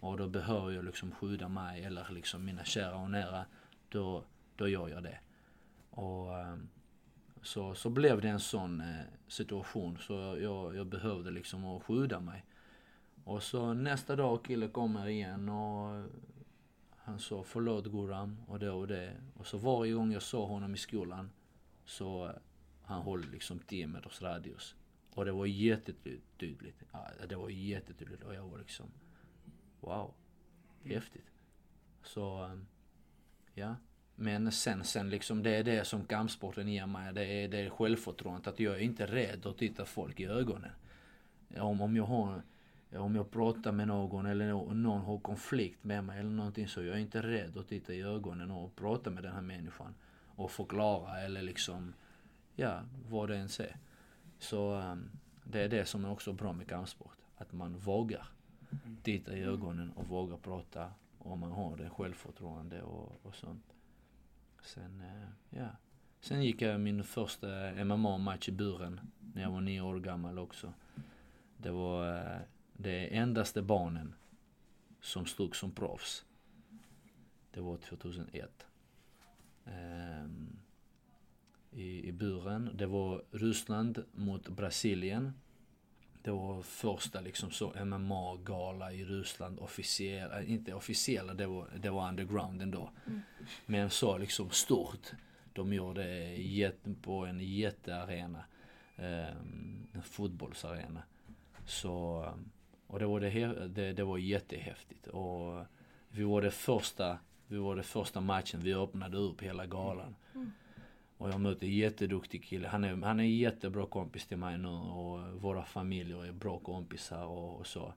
och 0.00 0.16
då 0.16 0.28
behöver 0.28 0.70
jag 0.70 0.84
liksom 0.84 1.10
skydda 1.10 1.48
mig 1.48 1.84
eller 1.84 2.06
liksom 2.10 2.44
mina 2.44 2.64
kära 2.64 2.96
och 2.96 3.10
nära. 3.10 3.44
Då, 3.88 4.24
då 4.56 4.68
gör 4.68 4.88
jag 4.88 5.02
det. 5.02 5.18
Och 5.90 6.38
ehm, 6.38 6.68
så, 7.42 7.74
så 7.74 7.90
blev 7.90 8.20
det 8.20 8.28
en 8.28 8.40
sån 8.40 8.80
eh, 8.80 9.04
situation 9.28 9.98
så 9.98 10.36
jag, 10.40 10.76
jag 10.76 10.86
behövde 10.86 11.30
liksom 11.30 11.64
att 11.64 11.82
skydda 11.82 12.20
mig. 12.20 12.44
Och 13.24 13.42
så 13.42 13.74
nästa 13.74 14.16
dag 14.16 14.44
killen 14.44 14.70
kommer 14.70 15.08
igen 15.08 15.48
och 15.48 16.04
han 17.04 17.18
sa 17.18 17.42
förlåt 17.42 17.86
Guram 17.86 18.36
och 18.46 18.58
det 18.58 18.70
och 18.70 18.88
det. 18.88 19.16
Och 19.34 19.46
så 19.46 19.58
varje 19.58 19.92
gång 19.92 20.12
jag 20.12 20.22
såg 20.22 20.48
honom 20.48 20.74
i 20.74 20.78
skolan 20.78 21.30
så 21.84 22.26
eh, 22.26 22.34
han 22.82 23.02
höll 23.02 23.30
liksom 23.30 23.58
10 23.58 23.86
meters 23.86 24.22
radius. 24.22 24.74
Och 25.14 25.24
det 25.24 25.32
var 25.32 25.46
jättetydligt. 25.46 26.82
Ja, 26.92 27.08
det 27.28 27.36
var 27.36 27.48
jättetydligt 27.48 28.22
och 28.22 28.34
jag 28.34 28.48
var 28.48 28.58
liksom 28.58 28.86
wow, 29.80 30.14
häftigt. 30.84 31.30
Så 32.02 32.44
eh, 32.44 32.58
ja. 33.54 33.76
Men 34.14 34.52
sen, 34.52 34.84
sen 34.84 35.10
liksom 35.10 35.42
det 35.42 35.50
är 35.50 35.64
det 35.64 35.84
som 35.84 36.04
kampsporten 36.04 36.68
ger 36.68 36.86
mig. 36.86 37.14
Det 37.14 37.24
är, 37.24 37.48
det 37.48 37.58
är 37.58 37.70
självförtroendet 37.70 38.46
att 38.46 38.60
jag 38.60 38.74
är 38.74 38.80
inte 38.80 39.06
rädd 39.06 39.46
att 39.46 39.58
titta 39.58 39.84
folk 39.84 40.20
i 40.20 40.26
ögonen. 40.26 40.72
Om, 41.56 41.80
om 41.80 41.96
jag 41.96 42.04
har 42.04 42.42
om 43.00 43.14
jag 43.14 43.30
pratar 43.30 43.72
med 43.72 43.88
någon 43.88 44.26
eller 44.26 44.52
någon 44.74 45.00
har 45.00 45.18
konflikt 45.18 45.84
med 45.84 46.04
mig 46.04 46.20
eller 46.20 46.30
någonting 46.30 46.68
så 46.68 46.82
jag 46.82 46.96
är 46.96 47.00
inte 47.00 47.22
rädd 47.22 47.56
att 47.56 47.68
titta 47.68 47.94
i 47.94 48.02
ögonen 48.02 48.50
och 48.50 48.76
prata 48.76 49.10
med 49.10 49.22
den 49.22 49.32
här 49.32 49.42
människan. 49.42 49.94
Och 50.34 50.50
förklara 50.50 51.20
eller 51.20 51.42
liksom, 51.42 51.94
ja, 52.56 52.80
vad 53.08 53.28
det 53.28 53.36
än 53.36 53.44
är. 53.44 53.76
Så 54.38 54.74
um, 54.74 55.10
det 55.44 55.60
är 55.60 55.68
det 55.68 55.84
som 55.84 56.04
är 56.04 56.10
också 56.10 56.32
bra 56.32 56.52
med 56.52 56.68
kampsport. 56.68 57.16
Att 57.36 57.52
man 57.52 57.76
vågar 57.76 58.26
titta 59.02 59.36
i 59.36 59.42
ögonen 59.42 59.90
och 59.90 60.08
vågar 60.08 60.36
prata 60.36 60.92
om 61.18 61.40
man 61.40 61.52
har 61.52 61.76
det 61.76 61.90
självförtroende 61.90 62.82
och, 62.82 63.20
och 63.22 63.34
sånt. 63.34 63.74
Sen, 64.62 65.00
uh, 65.00 65.58
ja. 65.58 65.68
Sen 66.20 66.42
gick 66.42 66.62
jag 66.62 66.80
min 66.80 67.04
första 67.04 67.46
MMA-match 67.84 68.48
i 68.48 68.52
buren 68.52 69.00
när 69.34 69.42
jag 69.42 69.50
var 69.50 69.60
nio 69.60 69.80
år 69.80 70.00
gammal 70.00 70.38
också. 70.38 70.72
Det 71.56 71.70
var 71.70 72.16
eh, 72.16 72.40
eh, 72.74 72.82
det 72.82 73.16
endaste 73.16 73.62
barnen 73.62 74.14
som 75.00 75.26
stod 75.26 75.56
som 75.56 75.72
proffs. 75.72 76.24
Det 77.50 77.60
var 77.60 77.76
2001. 77.76 78.66
Ehm, 79.64 80.58
i, 81.70 82.08
I 82.08 82.12
buren. 82.12 82.70
Det 82.74 82.86
var 82.86 83.22
Ryssland 83.30 84.04
mot 84.12 84.48
Brasilien. 84.48 85.32
Det 86.22 86.30
var 86.30 86.62
första 86.62 87.20
liksom 87.20 87.50
så 87.50 87.84
MMA-gala 87.84 88.92
i 88.92 89.04
Ryssland, 89.04 89.58
officiella, 89.58 90.40
äh, 90.40 90.52
inte 90.52 90.74
officiella, 90.74 91.34
det 91.34 91.46
var, 91.46 91.68
det 91.76 91.90
var 91.90 92.08
underground 92.08 92.62
ändå. 92.62 92.90
Men 93.66 93.90
så 93.90 94.18
liksom 94.18 94.50
stort. 94.50 95.12
De 95.52 95.72
gjorde 95.72 96.02
det 96.02 97.02
på 97.02 97.26
en 97.26 97.40
jättearena. 97.40 98.44
Um, 98.96 99.86
en 99.92 100.02
fotbollsarena. 100.02 101.02
Så, 101.66 102.26
och 102.92 102.98
det 102.98 103.06
var, 103.06 103.20
det, 103.20 103.68
det, 103.68 103.92
det 103.92 104.04
var 104.04 104.18
jättehäftigt. 104.18 105.06
Och 105.06 105.64
vi 106.08 106.24
var 106.24 106.42
det 106.42 106.50
första, 106.50 107.18
vi 107.46 107.56
var 107.56 107.76
det 107.76 107.82
första 107.82 108.20
matchen 108.20 108.60
vi 108.60 108.74
öppnade 108.74 109.16
upp 109.16 109.42
hela 109.42 109.66
galan. 109.66 110.14
Och 111.18 111.28
jag 111.30 111.40
mötte 111.40 111.66
en 111.66 111.72
jätteduktig 111.74 112.44
kille. 112.44 112.68
Han 112.68 112.84
är, 112.84 112.96
han 112.96 113.20
är 113.20 113.24
en 113.24 113.36
jättebra 113.36 113.86
kompis 113.86 114.26
till 114.26 114.36
mig 114.36 114.58
nu 114.58 114.68
och 114.68 115.42
våra 115.42 115.64
familjer 115.64 116.24
är 116.26 116.32
bra 116.32 116.58
kompisar 116.58 117.24
och, 117.24 117.56
och 117.60 117.66
så. 117.66 117.92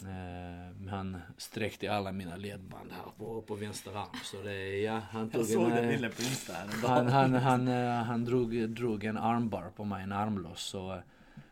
Eh, 0.00 0.72
men 0.78 0.88
han 0.88 1.16
sträckte 1.36 1.92
alla 1.92 2.12
mina 2.12 2.36
ledband 2.36 2.90
här 2.92 3.10
på, 3.18 3.42
på 3.42 3.54
vänster 3.54 3.96
arm. 3.96 4.08
Så 4.24 4.42
det, 4.42 4.52
är- 4.52 4.84
ja, 4.84 4.98
han 5.10 5.30
tog 5.30 5.40
Jag 5.40 5.46
såg 5.48 5.62
en, 5.64 5.70
den 5.70 5.84
eh, 5.84 5.90
bilden 5.90 6.10
på 6.10 6.22
Insta 6.22 6.52
häromdagen. 6.52 7.08
han, 7.12 7.32
han, 7.34 7.42
han, 7.42 7.68
eh, 7.68 8.02
han 8.04 8.24
drog, 8.24 8.68
drog 8.70 9.04
en 9.04 9.16
armbar 9.18 9.70
på 9.76 9.84
mig, 9.84 10.02
en 10.02 10.12
armloss. 10.12 10.62
Så 10.62 11.00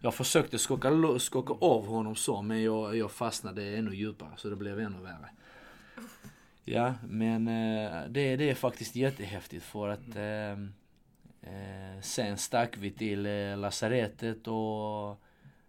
jag 0.05 0.14
försökte 0.14 0.59
skaka, 0.59 1.18
skaka 1.18 1.55
av 1.61 1.86
honom 1.86 2.16
så, 2.16 2.42
men 2.42 2.62
jag, 2.62 2.96
jag 2.96 3.11
fastnade 3.11 3.76
ännu 3.76 3.94
djupare 3.94 4.30
så 4.36 4.50
det 4.50 4.57
blev 4.57 4.80
ännu 4.80 5.02
värre. 5.02 5.30
Ja, 6.64 6.94
men 7.09 7.48
eh, 7.48 8.09
det, 8.09 8.36
det 8.36 8.50
är 8.50 8.55
faktiskt 8.55 8.96
jättehäftigt 8.96 9.64
för 9.64 9.88
att 9.88 10.16
eh, 10.16 10.52
eh, 11.52 12.00
sen 12.02 12.38
stack 12.38 12.76
vi 12.76 12.90
till 12.90 13.26
eh, 13.26 13.57
lasarettet 13.57 14.48
och 14.48 15.20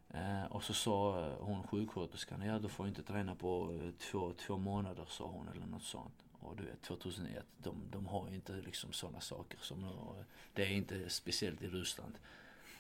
eh, 0.09 0.45
och 0.49 0.63
så 0.63 0.73
sa 0.73 1.29
hon 1.39 1.67
sjuksköterskan, 1.67 2.41
ja 2.41 2.59
du 2.59 2.69
får 2.69 2.87
inte 2.87 3.03
träna 3.03 3.35
på 3.35 3.79
två, 3.99 4.33
två 4.33 4.57
månader 4.57 5.05
sa 5.07 5.25
hon 5.25 5.47
eller 5.47 5.65
något 5.65 5.83
sånt. 5.83 6.23
Och 6.39 6.55
du 6.55 6.63
vet 6.63 6.81
2001, 6.81 7.45
de, 7.57 7.75
de 7.91 8.05
har 8.05 8.29
inte 8.29 8.53
liksom 8.53 8.93
sådana 8.93 9.19
saker 9.19 9.57
som 9.61 9.79
nu. 9.79 10.23
Det 10.53 10.63
är 10.63 10.71
inte 10.71 11.09
speciellt 11.09 11.61
i 11.61 11.67
Ryssland. 11.67 12.17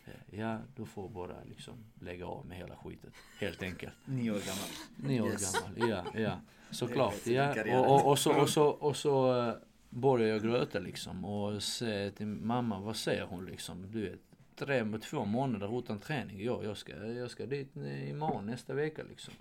Eh, 0.05 0.39
Ja, 0.39 0.57
du 0.75 0.85
får 0.85 1.09
bara 1.09 1.35
liksom 1.49 1.73
lägga 2.01 2.25
av 2.25 2.45
med 2.45 2.57
hela 2.57 2.75
skiten. 2.75 3.11
Helt 3.39 3.63
enkelt. 3.63 3.93
Nio 4.05 4.31
år 4.31 4.35
gammal. 4.39 4.69
Nio 4.95 5.21
år 5.21 5.29
Yes. 5.31 5.53
gammal, 5.61 5.89
ja, 5.89 6.21
ja. 6.21 6.39
Såklart. 6.71 7.27
Ja. 7.27 7.79
Och, 7.79 7.95
och, 7.95 8.11
och 8.11 8.19
så, 8.19 8.41
och 8.41 8.49
så, 8.49 8.65
och 8.67 8.95
så 8.97 9.41
eh, 9.47 9.53
började 9.89 10.31
jag 10.31 10.41
gråta 10.41 10.79
liksom 10.79 11.25
och 11.25 11.63
säga 11.63 12.11
till 12.11 12.27
mamma, 12.27 12.79
vad 12.79 12.95
säger 12.95 13.23
hon 13.25 13.45
liksom? 13.45 13.91
Du 13.91 14.01
vet, 14.09 14.19
tre 14.55 14.85
två 15.03 15.25
månader 15.25 15.79
utan 15.79 15.99
träning. 15.99 16.43
Ja, 16.43 16.63
jag 16.63 16.77
ska, 16.77 17.05
jag 17.05 17.31
ska 17.31 17.45
dit 17.45 17.75
imorgon 18.09 18.45
nästa 18.45 18.73
vecka 18.73 19.03
liksom. 19.09 19.33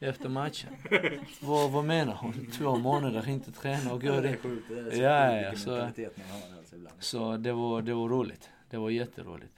Efter 0.00 0.28
matchen. 0.28 0.72
vad, 1.42 1.70
vad 1.70 1.84
menar 1.84 2.14
hon? 2.14 2.46
Två 2.52 2.76
månader 2.76 3.28
inte 3.28 3.52
träna 3.52 3.92
och 3.92 4.02
gå 4.02 4.08
Det 4.08 4.16
är 4.16 4.22
dit. 4.22 4.40
sjukt. 4.40 4.68
Det 4.68 4.78
är 4.78 4.90
så 4.90 4.96
Ja, 5.02 5.40
ja, 5.40 5.56
så- 5.56 5.70
mentalitet 5.70 6.16
man 6.16 6.26
har 6.40 6.58
alltså. 6.58 6.76
Så 6.98 7.36
det 7.36 7.52
var, 7.52 7.82
det 7.82 7.94
var 7.94 8.08
roligt. 8.08 8.50
Det 8.70 8.76
var 8.76 8.90
jätteroligt. 8.90 9.52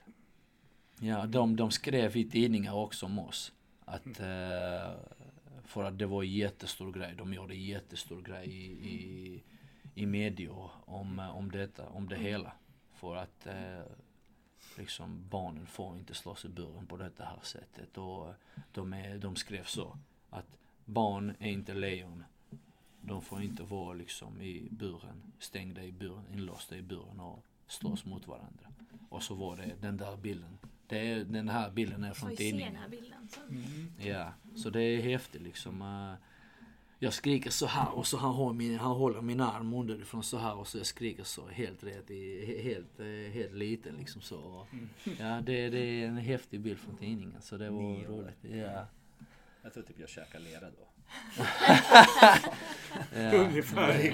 Ja, 1.01 1.25
de, 1.25 1.55
de 1.55 1.71
skrev 1.71 2.17
i 2.17 2.29
tidningar 2.29 2.73
också 2.73 3.05
om 3.05 3.19
oss. 3.19 3.51
Att, 3.85 4.19
eh, 4.19 4.91
för 5.63 5.83
att 5.83 5.97
det 5.97 6.05
var 6.05 6.23
en 6.23 6.31
jättestor 6.31 6.91
grej. 6.91 7.15
De 7.17 7.33
gjorde 7.33 7.53
en 7.53 7.63
jättestor 7.63 8.21
grej 8.21 8.47
i, 8.47 8.65
i, 8.89 9.43
i 9.95 10.05
media 10.05 10.51
om, 10.85 11.19
eh, 11.19 11.37
om 11.37 11.51
detta, 11.51 11.89
om 11.89 12.09
det 12.09 12.15
hela. 12.15 12.51
För 12.93 13.15
att 13.15 13.47
eh, 13.47 13.83
liksom 14.77 15.29
barnen 15.29 15.65
får 15.65 15.97
inte 15.97 16.13
slås 16.13 16.45
i 16.45 16.49
buren 16.49 16.85
på 16.85 16.97
det 16.97 17.11
här 17.17 17.39
sättet. 17.41 17.97
Och 17.97 18.33
de, 18.71 18.93
är, 18.93 19.17
de 19.17 19.35
skrev 19.35 19.63
så. 19.63 19.97
Att 20.29 20.57
barn 20.85 21.33
är 21.39 21.51
inte 21.51 21.73
lejon. 21.73 22.23
De 23.01 23.21
får 23.21 23.41
inte 23.41 23.63
vara 23.63 23.93
liksom 23.93 24.41
i 24.41 24.67
buren, 24.71 25.33
stängda 25.39 25.83
i 25.83 25.91
buren, 25.91 26.25
inlåsta 26.33 26.77
i 26.77 26.81
buren 26.81 27.19
och 27.19 27.43
slåss 27.67 28.05
mot 28.05 28.27
varandra. 28.27 28.67
Och 29.09 29.23
så 29.23 29.35
var 29.35 29.57
det 29.57 29.75
den 29.81 29.97
där 29.97 30.17
bilden. 30.17 30.57
Det 30.89 30.97
är, 30.99 31.23
den 31.23 31.49
här 31.49 31.71
bilden 31.71 32.03
är 32.03 32.07
Får 32.13 32.15
från 32.15 32.29
vi 32.29 32.35
se 32.35 32.43
den 32.43 32.51
tidningen. 32.51 32.75
här 32.75 32.89
bilden 32.89 33.27
sen. 33.29 33.43
Mm. 33.49 33.91
Ja, 34.17 34.33
så 34.55 34.69
det 34.69 34.81
är 34.81 35.01
häftigt 35.01 35.41
liksom. 35.41 35.81
eh, 35.81 36.25
Jag 36.99 37.13
skriker 37.13 37.49
så 37.49 37.65
här 37.65 37.89
och 37.97 38.07
så 38.07 38.17
han, 38.17 38.33
har 38.35 38.53
min, 38.53 38.79
han 38.79 38.91
håller 38.91 39.21
min 39.21 39.41
arm 39.41 39.73
underifrån 39.73 40.23
så 40.23 40.37
här 40.37 40.55
och 40.55 40.67
så 40.67 40.77
jag 40.77 40.85
skriker 40.85 41.23
så 41.23 41.47
helt 41.47 41.83
rätt 41.83 42.11
i, 42.11 42.45
he- 42.45 42.63
helt, 42.63 42.99
eh, 42.99 43.33
helt 43.33 43.53
liten 43.53 43.95
liksom 43.95 44.21
så. 44.21 44.67
Ja, 45.19 45.41
det, 45.41 45.69
det 45.69 45.79
är 45.79 46.07
en 46.07 46.17
häftig 46.17 46.59
bild 46.61 46.79
från 46.79 46.97
tidningen 46.97 47.41
så 47.41 47.57
det 47.57 47.69
var 47.69 47.81
roligt. 48.07 48.37
Ja. 48.55 48.85
Jag 49.61 49.73
tror 49.73 49.83
typ 49.83 49.99
jag 49.99 50.09
käkar 50.09 50.39
lera 50.39 50.65
då. 50.69 50.88
Ja. 53.13 53.31
Ungefär. 53.33 54.11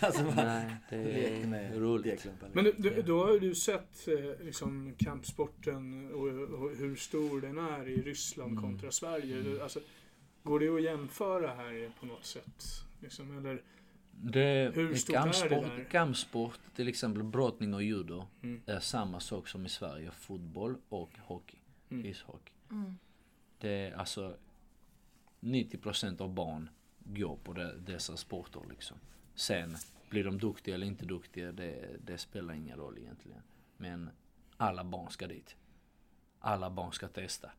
Alltså, 0.00 0.22
Nej, 0.36 0.76
det 0.90 0.96
är 0.96 1.80
roligt. 1.80 2.26
Men 2.52 2.64
du, 2.64 2.72
du, 2.78 3.02
då 3.02 3.26
har 3.26 3.38
du 3.40 3.54
sett 3.54 4.08
eh, 4.08 4.44
liksom 4.46 4.94
kampsporten 4.98 6.12
och, 6.12 6.60
och 6.62 6.76
hur 6.76 6.96
stor 6.96 7.40
den 7.40 7.58
är 7.58 7.88
i 7.88 8.02
Ryssland 8.02 8.50
Mm. 8.52 8.62
kontra 8.64 8.90
Sverige. 8.90 9.36
Du, 9.42 9.62
Alltså, 9.62 9.80
går 10.42 10.60
det 10.60 10.68
att 10.68 10.82
jämföra 10.82 11.54
här 11.54 11.90
på 12.00 12.06
något 12.06 12.24
sätt? 12.26 12.64
Liksom, 13.00 13.38
eller, 13.38 13.62
Det, 14.10 14.72
Hur 14.74 14.94
stort 14.94 15.14
är 15.16 15.18
det 15.18 15.24
kampsport, 15.24 15.50
där? 15.76 15.84
kampsport, 15.90 16.58
till 16.76 16.88
exempel 16.88 17.22
brottning 17.22 17.74
och 17.74 17.82
judo, 17.82 18.26
Mm. 18.42 18.60
är 18.66 18.80
samma 18.80 19.20
sak 19.20 19.48
som 19.48 19.66
i 19.66 19.68
Sverige. 19.68 20.10
Fotboll 20.20 20.76
och 20.88 21.10
hockey. 21.24 21.56
Mm. 21.90 22.06
Ishockey. 22.06 22.52
Mm. 22.70 22.98
Det 23.58 23.68
är 23.70 23.92
alltså 23.96 24.36
90% 25.42 26.20
av 26.20 26.34
barn 26.34 26.68
går 26.98 27.36
på 27.36 27.52
de, 27.52 27.72
dessa 27.86 28.16
sporter 28.16 28.60
liksom. 28.70 28.96
Sen 29.34 29.76
blir 30.10 30.24
de 30.24 30.38
duktiga 30.38 30.74
eller 30.74 30.86
inte 30.86 31.04
duktiga, 31.04 31.52
det, 31.52 31.96
det 32.04 32.18
spelar 32.18 32.54
ingen 32.54 32.78
roll 32.78 32.98
egentligen. 32.98 33.42
Men 33.76 34.10
alla 34.56 34.84
barn 34.84 35.10
ska 35.10 35.26
dit. 35.26 35.56
Alla 36.38 36.70
barn 36.70 36.92
ska 36.92 37.08
testa. 37.08 37.50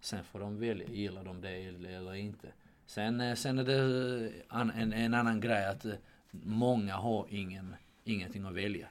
Sen 0.00 0.24
får 0.24 0.40
de 0.40 0.60
välja, 0.60 0.88
gillar 0.88 1.24
de 1.24 1.40
det 1.40 1.50
eller, 1.50 2.14
inte. 2.14 2.52
Sen, 2.86 3.20
eh, 3.20 3.34
sen 3.34 3.58
är 3.58 3.64
det 3.64 4.26
eh, 4.26 4.32
an, 4.48 4.70
en, 4.70 4.92
en 4.92 5.14
annan 5.14 5.40
grej 5.40 5.66
att 5.66 5.84
eh, 5.84 5.94
många 6.30 6.94
har 6.94 7.26
ingen, 7.30 7.74
ingenting 8.04 8.44
att 8.44 8.54
välja. 8.54 8.88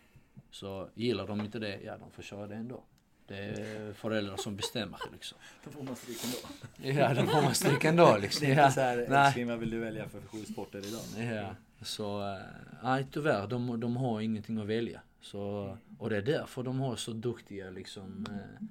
Så 0.52 0.89
gillar 0.93 1.27
de 1.27 1.41
inte 1.41 1.60
det, 1.60 1.81
ja 1.81 1.98
de 1.98 2.11
får 2.11 2.23
köra 2.23 2.48
det 2.48 2.56
ändå. 2.56 2.84
Det 3.30 3.38
är 3.38 3.93
föräldrar 3.93 4.38
som 4.38 4.56
bestämmer 4.56 4.99
liksom. 5.14 5.38
Då 5.64 5.72
får 5.72 5.84
man 5.84 5.95
stryk 5.95 6.18
ändå. 6.23 6.99
Ja, 6.99 7.14
då 7.14 7.27
får 7.27 7.41
man 7.41 7.56
stryka 7.56 7.89
ändå 7.89 8.18
liksom. 8.18 8.45
Det 8.47 8.53
är 8.53 8.57
Ja. 8.57 8.64
inte 8.64 8.73
såhär, 8.76 9.06
Nej. 9.10 9.26
älskling 9.26 9.47
vad 9.47 9.60
vill 9.60 9.69
du 9.69 9.80
välja 9.80 10.10
för 10.10 10.22
sju 10.22 10.45
sporter 10.45 10.85
idag? 10.88 11.34
Ja, 11.35 11.56
så 11.85 12.34
eh, 12.34 12.39
nej 12.84 13.06
tyvärr, 13.11 13.47
de, 13.47 13.80
de 13.80 13.97
har 13.97 14.22
ingenting 14.22 14.57
att 14.57 14.68
välja. 14.68 15.01
Så, 15.22 15.77
och 15.99 16.10
det 16.10 16.18
är 16.18 16.22
därför 16.22 16.64
de 16.64 16.80
har 16.80 16.95
så 16.95 17.11
duktiga 17.11 17.69
liksom 17.69 18.26
eh, 18.30 18.65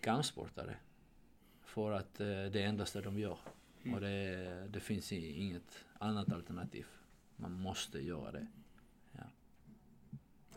kampsportare. 0.00 0.74
För 1.64 1.92
att 1.92 2.20
eh, 2.20 2.26
det 2.26 2.62
är 2.62 2.66
endaste 2.68 3.00
de 3.00 3.18
gör. 3.18 3.38
Och 3.94 4.00
det, 4.00 4.68
det 4.70 4.80
finns 4.80 5.12
inget 5.12 5.78
annat 5.98 6.32
alternativ. 6.32 6.86
Man 7.36 7.52
måste 7.52 7.98
göra 7.98 8.32
det. 8.32 8.46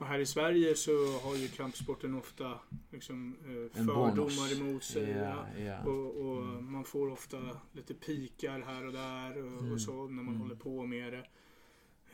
Och 0.01 0.07
här 0.07 0.19
i 0.19 0.25
Sverige 0.25 0.75
så 0.75 1.19
har 1.23 1.35
ju 1.35 1.47
kampsporten 1.47 2.13
ofta 2.15 2.59
liksom, 2.91 3.35
eh, 3.45 3.77
fördomar 3.85 4.15
bonus. 4.15 4.59
emot 4.59 4.83
sig. 4.83 5.09
Ja. 5.09 5.45
Ja, 5.57 5.63
ja. 5.63 5.79
Och, 5.83 6.15
och 6.27 6.63
man 6.63 6.83
får 6.83 7.09
ofta 7.11 7.37
lite 7.73 7.93
pikar 7.93 8.59
här 8.59 8.85
och 8.85 8.93
där 8.93 9.37
och, 9.43 9.59
Mm. 9.61 9.71
och 9.73 9.81
så 9.81 9.91
när 10.07 10.23
man 10.23 10.27
Mm. 10.27 10.41
håller 10.41 10.55
på 10.55 10.85
med 10.85 11.13
det. 11.13 11.25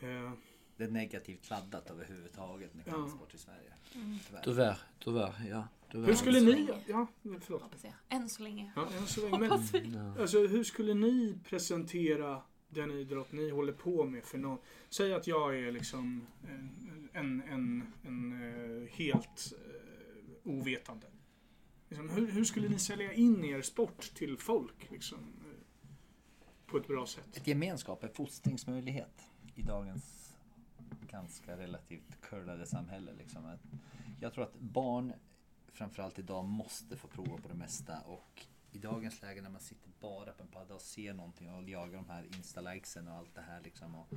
Eh, 0.07 0.31
Det 0.77 0.83
är 0.83 0.87
negativt 0.91 1.49
laddat 1.49 1.89
överhuvudtaget 1.89 2.73
med 2.73 2.83
Ja. 2.87 2.91
kampsport 2.93 3.33
i 3.33 3.37
Sverige. 3.37 3.73
Mm. 3.95 4.17
Tyvärr. 4.27 4.41
Tyvärr, 4.43 4.77
tyvärr, 4.99 5.33
ja. 5.49 5.67
Då 5.91 5.99
Hur 5.99 6.13
skulle 6.13 6.39
ni... 6.39 6.69
Ja, 6.87 7.07
förlåt. 7.41 7.61
Hoppas 7.61 7.83
jag. 7.83 7.93
Än 8.09 8.29
så 8.29 8.43
länge. 8.43 8.71
Ja, 8.75 8.87
än 8.99 9.07
så 9.07 9.21
länge. 9.29 9.37
Men. 9.39 9.93
Ja. 10.15 10.21
alltså, 10.21 10.47
hur 10.47 10.63
skulle 10.63 10.93
ni 10.93 11.37
presentera 11.49 12.41
den 12.69 12.91
idrott 12.91 13.31
ni 13.31 13.49
håller 13.49 13.73
på 13.73 14.05
med 14.05 14.23
för 14.23 14.37
någon? 14.37 14.57
Säg 14.89 15.13
att 15.13 15.27
jag 15.27 15.59
är 15.59 15.71
liksom 15.71 16.27
en, 17.13 17.41
en, 17.41 17.83
en, 18.03 18.31
eh, 18.31 18.89
helt 18.89 19.53
eh, 19.53 20.51
ovetande. 20.51 21.07
Liksom, 21.89 22.09
hur, 22.09 22.31
hur 22.31 22.43
skulle 22.43 22.69
ni 22.69 22.79
sälja 22.79 23.13
in 23.13 23.45
er 23.45 23.61
sport 23.61 24.01
till 24.13 24.37
folk? 24.37 24.91
Liksom, 24.91 25.17
eh, 25.17 25.89
på 26.65 26.77
ett 26.77 26.87
bra 26.87 27.05
sätt? 27.05 27.37
Ett 27.37 27.47
gemenskap, 27.47 28.03
en 28.03 28.13
fostringsmöjlighet 28.13 29.21
i 29.55 29.61
dagens 29.61 30.35
ganska 31.11 31.57
relativt 31.57 32.21
curlade 32.21 32.65
samhälle. 32.65 33.13
Liksom. 33.13 33.57
Jag 34.21 34.33
tror 34.33 34.43
att 34.43 34.59
barn 34.59 35.13
framförallt 35.67 36.19
idag 36.19 36.45
måste 36.45 36.97
få 36.97 37.07
prova 37.07 37.37
på 37.37 37.47
det 37.47 37.53
mesta 37.53 37.99
och 37.99 38.45
i 38.77 38.79
dagens 38.79 39.21
läge 39.21 39.41
när 39.41 39.49
man 39.49 39.61
sitter 39.61 39.89
bara 39.99 40.31
på 40.31 40.43
en 40.43 40.49
padda 40.49 40.75
och 40.75 40.81
ser 40.81 41.13
någonting 41.13 41.53
och 41.53 41.69
jagar 41.69 41.97
de 41.97 42.09
här 42.09 42.23
insta-likesen 42.23 43.07
och 43.07 43.13
allt 43.13 43.35
det 43.35 43.41
här 43.41 43.61
liksom. 43.61 43.95
Och 43.95 44.07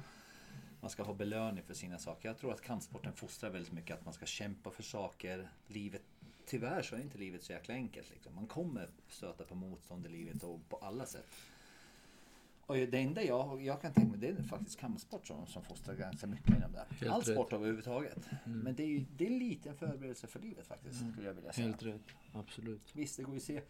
man 0.80 0.90
ska 0.90 1.04
få 1.04 1.14
belöning 1.14 1.64
för 1.64 1.74
sina 1.74 1.98
saker. 1.98 2.28
Jag 2.28 2.38
tror 2.38 2.52
att 2.52 2.60
kampsporten 2.60 3.12
fostrar 3.12 3.50
väldigt 3.50 3.72
mycket 3.72 3.98
att 3.98 4.04
man 4.04 4.14
ska 4.14 4.26
kämpa 4.26 4.70
för 4.70 4.82
saker. 4.82 5.50
Livet, 5.66 6.02
tyvärr 6.46 6.82
så 6.82 6.96
är 6.96 7.00
inte 7.00 7.18
livet 7.18 7.42
så 7.42 7.52
jäkla 7.52 7.74
enkelt. 7.74 8.10
Liksom. 8.10 8.34
Man 8.34 8.46
kommer 8.46 8.88
stöta 9.08 9.44
på 9.44 9.54
motstånd 9.54 10.06
i 10.06 10.08
livet 10.08 10.42
och 10.42 10.68
på 10.68 10.76
alla 10.76 11.06
sätt. 11.06 11.26
Och 12.66 12.76
det 12.76 12.98
enda 12.98 13.22
jag, 13.22 13.62
jag 13.62 13.80
kan 13.80 13.92
tänka 13.92 14.10
mig 14.10 14.18
det 14.18 14.28
är 14.28 14.42
faktiskt 14.42 14.80
kampsport 14.80 15.26
som, 15.26 15.46
som 15.46 15.62
fostrar 15.62 15.94
ganska 15.94 16.26
mycket 16.26 16.56
inom 16.56 16.72
det. 16.72 17.10
All 17.10 17.20
rätt. 17.20 17.34
sport 17.34 17.52
överhuvudtaget. 17.52 18.28
Mm. 18.46 18.58
Men 18.58 18.74
det 18.74 18.82
är 18.82 18.86
ju 18.86 19.04
det 19.16 19.26
är 19.26 19.68
en 19.68 19.76
förberedelse 19.76 20.26
för 20.26 20.40
livet 20.40 20.66
faktiskt. 20.66 20.98
Skulle 21.12 21.26
jag 21.26 21.34
vilja 21.34 21.52
säga. 21.52 21.66
Helt 21.66 21.82
rätt, 21.82 22.02
absolut. 22.32 22.96
Visst, 22.96 23.16
det 23.16 23.22
går 23.22 23.34
ju 23.34 23.38
att 23.38 23.44
se. 23.44 23.62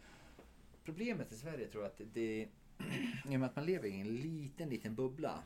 Problemet 0.83 1.31
i 1.31 1.35
Sverige 1.35 1.67
tror 1.67 1.83
jag 1.83 1.91
att 1.91 2.01
det, 2.13 2.41
i 3.25 3.35
och 3.35 3.39
med 3.39 3.43
att 3.43 3.55
man 3.55 3.65
lever 3.65 3.87
i 3.87 4.01
en 4.01 4.15
liten, 4.15 4.69
liten 4.69 4.95
bubbla. 4.95 5.43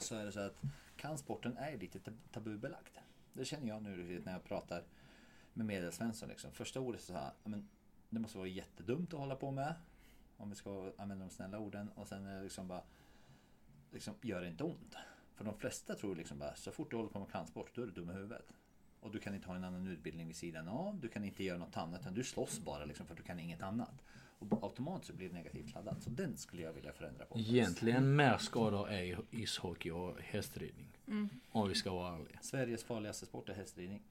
Så 0.00 0.14
är 0.14 0.24
det 0.24 0.32
så 0.32 0.40
att 0.40 0.60
kampsporten 0.96 1.56
är 1.56 1.78
lite 1.78 1.98
tabubelagd. 2.32 2.96
Det 3.32 3.44
känner 3.44 3.68
jag 3.68 3.82
nu 3.82 4.22
när 4.24 4.32
jag 4.32 4.44
pratar 4.44 4.84
med 5.52 5.66
medelsvensson. 5.66 6.28
Liksom. 6.28 6.52
Första 6.52 6.80
ordet 6.80 7.00
så 7.00 7.12
här, 7.12 7.32
men 7.44 7.68
det 8.10 8.20
måste 8.20 8.38
vara 8.38 8.48
jättedumt 8.48 9.14
att 9.14 9.20
hålla 9.20 9.36
på 9.36 9.50
med. 9.50 9.74
Om 10.36 10.50
vi 10.50 10.56
ska 10.56 10.92
använda 10.98 11.24
de 11.24 11.30
snälla 11.30 11.58
orden. 11.58 11.88
Och 11.88 12.08
sen 12.08 12.26
är 12.26 12.36
det 12.36 12.42
liksom 12.42 12.68
bara, 12.68 12.82
liksom, 13.90 14.14
gör 14.22 14.40
det 14.40 14.48
inte 14.48 14.64
ont. 14.64 14.96
För 15.34 15.44
de 15.44 15.58
flesta 15.58 15.94
tror 15.94 16.16
liksom 16.16 16.38
bara, 16.38 16.54
så 16.54 16.72
fort 16.72 16.90
du 16.90 16.96
håller 16.96 17.10
på 17.10 17.18
med 17.18 17.30
kampsport, 17.30 17.70
då 17.74 17.82
är 17.82 17.86
du 17.86 17.92
dum 17.92 18.10
i 18.10 18.12
huvudet. 18.12 18.52
Och 19.02 19.10
du 19.10 19.18
kan 19.18 19.34
inte 19.34 19.48
ha 19.48 19.56
en 19.56 19.64
annan 19.64 19.86
utbildning 19.86 20.26
vid 20.26 20.36
sidan 20.36 20.68
av. 20.68 21.00
Du 21.00 21.08
kan 21.08 21.24
inte 21.24 21.44
göra 21.44 21.58
något 21.58 21.76
annat. 21.76 22.00
Utan 22.00 22.14
du 22.14 22.24
slåss 22.24 22.60
bara 22.60 22.84
liksom 22.84 23.06
för 23.06 23.12
att 23.14 23.18
du 23.18 23.24
kan 23.24 23.38
inget 23.40 23.62
annat. 23.62 24.02
Och 24.38 24.62
automatiskt 24.64 25.06
så 25.10 25.16
blir 25.16 25.28
det 25.28 25.34
negativt 25.34 25.74
laddat. 25.74 26.02
Så 26.02 26.10
den 26.10 26.36
skulle 26.36 26.62
jag 26.62 26.72
vilja 26.72 26.92
förändra 26.92 27.24
på. 27.24 27.38
Egentligen 27.38 28.16
mer 28.16 28.38
skador 28.38 28.90
är 28.90 29.02
i 29.02 29.16
ishockey 29.30 29.90
och 29.90 30.20
hästridning. 30.20 30.86
Mm. 31.06 31.28
Om 31.50 31.68
vi 31.68 31.74
ska 31.74 31.92
vara 31.92 32.14
ärliga. 32.16 32.38
Sveriges 32.42 32.84
farligaste 32.84 33.26
sport 33.26 33.48
är 33.48 33.54
hästridning. 33.54 34.02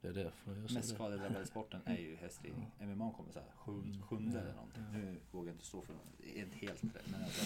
Det 0.00 0.08
är 0.08 0.12
därför 0.12 0.56
jag 0.56 0.72
Mest 0.72 0.94
skadedrabbade 0.94 1.46
sporten 1.52 1.80
är 1.84 1.96
ju 1.98 2.16
hästridning. 2.16 2.70
MMA 2.80 3.12
kommer 3.12 3.32
så 3.32 3.38
här 3.38 3.48
sjun- 3.56 4.02
sjunde 4.02 4.40
eller 4.40 4.52
någonting. 4.52 4.82
Nu 4.92 5.16
vågar 5.30 5.48
jag 5.48 5.54
inte 5.54 5.66
stå 5.66 5.82
för 5.82 5.94
det. 6.18 6.38
är 6.38 6.42
inte 6.44 6.56
helt 6.56 6.84
rätt. 6.84 7.10
Men 7.10 7.22
alltså, 7.22 7.44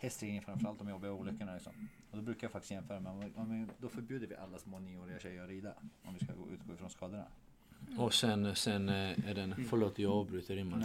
hästridning 0.00 0.42
framförallt 0.42 0.80
om 0.80 0.88
jag 0.88 0.94
jobbar 0.94 1.08
i 1.08 1.10
olyckorna. 1.10 1.54
Liksom. 1.54 1.72
Och 2.10 2.16
då 2.16 2.22
brukar 2.22 2.44
jag 2.44 2.52
faktiskt 2.52 2.70
jämföra 2.72 3.00
med, 3.00 3.12
om- 3.12 3.32
om 3.36 3.50
vi- 3.66 3.72
då 3.78 3.88
förbjuder 3.88 4.26
vi 4.26 4.34
alla 4.36 4.58
små 4.58 4.78
nioåriga 4.78 5.18
tjejer 5.18 5.42
att 5.42 5.48
rida. 5.48 5.74
Om 6.02 6.14
vi 6.18 6.24
ska 6.24 6.34
gå- 6.34 6.48
utgå 6.50 6.74
ifrån 6.74 6.90
skadorna. 6.90 7.26
Och 7.98 8.14
sen, 8.14 8.54
sen 8.54 8.88
eh, 8.88 9.28
är 9.28 9.34
den, 9.34 9.64
förlåt 9.68 9.98
jag 9.98 10.12
avbryter 10.12 10.56
din. 10.56 10.84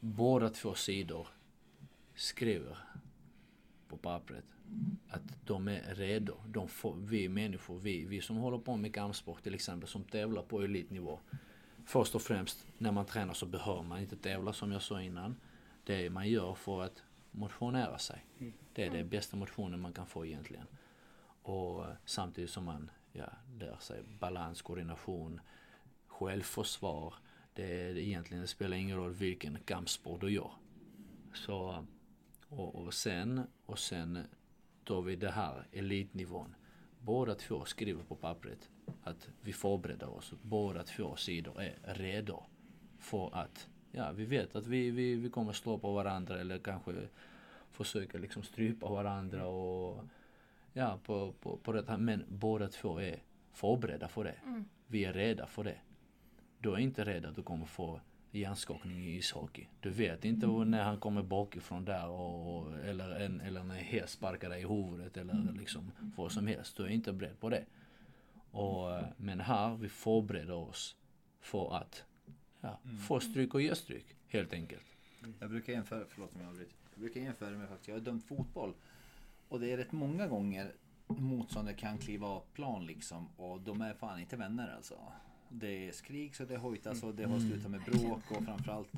Båda 0.00 0.50
två 0.50 0.74
sidor 0.74 1.28
skriver 2.14 2.76
på 3.88 3.96
pappret 3.96 4.44
att 5.08 5.22
de 5.46 5.68
är 5.68 5.94
redo. 5.94 6.34
De 6.46 6.68
får, 6.68 6.94
vi 6.96 7.28
människor, 7.28 7.78
vi, 7.78 8.04
vi 8.04 8.20
som 8.20 8.36
håller 8.36 8.58
på 8.58 8.76
med 8.76 8.94
kampsport 8.94 9.42
till 9.42 9.54
exempel, 9.54 9.88
som 9.88 10.04
tävlar 10.04 10.42
på 10.42 10.62
elitnivå. 10.62 11.18
Först 11.86 12.14
och 12.14 12.22
främst, 12.22 12.66
när 12.78 12.92
man 12.92 13.06
tränar 13.06 13.34
så 13.34 13.46
behöver 13.46 13.82
man 13.82 14.00
inte 14.00 14.16
tävla 14.16 14.52
som 14.52 14.72
jag 14.72 14.82
sa 14.82 15.02
innan. 15.02 15.36
Det 15.84 16.10
man 16.10 16.28
gör 16.28 16.54
för 16.54 16.82
att 16.82 17.02
motionera 17.34 17.98
sig. 17.98 18.24
Det 18.72 18.84
är 18.84 18.90
det 18.90 19.04
bästa 19.04 19.36
motionen 19.36 19.80
man 19.80 19.92
kan 19.92 20.06
få 20.06 20.26
egentligen. 20.26 20.66
Och 21.42 21.84
eh, 21.84 21.94
samtidigt 22.04 22.50
som 22.50 22.64
man 22.64 22.90
ja, 23.12 23.28
lär 23.58 23.76
sig 23.80 24.02
balans, 24.18 24.62
koordination, 24.62 25.40
självförsvar. 26.06 27.14
Det, 27.54 27.80
är, 27.80 27.98
egentligen 27.98 28.42
det 28.42 28.48
spelar 28.48 28.76
ingen 28.76 28.96
roll 28.96 29.12
vilken 29.12 29.58
kampsport 29.64 30.20
du 30.20 30.30
gör. 30.30 30.50
Så, 31.34 31.86
och, 32.48 32.74
och 32.74 32.94
sen, 32.94 33.46
och 33.66 33.78
sen 33.78 34.26
tar 34.84 35.02
vi 35.02 35.16
det 35.16 35.30
här 35.30 35.66
elitnivån. 35.72 36.54
Båda 37.00 37.34
två 37.34 37.64
skriver 37.64 38.02
på 38.02 38.16
pappret 38.16 38.70
att 39.02 39.28
vi 39.40 39.52
förbereder 39.52 40.08
oss. 40.08 40.32
Båda 40.42 40.82
två 40.82 41.16
sidor 41.16 41.62
är 41.62 41.94
redo 41.94 42.42
för 42.98 43.34
att, 43.34 43.68
ja 43.94 44.12
vi 44.12 44.24
vet 44.24 44.56
att 44.56 44.66
vi, 44.66 44.90
vi, 44.90 45.14
vi 45.14 45.30
kommer 45.30 45.52
slå 45.52 45.78
på 45.78 45.92
varandra 45.92 46.40
eller 46.40 46.58
kanske 46.58 46.92
försöka 47.70 48.18
liksom 48.18 48.42
strypa 48.42 48.88
varandra 48.88 49.46
och 49.46 50.04
ja 50.72 50.98
på, 51.04 51.32
på, 51.32 51.56
på 51.56 51.72
det 51.72 51.88
här. 51.88 51.98
Men 51.98 52.24
båda 52.28 52.68
två 52.68 53.00
är 53.00 53.22
förberedda 53.52 54.08
för 54.08 54.24
det. 54.24 54.34
Vi 54.86 55.04
är 55.04 55.12
rädda 55.12 55.46
för 55.46 55.64
det. 55.64 55.78
Du 56.58 56.72
är 56.72 56.78
inte 56.78 57.04
rädd 57.04 57.24
att 57.24 57.36
du 57.36 57.42
kommer 57.42 57.66
få 57.66 58.00
hjärnskakning 58.30 59.04
i 59.04 59.16
ishockey. 59.16 59.66
Du 59.80 59.90
vet 59.90 60.24
inte 60.24 60.46
när 60.46 60.82
han 60.82 60.98
kommer 60.98 61.22
bakifrån 61.22 61.84
där 61.84 62.08
och, 62.08 62.78
eller, 62.78 63.20
en, 63.20 63.40
eller 63.40 63.62
när 63.62 63.74
en 63.74 63.84
häst 63.84 64.12
sparkar 64.12 64.48
dig 64.48 64.62
i 64.62 64.66
huvudet 64.66 65.16
eller 65.16 65.52
liksom 65.58 65.92
vad 66.16 66.32
som 66.32 66.46
helst. 66.46 66.76
Du 66.76 66.84
är 66.84 66.88
inte 66.88 67.12
beredd 67.12 67.40
på 67.40 67.48
det. 67.48 67.64
Och, 68.50 68.94
eh, 68.94 69.04
men 69.16 69.40
här, 69.40 69.76
vi 69.76 69.88
förbereder 69.88 70.54
oss 70.54 70.96
för 71.40 71.76
att 71.76 72.04
ja, 72.64 72.78
få 73.08 73.20
stryk 73.20 73.54
och 73.54 73.62
ge 73.62 73.74
stryk 73.74 74.06
helt 74.28 74.52
enkelt. 74.52 74.86
Jag 75.40 75.50
brukar 75.50 75.72
jämföra, 75.72 76.04
förlåt 76.08 76.34
om 76.34 76.40
jag 76.40 76.48
avbryter. 76.48 76.74
Jag 76.94 77.00
brukar 77.00 77.20
jämföra 77.20 77.50
med 77.50 77.68
faktiskt, 77.68 77.88
jag 77.88 77.94
har 77.94 78.00
dömt 78.00 78.24
fotboll. 78.24 78.74
Och 79.48 79.60
det 79.60 79.72
är 79.72 79.76
rätt 79.76 79.92
många 79.92 80.26
gånger 80.26 80.72
motståndare 81.06 81.74
kan 81.74 81.98
kliva 81.98 82.26
av 82.26 82.42
plan 82.52 82.86
liksom. 82.86 83.28
Och 83.36 83.60
de 83.60 83.80
är 83.80 83.94
fan 83.94 84.20
inte 84.20 84.36
vänner 84.36 84.74
alltså. 84.76 84.98
Det 85.48 85.94
skriks 85.94 86.40
och 86.40 86.46
det 86.46 86.56
hojtas 86.56 87.02
och 87.02 87.14
det 87.14 87.24
har 87.24 87.38
slutat 87.38 87.70
med 87.70 87.80
bråk 87.80 88.30
och 88.30 88.44
framförallt 88.44 88.92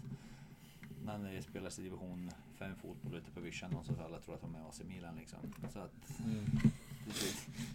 när 1.04 1.32
det 1.32 1.42
spelas 1.42 1.78
i 1.78 1.82
division 1.82 2.30
5 2.58 2.74
fotboll 2.76 3.14
ute 3.14 3.30
på 3.30 3.40
vischan 3.40 3.74
och 3.74 3.86
så 3.86 3.92
att 3.92 4.00
alla 4.00 4.20
tror 4.20 4.34
att 4.34 4.40
de 4.40 4.54
är 4.54 4.68
AC 4.68 4.82
Milan 4.88 5.16
liksom. 5.16 5.38
Så 5.72 5.78
att... 5.78 6.20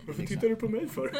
Varför 0.07 0.25
tittar 0.25 0.49
du 0.49 0.55
på 0.55 0.69
mig 0.69 0.87
för? 0.87 1.11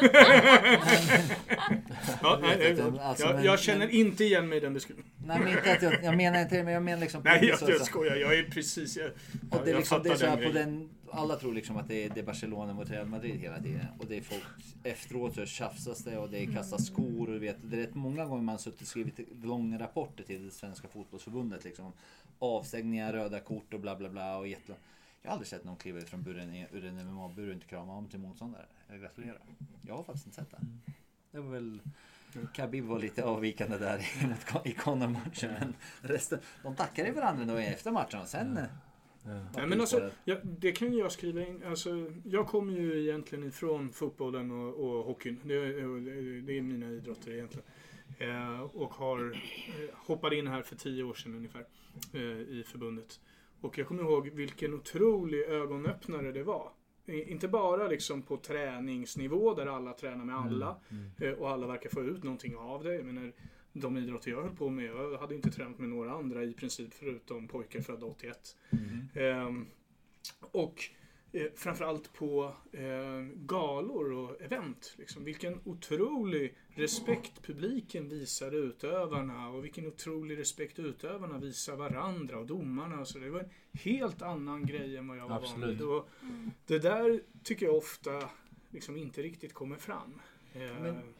ja, 2.22 2.38
nej, 2.42 2.80
alltså, 3.00 3.24
jag, 3.26 3.34
men- 3.34 3.44
jag 3.44 3.60
känner 3.60 3.86
men- 3.86 3.90
inte 3.90 4.24
igen 4.24 4.48
mig 4.48 4.58
i 4.58 4.60
den 4.60 4.74
beskrivningen. 4.74 5.10
Nej 5.26 5.38
men 5.38 5.48
inte 5.48 5.72
att 5.72 5.82
jag, 5.82 6.04
jag 6.04 6.16
menar 6.16 6.40
inte 6.40 6.56
det, 6.56 6.64
men 6.64 6.74
jag 6.74 6.82
menar 6.82 7.00
liksom... 7.00 7.22
Nej, 7.24 7.44
jag, 7.44 7.58
så- 7.58 7.70
jag 7.70 7.80
skojar. 7.86 8.16
Jag 8.16 8.38
är 8.38 8.44
precis... 8.44 8.96
Jag, 8.96 9.10
Och 9.50 9.64
det 9.64 9.70
är 9.70 9.72
jag 9.72 9.78
liksom, 9.78 10.02
det 10.02 10.10
är 10.10 10.16
så 10.16 10.26
här 10.26 10.36
den 10.36 10.46
på 10.52 10.58
den, 10.58 10.90
alla 11.12 11.36
tror 11.36 11.54
liksom 11.54 11.76
att 11.76 11.88
det 11.88 12.04
är, 12.04 12.10
det 12.10 12.20
är 12.20 12.24
Barcelona 12.24 12.72
mot 12.72 12.90
Real 12.90 13.06
Madrid 13.06 13.40
hela 13.40 13.58
tiden. 13.58 13.86
Och 13.98 14.06
det 14.08 14.16
är 14.16 14.20
folk 14.22 14.42
efteråt 14.84 15.34
så 15.34 15.46
tjafsas 15.46 15.98
det 16.04 16.18
och 16.18 16.30
det 16.30 16.38
är 16.38 16.52
kastas 16.52 16.86
skor 16.86 17.26
och 17.26 17.32
du 17.32 17.38
vet. 17.38 17.56
Det 17.62 17.76
är 17.76 17.80
rätt 17.80 17.94
många 17.94 18.24
gånger 18.24 18.42
man 18.42 18.58
suttit 18.58 18.80
och 18.80 18.86
skrivit 18.86 19.20
långa 19.42 19.78
rapporter 19.78 20.24
till 20.24 20.44
det 20.44 20.50
svenska 20.50 20.88
fotbollsförbundet 20.88 21.64
liksom. 21.64 21.92
Avstängningar, 22.38 23.12
röda 23.12 23.40
kort 23.40 23.74
och 23.74 23.80
bla 23.80 23.96
bla 23.96 24.08
bla 24.08 24.36
och 24.36 24.48
jätte... 24.48 24.72
Jag 25.22 25.30
har 25.30 25.32
aldrig 25.32 25.48
sett 25.48 25.64
någon 25.64 25.76
kliva 25.76 25.98
ut 25.98 26.08
från 26.08 26.22
buren, 26.22 26.66
ur 26.72 26.84
en 26.84 27.06
MMA-bur 27.14 27.46
och 27.48 27.54
inte 27.54 27.66
krama 27.66 27.92
om 27.96 28.08
till 28.08 28.18
motståndare. 28.18 28.66
Jag 28.88 29.00
gratulerar. 29.00 29.40
Jag 29.86 29.94
har 29.96 30.02
faktiskt 30.02 30.26
inte 30.26 30.36
sett 30.40 30.50
det. 30.50 30.60
Det 31.30 31.40
var 31.40 31.50
väl... 31.52 31.80
Khabib 32.54 32.84
var 32.84 32.98
lite 32.98 33.24
avvikande 33.24 33.78
där 33.78 33.98
i- 33.98 34.26
mot 34.28 34.38
Con- 34.46 34.68
i 34.68 34.72
Conor-matchen. 34.72 35.50
Men 35.60 35.74
resten, 36.00 36.38
de 36.62 36.76
tackade 36.76 37.12
varandra 37.12 37.44
då 37.44 37.56
efter 37.56 37.90
matchen 37.90 38.20
och 38.20 38.28
sen... 38.28 38.58
Nej, 39.54 39.66
men 39.66 39.80
alltså, 39.80 40.10
ja, 40.24 40.36
det 40.42 40.72
kan 40.72 40.96
jag 40.96 41.12
skriva 41.12 41.42
in. 41.46 41.62
Alltså, 41.66 41.90
jag 42.24 42.46
kommer 42.46 42.72
ju 42.72 43.02
egentligen 43.08 43.44
ifrån 43.44 43.92
fotbollen 43.92 44.50
och, 44.50 44.74
och 44.84 45.04
hockeyn. 45.04 45.40
Det, 45.44 45.54
är- 45.54 46.42
det 46.46 46.58
är 46.58 46.62
mina 46.62 46.86
idrotter 46.86 47.32
egentligen. 47.32 47.66
Eh, 48.18 48.60
och 48.60 48.94
har 48.94 49.32
eh, 49.32 49.94
hoppat 49.94 50.32
in 50.32 50.46
här 50.46 50.62
för 50.62 50.76
tio 50.76 51.02
år 51.04 51.14
sedan 51.14 51.34
ungefär 51.34 51.66
eh, 52.12 52.20
i 52.20 52.64
förbundet. 52.66 53.20
Och 53.62 53.78
jag 53.78 53.86
kommer 53.86 54.02
ihåg 54.02 54.28
vilken 54.28 54.74
otrolig 54.74 55.42
ögonöppnare 55.42 56.32
det 56.32 56.42
var. 56.42 56.72
Inte 57.06 57.48
bara 57.48 57.88
liksom 57.88 58.22
på 58.22 58.36
träningsnivå 58.36 59.54
där 59.54 59.66
alla 59.66 59.92
tränar 59.92 60.24
med 60.24 60.36
alla 60.36 60.80
eh, 61.20 61.30
och 61.30 61.50
alla 61.50 61.66
verkar 61.66 61.90
få 61.90 62.02
ut 62.02 62.22
någonting 62.22 62.56
av 62.56 62.84
det. 62.84 62.94
Jag 62.94 63.04
menar, 63.04 63.32
de 63.72 63.96
idrotter 63.96 64.30
jag 64.30 64.42
höll 64.42 64.56
på 64.56 64.70
med, 64.70 64.84
jag 64.84 65.18
hade 65.18 65.34
inte 65.34 65.50
tränat 65.50 65.78
med 65.78 65.88
några 65.88 66.12
andra 66.12 66.44
i 66.44 66.54
princip 66.54 66.94
förutom 66.94 67.48
pojkar 67.48 67.80
födda 67.80 68.06
81. 68.06 68.56
Ehm, 69.14 69.66
och 70.40 70.90
eh, 71.32 71.46
framförallt 71.56 72.12
på 72.12 72.54
eh, 72.72 73.20
galor 73.36 74.12
och 74.12 74.40
event. 74.42 74.94
Liksom. 74.98 75.24
Vilken 75.24 75.60
otrolig 75.64 76.54
respekt 76.68 77.42
publiken 77.42 78.08
visar 78.08 78.52
utövarna 78.54 79.48
och 79.48 79.64
vilken 79.64 79.86
otrolig 79.86 80.38
respekt 80.38 80.78
utövarna 80.78 81.38
visar 81.38 81.76
varandra 81.76 82.38
och 82.38 82.46
domarna. 82.46 83.00
Och 83.00 83.08
så. 83.08 83.18
Det 83.18 83.30
var 83.30 83.40
en 83.40 83.50
helt 83.72 84.22
annan 84.22 84.66
grej 84.66 84.96
än 84.96 85.08
vad 85.08 85.16
jag 85.16 85.22
var 85.22 85.28
van 85.28 85.38
Absolut. 85.44 85.80
vid. 85.80 85.82
Och 85.82 86.08
det 86.66 86.78
där 86.78 87.22
tycker 87.42 87.66
jag 87.66 87.76
ofta 87.76 88.28
liksom 88.70 88.96
inte 88.96 89.22
riktigt 89.22 89.52
kommer 89.54 89.76
fram. 89.76 90.20
Eh, 90.54 90.60
Men- 90.82 91.14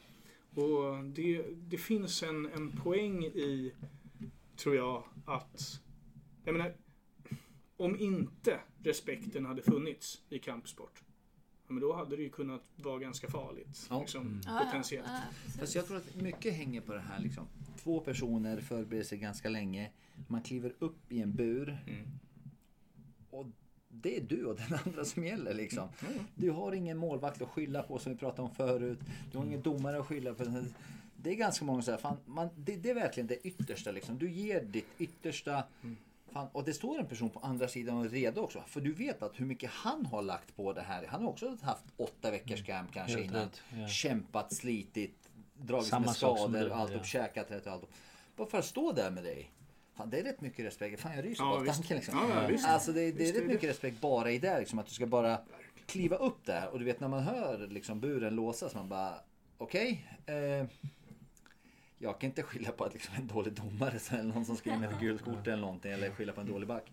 och 0.54 1.04
det, 1.04 1.44
det 1.52 1.78
finns 1.78 2.22
en, 2.22 2.46
en 2.46 2.70
poäng 2.70 3.24
i, 3.24 3.72
tror 4.56 4.76
jag, 4.76 5.02
att... 5.26 5.80
Jag 6.44 6.52
menar, 6.52 6.74
om 7.84 8.00
inte 8.00 8.60
respekten 8.82 9.46
hade 9.46 9.62
funnits 9.62 10.22
i 10.28 10.38
kampsport, 10.38 11.02
ja, 11.66 11.72
men 11.72 11.80
då 11.80 11.92
hade 11.92 12.16
det 12.16 12.22
ju 12.22 12.30
kunnat 12.30 12.62
vara 12.76 12.98
ganska 12.98 13.28
farligt. 13.28 13.86
Ja. 13.90 14.00
Liksom, 14.00 14.40
Ja, 14.44 14.58
ja, 14.60 14.64
potentiellt. 14.66 15.06
ja, 15.08 15.20
precis. 15.44 15.60
Fast 15.60 15.74
jag 15.74 15.86
tror 15.86 15.96
att 15.96 16.14
mycket 16.16 16.54
hänger 16.54 16.80
på 16.80 16.92
det 16.92 17.00
här 17.00 17.20
liksom. 17.20 17.46
Två 17.82 18.00
personer 18.00 18.60
förbereder 18.60 19.04
sig 19.04 19.18
ganska 19.18 19.48
länge. 19.48 19.90
Man 20.28 20.42
kliver 20.42 20.74
upp 20.78 21.12
i 21.12 21.20
en 21.22 21.32
bur. 21.32 21.78
Mm. 21.86 22.06
Och 23.30 23.46
det 23.88 24.16
är 24.16 24.20
du 24.20 24.44
och 24.44 24.56
den 24.56 24.78
andra 24.86 25.04
som 25.04 25.24
gäller 25.24 25.54
liksom. 25.54 25.88
Du 26.34 26.50
har 26.50 26.72
ingen 26.72 26.98
målvakt 26.98 27.42
att 27.42 27.48
skylla 27.48 27.82
på 27.82 27.98
som 27.98 28.12
vi 28.12 28.18
pratade 28.18 28.42
om 28.42 28.54
förut. 28.54 28.98
Du 29.32 29.38
har 29.38 29.44
ingen 29.44 29.62
domare 29.62 30.00
att 30.00 30.06
skylla 30.06 30.34
på. 30.34 30.44
Det 31.16 31.30
är 31.30 31.34
ganska 31.34 31.64
många 31.64 31.82
så 31.82 31.90
här, 31.90 31.98
fan, 31.98 32.16
man, 32.26 32.48
det, 32.56 32.76
det 32.76 32.90
är 32.90 32.94
verkligen 32.94 33.26
det 33.26 33.46
yttersta 33.46 33.92
liksom. 33.92 34.18
Du 34.18 34.30
ger 34.30 34.64
ditt 34.64 34.86
yttersta. 34.98 35.64
Fan, 36.32 36.48
och 36.52 36.64
det 36.64 36.74
står 36.74 36.98
en 36.98 37.06
person 37.06 37.30
på 37.30 37.40
andra 37.40 37.68
sidan 37.68 37.96
och 37.98 38.04
är 38.04 38.08
redo 38.08 38.40
också. 38.40 38.62
För 38.66 38.80
du 38.80 38.92
vet 38.92 39.22
att 39.22 39.40
hur 39.40 39.46
mycket 39.46 39.70
han 39.70 40.06
har 40.06 40.22
lagt 40.22 40.56
på 40.56 40.72
det 40.72 40.80
här. 40.80 41.06
Han 41.06 41.22
har 41.22 41.28
också 41.28 41.56
haft 41.62 41.84
åtta 41.96 42.30
veckors 42.30 42.64
camp 42.64 42.92
kanske 42.92 43.18
Helt 43.18 43.30
innan. 43.30 43.42
rätt, 43.42 43.62
ja. 43.80 43.88
Kämpat, 43.88 44.52
slitit, 44.52 45.28
dragits 45.54 45.88
Samma 45.88 46.06
med 46.06 46.16
skador, 46.16 46.48
du, 46.60 46.72
allt 46.72 46.92
ja. 46.92 46.98
upp, 46.98 47.06
käkat 47.06 47.50
rätt 47.50 47.66
och 47.66 47.72
allt. 47.72 47.84
Bara 48.36 48.48
för 48.48 48.58
att 48.58 48.64
stå 48.64 48.92
där 48.92 49.10
med 49.10 49.24
dig. 49.24 49.50
Fan, 49.96 50.10
det 50.10 50.18
är 50.20 50.24
rätt 50.24 50.40
mycket 50.40 50.64
respekt. 50.66 51.00
Fan, 51.00 51.16
jag 51.16 51.24
ryser 51.24 51.44
Ja, 51.44 51.58
bara 51.64 51.72
tanken 51.72 51.96
liksom. 51.96 52.18
Ja, 52.30 52.50
ja. 52.50 52.68
Alltså 52.68 52.92
det, 52.92 53.12
det 53.12 53.28
är 53.28 53.32
rätt 53.32 53.40
det. 53.42 53.46
mycket 53.54 53.70
respekt 53.70 54.00
bara 54.00 54.30
i 54.30 54.38
det 54.38 54.58
liksom. 54.58 54.78
Att 54.78 54.86
du 54.86 54.92
ska 54.92 55.06
bara 55.06 55.38
kliva 55.86 56.16
upp 56.16 56.44
där. 56.46 56.68
Och 56.68 56.78
du 56.78 56.84
vet 56.84 57.00
när 57.00 57.08
man 57.08 57.22
hör 57.22 57.66
liksom 57.66 58.00
buren 58.00 58.34
låsas. 58.34 58.74
Man 58.74 58.88
bara 58.88 59.14
okej. 59.58 60.06
eh, 60.26 60.66
jag 62.02 62.20
kan 62.20 62.30
inte 62.30 62.42
skylla 62.42 62.72
på 62.72 62.84
att 62.84 62.92
liksom 62.92 63.14
en 63.14 63.26
dålig 63.26 63.52
domare 63.52 63.98
eller 64.10 64.22
någon 64.34 64.44
som 64.44 64.72
in 64.72 64.84
ett 64.84 65.00
gult 65.00 65.22
kort 65.22 65.46
eller 65.46 65.56
någonting. 65.62 65.92
Eller 65.92 66.10
skylla 66.10 66.32
på 66.32 66.40
en 66.40 66.46
dålig 66.46 66.68
back. 66.68 66.92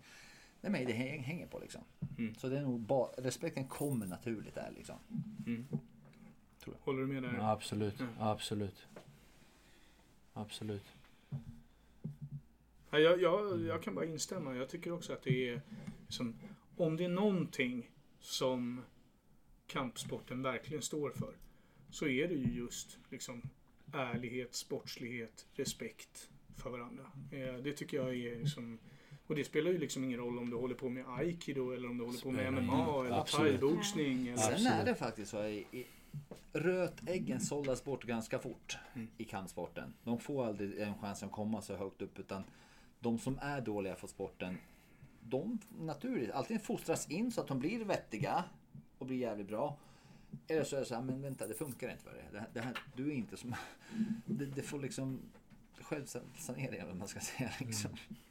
Nej 0.60 0.72
men 0.72 0.84
det 0.86 0.92
häng- 0.92 1.22
hänger 1.22 1.46
på 1.46 1.58
liksom. 1.58 1.80
Mm. 2.18 2.34
Så 2.34 2.48
det 2.48 2.58
är 2.58 2.62
nog 2.62 2.80
bara, 2.80 3.08
respekten 3.18 3.68
kommer 3.68 4.06
naturligt 4.06 4.54
där 4.54 4.72
liksom. 4.76 4.96
Håller 6.80 7.00
du 7.00 7.06
med 7.06 7.22
där? 7.22 7.34
Ja, 7.38 7.50
absolut, 7.50 8.00
Mm. 8.00 8.12
absolut. 8.18 8.86
Absolut. 10.32 10.84
Ja, 12.90 12.98
jag, 12.98 13.20
jag, 13.22 13.60
jag 13.60 13.82
kan 13.82 13.94
bara 13.94 14.04
instämma. 14.04 14.54
Jag 14.54 14.68
tycker 14.68 14.92
också 14.92 15.12
att 15.12 15.22
det 15.22 15.48
är 15.48 15.60
liksom, 16.06 16.34
om 16.76 16.96
det 16.96 17.04
är 17.04 17.08
någonting 17.08 17.90
som 18.20 18.80
kampsporten 19.66 20.42
verkligen 20.42 20.82
står 20.82 21.10
för 21.10 21.34
så 21.90 22.06
är 22.08 22.28
det 22.28 22.34
ju 22.34 22.52
just 22.54 22.98
liksom 23.10 23.42
ärlighet, 23.92 24.54
sportslighet, 24.54 25.46
respekt 25.54 26.28
för 26.56 26.70
varandra. 26.70 27.04
Eh, 27.32 27.54
det 27.54 27.72
tycker 27.72 27.96
jag 27.96 28.14
är 28.14 28.36
liksom 28.38 28.78
och 29.26 29.36
det 29.36 29.44
spelar 29.44 29.70
ju 29.70 29.78
liksom 29.78 30.04
ingen 30.04 30.18
roll 30.18 30.38
om 30.38 30.50
du 30.50 30.56
håller 30.56 30.74
på 30.74 30.88
med 30.88 31.04
aikido 31.08 31.70
eller 31.72 31.90
om 31.90 31.98
du 31.98 32.04
håller 32.04 32.18
på 32.20 32.30
med 32.30 32.52
MMA 32.52 32.60
ingen- 32.62 33.06
eller 33.06 33.22
thaiboxning. 33.24 34.28
Eller, 34.28 34.36
Sen 34.38 34.66
är 34.66 34.84
det 34.84 34.94
faktiskt 34.94 35.30
så 35.30 35.44
i, 35.44 35.66
i 35.72 35.86
rötäggen 36.52 37.40
sållas 37.40 37.84
bort 37.84 38.04
ganska 38.04 38.38
fort 38.38 38.78
Mm. 38.94 39.08
i 39.18 39.24
kampsporten. 39.24 39.94
De 40.04 40.18
får 40.20 40.46
aldrig 40.46 40.78
en 40.80 40.94
chans 40.94 41.22
att 41.22 41.32
komma 41.32 41.62
så 41.62 41.76
högt 41.76 42.02
upp 42.02 42.18
utan 42.18 42.42
de 43.00 43.18
som 43.18 43.38
är 43.42 43.60
dåliga 43.60 43.96
för 43.96 44.06
sporten 44.06 44.58
de 45.22 45.58
naturligt 45.80 46.30
alltid 46.30 46.62
fostras 46.62 47.10
in 47.10 47.32
så 47.32 47.40
att 47.40 47.46
de 47.48 47.58
blir 47.58 47.84
vettiga 47.84 48.44
och 48.98 49.06
blir 49.06 49.16
jävligt 49.18 49.48
bra. 49.48 49.76
Eller 50.48 50.64
så 50.64 50.76
är 50.76 50.80
det 50.80 50.86
så 50.86 50.94
här, 50.94 51.02
men 51.02 51.22
vänta 51.22 51.46
det 51.46 51.54
funkar 51.54 51.90
inte 51.90 52.02
för. 52.02 52.12
Det 52.32 52.46
det 52.52 52.60
här, 52.60 52.78
du 52.96 53.08
är 53.10 53.14
inte 53.14 53.36
som... 53.36 53.54
Det, 54.26 54.46
det 54.46 54.62
får 54.62 54.78
liksom 54.80 55.20
självsanering 55.80 56.74
eller 56.78 56.86
vad 56.86 56.96
man 56.96 57.08
ska 57.08 57.20
säga 57.20 57.50
liksom. 57.60 57.90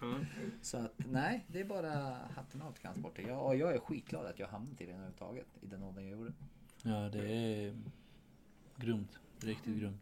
ja. 0.00 0.14
Så 0.62 0.76
att 0.76 0.92
nej, 1.10 1.44
det 1.48 1.60
är 1.60 1.64
bara 1.64 1.90
hatten 2.34 2.62
av 2.62 2.72
till 2.72 2.82
kampsporten. 2.82 3.26
Jag, 3.28 3.56
jag 3.56 3.74
är 3.74 3.78
skitglad 3.78 4.26
att 4.26 4.38
jag 4.38 4.48
hamnade 4.48 4.84
i 4.84 4.86
den 4.86 4.94
överhuvudtaget. 4.96 5.46
I 5.62 5.66
den 5.66 5.82
åldern 5.82 6.04
jag 6.04 6.12
gjorde. 6.18 6.32
Ja, 6.82 7.08
det 7.08 7.32
är 7.32 7.74
grymt. 8.76 9.18
Riktigt 9.40 9.78
grymt. 9.78 10.00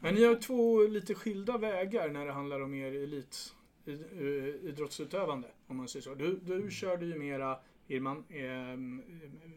Men 0.00 0.14
ni 0.14 0.24
har 0.24 0.34
två 0.34 0.82
lite 0.82 1.14
skilda 1.14 1.58
vägar 1.58 2.08
när 2.10 2.26
det 2.26 2.32
handlar 2.32 2.60
om 2.60 2.74
er 2.74 2.92
elit 2.92 3.54
i- 3.84 3.92
eh, 3.92 4.68
idrottsutövande. 4.70 5.48
Om 5.66 5.76
man 5.76 5.88
säger 5.88 6.02
så. 6.02 6.14
Du, 6.14 6.36
du 6.36 6.70
körde 6.70 7.06
ju 7.06 7.18
mera 7.18 7.58
Irman, 7.90 8.24
ehm, 8.28 9.02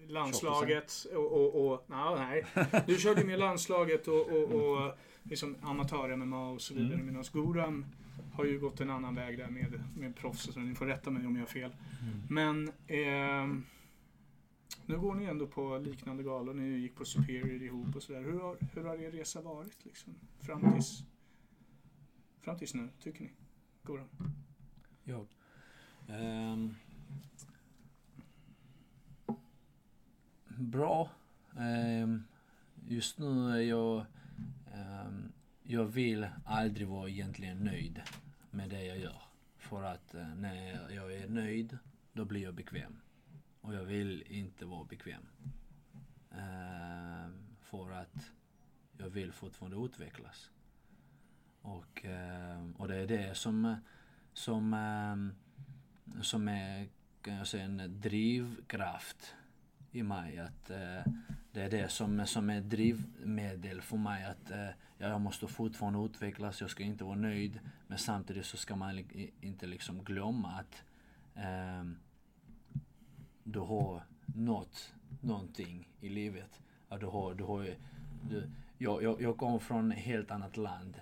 landslaget 0.08 1.06
och, 1.16 1.32
och, 1.32 1.72
och 1.72 1.86
na, 1.88 2.16
nej. 2.16 2.46
Du 2.88 2.98
körde 2.98 3.24
med 3.24 3.40
landslaget 3.40 4.08
och, 4.08 4.28
och, 4.28 4.44
och 4.44 4.98
liksom 5.24 5.56
amatör-MMA 5.62 6.52
och 6.52 6.62
så 6.62 6.74
vidare. 6.74 7.04
Medan 7.04 7.24
Goran 7.34 7.86
har 8.34 8.46
ju 8.46 8.60
gått 8.60 8.82
en 8.82 8.90
annan 8.90 9.16
väg 9.16 9.38
där 9.38 9.48
med, 9.48 9.84
med 9.98 10.16
proffs 10.16 10.54
så. 10.54 10.60
Ni 10.60 10.76
får 10.76 10.86
rätta 10.86 11.12
mig 11.12 11.28
om 11.28 11.36
jag 11.36 11.42
har 11.42 11.48
fel. 11.48 11.76
Men 12.30 12.72
ehm, 12.88 13.64
nu 14.86 15.00
går 15.00 15.16
ni 15.16 15.26
ändå 15.26 15.48
på 15.48 15.78
liknande 15.78 16.24
galor. 16.24 16.54
Ni 16.54 16.78
gick 16.78 16.96
på 16.96 17.06
Superior 17.06 17.64
ihop 17.64 17.96
och 17.96 18.04
sådär. 18.04 18.22
Hur 18.22 18.40
har, 18.40 18.58
hur 18.74 18.84
har 18.84 18.96
er 18.96 19.12
resa 19.12 19.42
varit 19.42 19.86
liksom? 19.86 20.16
Fram 20.40 20.74
tills, 20.74 21.04
fram 22.40 22.58
tills 22.58 22.74
nu, 22.74 22.90
tycker 23.04 23.24
ni? 23.24 23.30
Goran? 23.84 24.10
Jag. 25.04 25.28
Ehm. 26.10 26.76
Bra. 30.69 31.10
Ehm, 31.60 32.23
just 32.88 33.19
nu 33.19 33.52
är 33.52 33.61
jag... 33.61 34.06
Ehm, 34.73 35.31
jag 35.64 35.85
vill 35.85 36.27
aldrig 36.45 36.88
vara 36.88 37.10
egentligen 37.10 37.57
nöjd 37.57 38.02
med 38.52 38.69
det 38.69 38.85
jag 38.85 38.98
gör. 38.98 39.22
För 39.57 39.84
att 39.84 40.15
eh, 40.15 40.35
när 40.35 40.91
jag 40.91 41.14
är 41.14 41.30
nöjd, 41.30 41.77
då 42.14 42.26
blir 42.26 42.44
jag 42.44 42.53
bekväm. 42.53 42.99
Och 43.61 43.73
jag 43.73 43.84
vill 43.84 44.23
inte 44.27 44.65
vara 44.65 44.84
bekväm. 44.84 45.23
Ehm, 46.31 47.56
för 47.61 47.91
att 47.91 48.31
jag 48.98 49.10
vill 49.10 49.31
fortfarande 49.31 49.85
utvecklas. 49.85 50.49
Och, 51.61 52.06
och 52.77 52.88
det 52.88 52.95
är 52.95 53.07
det 53.07 53.38
som 53.38 53.76
som, 54.34 54.76
som 56.22 56.48
är 56.48 56.88
kan 57.23 57.34
jag 57.34 57.48
säga, 57.48 57.64
en 57.64 58.02
drivkraft 58.02 59.35
i 59.95 60.03
mig. 60.03 60.40
Att, 60.40 60.70
eh, 60.70 61.11
det 61.52 61.61
är 61.61 61.70
det 61.70 61.90
som, 61.91 62.26
som 62.28 62.49
är 62.49 62.61
drivmedel 62.61 63.82
för 63.82 63.98
mig. 63.98 64.26
Att 64.26 64.52
eh, 64.52 64.68
jag 64.98 65.22
måste 65.22 65.48
fortfarande 65.48 65.99
utvecklas, 66.06 66.61
jag 66.61 66.70
ska 66.70 66.84
inte 66.84 67.03
vara 67.03 67.15
nöjd. 67.15 67.60
Men 67.88 67.98
samtidigt 67.98 68.45
så 68.45 68.57
ska 68.57 68.76
man 68.76 68.95
li- 68.95 69.32
inte 69.41 69.68
liksom 69.68 70.03
glömma 70.03 70.52
att 70.52 70.84
eh, 71.36 71.84
du 73.44 73.60
har 73.60 74.03
nått 74.26 74.94
någonting 75.22 75.90
i 76.02 76.10
livet. 76.10 76.61
Att 76.90 76.99
du 76.99 77.06
har, 77.06 77.34
du 77.34 77.44
har, 77.44 77.61
ju- 77.64 77.76
du, 78.30 78.49
jag, 78.78 79.03
jag, 79.03 79.22
jag 79.22 79.38
kommer 79.38 79.60
från 79.60 79.91
ett 79.91 79.98
helt 79.98 80.32
annat 80.32 80.57
land 80.57 80.95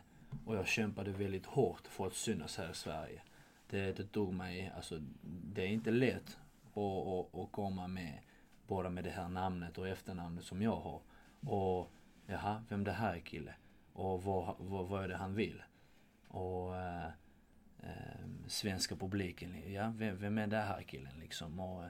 och 0.45 0.55
jag 0.55 0.67
kämpade 0.67 1.11
väldigt 1.11 1.45
hårt 1.45 1.87
för 1.87 2.07
att 2.07 2.13
synas 2.13 2.57
här 2.57 2.71
i 2.71 2.75
Sverige. 2.75 3.21
Det, 3.69 3.97
det 3.97 4.03
tog 4.05 4.33
mig, 4.33 4.71
alltså 4.75 4.99
det 5.53 5.61
är 5.61 5.67
inte 5.67 5.91
lätt 5.91 6.37
att, 6.73 6.77
att, 7.07 7.35
att 7.39 7.51
komma 7.51 7.87
med 7.87 8.17
bara 8.71 8.89
med 8.89 9.03
det 9.03 9.09
här 9.09 9.29
namnet 9.29 9.77
och 9.77 9.87
efternamnet 9.87 10.45
som 10.45 10.61
jag 10.61 10.75
har. 10.75 11.01
Och 11.45 11.91
jaha, 12.25 12.63
vem 12.69 12.83
det 12.83 12.91
här 12.91 13.13
är 13.13 13.19
kille? 13.19 13.53
Och 13.93 14.23
vad, 14.23 14.55
vad, 14.59 14.87
vad 14.87 15.03
är 15.03 15.07
det 15.07 15.15
han 15.15 15.35
vill? 15.35 15.63
Och 16.27 16.77
eh, 16.77 17.07
eh, 17.79 18.25
svenska 18.47 18.95
publiken, 18.95 19.73
ja 19.73 19.93
vem, 19.95 20.17
vem 20.17 20.37
är 20.37 20.47
det 20.47 20.57
här 20.57 20.81
killen 20.81 21.19
liksom? 21.19 21.59
Och, 21.59 21.85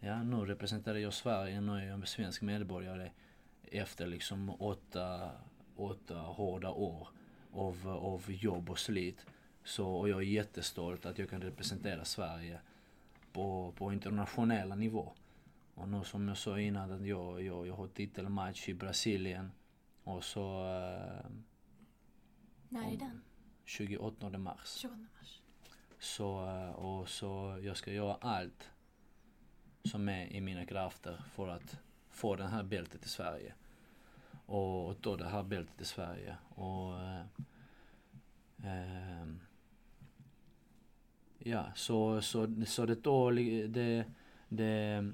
ja, 0.00 0.22
nu 0.22 0.36
representerar 0.36 0.98
jag 0.98 1.12
Sverige, 1.12 1.60
nu 1.60 1.72
är 1.72 1.86
jag 1.86 2.08
svensk 2.08 2.42
medborgare 2.42 3.10
efter 3.62 4.06
liksom 4.06 4.50
åtta, 4.50 5.30
åtta 5.76 6.14
hårda 6.14 6.70
år 6.70 7.08
av, 7.52 7.88
av 7.88 8.32
jobb 8.32 8.70
och 8.70 8.78
slit. 8.78 9.26
Så, 9.64 9.88
och 9.88 10.08
jag 10.08 10.18
är 10.18 10.26
jättestolt 10.26 11.06
att 11.06 11.18
jag 11.18 11.30
kan 11.30 11.42
representera 11.42 12.04
Sverige 12.04 12.60
på, 13.32 13.72
på 13.76 13.92
internationella 13.92 14.74
nivå. 14.74 15.12
Och 15.76 15.88
nu 15.88 16.04
som 16.04 16.28
jag 16.28 16.36
sa 16.36 16.60
innan, 16.60 16.92
att 16.92 17.06
jag, 17.06 17.42
jag, 17.42 17.66
jag 17.66 17.76
har 17.76 17.88
titelmatch 17.88 18.68
i 18.68 18.74
Brasilien. 18.74 19.52
Och 20.04 20.24
så 20.24 20.64
eh, 20.64 21.30
När 22.68 22.92
är 22.92 22.96
den? 22.96 23.22
28 23.64 24.38
mars. 24.38 24.76
28 24.80 24.96
mars. 25.20 25.42
Så, 25.98 26.46
eh, 26.46 26.70
och 26.70 27.08
så 27.08 27.60
jag 27.62 27.76
ska 27.76 27.92
göra 27.92 28.14
allt 28.20 28.70
som 29.84 30.08
är 30.08 30.26
i 30.26 30.40
mina 30.40 30.66
krafter 30.66 31.20
för 31.30 31.48
att 31.48 31.78
få 32.10 32.36
det 32.36 32.46
här 32.46 32.62
bältet 32.62 33.04
i 33.04 33.08
Sverige. 33.08 33.54
Och, 34.46 34.88
och 34.88 35.02
ta 35.02 35.16
det 35.16 35.28
här 35.28 35.42
bältet 35.42 35.80
i 35.80 35.84
Sverige. 35.84 36.36
Och 36.48 37.00
eh, 37.00 37.24
ehm, 38.64 39.40
Ja, 41.38 41.64
så, 41.74 42.22
så, 42.22 42.64
så 42.66 42.86
det 42.86 42.94
då, 42.94 43.30
det, 43.30 44.04
det 44.48 45.12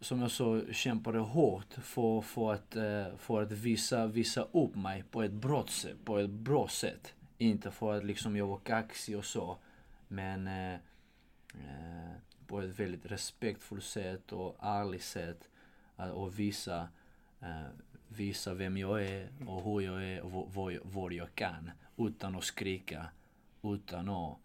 som 0.00 0.20
jag 0.20 0.30
sa, 0.30 0.60
kämpade 0.72 1.18
hårt 1.18 1.74
för, 1.74 2.20
för, 2.20 2.54
att, 2.54 2.76
eh, 2.76 3.16
för 3.16 3.42
att 3.42 3.52
visa, 3.52 4.06
visa 4.06 4.42
upp 4.52 4.74
mig 4.74 5.04
på 5.10 5.22
ett, 5.22 5.32
bra, 5.32 5.66
på 6.04 6.18
ett 6.18 6.30
bra 6.30 6.68
sätt. 6.68 7.14
Inte 7.38 7.70
för 7.70 7.96
att 7.96 8.04
liksom 8.04 8.36
jag 8.36 8.46
var 8.46 8.58
kaxig 8.58 9.18
och 9.18 9.24
så. 9.24 9.58
Men 10.08 10.46
eh, 10.46 10.74
eh 11.54 12.16
på 12.46 12.60
ett 12.60 12.80
väldigt 12.80 13.06
respektfullt 13.06 13.84
sätt 13.84 14.32
och 14.32 14.56
ärligt 14.60 15.02
sätt. 15.02 15.48
Och 15.96 16.38
visa, 16.38 16.88
eh, 17.40 17.66
visa 18.08 18.54
vem 18.54 18.76
jag 18.76 19.04
är 19.04 19.28
och 19.46 19.62
hur 19.62 19.80
jag 19.80 20.04
är 20.04 20.20
och 20.20 20.54
vad, 20.54 20.78
vad 20.82 21.12
jag 21.12 21.34
kan. 21.34 21.70
Utan 21.96 22.36
att 22.36 22.44
skrika 22.44 23.06
utan 23.62 24.08
att, 24.08 24.38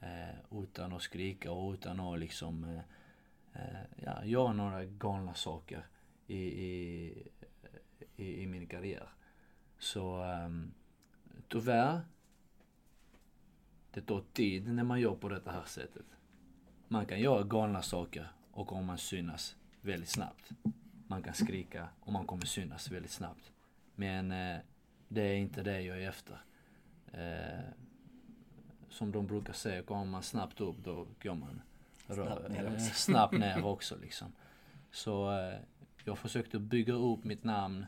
eh, 0.00 0.62
utan 0.62 0.92
att 0.92 1.02
skrika 1.02 1.52
och 1.52 1.72
utan 1.72 2.00
att 2.00 2.18
liksom 2.18 2.64
eh, 2.64 2.80
Eh, 3.54 3.80
ja, 3.96 4.24
göra 4.24 4.52
några 4.52 4.84
galna 4.84 5.34
saker 5.34 5.86
i, 6.26 6.38
i, 6.38 7.12
i, 8.16 8.42
i 8.42 8.46
min 8.46 8.66
karriär. 8.66 9.08
Så 9.78 10.24
um, 10.24 10.74
tyvärr, 11.48 12.00
det 13.90 14.00
tar 14.00 14.24
tid 14.32 14.68
när 14.68 14.84
man 14.84 15.00
gör 15.00 15.14
på 15.14 15.28
det 15.28 15.42
här 15.46 15.64
sättet. 15.64 16.06
Man 16.88 17.06
kan 17.06 17.20
göra 17.20 17.42
galna 17.42 17.82
saker 17.82 18.28
och 18.50 18.66
kommer 18.66 18.96
synas 18.96 19.56
väldigt 19.80 20.08
snabbt. 20.08 20.50
Man 21.06 21.22
kan 21.22 21.34
skrika 21.34 21.88
och 22.00 22.12
man 22.12 22.26
kommer 22.26 22.44
synas 22.44 22.90
väldigt 22.90 23.10
snabbt. 23.10 23.52
Men 23.94 24.32
eh, 24.32 24.58
det 25.08 25.22
är 25.22 25.36
inte 25.36 25.62
det 25.62 25.80
jag 25.80 26.02
är 26.02 26.08
efter. 26.08 26.44
Eh, 27.12 27.64
som 28.88 29.12
de 29.12 29.26
brukar 29.26 29.52
säga, 29.52 29.82
kommer 29.82 30.04
man 30.04 30.22
snabbt 30.22 30.60
upp 30.60 30.76
då 30.84 31.06
går 31.22 31.34
man 31.34 31.62
Snabbt 32.06 32.48
ner 32.50 32.64
eh, 32.66 32.74
också. 32.74 32.94
snabbt 32.94 33.32
ner 33.38 33.64
också 33.64 33.96
liksom. 34.00 34.32
Så 34.90 35.38
eh, 35.38 35.58
jag 36.04 36.18
försökte 36.18 36.58
bygga 36.58 36.92
upp 36.92 37.24
mitt 37.24 37.44
namn 37.44 37.86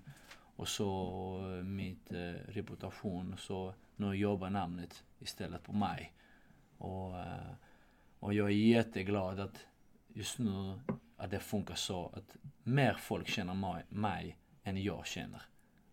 och 0.57 0.69
så 0.69 1.39
eh, 1.59 1.65
mitt 1.65 2.13
reputation. 2.49 3.37
Så 3.39 3.75
nu 3.97 4.15
jobbar 4.15 4.51
namnet 4.51 5.05
istället 5.19 5.63
på 5.63 5.73
mig. 5.73 6.13
Och, 6.79 7.15
och 8.21 8.35
jag 8.35 8.47
är 8.47 8.55
jätteglad 8.55 9.41
att 9.41 9.67
just 10.09 10.39
nu 10.39 10.81
att 11.17 11.31
det 11.31 11.39
funkar 11.39 11.75
så 11.75 12.07
att 12.07 12.37
mer 12.63 12.95
folk 12.95 13.29
känner 13.29 13.55
mig, 13.55 13.85
mig 13.89 14.39
än 14.65 14.83
jag 14.83 15.07
känner. 15.07 15.43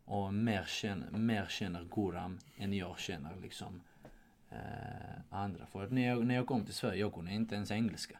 Och 0.05 0.33
mer 0.33 0.63
känner, 0.63 1.11
mer 1.11 1.45
känner 1.49 1.83
Guram 1.83 2.39
än 2.55 2.73
jag 2.73 2.99
känner 2.99 3.35
liksom 3.41 3.81
andra. 5.29 5.65
För 5.65 5.83
att 5.83 5.91
när 5.91 6.07
jag, 6.07 6.25
när 6.25 6.35
jag 6.35 6.47
kom 6.47 6.65
till 6.65 6.73
Sverige, 6.73 6.99
jag 6.99 7.13
kunde 7.13 7.33
inte 7.33 7.55
ens 7.55 7.71
engelska. 7.71 8.19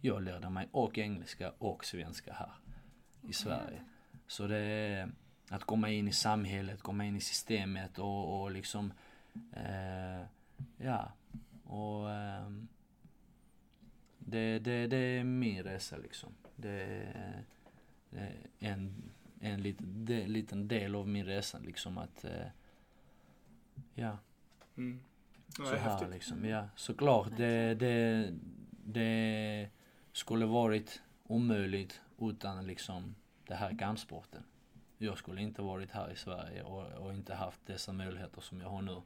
Jag 0.00 0.22
lärde 0.22 0.50
mig 0.50 0.68
och 0.72 0.98
engelska 0.98 1.52
och 1.58 1.84
svenska 1.84 2.32
här 2.32 2.52
i 3.22 3.32
Sverige. 3.32 3.82
Så 4.26 4.46
det 4.46 4.58
är 4.58 5.10
att 5.48 5.64
komma 5.64 5.90
in 5.90 6.08
i 6.08 6.12
samhället, 6.12 6.82
komma 6.82 7.04
in 7.04 7.16
i 7.16 7.20
systemet 7.20 7.98
och, 7.98 8.42
och 8.42 8.50
liksom, 8.50 8.92
eh, 9.52 10.26
ja, 10.76 11.12
och 11.64 12.10
eh, 12.10 12.50
det, 14.18 14.58
det, 14.58 14.86
det 14.86 14.96
är 14.96 15.24
min 15.24 15.62
resa 15.62 15.96
liksom. 15.96 16.34
Det 16.56 16.82
är, 16.82 17.44
det 18.10 18.18
är 18.18 18.72
en, 18.72 19.02
en 19.40 19.62
liten, 19.62 20.04
de, 20.04 20.26
liten 20.26 20.68
del 20.68 20.94
av 20.94 21.08
min 21.08 21.24
resa 21.24 21.58
liksom 21.58 21.98
att, 21.98 22.24
eh, 22.24 22.46
ja. 23.94 24.18
Mm. 24.76 25.00
Så 25.56 25.64
här 25.64 25.76
häftigt. 25.76 26.10
liksom, 26.10 26.44
ja. 26.44 26.68
Såklart, 26.76 27.36
det, 27.36 27.74
det, 27.74 28.32
det 28.84 29.68
skulle 30.12 30.46
varit 30.46 31.02
omöjligt 31.24 32.00
utan 32.20 32.66
liksom 32.66 33.14
det 33.46 33.54
här 33.54 33.78
kampsporten. 33.78 34.42
Jag 34.98 35.18
skulle 35.18 35.42
inte 35.42 35.62
varit 35.62 35.90
här 35.90 36.10
i 36.10 36.16
Sverige 36.16 36.62
och, 36.62 36.92
och 36.92 37.14
inte 37.14 37.34
haft 37.34 37.66
dessa 37.66 37.92
möjligheter 37.92 38.40
som 38.40 38.60
jag 38.60 38.68
har 38.68 38.82
nu. 38.82 39.02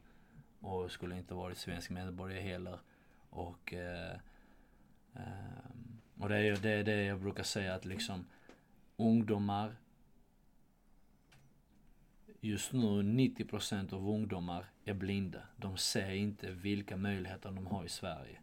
Och 0.59 0.91
skulle 0.91 1.17
inte 1.17 1.33
varit 1.33 1.57
svensk 1.57 1.89
medborgare 1.89 2.41
heller. 2.41 2.79
Och, 3.29 3.73
eh, 3.73 4.11
eh, 5.13 5.21
och 6.19 6.29
det 6.29 6.35
är 6.35 6.41
ju 6.41 6.55
det, 6.55 6.83
det 6.83 7.03
jag 7.03 7.19
brukar 7.19 7.43
säga 7.43 7.75
att 7.75 7.85
liksom 7.85 8.25
ungdomar 8.97 9.75
Just 12.41 12.73
nu 12.73 13.01
90% 13.01 13.93
av 13.93 14.09
ungdomar 14.09 14.65
är 14.89 14.93
blinda. 14.93 15.41
De 15.57 15.77
ser 15.77 16.11
inte 16.11 16.51
vilka 16.51 16.97
möjligheter 16.97 17.51
de 17.51 17.67
har 17.67 17.85
i 17.85 17.89
Sverige. 17.89 18.39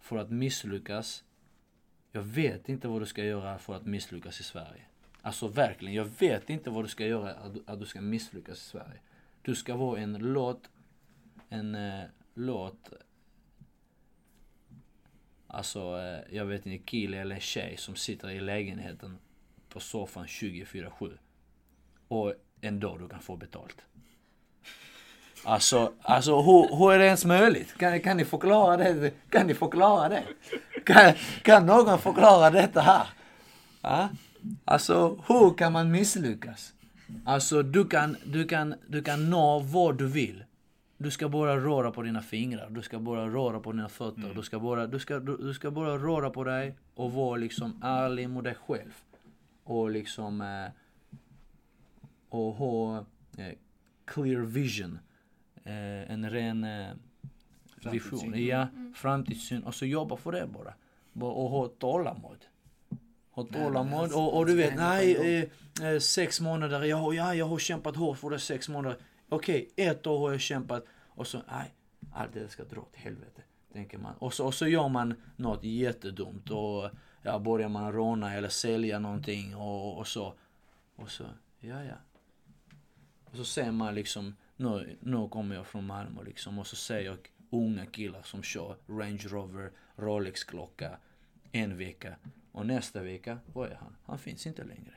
För 0.00 0.16
att 0.16 0.30
misslyckas, 0.30 1.24
jag 2.12 2.22
vet 2.22 2.68
inte 2.68 2.88
vad 2.88 3.02
du 3.02 3.06
ska 3.06 3.24
göra 3.24 3.58
för 3.58 3.74
att 3.74 3.86
misslyckas 3.86 4.40
i 4.40 4.44
Sverige. 4.44 4.82
Alltså 5.22 5.48
verkligen, 5.48 5.94
jag 5.94 6.04
vet 6.04 6.50
inte 6.50 6.70
vad 6.70 6.84
du 6.84 6.88
ska 6.88 7.06
göra 7.06 7.34
att 7.34 7.54
du, 7.54 7.62
att 7.66 7.80
du 7.80 7.86
ska 7.86 8.00
misslyckas 8.00 8.58
i 8.58 8.64
Sverige. 8.64 9.00
Du 9.42 9.54
ska 9.54 9.76
vara 9.76 10.00
en 10.00 10.12
låt, 10.12 10.70
en 11.48 11.74
eh, 11.74 12.04
låt, 12.34 12.92
alltså 15.46 15.98
eh, 15.98 16.36
jag 16.36 16.44
vet 16.44 16.66
inte, 16.66 16.84
kille 16.84 17.18
eller 17.18 17.38
tjej 17.38 17.76
som 17.76 17.96
sitter 17.96 18.30
i 18.30 18.40
lägenheten 18.40 19.18
på 19.68 19.80
soffan 19.80 20.26
24-7 20.26 21.18
och 22.08 22.34
en 22.60 22.80
dag 22.80 22.98
du 22.98 23.08
kan 23.08 23.20
få 23.20 23.36
betalt. 23.36 23.84
Alltså, 25.44 25.92
alltså 26.02 26.42
hur, 26.42 26.76
hur 26.76 26.92
är 26.92 26.98
det 26.98 27.06
ens 27.06 27.24
möjligt? 27.24 27.78
Kan, 27.78 28.00
kan 28.00 28.16
ni 28.16 28.24
förklara 28.24 28.76
det? 28.76 29.12
Kan 29.30 29.46
ni 29.46 29.54
förklara 29.54 30.08
det? 30.08 30.22
Kan, 30.84 31.12
kan 31.42 31.66
någon 31.66 31.98
förklara 31.98 32.50
detta 32.50 32.80
här? 32.80 33.06
Ja? 33.82 34.08
Alltså, 34.64 35.18
hur 35.26 35.54
kan 35.54 35.72
man 35.72 35.90
misslyckas? 35.90 36.72
Alltså, 37.24 37.62
du 37.62 37.84
kan, 37.84 38.16
du, 38.24 38.44
kan, 38.44 38.74
du 38.86 39.02
kan 39.02 39.30
nå 39.30 39.58
vad 39.58 39.98
du 39.98 40.06
vill. 40.06 40.44
Du 40.96 41.10
ska 41.10 41.28
bara 41.28 41.56
röra 41.56 41.90
på 41.90 42.02
dina 42.02 42.22
fingrar, 42.22 42.70
du 42.70 42.82
ska 42.82 42.98
bara 42.98 43.28
röra 43.28 43.60
på 43.60 43.72
dina 43.72 43.88
fötter, 43.88 44.32
du, 44.34 44.42
ska 44.42 44.58
bara, 44.58 44.86
du, 44.86 44.98
ska, 44.98 45.18
du, 45.18 45.36
du 45.36 45.54
ska 45.54 45.70
bara 45.70 45.98
röra 45.98 46.30
på 46.30 46.44
dig 46.44 46.74
och 46.94 47.12
vara 47.12 47.36
liksom 47.36 47.80
ärlig 47.82 48.30
mot 48.30 48.44
dig 48.44 48.54
själv. 48.66 49.02
Och 49.64 49.90
liksom... 49.90 50.40
Eh, 50.40 50.70
och 52.28 52.54
ha 52.54 52.98
eh, 53.36 53.54
clear 54.04 54.40
vision. 54.40 54.98
Eh, 55.68 56.10
en 56.12 56.30
ren 56.30 56.64
eh, 56.64 56.86
vision. 57.92 58.18
Framtidssyn. 58.20 58.46
Ja, 58.46 58.68
framtidssyn. 58.94 59.62
Och 59.62 59.74
så 59.74 59.86
jobba 59.86 60.16
för 60.16 60.32
det 60.32 60.46
bara. 60.46 60.74
och 61.26 61.50
ha 61.50 61.68
tålamod. 61.68 62.44
Ha 63.30 63.44
tålamod 63.44 64.12
och, 64.12 64.36
och 64.36 64.46
du 64.46 64.54
vet, 64.56 64.76
nej, 64.76 65.16
eh, 65.80 65.86
eh, 65.88 65.98
sex 65.98 66.40
månader, 66.40 66.82
jag, 66.84 66.96
har- 66.96 67.12
ja, 67.12 67.34
jag 67.34 67.46
har 67.46 67.58
kämpat 67.58 67.96
hårt 67.96 68.18
för 68.18 68.30
det 68.30 68.38
sex 68.38 68.68
månader. 68.68 68.98
Okej, 69.28 69.70
ett 69.76 70.06
år 70.06 70.18
har 70.18 70.30
jag 70.30 70.40
kämpat 70.40 70.84
och 71.08 71.26
så, 71.26 71.38
nej, 71.52 71.74
allt 72.12 72.32
det 72.34 72.48
ska 72.48 72.64
dra 72.64 72.80
åt 72.80 72.96
helvete. 72.96 73.42
Tänker 73.72 73.98
man. 73.98 74.14
Och 74.18 74.34
så, 74.34 74.46
och 74.46 74.54
så 74.54 74.66
gör 74.66 74.88
man 74.88 75.14
något 75.36 75.64
jättedumt 75.64 76.50
och 76.50 76.90
ja, 77.22 77.38
börjar 77.38 77.68
man 77.68 77.92
råna 77.92 78.34
eller 78.34 78.48
sälja 78.48 78.98
någonting 78.98 79.56
och, 79.56 79.98
och 79.98 80.06
så. 80.06 80.34
Och 80.96 81.10
så, 81.10 81.24
ja 81.60 81.82
ja. 81.84 81.94
Och 83.24 83.36
så 83.36 83.44
ser 83.44 83.70
man 83.72 83.94
liksom, 83.94 84.36
nu, 84.58 84.98
nu 85.00 85.28
kommer 85.28 85.54
jag 85.54 85.66
från 85.66 85.86
Malmö 85.86 86.22
liksom 86.22 86.58
och 86.58 86.66
så 86.66 86.76
ser 86.76 87.00
jag 87.00 87.18
unga 87.50 87.86
killar 87.86 88.22
som 88.22 88.42
kör 88.42 88.76
Range 88.86 89.24
Rover, 89.28 89.72
Rolex-klocka 89.96 90.98
en 91.52 91.76
vecka. 91.76 92.16
Och 92.52 92.66
nästa 92.66 93.02
vecka, 93.02 93.38
var 93.52 93.66
är 93.66 93.74
han? 93.74 93.96
Han 94.04 94.18
finns 94.18 94.46
inte 94.46 94.64
längre. 94.64 94.94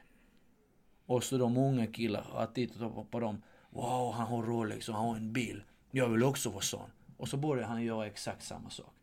Och 1.05 1.23
så 1.23 1.37
de 1.37 1.57
unga 1.57 1.87
killar, 1.87 2.27
att 2.33 2.55
titta 2.55 2.89
på, 2.89 3.05
på 3.05 3.19
dem. 3.19 3.41
Wow, 3.69 4.13
han 4.13 4.27
har 4.27 4.43
Rolex 4.43 4.89
och 4.89 4.95
han 4.95 5.07
har 5.07 5.15
en 5.15 5.33
bil. 5.33 5.63
Jag 5.91 6.09
vill 6.09 6.23
också 6.23 6.49
vara 6.49 6.61
sån. 6.61 6.89
Och 7.17 7.27
så 7.27 7.37
börjar 7.37 7.67
han 7.67 7.83
göra 7.83 8.07
exakt 8.07 8.43
samma 8.43 8.69
sak. 8.69 8.93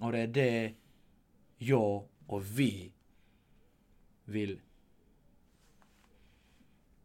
Och 0.00 0.12
det 0.12 0.18
är 0.18 0.26
det 0.26 0.74
jag 1.58 2.08
och 2.26 2.58
vi 2.58 2.92
vill 4.24 4.60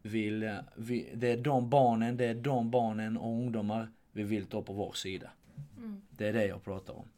vill, 0.02 0.42
eh, 0.42 0.56
vi, 0.76 1.10
det 1.14 1.28
är 1.28 1.36
de 1.36 1.70
barnen, 1.70 2.16
det 2.16 2.24
är 2.24 2.34
de 2.34 2.70
barnen 2.70 3.16
och 3.16 3.30
ungdomar 3.30 3.88
vi 4.12 4.22
vill 4.22 4.46
ta 4.46 4.62
på 4.62 4.72
vår 4.72 4.92
sida. 4.92 5.30
Mm. 5.76 6.02
Det 6.10 6.28
är 6.28 6.32
det 6.32 6.46
jag 6.46 6.64
pratar 6.64 6.94
om. 6.94 7.08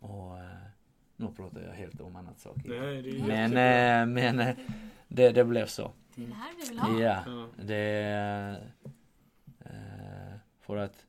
Och 0.00 0.38
eh, 0.38 0.44
nu 1.16 1.28
pratar 1.36 1.60
jag 1.60 1.72
helt 1.72 2.00
om 2.00 2.16
annat 2.16 2.40
sak. 2.40 2.56
Nej, 2.64 3.02
det 3.02 3.10
är 3.10 3.26
Men, 3.26 3.50
eh, 3.52 4.14
men 4.14 4.56
det, 5.08 5.30
det 5.30 5.44
blev 5.44 5.66
så. 5.66 5.92
Det 6.14 6.22
är 6.22 6.26
det 6.26 6.34
här 6.34 6.54
vi 6.58 6.68
vill 6.68 6.78
ha. 6.78 7.00
Ja, 7.00 7.46
det... 7.64 8.60
Eh, 9.60 10.36
för 10.60 10.76
att 10.76 11.06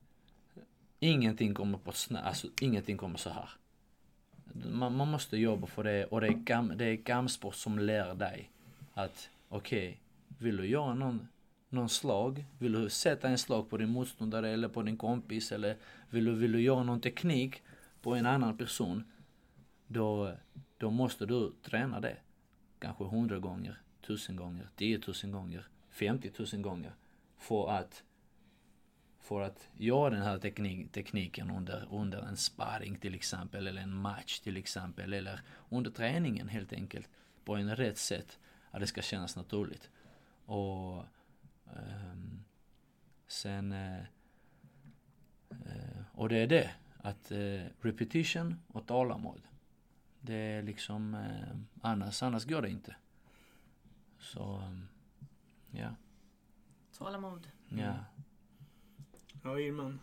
ingenting 0.99 1.53
kommer 1.53 1.77
på 1.77 1.91
snö, 1.91 2.19
alltså 2.19 2.47
ingenting 2.61 2.97
kommer 2.97 3.17
så 3.17 3.29
här. 3.29 3.49
Man, 4.71 4.95
man 4.95 5.07
måste 5.07 5.37
jobba 5.37 5.67
för 5.67 5.83
det 5.83 6.05
och 6.05 6.21
det 6.21 6.27
är, 6.27 6.33
gam, 6.33 6.73
det 6.75 6.85
är 6.85 6.95
kampsport 6.95 7.55
som 7.55 7.79
lär 7.79 8.15
dig 8.15 8.51
att 8.93 9.29
okej, 9.49 10.00
vill 10.41 10.57
du 10.57 10.67
göra 10.67 10.93
någon, 10.93 11.27
någon 11.69 11.89
slag? 11.89 12.45
Vill 12.59 12.71
du 12.71 12.89
sätta 12.89 13.29
en 13.29 13.37
slag 13.37 13.69
på 13.69 13.77
din 13.77 13.89
motståndare 13.89 14.49
eller 14.49 14.67
på 14.67 14.81
din 14.81 14.97
kompis 14.97 15.51
eller 15.51 15.77
vill 16.09 16.25
du, 16.25 16.35
vill 16.35 16.51
du 16.51 16.61
göra 16.61 16.83
någon 16.83 17.01
teknik 17.01 17.63
på 18.01 18.15
en 18.15 18.25
annan 18.25 18.57
person? 18.57 19.03
Då, 19.87 20.33
då 20.77 20.91
måste 20.91 21.25
du 21.25 21.51
träna 21.61 21.99
det. 21.99 22.17
Kanske 22.79 23.03
hundra 23.03 23.39
gånger, 23.39 23.81
tusen 24.01 24.35
gånger, 24.35 24.69
tiotusen 24.75 25.31
gånger, 25.31 25.67
femtiotusen 25.89 26.61
gånger. 26.61 26.91
För 27.37 27.71
att 27.71 28.03
för 29.21 29.41
att 29.41 29.69
göra 29.77 30.09
den 30.09 30.21
här 30.21 30.37
teknik, 30.37 30.91
tekniken 30.91 31.51
under, 31.51 31.87
under 31.91 32.21
en 32.21 32.37
sparring 32.37 32.95
till 32.95 33.15
exempel, 33.15 33.67
eller 33.67 33.81
en 33.81 33.95
match 33.95 34.39
till 34.39 34.57
exempel, 34.57 35.13
eller 35.13 35.41
under 35.69 35.91
träningen 35.91 36.47
helt 36.47 36.73
enkelt, 36.73 37.09
på 37.45 37.55
en 37.55 37.75
rätt 37.75 37.97
sätt, 37.97 38.39
att 38.71 38.79
det 38.79 38.87
ska 38.87 39.01
kännas 39.01 39.35
naturligt. 39.35 39.89
Och 40.45 41.05
ehm, 41.75 42.43
sen, 43.27 43.71
eh, 43.71 43.99
eh, 45.49 46.03
och 46.11 46.29
det 46.29 46.37
är 46.37 46.47
det, 46.47 46.71
att 46.97 47.31
eh, 47.31 47.63
repetition 47.81 48.55
och 48.67 48.87
tålamod. 48.87 49.41
Det 50.21 50.33
är 50.35 50.61
liksom, 50.63 51.13
eh, 51.13 51.57
annars, 51.81 52.23
annars 52.23 52.45
går 52.45 52.61
det 52.61 52.69
inte. 52.69 52.95
Så, 54.19 54.71
ja, 55.71 55.95
Tålamod. 56.97 57.47
ja. 57.69 57.93
Ja, 59.43 59.59
Irman. 59.59 59.99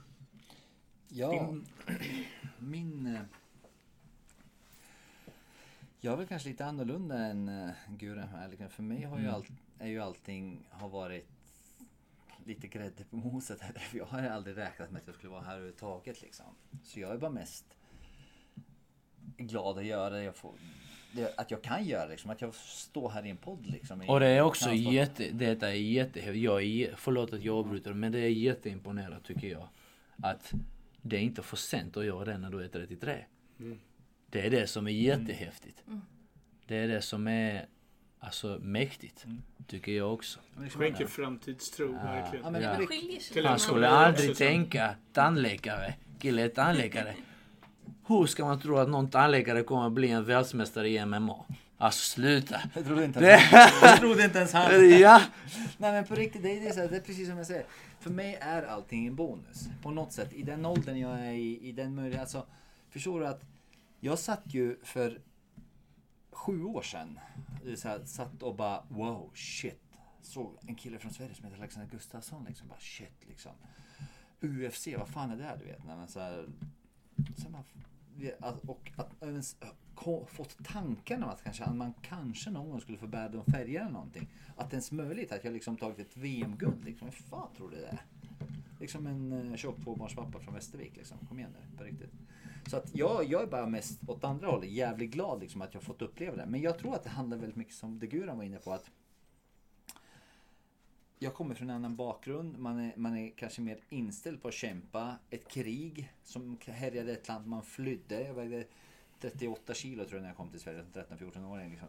Ja, 1.09 1.31
Din- 1.31 1.67
min... 2.59 3.07
eh, 3.17 3.23
Jag 6.01 6.13
är 6.13 6.17
väl 6.17 6.27
kanske 6.27 6.49
lite 6.49 6.67
annorlunda 6.67 7.19
än 7.19 7.71
Guren 7.89 8.29
här. 8.29 8.49
Liksom. 8.49 8.69
För 8.71 8.83
mig 8.83 9.03
har 9.05 9.19
ju, 9.19 9.29
allt, 9.29 9.47
är 9.81 9.89
ju 9.89 10.01
allting 10.01 10.69
har 10.71 10.89
varit 10.89 11.29
lite 12.45 12.67
grädde 12.67 13.05
på 13.05 13.17
moset. 13.17 13.61
Jag 13.93 14.05
har 14.05 14.23
aldrig 14.23 14.57
räknat 14.57 14.91
med 14.91 15.01
att 15.01 15.07
jag 15.07 15.17
skulle 15.17 15.31
vara 15.31 15.43
här 15.43 15.53
överhuvudtaget. 15.53 16.23
Liksom. 16.23 16.47
Så 16.85 17.01
jag 17.01 17.13
är 17.13 17.19
bara 17.19 17.31
mest 17.31 17.65
glad 19.37 19.79
att 19.79 19.85
göra 19.85 20.11
det 20.11 20.23
jag 20.23 20.37
får. 20.37 20.55
Det, 21.13 21.35
att 21.39 21.51
jag 21.51 21.63
kan 21.63 21.85
göra 21.85 22.05
det, 22.05 22.11
liksom. 22.11 22.31
Att 22.31 22.41
jag 22.41 22.55
står 22.55 23.11
här 23.11 23.27
i 23.27 23.31
en 23.31 23.37
podd 23.37 23.67
liksom. 23.67 24.01
Och 24.01 24.21
det 24.21 24.27
är 24.27 24.43
också 24.43 24.73
jätte, 24.73 25.31
detta 25.31 25.69
är 25.69 25.75
jätte, 25.75 26.21
jag 26.21 26.63
är, 26.63 26.95
förlåt 26.97 27.33
att 27.33 27.43
jag 27.43 27.57
avbryter 27.57 27.93
men 27.93 28.13
det 28.13 28.19
är 28.19 28.29
jätteimponerande 28.29 29.21
tycker 29.21 29.49
jag. 29.49 29.69
Att 30.23 30.53
det 31.03 31.17
är 31.17 31.21
inte 31.21 31.43
för 31.43 31.57
sent 31.57 31.97
att 31.97 32.05
göra 32.05 32.25
det 32.25 32.39
när 32.39 32.51
du 32.51 32.65
är 32.65 32.69
33. 32.69 33.25
Det 34.31 34.47
är 34.47 34.51
det 34.51 34.67
som 34.67 34.87
är 34.87 34.91
jättehäftigt. 34.91 35.85
Det 36.67 36.77
är 36.77 36.89
det 36.89 37.03
som 37.03 37.29
är 37.29 37.67
alltså 38.21 38.59
mäktigt. 38.63 39.25
Tycker 39.67 39.93
jag 39.93 40.15
också. 40.15 40.41
Men 40.55 40.65
liksom, 40.65 40.81
Skänker 40.81 41.07
framtidstro, 41.07 41.93
verkligen. 41.93 42.45
Ja, 42.45 42.51
men 42.51 42.63
Ja. 42.63 42.87
skiljer. 42.87 43.33
Till 43.33 43.47
Han 43.47 43.59
skulle 43.59 43.89
aldrig 43.89 44.37
tänka 44.37 44.95
tandläkare, 45.13 45.95
kille 46.19 46.43
är 46.43 46.49
tandläkare. 46.49 47.15
Hur 48.07 48.27
ska 48.27 48.45
man 48.45 48.61
tro 48.61 48.77
att 48.77 48.89
någon 48.89 49.11
tandläkare 49.11 49.63
kommer 49.63 49.87
att 49.87 49.93
bli 49.93 50.11
en 50.11 50.25
världsmästare 50.25 50.89
i 50.89 51.07
MMA? 51.07 51.45
Alltså 51.81 52.01
sluta. 52.15 52.61
Jag 52.75 52.85
trodde 52.85 53.05
inte 53.05 53.21
Det- 53.21 53.43
jag 53.83 53.99
trodde 53.99 54.25
inte 54.25 54.39
ens 54.39 54.53
han. 54.53 54.91
Ja. 55.01 55.23
Nej 55.79 55.93
men 55.93 56.05
på 56.07 56.15
riktigt, 56.15 56.43
det 56.43 56.51
är, 56.59 56.61
det, 56.65 56.73
så 56.73 56.81
här, 56.81 56.89
det 56.89 56.97
är 56.97 57.01
precis 57.01 57.29
som 57.29 57.37
jag 57.39 57.47
säger. 57.47 57.65
För 58.01 58.11
mig 58.11 58.39
är 58.41 58.63
allting 58.63 59.07
en 59.07 59.15
bonus. 59.15 59.69
På 59.83 59.91
något 59.91 60.13
sätt. 60.13 60.33
I 60.33 60.43
den 60.43 60.67
åldern 60.67 60.99
jag 60.99 61.19
är 61.21 61.33
i, 61.33 61.59
i 61.69 61.73
den 61.73 61.95
möjligheten. 61.95 62.21
Alltså, 62.21 62.47
förstår 62.91 63.21
du 63.21 63.27
att 63.27 63.41
jag 64.01 64.19
satt 64.19 64.43
ju 64.47 64.77
för 64.85 65.21
sju 66.33 66.65
år 66.65 66.83
sedan. 66.83 67.19
Så 67.77 67.89
här, 67.89 68.05
satt 68.05 68.43
och 68.43 68.57
bara 68.57 68.85
wow, 68.89 69.31
shit. 69.35 69.83
Såg 70.23 70.57
en 70.67 70.75
kille 70.75 70.99
från 70.99 71.13
Sverige 71.13 71.35
som 71.35 71.45
heter 71.45 71.59
Alexander 71.59 71.91
Gustafsson 71.91 72.45
liksom. 72.45 72.69
Bara 72.69 72.81
shit 72.81 73.27
liksom. 73.27 73.53
UFC, 74.41 74.89
vad 74.99 75.09
fan 75.09 75.31
är 75.31 75.37
det 75.37 75.45
här 75.45 75.57
du 75.57 75.65
vet? 75.65 75.85
Nej, 75.87 75.97
men 75.97 76.09
så 76.09 76.21
här, 76.21 76.49
så 77.17 77.23
alltså, 77.29 77.51
man, 77.51 77.65
och 78.67 78.93
att 78.97 79.23
ens 79.23 79.57
fått 80.27 80.65
tanken 80.65 81.23
om 81.23 81.31
att 81.31 81.43
kanske, 81.45 81.65
att 81.65 81.77
man 81.77 81.95
kanske 82.03 82.51
någon 82.51 82.71
gång 82.71 82.81
skulle 82.81 82.99
få 82.99 83.07
bära 83.07 83.29
de 83.29 83.45
färgerna 83.45 83.85
eller 83.85 83.93
någonting. 83.93 84.29
Att 84.57 84.71
det 84.71 84.75
ens 84.75 84.93
möjligt 84.93 85.33
att 85.33 85.45
jag 85.45 85.53
liksom 85.53 85.77
tagit 85.77 85.99
ett 85.99 86.17
VM-guld. 86.17 86.85
Liksom. 86.85 87.09
Hur 87.09 87.13
fan 87.13 87.55
tror 87.57 87.71
du 87.71 87.77
det 87.77 87.87
är? 87.87 88.03
Liksom 88.81 89.07
en 89.07 89.51
eh, 89.51 89.57
tjock 89.57 89.77
tvåbarnspappa 89.85 90.41
från 90.41 90.55
Västervik. 90.55 90.97
Liksom. 90.97 91.19
Kom 91.29 91.39
igen 91.39 91.51
nu, 91.53 91.77
på 91.77 91.85
riktigt. 91.85 92.13
Så 92.69 92.77
att 92.77 92.97
jag, 92.97 93.25
jag 93.25 93.43
är 93.43 93.47
bara 93.47 93.67
mest 93.67 94.01
åt 94.09 94.25
andra 94.25 94.47
hållet 94.47 94.71
jävligt 94.71 95.11
glad 95.11 95.41
liksom, 95.41 95.63
att 95.63 95.75
jag 95.75 95.83
fått 95.83 96.03
uppleva 96.03 96.37
det. 96.37 96.47
Men 96.47 96.61
jag 96.61 96.79
tror 96.79 96.95
att 96.95 97.05
det 97.05 97.11
handlar 97.11 97.37
väldigt 97.37 97.57
mycket 97.57 97.75
som 97.75 97.99
det 97.99 98.07
Guran 98.07 98.37
var 98.37 98.45
inne 98.45 98.59
på. 98.59 98.73
att 98.73 98.91
jag 101.19 101.35
kommer 101.35 101.55
från 101.55 101.71
en 101.71 101.77
annan 101.77 101.97
bakgrund. 101.97 102.59
Man 102.59 102.79
är, 102.79 102.93
man 102.97 103.17
är 103.17 103.31
kanske 103.31 103.61
mer 103.61 103.79
inställd 103.89 104.43
på 104.43 104.49
att 104.49 104.55
kämpa. 104.55 105.17
Ett 105.31 105.49
krig 105.49 106.13
som 106.25 106.59
härjade 106.67 107.13
ett 107.13 107.29
land 107.29 107.47
man 107.47 107.63
flydde. 107.63 108.23
Jag 108.23 108.35
vägde 108.35 108.65
38 109.21 109.75
kilo 109.75 110.05
tror 110.05 110.15
jag 110.15 110.23
när 110.23 110.29
jag 110.29 110.37
kom 110.37 110.51
till 110.51 110.61
Sverige 110.61 110.83
som 110.83 111.03
13-14-åring. 111.03 111.71
Liksom. 111.71 111.89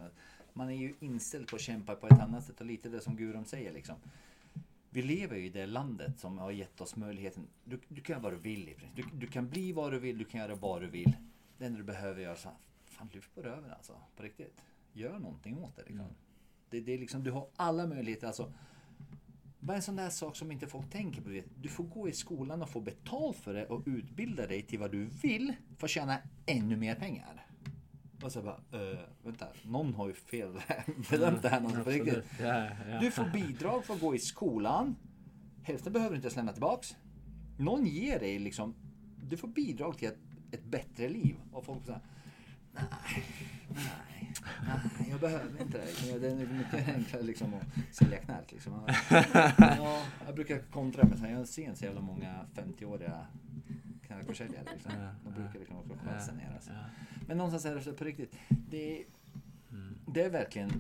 Man 0.53 0.69
är 0.69 0.75
ju 0.75 0.93
inställd 0.99 1.47
på 1.47 1.55
att 1.55 1.61
kämpa 1.61 1.95
på 1.95 2.07
ett 2.07 2.21
annat 2.21 2.45
sätt 2.45 2.59
och 2.59 2.65
lite 2.65 2.89
det 2.89 3.01
som 3.01 3.15
Guram 3.15 3.45
säger 3.45 3.73
liksom. 3.73 3.95
Vi 4.89 5.01
lever 5.01 5.37
ju 5.37 5.45
i 5.45 5.49
det 5.49 5.65
landet 5.65 6.19
som 6.19 6.37
har 6.37 6.51
gett 6.51 6.81
oss 6.81 6.95
möjligheten. 6.95 7.47
Du, 7.63 7.79
du 7.87 8.01
kan 8.01 8.13
göra 8.13 8.23
vad 8.23 8.33
du 8.33 8.37
vill 8.37 8.69
i 8.69 8.73
princip. 8.73 8.95
Du, 8.95 9.17
du 9.17 9.27
kan 9.27 9.49
bli 9.49 9.71
vad 9.71 9.91
du 9.91 9.99
vill, 9.99 10.17
du 10.17 10.25
kan 10.25 10.39
göra 10.39 10.55
vad 10.55 10.81
du 10.81 10.87
vill. 10.87 11.17
Det 11.57 11.65
enda 11.65 11.77
du 11.77 11.83
behöver 11.83 12.21
göra 12.21 12.35
så 12.35 12.49
fan 12.85 13.09
lyft 13.13 13.35
på 13.35 13.41
röven 13.41 13.71
alltså. 13.71 13.93
På 14.15 14.23
riktigt. 14.23 14.61
Gör 14.93 15.19
någonting 15.19 15.57
åt 15.57 15.75
det 15.75 15.83
liksom. 15.87 16.07
Det, 16.69 16.79
det 16.79 16.93
är 16.93 16.97
liksom, 16.97 17.23
du 17.23 17.31
har 17.31 17.47
alla 17.55 17.87
möjligheter 17.87 18.27
alltså. 18.27 18.53
Bara 19.59 19.75
en 19.75 19.83
sån 19.83 19.95
där 19.95 20.09
sak 20.09 20.35
som 20.35 20.51
inte 20.51 20.67
folk 20.67 20.89
tänker 20.89 21.21
på. 21.21 21.41
Du 21.55 21.69
får 21.69 21.83
gå 21.83 22.09
i 22.09 22.13
skolan 22.13 22.61
och 22.61 22.69
få 22.69 22.81
betalt 22.81 23.37
för 23.37 23.53
det 23.53 23.65
och 23.65 23.83
utbilda 23.85 24.47
dig 24.47 24.61
till 24.61 24.79
vad 24.79 24.91
du 24.91 25.05
vill 25.05 25.53
för 25.77 25.87
att 25.87 25.91
tjäna 25.91 26.17
ännu 26.45 26.77
mer 26.77 26.95
pengar. 26.95 27.48
Och 28.23 28.31
så 28.31 28.41
bara, 28.41 28.81
uh, 28.81 28.99
vänta, 29.23 29.47
någon 29.63 29.93
har 29.93 30.07
ju 30.07 30.13
fel 30.13 30.61
bedömt 31.09 31.41
det 31.41 31.49
här. 31.49 31.61
någon 31.61 31.83
på 31.83 31.89
riktigt. 31.89 32.23
Du 33.01 33.11
får 33.11 33.29
bidrag 33.33 33.85
för 33.85 33.93
att 33.93 34.01
gå 34.01 34.15
i 34.15 34.19
skolan. 34.19 34.95
Hälften 35.63 35.93
behöver 35.93 36.09
du 36.09 36.15
inte 36.15 36.25
ens 36.25 36.35
lämna 36.35 36.51
tillbaks. 36.51 36.95
Någon 37.57 37.85
ger 37.85 38.19
dig 38.19 38.39
liksom, 38.39 38.75
du 39.29 39.37
får 39.37 39.47
bidrag 39.47 39.97
till 39.97 40.07
ett, 40.07 40.19
ett 40.51 40.63
bättre 40.63 41.09
liv. 41.09 41.35
Och 41.51 41.65
folk 41.65 41.85
säger, 41.85 41.99
nej, 42.73 43.23
nej, 43.69 44.33
nej, 44.63 45.09
jag 45.09 45.19
behöver 45.19 45.61
inte 45.61 45.77
det. 45.77 46.19
Det 46.19 46.27
är 46.27 46.35
mycket 46.35 46.95
enklare 46.95 47.23
liksom 47.23 47.53
att 47.53 47.95
sälja 47.95 48.17
knark 48.17 48.51
liksom. 48.51 48.73
Ja, 49.57 50.03
jag 50.25 50.35
brukar 50.35 50.59
kontra 50.59 51.03
med 51.03 51.31
jag 51.31 51.47
ser 51.47 51.63
inte 51.63 51.79
så 51.79 51.85
jävla 51.85 52.01
många 52.01 52.45
50-åriga 52.55 53.25
knarkförsäljare. 54.09 54.65
Liksom. 54.73 54.91
De 55.23 55.33
brukar 55.33 55.59
liksom 55.59 55.77
också. 55.77 56.71
Ja. 56.71 56.85
Men 57.27 57.37
någonstans 57.37 57.65
är 57.65 57.75
det 57.75 57.81
så 57.81 57.93
på 57.93 58.03
riktigt. 58.03 58.35
Det 58.49 58.99
är, 58.99 59.05
det 60.05 60.21
är 60.21 60.29
verkligen... 60.29 60.71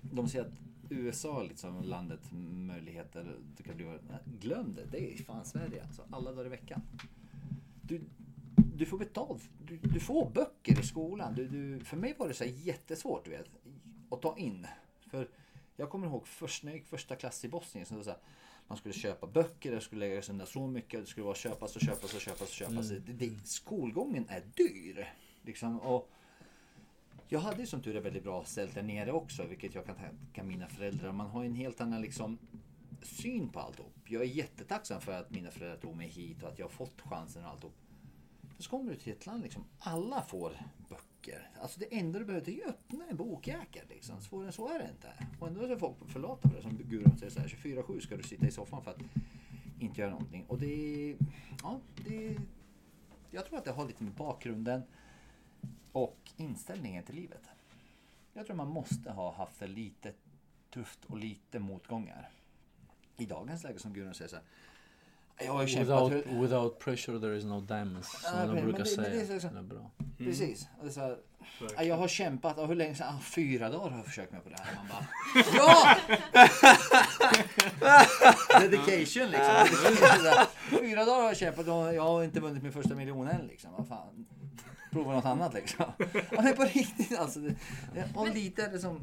De 0.00 0.28
säger 0.28 0.44
att 0.44 0.52
USA 0.90 1.42
liksom 1.42 1.82
landet 1.82 2.20
möjligheter. 2.32 3.36
Du 3.56 3.62
kan 3.62 3.76
bli, 3.76 3.98
glöm 4.40 4.74
det. 4.74 4.84
Det 4.90 5.12
är 5.12 5.22
fan 5.22 5.44
Sverige 5.44 5.82
alltså. 5.82 6.02
Alla 6.10 6.32
dagar 6.32 6.46
i 6.46 6.48
veckan. 6.48 6.82
Du, 7.82 8.00
du 8.56 8.86
får 8.86 8.98
betalt. 8.98 9.50
Du, 9.66 9.76
du 9.76 10.00
får 10.00 10.30
böcker 10.30 10.80
i 10.80 10.82
skolan. 10.82 11.34
Du, 11.34 11.48
du, 11.48 11.84
för 11.84 11.96
mig 11.96 12.14
var 12.18 12.28
det 12.28 12.34
så 12.34 12.44
jättesvårt 12.44 13.24
du 13.24 13.30
vet, 13.30 13.48
att 14.10 14.22
ta 14.22 14.36
in. 14.36 14.66
För 15.10 15.28
jag 15.76 15.90
kommer 15.90 16.06
ihåg 16.06 16.26
först 16.26 16.64
när 16.64 16.72
jag 16.72 16.78
gick 16.78 16.88
första 16.88 17.16
klass 17.16 17.44
i 17.44 17.48
Bosnien. 17.48 17.86
Så 17.86 17.94
det 17.94 18.04
så 18.04 18.10
här, 18.10 18.20
man 18.72 18.76
skulle 18.76 18.94
köpa 18.94 19.26
böcker, 19.26 19.72
det 19.72 19.80
skulle 19.80 20.08
läggas 20.08 20.28
undan 20.28 20.46
så 20.46 20.66
mycket. 20.66 21.00
Det 21.00 21.06
skulle 21.06 21.24
vara 21.24 21.34
köpas 21.34 21.76
och 21.76 21.82
köpas 21.82 22.14
och 22.14 22.20
köpas 22.20 22.40
och 22.40 22.48
köpas. 22.48 22.88
Det, 22.88 22.98
det, 22.98 23.46
skolgången 23.46 24.26
är 24.28 24.42
dyr. 24.54 25.14
Liksom, 25.42 25.80
och 25.80 26.10
jag 27.28 27.40
hade 27.40 27.60
ju 27.60 27.66
som 27.66 27.82
tur 27.82 27.96
är 27.96 28.00
väldigt 28.00 28.22
bra 28.22 28.44
ställt 28.44 28.74
där 28.74 28.82
nere 28.82 29.12
också, 29.12 29.46
vilket 29.46 29.74
jag 29.74 29.86
kan 29.86 29.96
tacka 29.96 30.42
mina 30.42 30.68
föräldrar. 30.68 31.12
Man 31.12 31.26
har 31.26 31.44
en 31.44 31.54
helt 31.54 31.80
annan 31.80 32.02
liksom 32.02 32.38
syn 33.02 33.48
på 33.48 33.60
alltihop. 33.60 33.94
Jag 34.04 34.22
är 34.22 34.26
jättetacksam 34.26 35.00
för 35.00 35.12
att 35.12 35.30
mina 35.30 35.50
föräldrar 35.50 35.76
tog 35.76 35.96
mig 35.96 36.08
hit 36.08 36.42
och 36.42 36.48
att 36.48 36.58
jag 36.58 36.66
har 36.66 36.70
fått 36.70 37.00
chansen 37.00 37.44
och 37.44 37.50
alltihop. 37.50 37.74
Men 38.40 38.62
så 38.62 38.70
kommer 38.70 38.90
du 38.92 38.98
till 38.98 39.12
ett 39.12 39.26
land 39.26 39.42
liksom, 39.42 39.64
alla 39.78 40.22
får 40.22 40.50
böcker. 40.88 41.11
Alltså 41.60 41.80
det 41.80 41.98
enda 41.98 42.18
du 42.18 42.24
behöver 42.24 42.50
är 42.50 42.62
att 42.62 42.68
öppna 42.68 43.04
en 43.10 43.16
bokjäkel 43.16 43.86
liksom. 43.88 44.20
Svårare 44.20 44.46
än 44.46 44.52
så 44.52 44.68
är 44.68 44.78
det 44.78 44.88
inte. 44.90 45.12
Och 45.40 45.48
ändå 45.48 45.60
är 45.60 45.76
folk 45.76 45.96
förlata 46.08 46.48
för 46.48 46.56
det. 46.56 46.62
Som 46.62 46.76
Gudrun 46.76 47.18
säger 47.18 47.32
så 47.32 47.40
här, 47.40 47.48
24-7 47.48 48.00
ska 48.00 48.16
du 48.16 48.22
sitta 48.22 48.46
i 48.46 48.50
soffan 48.50 48.82
för 48.84 48.90
att 48.90 49.00
inte 49.78 50.00
göra 50.00 50.10
någonting. 50.10 50.44
Och 50.48 50.58
det 50.58 51.10
är, 51.10 51.16
ja, 51.62 51.80
det 52.04 52.36
jag 53.34 53.46
tror 53.46 53.58
att 53.58 53.64
det 53.64 53.72
har 53.72 53.86
lite 53.86 54.04
med 54.04 54.12
bakgrunden 54.12 54.82
och 55.92 56.30
inställningen 56.36 57.04
till 57.04 57.14
livet. 57.14 57.48
Jag 58.32 58.46
tror 58.46 58.56
man 58.56 58.68
måste 58.68 59.12
ha 59.12 59.34
haft 59.34 59.60
det 59.60 59.66
lite 59.66 60.12
tufft 60.70 61.04
och 61.04 61.18
lite 61.18 61.58
motgångar. 61.58 62.30
I 63.16 63.26
dagens 63.26 63.64
läge 63.64 63.78
som 63.78 63.92
Gudrun 63.92 64.14
säger 64.14 64.28
så 64.28 64.36
här. 64.36 64.44
Jag 65.38 65.52
har 65.52 65.62
ju 65.62 65.68
kämpat. 65.68 66.12
Without, 66.12 66.26
without 66.42 66.78
pressure 66.78 67.20
there 67.20 67.36
is 67.36 67.44
no 67.44 67.60
diamonds. 67.60 68.22
Som 68.22 68.38
Ja, 68.38 68.46
de 68.46 68.52
brukar 68.62 68.84
det- 68.84 68.96
men 68.96 69.10
det 69.10 69.20
är 69.20 69.26
säga. 69.26 69.40
så- 69.40 69.48
Det 69.48 69.58
är 69.58 69.62
bra. 69.62 69.90
Precis. 70.18 70.68
Och 70.78 70.84
det 70.84 70.90
är 70.90 70.92
så 70.92 71.00
här, 71.00 71.16
ja, 71.76 71.82
jag 71.82 71.96
har 71.96 72.08
kämpat. 72.08 72.58
Och 72.58 72.68
hur 72.68 72.74
länge 72.74 72.94
sedan? 72.94 73.14
Ah, 73.14 73.20
fyra 73.20 73.68
dagar 73.70 73.90
har 73.90 73.96
jag 73.96 74.06
försökt 74.06 74.32
mig 74.32 74.40
på 74.40 74.48
det 74.48 74.56
här. 74.58 74.74
Man 74.76 74.86
bara, 74.88 75.06
ja! 75.56 75.96
Dedication 78.60 79.26
liksom. 79.30 79.54
Det 79.90 80.28
är 80.28 80.46
Fyra 80.80 81.04
dagar 81.04 81.20
har 81.20 81.26
jag 81.28 81.36
kämpat 81.36 81.66
och 81.68 81.94
jag 81.94 82.02
har 82.02 82.24
inte 82.24 82.40
vunnit 82.40 82.62
min 82.62 82.72
första 82.72 82.94
miljon 82.94 83.28
än 83.28 83.46
liksom. 83.46 83.70
Vad 83.78 83.88
fan. 83.88 84.26
Prova 84.90 85.12
något 85.12 85.24
annat 85.24 85.54
liksom. 85.54 85.84
Ja, 86.30 86.42
men 86.42 86.56
på 86.56 86.62
riktigt 86.64 87.18
alltså. 87.18 87.40
Det, 87.40 87.54
det, 87.94 88.08
och 88.14 88.28
lite 88.34 88.72
liksom. 88.72 89.00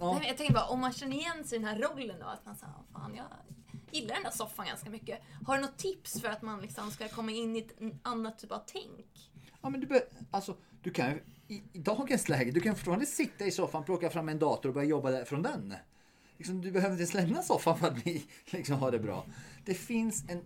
Ja. 0.00 0.18
Nej, 0.18 0.28
jag 0.28 0.36
tänker 0.36 0.54
bara, 0.54 0.64
om 0.66 0.80
man 0.80 0.92
känner 0.92 1.16
igen 1.16 1.44
sig 1.44 1.56
i 1.56 1.60
den 1.60 1.68
här 1.68 1.78
rollen 1.78 2.16
då, 2.20 2.26
att 2.26 2.46
man 2.46 2.56
säger, 2.56 2.72
fan 2.92 3.14
jag 3.16 3.24
gillar 3.92 4.14
den 4.14 4.22
där 4.22 4.30
soffan 4.30 4.66
ganska 4.66 4.90
mycket. 4.90 5.18
Har 5.46 5.56
du 5.56 5.62
något 5.62 5.78
tips 5.78 6.20
för 6.20 6.28
att 6.28 6.42
man 6.42 6.60
liksom 6.60 6.90
ska 6.90 7.08
komma 7.08 7.32
in 7.32 7.56
i 7.56 7.58
ett 7.58 7.74
annat 8.02 8.38
typ 8.38 8.52
av 8.52 8.62
tänk? 8.66 9.30
Ja, 9.62 9.70
men 9.70 9.80
du, 9.80 9.86
be, 9.86 10.06
alltså, 10.30 10.56
du 10.82 10.90
kan 10.90 11.10
ju- 11.10 11.22
i, 11.48 11.62
i 11.72 11.78
dagens 11.78 12.28
läge, 12.28 12.50
du 12.50 12.60
kan 12.60 12.76
fortfarande 12.76 13.06
sitta 13.06 13.46
i 13.46 13.50
soffan, 13.50 13.84
plocka 13.84 14.10
fram 14.10 14.28
en 14.28 14.38
dator 14.38 14.68
och 14.68 14.74
börja 14.74 14.88
jobba 14.88 15.10
där, 15.10 15.24
från 15.24 15.42
den. 15.42 15.74
Liksom, 16.36 16.60
du 16.60 16.70
behöver 16.72 16.92
inte 16.92 17.02
ens 17.02 17.14
lämna 17.14 17.42
soffan 17.42 17.78
för 17.78 17.86
att 17.88 18.02
bli, 18.02 18.26
liksom, 18.50 18.76
ha 18.76 18.90
det 18.90 18.98
bra. 18.98 19.26
Det 19.64 19.74
finns 19.74 20.24
en, 20.28 20.44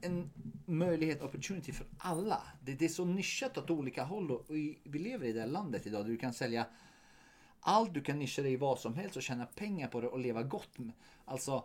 en 0.00 0.30
möjlighet, 0.66 1.22
opportunity 1.22 1.72
för 1.72 1.86
alla. 1.98 2.42
Det, 2.62 2.72
det 2.74 2.84
är 2.84 2.88
så 2.88 3.04
nischat 3.04 3.58
åt 3.58 3.70
olika 3.70 4.04
håll 4.04 4.30
och, 4.30 4.50
och 4.50 4.56
i, 4.58 4.78
vi 4.84 4.98
lever 4.98 5.26
i 5.26 5.32
det 5.32 5.40
här 5.40 5.46
landet 5.46 5.86
idag 5.86 6.04
där 6.04 6.10
du 6.10 6.16
kan 6.16 6.32
sälja 6.32 6.66
allt, 7.60 7.94
du 7.94 8.00
kan 8.02 8.18
nischa 8.18 8.42
dig 8.42 8.52
i 8.52 8.56
vad 8.56 8.78
som 8.78 8.94
helst 8.94 9.16
och 9.16 9.22
tjäna 9.22 9.46
pengar 9.46 9.88
på 9.88 10.00
det 10.00 10.08
och 10.08 10.18
leva 10.18 10.42
gott. 10.42 10.76
Alltså, 11.24 11.64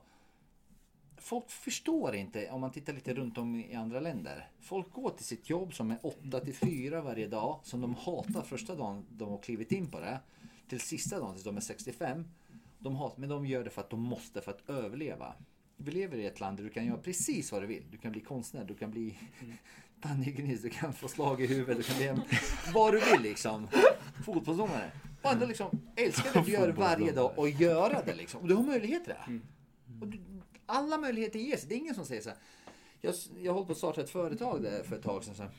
folk 1.22 1.50
förstår 1.50 2.16
inte 2.16 2.50
om 2.50 2.62
man 2.62 2.72
tittar 2.72 2.94
lite 2.94 3.14
runt 3.14 3.38
om 3.38 3.56
i 3.56 3.76
andra 3.76 4.00
länder. 4.00 4.50
Folk 4.60 4.92
går 4.92 5.10
till 5.10 5.26
sitt 5.26 5.50
jobb 5.50 5.74
som 5.74 5.92
är 5.92 5.98
8 6.02 6.40
till 6.40 6.56
4 6.56 7.02
varje 7.02 7.28
dag 7.28 7.60
som 7.64 7.82
de 7.82 7.96
hatar 7.96 8.42
första 8.42 8.76
dagen 8.76 9.06
de 9.10 9.30
har 9.30 9.38
klivit 9.38 9.72
in 9.72 9.92
på 9.92 10.00
det. 10.00 10.20
Till 10.68 10.80
sista 10.80 11.20
dagen 11.20 11.34
tills 11.34 11.44
de 11.44 11.58
är 11.58 11.62
65. 11.62 12.26
De 12.80 12.96
hatar, 12.96 13.20
men 13.20 13.30
de 13.30 13.46
gör 13.46 13.64
det 13.64 13.70
för 13.70 13.82
att 13.82 13.90
de 13.90 14.02
måste 14.02 14.42
för 14.42 14.52
att 14.52 14.70
överleva. 14.70 15.34
Vi 15.78 15.92
lever 15.92 16.18
i 16.18 16.26
ett 16.26 16.40
land 16.40 16.58
där 16.58 16.64
du 16.64 16.70
kan 16.70 16.86
göra 16.86 16.98
precis 16.98 17.52
vad 17.52 17.62
du 17.62 17.68
vill. 17.68 17.84
Du 17.92 17.98
kan 17.98 18.12
bli 18.12 18.22
konstnär, 18.22 18.64
du 18.64 18.76
kan 18.76 18.92
bli 18.92 19.18
tandhygienist, 20.02 20.64
du 20.64 20.70
kan 20.70 20.94
få 20.94 21.08
slag 21.08 21.42
i 21.42 21.48
huvudet, 21.48 21.78
du 21.78 21.84
kan 21.84 21.98
bli 21.98 22.08
en, 22.08 22.22
vad 22.74 22.94
du 22.94 23.00
vill 23.00 23.22
liksom. 23.22 23.68
Fotbollsdomare. 24.26 24.92
Och 25.22 25.32
ändå 25.32 25.46
liksom 25.46 25.70
älska 25.96 26.30
det 26.34 26.46
du 26.46 26.52
gör 26.52 26.70
varje 26.70 27.12
dag 27.12 27.40
och 27.40 27.50
göra 27.50 28.02
det 28.06 28.16
liksom. 28.16 28.42
Och 28.42 28.48
du 28.48 28.56
har 28.56 28.64
möjlighet 28.64 29.04
till 29.04 29.14
det. 29.14 29.40
Och 30.02 30.08
du, 30.08 30.18
alla 30.72 30.98
möjligheter 30.98 31.40
ges. 31.40 31.64
Det 31.64 31.76
är 31.76 31.78
ingen 31.78 31.96
som 31.96 32.06
säger 32.06 32.22
så 32.22 32.30
här. 32.30 32.38
Jag, 33.02 33.16
jag 33.42 33.54
håller 33.54 33.66
på 33.66 33.72
att 33.72 33.78
starta 33.78 34.02
ett 34.02 34.10
företag 34.10 34.64
där 34.64 34.84
för 34.84 34.96
ett 34.96 35.04
tag 35.04 35.24
sedan. 35.24 35.36
Så 35.36 35.44
här. 35.44 35.52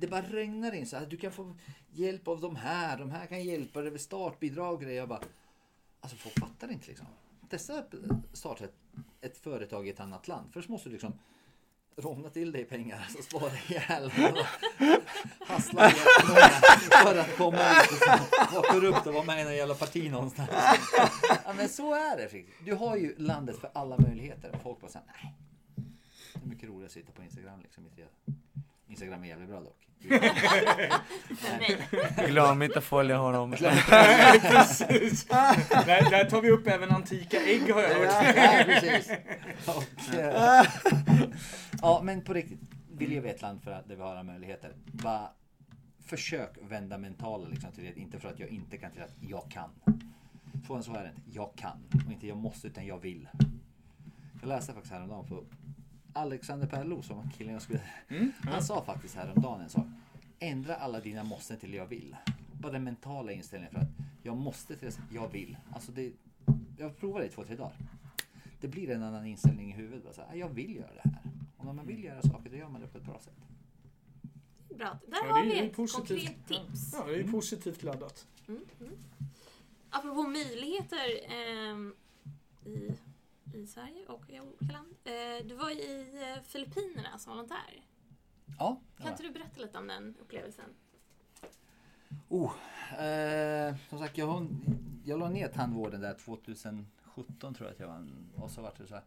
Det 0.00 0.06
bara 0.06 0.22
regnar 0.22 0.72
in 0.72 0.86
så 0.86 0.96
här. 0.96 1.06
Du 1.06 1.16
kan 1.16 1.32
få 1.32 1.54
hjälp 1.90 2.28
av 2.28 2.40
de 2.40 2.56
här. 2.56 2.98
De 2.98 3.10
här 3.10 3.26
kan 3.26 3.44
hjälpa 3.44 3.82
dig 3.82 3.90
med 3.90 4.00
startbidrag 4.00 4.74
och 4.74 4.80
grejer. 4.80 4.98
Jag 4.98 5.08
bara, 5.08 5.22
alltså 6.00 6.16
folk 6.16 6.38
fattar 6.40 6.72
inte 6.72 6.86
liksom. 6.86 7.06
Testa 7.48 7.78
att 7.78 7.94
eh, 7.94 8.00
starta 8.32 8.64
ett, 8.64 8.76
ett 9.20 9.38
företag 9.38 9.86
i 9.86 9.90
ett 9.90 10.00
annat 10.00 10.28
land. 10.28 10.48
Först 10.52 10.68
måste 10.68 10.88
du 10.88 10.92
liksom 10.92 11.12
råna 11.96 12.30
till 12.30 12.52
dig 12.52 12.64
pengar, 12.64 12.98
alltså 12.98 13.22
spara 13.22 13.52
ihjäl 13.68 14.10
Hassla 15.46 15.88
jättemånga 15.88 16.48
för 17.02 17.18
att 17.18 17.36
komma 17.36 17.82
ut 17.82 17.90
och 18.48 18.54
vara 18.54 18.72
korrupt 18.72 19.06
och 19.06 19.14
vara 19.14 19.24
med 19.24 19.40
i 19.40 19.44
någon 19.44 19.56
jävla 19.56 19.74
parti 19.74 20.10
någonstans. 20.10 20.50
Ja, 21.44 21.52
men 21.56 21.68
så 21.68 21.94
är 21.94 22.16
det. 22.16 22.28
Frick. 22.28 22.46
Du 22.64 22.74
har 22.74 22.96
ju 22.96 23.14
landet 23.18 23.60
för 23.60 23.70
alla 23.74 23.98
möjligheter. 23.98 24.50
Och 24.54 24.62
folk 24.62 24.80
bara 24.80 24.90
säger 24.90 25.06
nej. 25.22 25.34
Det 26.34 26.40
är 26.44 26.48
mycket 26.48 26.68
roligare 26.68 26.86
att 26.86 26.92
sitta 26.92 27.12
på 27.12 27.22
Instagram 27.22 27.60
liksom. 27.62 27.84
Instagram 28.88 29.24
är 29.24 29.28
jävligt 29.28 29.48
bra 29.48 29.60
dock. 29.60 29.86
Nej. 31.58 31.78
Glöm 32.26 32.62
inte 32.62 32.78
att 32.78 32.84
följa 32.84 33.16
honom. 33.16 33.52
Precis. 33.52 35.24
där, 35.26 36.10
där 36.10 36.30
tar 36.30 36.40
vi 36.40 36.50
upp 36.50 36.68
även 36.68 36.90
antika 36.90 37.42
ägg 37.42 37.72
har 37.72 37.82
jag 37.82 37.94
hört. 37.94 38.36
Ja, 38.36 38.64
precis. 38.64 39.10
Och, 39.66 40.14
eh, 40.14 40.64
ja, 41.82 42.00
men 42.04 42.24
på 42.24 42.32
riktigt. 42.34 42.60
Vi 42.98 43.06
lever 43.06 43.28
i 43.28 43.32
ett 43.32 43.42
land 43.42 43.62
för 43.62 43.70
att 43.70 43.88
där 43.88 43.96
vi 43.96 44.02
har 44.02 44.10
alla 44.10 44.22
möjligheter. 44.22 44.72
Bara 44.92 45.30
försök 45.98 46.58
vända 46.62 46.98
mentala 46.98 47.48
liksom 47.48 47.72
till 47.72 47.84
det. 47.84 48.00
Inte 48.00 48.18
för 48.18 48.28
att 48.28 48.38
jag 48.38 48.48
inte 48.48 48.76
kan 48.76 48.92
till 48.92 49.02
att 49.02 49.16
jag 49.20 49.50
kan. 49.50 49.70
Frågan 50.66 50.82
så 50.82 50.94
är 50.94 51.02
det 51.02 51.08
inte. 51.08 51.22
Jag 51.38 51.54
kan. 51.56 51.78
Och 52.06 52.12
inte 52.12 52.26
jag 52.26 52.36
måste 52.36 52.66
utan 52.66 52.86
jag 52.86 52.98
vill. 52.98 53.28
Jag 54.40 54.48
läste 54.48 54.72
faktiskt 54.72 54.94
häromdagen 54.94 55.26
på 55.26 55.44
Alexander 56.12 56.66
Perlo 56.66 57.02
som 57.02 57.30
killen 57.30 57.52
jag 57.52 57.62
skulle... 57.62 57.80
Han 58.40 58.62
sa 58.62 58.84
faktiskt 58.84 59.16
häromdagen 59.16 59.60
en 59.60 59.68
sak. 59.68 59.86
Ändra 60.38 60.76
alla 60.76 61.00
dina 61.00 61.24
måste 61.24 61.56
till 61.56 61.74
jag 61.74 61.86
vill. 61.86 62.16
Bara 62.52 62.72
den 62.72 62.84
mentala 62.84 63.32
inställningen 63.32 63.74
för 63.74 63.80
att 63.80 63.90
jag 64.22 64.36
måste 64.36 64.76
till 64.76 64.90
jag 65.10 65.28
vill. 65.28 65.56
Alltså 65.72 65.92
det, 65.92 66.12
jag 66.78 66.96
provade 66.96 67.24
det 67.24 67.28
i 67.28 67.32
två, 67.32 67.44
tre 67.44 67.56
dagar. 67.56 67.76
Det 68.60 68.68
blir 68.68 68.90
en 68.90 69.02
annan 69.02 69.26
inställning 69.26 69.70
i 69.70 69.72
huvudet. 69.72 70.04
Bara 70.04 70.12
så 70.12 70.22
här, 70.30 70.36
jag 70.36 70.48
vill 70.48 70.76
göra 70.76 70.94
det 70.94 71.10
här. 71.10 71.35
Och 71.68 71.74
när 71.74 71.82
man 71.82 71.86
vill 71.86 72.04
göra 72.04 72.22
saker 72.22 72.50
då 72.50 72.56
gör 72.56 72.68
man 72.68 72.80
det 72.80 72.86
på 72.86 72.98
ett 72.98 73.04
bra 73.04 73.18
sätt. 73.20 73.34
Bra. 74.68 74.98
Där 75.06 75.18
Ja, 75.26 75.32
har 75.34 75.44
det 75.44 75.50
är 75.58 75.62
vi 75.62 75.68
ett 75.68 75.76
positivt. 75.76 76.08
konkret 76.26 76.46
tips. 76.48 76.92
Ja, 76.92 77.04
det 77.04 77.12
är 77.14 77.18
ju 77.18 77.30
positivt 77.32 77.82
laddat. 77.82 78.26
Apropå 79.90 80.22
möjligheter 80.22 81.32
ehm, 81.32 81.94
i, 82.64 82.90
i 83.54 83.66
Sverige 83.66 84.06
och 84.06 84.30
i 84.30 84.40
olika 84.40 84.72
land. 84.72 84.94
Eh, 85.04 85.46
du 85.46 85.54
var 85.54 85.70
i 85.70 86.10
eh, 86.36 86.42
Filippinerna 86.42 87.18
som 87.18 87.32
volontär. 87.32 87.84
Ja, 88.58 88.80
Kan 88.98 89.10
inte 89.10 89.22
du 89.22 89.30
berätta 89.30 89.60
lite 89.60 89.78
om 89.78 89.86
den 89.86 90.16
upplevelsen? 90.20 90.70
Oh, 92.28 92.52
eh, 93.00 93.76
som 93.88 93.98
sagt, 93.98 94.18
jag, 94.18 94.26
har- 94.26 94.46
jag 95.04 95.18
la 95.18 95.28
ner 95.28 95.48
tandvården 95.48 96.00
där 96.00 96.14
2017 96.14 97.54
tror 97.54 97.68
jag 97.68 97.74
att 97.74 97.80
jag 97.80 97.88
var. 97.88 98.08
Och 98.36 98.50
så 98.50 98.62
vart 98.62 98.78
det 98.78 98.86
så 98.86 98.94
här. 98.94 99.04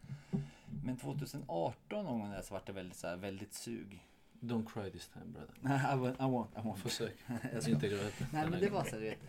Men 0.84 0.98
2018 0.98 2.06
någon 2.06 2.20
gång 2.20 2.30
där 2.30 2.42
så 2.42 2.54
vart 2.54 2.68
det 2.68 2.74
väldigt, 2.74 2.98
så 2.98 3.08
här, 3.08 3.16
väldigt 3.16 3.54
sug. 3.54 4.06
Don't 4.40 4.66
cry 4.74 4.92
this 4.92 5.08
time 5.08 5.26
brother. 5.26 5.54
I 5.94 5.98
won't, 5.98 6.16
I 6.16 6.24
won't, 6.24 6.48
I 6.56 6.62
won't. 6.62 6.78
Försök. 6.78 7.16
Inte 7.68 7.88
gråta. 7.88 8.26
Nej 8.34 8.50
men 8.50 8.60
det 8.60 8.70
var 8.70 8.84
så 8.84 8.90
här, 8.96 9.00
vet. 9.00 9.20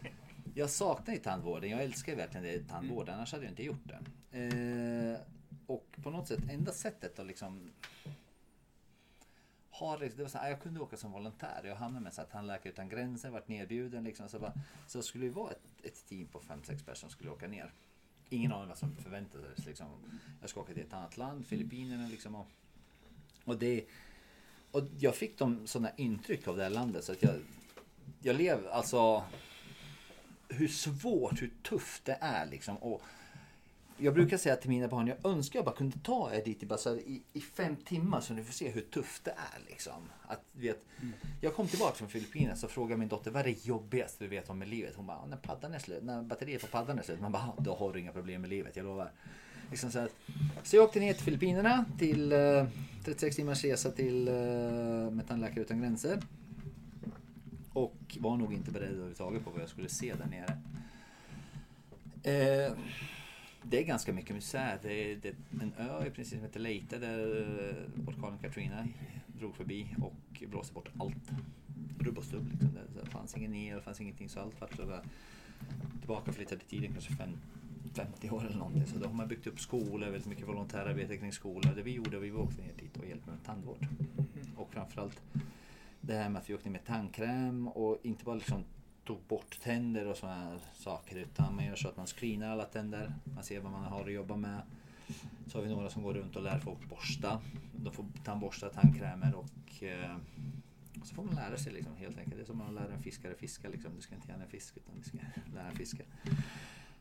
Jag 0.54 0.70
saknar 0.70 1.14
ju 1.14 1.20
tandvården. 1.20 1.70
Jag 1.70 1.82
älskar 1.82 2.16
verkligen 2.16 2.44
det 2.44 2.68
tandvården. 2.68 3.14
Annars 3.14 3.32
hade 3.32 3.44
jag 3.44 3.52
inte 3.52 3.64
gjort 3.64 3.84
det. 3.84 3.98
Eh, 4.38 5.20
och 5.66 5.96
på 6.02 6.10
något 6.10 6.28
sätt, 6.28 6.40
enda 6.50 6.72
sättet 6.72 7.18
att 7.18 7.26
liksom 7.26 7.70
ha 9.70 9.96
det, 9.96 10.08
det 10.08 10.22
var 10.22 10.28
så 10.28 10.38
här, 10.38 10.50
jag 10.50 10.62
kunde 10.62 10.80
åka 10.80 10.96
som 10.96 11.12
volontär. 11.12 11.62
Jag 11.64 11.76
hamnade 11.76 12.04
med 12.04 12.14
så 12.14 12.20
här, 12.20 12.28
Tandläkare 12.28 12.72
utan 12.72 12.88
gränser, 12.88 13.30
vart 13.30 13.48
nerbjuden 13.48 14.04
liksom. 14.04 14.28
Så, 14.28 14.38
bara, 14.38 14.52
så 14.86 14.98
det 14.98 15.04
skulle 15.04 15.24
ju 15.24 15.30
vara 15.30 15.50
ett, 15.50 15.62
ett 15.82 16.06
team 16.06 16.26
på 16.26 16.40
fem 16.40 16.62
sex 16.64 16.82
personer 16.82 16.94
som 16.94 17.10
skulle 17.10 17.30
åka 17.30 17.48
ner. 17.48 17.72
Ingen 18.30 18.52
aning 18.52 18.68
vad 18.68 18.78
som 18.78 18.96
förväntades. 18.96 19.66
Liksom. 19.66 19.86
Jag 20.40 20.50
ska 20.50 20.60
åka 20.60 20.74
till 20.74 20.82
ett 20.82 20.92
annat 20.92 21.16
land, 21.16 21.46
Filippinerna 21.46 22.08
liksom. 22.08 22.34
Och, 22.34 22.46
och 23.44 23.58
det 23.58 23.84
och 24.70 24.82
jag 24.98 25.14
fick 25.14 25.38
de 25.38 25.66
sådana 25.66 25.90
intryck 25.96 26.48
av 26.48 26.56
det 26.56 26.62
här 26.62 26.70
landet 26.70 27.04
så 27.04 27.12
att 27.12 27.22
jag, 27.22 27.34
jag 28.22 28.36
lever 28.36 28.68
alltså 28.68 29.24
hur 30.48 30.68
svårt, 30.68 31.42
hur 31.42 31.50
tufft 31.62 32.04
det 32.04 32.18
är 32.20 32.46
liksom. 32.46 32.76
Och 32.76 33.02
jag 34.00 34.14
brukar 34.14 34.36
säga 34.36 34.56
till 34.56 34.70
mina 34.70 34.88
barn, 34.88 35.06
jag 35.06 35.32
önskar 35.32 35.58
jag 35.58 35.64
bara 35.64 35.76
kunde 35.76 35.98
ta 35.98 36.34
er 36.34 36.44
dit 36.44 36.62
i, 36.62 36.66
här, 36.68 36.96
i, 36.96 37.22
i 37.32 37.40
fem 37.40 37.76
timmar 37.76 38.20
så 38.20 38.34
ni 38.34 38.44
får 38.44 38.52
se 38.52 38.68
hur 38.68 38.80
tufft 38.80 39.24
det 39.24 39.30
är. 39.30 39.70
Liksom. 39.70 40.02
Att, 40.26 40.40
vet, 40.52 40.86
Jag 41.40 41.54
kom 41.54 41.68
tillbaka 41.68 41.94
från 41.94 42.08
Filippinerna 42.08 42.56
så 42.56 42.68
frågade 42.68 42.98
min 42.98 43.08
dotter, 43.08 43.30
vad 43.30 43.40
är 43.40 43.44
det 43.44 43.66
jobbigaste 43.66 44.24
du 44.24 44.28
vet 44.28 44.50
om 44.50 44.58
med 44.58 44.68
livet? 44.68 44.92
Hon 44.96 45.06
bara, 45.06 45.26
när, 45.26 45.36
paddan 45.36 45.74
är 45.74 45.78
slut, 45.78 46.02
när 46.02 46.22
batteriet 46.22 46.60
på 46.60 46.66
paddan 46.66 46.98
är 46.98 47.02
slut. 47.02 47.20
Man 47.20 47.32
bara, 47.32 47.52
då 47.58 47.74
har 47.74 47.92
du 47.92 48.00
inga 48.00 48.12
problem 48.12 48.40
med 48.40 48.50
livet, 48.50 48.76
jag 48.76 48.84
lovar. 48.84 49.12
Liksom 49.70 49.90
så, 49.90 49.98
att, 49.98 50.14
så 50.62 50.76
jag 50.76 50.84
åkte 50.84 51.00
ner 51.00 51.12
till 51.12 51.24
Filippinerna 51.24 51.84
till 51.98 52.32
eh, 52.32 52.66
36 53.04 53.36
timmars 53.36 53.64
resa 53.64 53.90
till 53.90 54.28
eh, 54.28 54.34
med 55.10 55.28
Tandläkare 55.28 55.60
utan 55.60 55.80
gränser. 55.80 56.20
Och 57.72 58.16
var 58.20 58.36
nog 58.36 58.52
inte 58.52 58.70
beredd 58.70 58.90
överhuvudtaget 58.90 59.44
på 59.44 59.50
vad 59.50 59.62
jag 59.62 59.68
skulle 59.68 59.88
se 59.88 60.14
där 60.14 60.26
nere. 60.26 60.58
Eh, 62.22 62.72
det 63.62 63.78
är 63.78 63.84
ganska 63.84 64.12
mycket 64.12 64.36
misär. 64.36 64.78
Det 64.82 65.12
är, 65.12 65.16
det 65.16 65.28
är 65.28 65.34
en 65.60 65.72
ö 65.78 66.06
i 66.06 66.10
princip 66.10 66.38
som 66.38 66.46
heter 66.46 66.60
Leyte 66.60 66.98
där 66.98 67.40
eh, 67.40 68.08
orkanen 68.08 68.38
Katrina 68.38 68.88
drog 69.26 69.56
förbi 69.56 69.96
och 70.02 70.42
blåste 70.48 70.74
bort 70.74 70.88
allt. 70.98 71.30
Rubb 71.98 72.18
och 72.18 72.24
stubb 72.24 72.50
liksom. 72.50 72.70
Det, 72.94 73.10
fanns 73.10 73.36
ingen 73.36 73.54
el, 73.54 73.76
det 73.76 73.82
fanns 73.82 74.00
ingenting 74.00 74.28
så 74.28 74.40
allt 74.40 74.60
vart 74.60 74.76
så 76.26 76.32
flyttade 76.32 76.60
tiden 76.60 76.92
kanske 76.92 77.12
fem, 77.12 77.30
50 77.94 78.30
år 78.30 78.46
eller 78.46 78.56
någonting. 78.58 78.86
Så 78.86 78.98
då 78.98 79.06
har 79.06 79.14
man 79.14 79.28
byggt 79.28 79.46
upp 79.46 79.60
skolor, 79.60 80.10
väldigt 80.10 80.26
mycket 80.26 80.48
volontärarbete 80.48 81.16
kring 81.16 81.32
skolor. 81.32 81.72
Det 81.76 81.82
vi 81.82 81.94
gjorde, 81.94 82.18
vi 82.18 82.32
åkte 82.32 82.62
ner 82.62 82.72
dit 82.78 82.96
och 82.96 83.06
hjälpte 83.06 83.30
med 83.30 83.44
tandvård. 83.44 83.86
Och 84.56 84.72
framförallt 84.72 85.22
det 86.00 86.14
här 86.14 86.28
med 86.28 86.42
att 86.42 86.50
vi 86.50 86.54
åkte 86.54 86.68
ner 86.68 86.72
med 86.72 86.84
tandkräm 86.84 87.68
och 87.68 87.98
inte 88.02 88.24
bara 88.24 88.34
liksom 88.34 88.64
tog 89.10 89.20
bort 89.28 89.60
tänder 89.62 90.06
och 90.06 90.16
sådana 90.16 90.36
här 90.36 90.58
saker 90.74 91.16
utan 91.16 91.54
man 91.54 91.64
gör 91.64 91.76
så 91.76 91.88
att 91.88 91.96
man 91.96 92.06
screenar 92.06 92.50
alla 92.50 92.64
tänder. 92.64 93.14
Man 93.34 93.44
ser 93.44 93.60
vad 93.60 93.72
man 93.72 93.84
har 93.84 94.04
att 94.04 94.12
jobba 94.12 94.36
med. 94.36 94.62
Så 95.46 95.58
har 95.58 95.62
vi 95.62 95.70
några 95.70 95.90
som 95.90 96.02
går 96.02 96.14
runt 96.14 96.36
och 96.36 96.42
lär 96.42 96.58
folk 96.58 96.88
borsta. 96.88 97.40
De 97.72 97.92
får 97.92 98.06
tandborsta, 98.24 98.68
tandkrämer 98.68 99.34
och 99.34 99.82
eh, 99.82 100.16
så 101.04 101.14
får 101.14 101.22
man 101.24 101.34
lära 101.34 101.56
sig 101.56 101.72
liksom, 101.72 101.96
helt 101.96 102.18
enkelt. 102.18 102.36
Det 102.36 102.42
är 102.42 102.46
som 102.46 102.60
att 102.60 102.74
lära 102.74 102.92
en 102.92 103.02
fiskare 103.02 103.34
fiska. 103.34 103.68
Liksom. 103.68 103.90
Du 103.96 104.02
ska 104.02 104.14
inte 104.14 104.28
gärna 104.28 104.46
fisk 104.46 104.76
utan 104.76 104.94
du 104.98 105.02
ska 105.02 105.18
lära 105.54 105.68
en 105.68 105.76
fiska. 105.76 106.02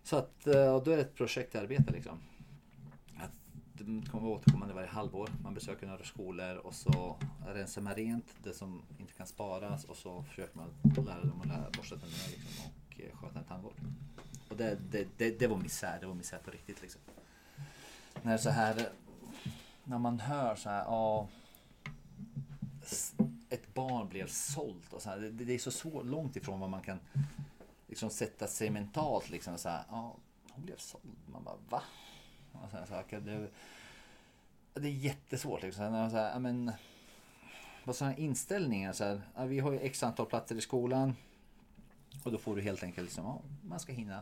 Så 0.04 0.18
att, 0.18 0.48
eh, 0.48 0.76
och 0.76 0.84
då 0.84 0.92
är 0.92 0.96
det 0.96 1.02
ett 1.02 1.16
projektarbete 1.16 1.92
liksom. 1.92 2.18
Det 3.80 4.10
kommer 4.10 4.28
vara 4.28 4.36
återkommande 4.36 4.74
varje 4.74 4.88
halvår. 4.88 5.30
Man 5.44 5.54
besöker 5.54 5.88
några 5.88 6.04
skolor 6.04 6.58
och 6.58 6.74
så 6.74 7.18
rensar 7.48 7.82
man 7.82 7.96
rent 7.96 8.36
det 8.44 8.54
som 8.54 8.82
inte 9.00 9.14
kan 9.14 9.28
sparas 9.28 9.86
och 9.86 9.98
så 9.98 10.24
försöker 10.24 10.58
man 10.58 10.70
lära 11.06 11.24
dem 11.24 11.42
att 11.42 11.48
lära 11.48 11.70
borsta 11.78 11.96
tänderna 11.96 12.24
liksom, 12.28 12.66
och 12.66 13.02
eh, 13.02 13.18
sköta 13.18 13.40
en 13.40 13.46
tandvård. 13.46 13.74
Och 14.50 14.58
det, 14.58 14.78
det, 14.92 15.08
det, 15.18 15.40
det 15.40 15.48
var 15.48 15.58
misär, 15.58 15.98
det 16.02 16.08
var 16.08 16.14
misär 16.14 16.38
på 16.38 16.52
riktigt 16.52 16.82
liksom. 16.82 17.02
När 18.22 18.38
så 18.38 18.50
här, 18.50 18.90
när 19.84 19.98
man 19.98 20.20
hör 20.20 20.56
så 20.56 20.70
här, 20.70 20.84
ja, 20.84 21.28
ett 23.50 23.74
barn 23.74 24.10
blev 24.10 24.28
sålt 24.28 24.94
och 24.94 25.02
så 25.02 25.10
här, 25.10 25.18
det, 25.18 25.30
det 25.30 25.54
är 25.54 25.60
så 25.60 25.72
svårt, 25.72 26.06
långt 26.06 26.36
ifrån 26.36 26.60
vad 26.60 26.70
man 26.70 26.82
kan 26.82 27.00
liksom 27.88 28.10
sätta 28.10 28.48
sig 28.48 28.70
mentalt 28.70 29.30
liksom 29.30 29.58
så 29.58 29.70
här, 29.70 29.84
ja, 29.90 30.16
hon 30.52 30.66
blev 30.66 30.78
såld. 30.78 31.16
Man 31.26 31.44
bara, 31.44 31.56
va? 31.70 31.82
Och 32.64 32.70
sådana 32.70 32.88
saker. 32.88 33.20
Det, 33.20 33.48
det 34.74 34.88
är 34.88 34.92
jättesvårt 34.92 35.62
liksom. 35.62 35.84
När 35.84 35.92
man 35.92 36.12
så 36.12 36.18
här, 36.18 36.40
men, 36.40 36.72
på 37.86 37.94
sådana 37.94 38.18
inställningar 38.18 38.94
så 38.94 39.04
här, 39.04 39.22
ja, 39.36 39.46
vi 39.46 39.60
har 39.60 39.72
ju 39.72 39.80
x 39.80 40.04
antal 40.04 40.26
platser 40.26 40.56
i 40.56 40.62
skolan. 40.62 41.16
Och 42.24 42.32
då 42.32 42.38
får 42.38 42.56
du 42.56 42.62
helt 42.62 42.84
enkelt 42.84 43.06
liksom, 43.06 43.26
ja, 43.26 43.42
man 43.62 43.80
ska 43.80 43.94
hinna. 43.94 44.22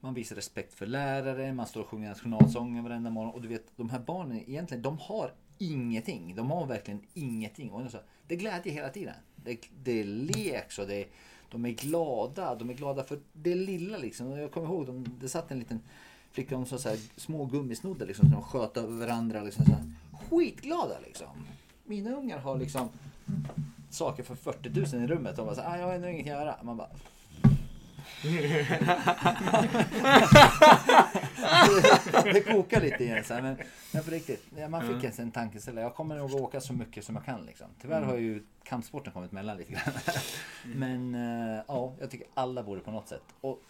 Man 0.00 0.14
visar 0.14 0.36
respekt 0.36 0.74
för 0.74 0.86
lärare, 0.86 1.52
man 1.52 1.66
står 1.66 1.80
och 1.80 1.86
sjunger 1.86 2.08
nationalsången 2.08 2.84
varenda 2.84 3.10
morgon. 3.10 3.34
Och 3.34 3.42
du 3.42 3.48
vet, 3.48 3.76
de 3.76 3.90
här 3.90 3.98
barnen 3.98 4.38
egentligen, 4.38 4.82
de 4.82 4.98
har 4.98 5.34
ingenting. 5.58 6.34
De 6.36 6.50
har 6.50 6.66
verkligen 6.66 7.00
ingenting. 7.14 7.70
Och 7.70 7.90
så, 7.90 7.98
det 8.26 8.34
är 8.34 8.38
glädje 8.38 8.72
hela 8.72 8.88
tiden. 8.88 9.14
Det, 9.36 9.60
det 9.82 10.00
är 10.00 10.04
lek, 10.04 10.72
så 10.72 10.84
det, 10.84 11.08
de 11.50 11.66
är 11.66 11.70
glada. 11.70 12.54
De 12.54 12.70
är 12.70 12.74
glada 12.74 13.04
för 13.04 13.20
det 13.32 13.54
lilla 13.54 13.98
liksom. 13.98 14.26
Och 14.26 14.38
Jag 14.38 14.52
kommer 14.52 14.66
ihåg, 14.66 14.86
de, 14.86 15.16
det 15.20 15.28
satt 15.28 15.50
en 15.50 15.58
liten 15.58 15.80
flicka 16.38 16.56
och 16.56 16.68
så, 16.68 16.78
så 16.78 16.88
här, 16.88 16.98
små 17.16 17.44
gummisnoddar 17.44 18.06
liksom. 18.06 18.22
Som 18.22 18.32
de 18.32 18.42
sköt 18.42 18.76
över 18.76 19.06
varandra. 19.06 19.42
Liksom, 19.42 19.64
så 19.64 19.72
här. 19.72 19.92
Skitglada 20.30 20.98
liksom. 21.06 21.28
Mina 21.84 22.10
ungar 22.10 22.38
har 22.38 22.58
liksom 22.58 22.88
saker 23.90 24.22
för 24.22 24.34
40 24.34 24.96
000 24.96 25.04
i 25.04 25.06
rummet. 25.06 25.36
De 25.36 25.46
bara 25.46 25.54
så 25.54 25.60
här, 25.60 25.74
ah, 25.74 25.78
jag 25.78 25.86
har 25.86 25.98
nog 25.98 26.10
inget 26.10 26.22
att 26.22 26.26
göra. 26.26 26.56
Man 26.62 26.76
bara, 26.76 26.88
det 32.24 32.40
kokar 32.40 32.80
lite 32.80 33.04
igen. 33.04 33.24
Så 33.24 33.34
här, 33.34 33.42
men, 33.42 33.56
men 33.92 34.04
på 34.04 34.10
riktigt, 34.10 34.44
man 34.68 34.80
fick 34.80 35.04
ens 35.04 35.18
en 35.18 35.30
tankeställare. 35.30 35.84
Jag 35.84 35.94
kommer 35.94 36.16
nog 36.16 36.34
åka 36.34 36.60
så 36.60 36.72
mycket 36.72 37.04
som 37.04 37.14
jag 37.14 37.24
kan. 37.24 37.46
Liksom. 37.46 37.66
Tyvärr 37.82 38.02
har 38.02 38.16
ju 38.16 38.42
kampsporten 38.62 39.12
kommit 39.12 39.32
mellan 39.32 39.56
lite 39.56 39.72
grann. 39.72 39.94
Men 40.64 41.14
eh, 41.14 41.62
ja, 41.68 41.94
jag 42.00 42.10
tycker 42.10 42.26
alla 42.34 42.62
borde 42.62 42.80
på 42.80 42.90
något 42.90 43.08
sätt. 43.08 43.24
Och 43.40 43.62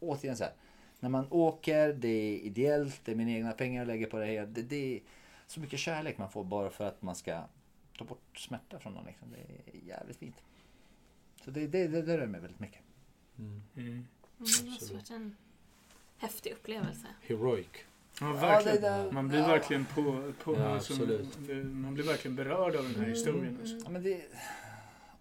återigen 0.00 0.36
så 0.36 0.44
här. 0.44 0.52
När 1.00 1.08
man 1.08 1.26
åker, 1.30 1.92
det 1.92 2.08
är 2.08 2.38
ideellt, 2.38 3.00
det 3.04 3.12
är 3.12 3.16
mina 3.16 3.30
egna 3.30 3.52
pengar 3.52 3.80
jag 3.80 3.86
lägger 3.86 4.06
på 4.06 4.18
det 4.18 4.26
här. 4.26 4.46
Det, 4.46 4.62
det 4.62 4.96
är 4.96 5.00
så 5.46 5.60
mycket 5.60 5.78
kärlek 5.78 6.18
man 6.18 6.30
får 6.30 6.44
bara 6.44 6.70
för 6.70 6.84
att 6.86 7.02
man 7.02 7.14
ska 7.14 7.42
ta 7.98 8.04
bort 8.04 8.38
smärta 8.38 8.78
från 8.78 8.92
någon. 8.94 9.04
Liksom. 9.06 9.28
Det 9.30 9.70
är 9.78 9.88
jävligt 9.88 10.16
fint. 10.16 10.36
Så 11.44 11.50
det, 11.50 11.66
det, 11.66 11.86
det, 11.88 12.02
det 12.02 12.18
rör 12.18 12.26
mig 12.26 12.40
väldigt 12.40 12.60
mycket. 12.60 12.80
Mm. 13.38 13.62
Mm, 13.76 14.06
det 14.36 14.70
måste 14.70 14.94
varit 14.94 15.10
en 15.10 15.36
häftig 16.18 16.52
upplevelse. 16.52 17.06
Heroic. 17.22 17.66
Ja, 18.20 18.32
verkligen. 18.32 18.80
där- 18.82 19.10
Man 19.12 19.28
blir 19.28 19.40
verkligen 19.40 19.84
på, 19.84 20.32
på 20.44 20.54
Ja, 20.54 20.80
det- 21.46 21.64
man 21.64 21.94
blir 21.94 22.04
verkligen 22.04 22.36
berörd 22.36 22.76
av 22.76 22.82
den 22.84 22.94
här 22.94 23.08
historien. 23.08 23.58
Alltså. 23.60 23.76
Ja, 23.84 23.90
men 23.90 24.02
det, 24.02 24.22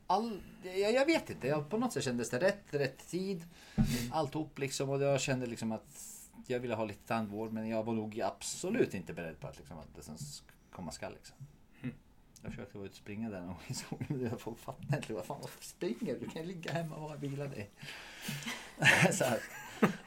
all, 0.07 0.41
jag, 0.63 0.93
jag 0.93 1.05
vet 1.05 1.29
inte, 1.29 1.47
jag, 1.47 1.69
på 1.69 1.77
något 1.77 1.93
sätt 1.93 2.03
kändes 2.03 2.29
det 2.29 2.39
rätt, 2.39 2.63
rätt 2.69 3.07
tid. 3.07 3.43
Alltihop 4.11 4.59
liksom 4.59 4.89
och 4.89 5.01
jag 5.01 5.21
kände 5.21 5.45
liksom 5.45 5.71
att 5.71 6.21
jag 6.47 6.59
ville 6.59 6.75
ha 6.75 6.85
lite 6.85 7.07
tandvård 7.07 7.53
men 7.53 7.69
jag 7.69 7.83
var 7.83 7.93
nog 7.93 8.21
absolut 8.21 8.93
inte 8.93 9.13
beredd 9.13 9.39
på 9.39 9.47
att, 9.47 9.57
liksom, 9.57 9.77
att 9.77 9.95
det 9.95 10.01
sk- 10.01 10.43
komma 10.71 10.91
skall. 10.91 11.13
Liksom. 11.13 11.35
Mm. 11.83 11.95
Jag 12.41 12.51
försökte 12.51 12.77
vara 12.77 12.85
ute 12.85 12.93
och 12.93 12.97
springa 12.97 13.29
där 13.29 13.39
någon 13.39 13.47
gång 13.47 13.63
i 13.67 13.73
solen. 13.73 14.37
Folk 14.39 14.59
fattade 14.59 14.97
inte. 14.97 15.13
Vad 15.13 15.25
fan, 15.25 15.37
varför 15.41 15.63
springer 15.63 16.13
du? 16.13 16.19
Du 16.19 16.29
kan 16.29 16.41
ju 16.41 16.47
ligga 16.47 16.71
hemma 16.71 16.95
och 16.95 17.01
bara 17.01 17.17
vila 17.17 17.45
dig. 17.47 17.69
så 19.11 19.23
här. 19.23 19.39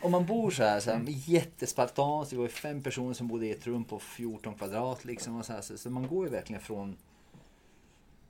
Om 0.03 0.13
man 0.13 0.27
bor 0.27 0.51
så 0.51 0.63
här, 0.63 0.81
så 0.81 0.91
här 0.91 1.05
jättespartanskt. 1.07 2.31
Det 2.31 2.37
var 2.37 2.45
ju 2.45 2.51
fem 2.51 2.83
personer 2.83 3.15
som 3.15 3.29
bodde 3.29 3.47
i 3.47 3.51
ett 3.51 3.67
rum 3.67 3.85
på 3.85 3.99
14 3.99 4.55
kvadrat. 4.55 5.05
Liksom, 5.05 5.37
och 5.37 5.47
så, 5.47 5.53
här, 5.53 5.61
så, 5.61 5.79
så 5.79 5.91
man 5.91 6.07
går 6.07 6.25
ju 6.27 6.33
verkligen 6.33 6.63
från 6.63 6.97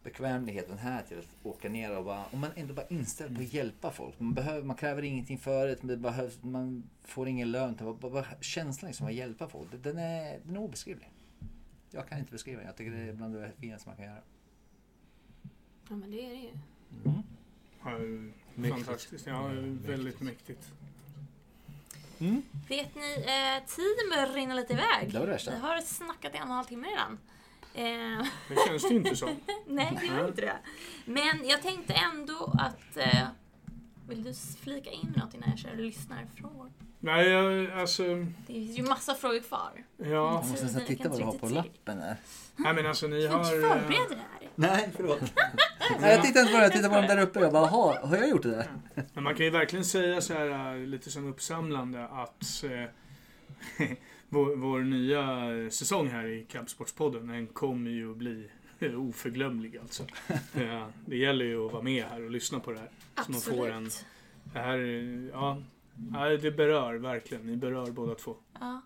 bekvämligheten 0.08 0.78
här 0.78 1.02
till 1.02 1.18
att 1.18 1.26
åka 1.42 1.68
ner 1.68 1.96
och 1.96 2.04
bara, 2.04 2.24
om 2.32 2.40
man 2.40 2.50
ändå 2.56 2.74
bara 2.74 2.86
inställd 2.86 3.36
på 3.36 3.42
att 3.42 3.52
hjälpa 3.52 3.90
folk. 3.90 4.20
Man, 4.20 4.34
behöver, 4.34 4.62
man 4.62 4.76
kräver 4.76 5.02
ingenting 5.02 5.38
för 5.38 5.66
det, 5.66 5.76
men 5.82 5.88
det 5.88 5.96
behövs, 5.96 6.42
man 6.42 6.90
får 7.04 7.28
ingen 7.28 7.50
lön. 7.50 7.76
Bara, 7.80 8.10
bara 8.10 8.26
känslan 8.40 8.88
liksom 8.88 9.06
att 9.06 9.14
hjälpa 9.14 9.48
folk, 9.48 9.68
den 9.82 9.98
är, 9.98 10.40
den 10.44 10.56
är 10.56 10.60
obeskrivlig. 10.60 11.10
Jag 11.90 12.08
kan 12.08 12.18
inte 12.18 12.32
beskriva 12.32 12.58
den, 12.58 12.66
jag 12.66 12.76
tycker 12.76 12.92
det 12.92 12.98
är 12.98 13.12
bland 13.12 13.34
det 13.34 13.52
finaste 13.60 13.88
man 13.88 13.96
kan 13.96 14.04
göra. 14.04 14.22
Ja, 15.88 15.96
men 15.96 16.10
det 16.10 16.26
är 16.26 16.30
det 16.30 16.36
ju. 16.36 16.50
Mm. 17.04 18.32
Ja, 18.54 18.76
fantastiskt. 18.76 19.26
Ja, 19.26 19.50
väldigt 19.86 20.20
mäktigt. 20.20 20.72
Mm. 22.18 22.42
Vet 22.68 22.94
ni, 22.94 23.14
eh, 23.16 23.66
tiden 23.66 24.08
börjar 24.10 24.34
rinna 24.34 24.54
lite 24.54 24.72
iväg. 24.72 25.12
Det 25.12 25.18
var 25.18 25.26
det 25.26 25.32
värsta. 25.32 25.50
Vi 25.50 25.56
har 25.56 25.80
snackat 25.80 26.34
i 26.34 26.36
en 26.36 26.42
och 26.42 26.48
en 26.48 26.54
halv 26.54 26.66
timme 26.66 26.88
redan. 26.88 27.18
Eh, 27.74 28.26
Det 28.48 28.56
känns 28.66 28.82
det 28.88 28.94
inte 28.94 29.16
som. 29.16 29.28
nej, 29.66 29.98
det 30.00 30.06
gör 30.06 30.28
inte 30.28 30.40
det. 30.40 30.56
Men 31.04 31.48
jag 31.48 31.62
tänkte 31.62 31.92
ändå 31.94 32.54
att... 32.58 32.96
Eh, 32.96 33.26
vill 34.08 34.24
du 34.24 34.34
flika 34.62 34.90
in 34.90 35.12
något 35.16 35.34
innan 35.34 35.50
jag 35.50 35.58
kör 35.58 35.76
lyssnarfrågor? 35.76 36.72
Nej, 37.00 37.28
jag, 37.28 37.70
alltså... 37.80 38.02
Det 38.46 38.52
finns 38.52 38.78
ju 38.78 38.82
massa 38.82 39.14
frågor 39.14 39.40
kvar. 39.40 39.70
Ja. 39.96 40.06
Jag 40.06 40.34
måste 40.48 40.64
nästan 40.64 40.84
titta 40.84 41.08
vad 41.08 41.18
du 41.18 41.24
har 41.24 41.32
på 41.32 41.46
lappen 41.48 41.98
där. 41.98 42.16
Nej 42.56 42.74
men 42.74 42.86
alltså 42.86 43.06
ni 43.06 43.20
Du 43.22 43.28
får 43.28 43.38
inte 43.38 43.48
har... 43.50 43.56
eh, 43.76 43.80
förbereda 43.80 44.08
det 44.08 44.14
här. 44.16 44.50
Nej, 44.54 44.90
förlåt. 44.96 45.20
Nej, 46.00 46.12
jag 46.14 46.22
tittade 46.24 46.40
inte 46.40 46.52
på 46.52 46.58
det, 46.58 46.62
jag 46.64 46.72
tittade 46.72 46.88
på 46.88 46.94
dem 46.94 47.06
där 47.06 47.22
uppe. 47.22 47.40
Jag 47.40 47.52
bara, 47.52 47.66
"Jaha, 47.66 48.06
har 48.06 48.16
jag 48.16 48.28
gjort 48.28 48.42
det 48.42 48.50
där? 48.50 48.66
Men 49.14 49.24
man 49.24 49.34
kan 49.34 49.44
ju 49.44 49.50
verkligen 49.50 49.84
säga 49.84 50.20
så 50.20 50.32
här 50.34 50.74
äh, 50.74 50.86
lite 50.86 51.10
som 51.10 51.26
uppsamlande 51.26 52.04
att 52.08 52.64
eh, 52.64 53.88
vår, 54.28 54.56
vår 54.56 54.80
nya 54.80 55.70
säsong 55.70 56.08
här 56.08 56.26
i 56.26 56.44
Kampsportspodden 56.44 57.26
den 57.26 57.46
kommer 57.46 57.90
ju 57.90 58.10
att 58.10 58.16
bli 58.16 58.50
oförglömlig 58.96 59.76
alltså. 59.78 60.04
Det 61.06 61.16
gäller 61.16 61.44
ju 61.44 61.66
att 61.66 61.72
vara 61.72 61.82
med 61.82 62.04
här 62.04 62.24
och 62.24 62.30
lyssna 62.30 62.60
på 62.60 62.72
det 62.72 62.78
här. 62.78 62.90
Så 63.26 63.32
man 63.32 63.40
får 63.40 63.70
en, 63.70 63.84
Absolut. 63.84 64.06
det 64.52 64.58
här, 64.58 64.78
ja, 65.32 65.62
ja, 66.12 66.36
det 66.36 66.50
berör 66.50 66.94
verkligen. 66.94 67.46
Ni 67.46 67.56
berör 67.56 67.86
båda 67.90 68.14
två. 68.14 68.36
Ja. 68.60 68.80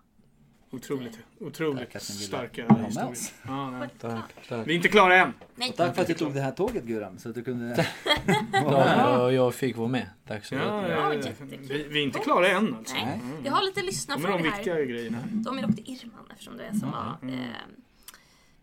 Otroligt, 0.73 1.19
otroligt 1.39 2.01
starka 2.01 2.61
historier. 2.67 3.13
Ja. 3.47 3.87
Tack, 3.99 4.23
tack. 4.49 4.67
Vi 4.67 4.71
är 4.73 4.75
inte 4.75 4.87
klara 4.87 5.15
än. 5.15 5.33
Nej, 5.55 5.69
Och 5.69 5.75
tack 5.75 5.95
för 5.95 6.01
att 6.01 6.07
du 6.07 6.13
tog 6.13 6.33
det 6.33 6.41
här 6.41 6.51
tåget 6.51 6.83
Guram, 6.83 7.19
så 7.19 7.29
att 7.29 7.35
du 7.35 7.43
kunde... 7.43 7.87
Ja, 8.53 9.21
och 9.23 9.33
jag 9.33 9.55
fick 9.55 9.77
vara 9.77 9.87
med. 9.87 10.09
Tack 10.27 10.45
så 10.45 10.55
Ja, 10.55 10.81
mycket. 10.81 10.97
Ja, 10.97 11.13
eh, 11.13 11.17
jättekul. 11.17 11.59
vi, 11.61 11.83
vi 11.83 11.99
är 11.99 12.03
inte 12.03 12.19
klara 12.19 12.47
än 12.47 12.75
alltså. 12.75 12.95
Nej. 12.95 13.19
Mm. 13.23 13.45
jag 13.45 13.51
har 13.51 13.63
lite 13.63 13.81
lyssnarfrågor 13.81 14.37
de 14.37 14.43
här. 14.49 14.55
viktiga 14.57 14.81
grejerna. 14.85 15.17
De 15.31 15.57
är 15.57 15.61
dock 15.61 15.75
till 15.75 15.89
Irman 15.89 16.27
eftersom 16.31 16.57
det 16.57 16.63
är 16.65 16.73
som 16.73 16.93
har 16.93 17.17
Mm. 17.21 17.39
eh, 17.39 17.45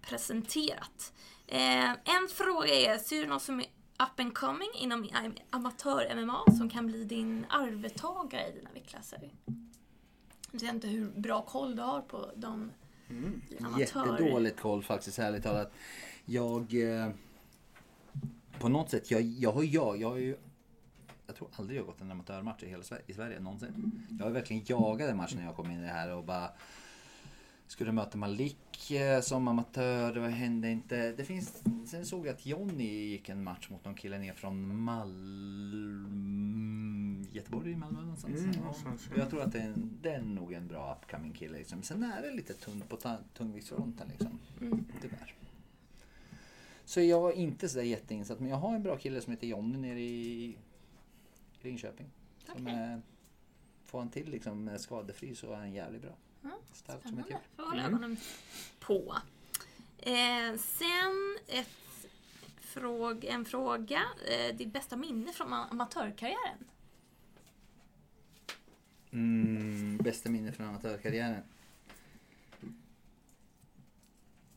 presenterat. 0.09 1.13
Eh, 1.47 1.91
en 1.91 2.29
fråga 2.35 2.69
är, 2.69 2.99
ser 2.99 3.21
du 3.21 3.27
någon 3.27 3.41
som 3.41 3.61
är 3.61 3.67
up 4.03 4.21
and 4.21 4.35
coming 4.35 4.71
inom 4.79 5.09
amatör-MMA 5.51 6.57
som 6.59 6.71
kan 6.71 6.87
bli 6.87 7.05
din 7.05 7.47
arvtagare 7.49 8.49
i 8.49 8.53
dina 8.59 8.71
viktklasser? 8.75 9.19
Jag 10.53 10.61
vet 10.61 10.73
inte 10.75 10.89
hur 10.89 11.11
bra 11.11 11.43
koll 11.43 11.77
du 11.77 11.83
har 11.83 12.01
på 12.01 12.31
de 12.37 12.71
Mm. 13.11 13.41
amatör... 13.61 13.81
Jättedåligt 13.81 14.61
koll 14.61 14.83
faktiskt, 14.83 15.19
ärligt 15.19 15.43
talat. 15.43 15.73
Jag... 16.25 16.75
Eh, 16.75 17.11
på 18.59 18.69
något 18.69 18.91
sätt, 18.91 19.11
jag, 19.11 19.23
jag 19.23 19.53
har 19.53 19.63
jag, 19.63 19.97
jag 20.01 20.11
har 20.11 20.17
ju... 20.17 20.37
Jag 21.27 21.37
tror 21.37 21.49
aldrig 21.57 21.79
jag 21.79 21.83
har 21.83 21.87
gått 21.87 22.01
en 22.01 22.11
amatörmatch 22.11 22.63
i 22.63 22.69
hela 22.69 22.83
Sverige, 22.83 23.03
i 23.07 23.15
Sverige 23.15 23.41
någonsin. 23.41 24.07
Jag 24.19 24.27
har 24.27 24.33
verkligen 24.33 24.63
jagat 24.67 25.09
den 25.09 25.17
matchen 25.17 25.39
när 25.39 25.45
jag 25.45 25.57
kom 25.57 25.71
in 25.71 25.79
i 25.79 25.83
det 25.83 25.89
här 25.93 26.11
och 26.17 26.25
bara... 26.25 26.51
Skulle 27.71 27.93
möta 27.93 28.19
Malik 28.19 28.91
eh, 28.91 29.21
som 29.21 29.49
amatör, 29.49 30.15
det 30.15 30.29
hände 30.29 30.71
inte. 30.71 31.13
Det 31.13 31.25
finns, 31.25 31.63
sen 31.87 32.07
såg 32.07 32.27
jag 32.27 32.33
att 32.35 32.47
Jonny 32.47 33.09
gick 33.09 33.29
en 33.29 33.45
match 33.45 33.71
mot 33.71 33.85
någon 33.85 33.95
kille 33.95 34.19
ner 34.19 34.33
från 34.35 34.77
Malmö... 34.83 36.05
Göteborg, 37.33 37.77
Malmö 37.77 38.01
någonstans. 38.01 38.39
Mm, 38.41 38.53
Ja. 38.55 38.61
någonstans, 38.61 39.09
ja. 39.11 39.17
Jag 39.19 39.31
tror 39.31 39.43
att 39.43 39.53
det 39.53 39.61
är, 39.61 39.75
det 40.03 40.11
är 40.11 40.23
nog 40.23 40.53
en 40.53 40.69
bra 40.69 40.99
upcoming 41.03 41.33
kille. 41.33 41.59
Liksom. 41.59 41.83
Sen 41.83 42.03
är 42.03 42.23
det 42.23 42.33
lite 42.33 42.55
tunt 42.55 42.89
på 42.89 42.97
tungviktsfronten 43.35 44.09
liksom. 44.09 44.39
Mm. 44.61 44.85
Tyvärr. 45.01 45.35
Så 46.85 47.01
jag 47.01 47.31
är 47.31 47.35
inte 47.37 47.69
så 47.69 47.79
där 47.79 47.85
jätteinsatt. 47.85 48.41
Men 48.41 48.49
jag 48.49 48.57
har 48.57 48.75
en 48.75 48.83
bra 48.83 48.97
kille 48.97 49.21
som 49.21 49.31
heter 49.31 49.47
Jonny 49.47 49.79
nere 49.79 50.01
i 50.01 50.57
Linköping. 51.61 52.07
Som 52.47 52.63
Okej. 52.63 52.75
är, 52.75 53.03
får 53.87 53.99
han 53.99 54.09
till 54.11 54.31
liksom 54.31 54.71
skadefri 54.79 55.35
så 55.35 55.53
är 55.53 55.57
han 55.57 55.73
jävligt 55.73 56.03
bra. 56.03 56.13
Starkt 56.73 57.09
som 57.09 57.19
ett 57.19 57.31
djur. 57.31 57.39
Får 57.57 57.63
hålla 57.63 57.83
ögonen 57.87 58.17
på. 58.81 59.17
Eh, 59.99 60.57
sen 60.59 61.39
ett 61.47 61.69
fråg, 62.61 63.25
en 63.25 63.45
fråga. 63.45 64.03
Eh, 64.29 64.57
ditt 64.57 64.73
bästa 64.73 64.97
minne 64.97 65.33
från 65.33 65.49
ama- 65.53 65.71
amatörkarriären? 65.71 66.65
Mm, 69.13 69.97
bästa 69.97 70.31
minne 70.31 70.53
från 70.53 70.67
amatörkarriären. 70.69 71.43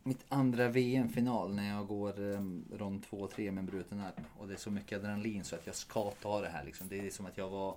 Mitt 0.03 0.25
andra 0.29 0.69
VM-final 0.69 1.53
när 1.55 1.69
jag 1.69 1.87
går 1.87 2.19
um, 2.19 2.65
rond 2.73 3.03
2 3.03 3.17
och 3.17 3.31
3 3.31 3.51
med 3.51 3.61
en 3.61 3.65
bruten 3.65 3.99
arm. 3.99 4.23
Och 4.37 4.47
det 4.47 4.53
är 4.53 4.57
så 4.57 4.71
mycket 4.71 4.99
adrenalin 4.99 5.43
så 5.43 5.55
att 5.55 5.65
jag 5.67 5.75
ska 5.75 6.11
ta 6.11 6.41
det 6.41 6.49
här. 6.49 6.63
Liksom. 6.65 6.87
Det 6.87 6.99
är 7.07 7.09
som 7.09 7.25
att 7.25 7.37
jag 7.37 7.49
var 7.49 7.75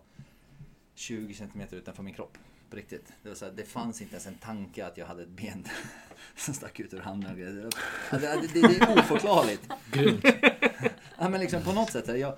20 0.95 1.35
centimeter 1.35 1.77
utanför 1.77 2.03
min 2.03 2.15
kropp. 2.15 2.39
På 2.71 2.77
riktigt. 2.77 3.13
Det, 3.23 3.29
var 3.29 3.37
så 3.37 3.45
här, 3.45 3.53
det 3.53 3.65
fanns 3.65 4.03
inte 4.03 4.15
ens 4.15 4.27
en 4.27 4.35
tanke 4.35 4.87
att 4.87 4.97
jag 4.97 5.07
hade 5.07 5.23
ett 5.23 5.29
ben 5.29 5.67
som 6.37 6.55
stack 6.55 6.81
ut 6.81 6.95
ur 6.95 7.01
handen. 7.01 7.39
Ja, 8.11 8.19
Det, 8.19 8.41
det, 8.55 8.69
det 8.69 8.77
är 8.77 8.99
oförklarligt. 8.99 9.69
Grymt. 9.93 10.25
Ja, 11.19 11.29
men 11.29 11.41
liksom 11.41 11.63
på 11.63 11.73
något 11.73 11.91
sätt. 11.91 12.19
Jag, 12.19 12.35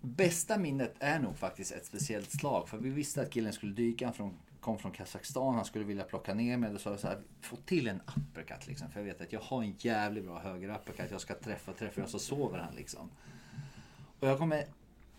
bästa 0.00 0.58
minnet 0.58 0.94
är 0.98 1.18
nog 1.18 1.38
faktiskt 1.38 1.72
ett 1.72 1.86
speciellt 1.86 2.30
slag. 2.30 2.68
För 2.68 2.78
vi 2.78 2.90
visste 2.90 3.22
att 3.22 3.30
killen 3.30 3.52
skulle 3.52 3.72
dyka. 3.72 4.12
Från, 4.12 4.34
kom 4.60 4.78
från 4.78 4.92
Kazakstan. 4.92 5.54
Han 5.54 5.64
skulle 5.64 5.84
vilja 5.84 6.04
plocka 6.04 6.34
ner 6.34 6.56
mig. 6.56 6.72
Då 6.72 6.78
sa 6.78 6.90
jag 6.90 7.00
så 7.00 7.06
här, 7.06 7.20
få 7.40 7.56
till 7.56 7.88
en 7.88 8.00
uppercut 8.16 8.66
liksom. 8.66 8.90
För 8.90 9.00
jag 9.00 9.04
vet 9.04 9.20
att 9.20 9.32
jag 9.32 9.40
har 9.40 9.62
en 9.62 9.74
jävligt 9.78 10.24
bra 10.24 10.38
höger 10.38 10.68
uppercut. 10.68 11.10
Jag 11.10 11.20
ska 11.20 11.34
träffa, 11.34 11.72
träffa 11.72 12.02
och 12.02 12.10
så 12.10 12.18
sover 12.18 12.58
han 12.58 12.74
liksom. 12.74 13.10
Och 14.20 14.28
jag 14.28 14.38
kommer 14.38 14.66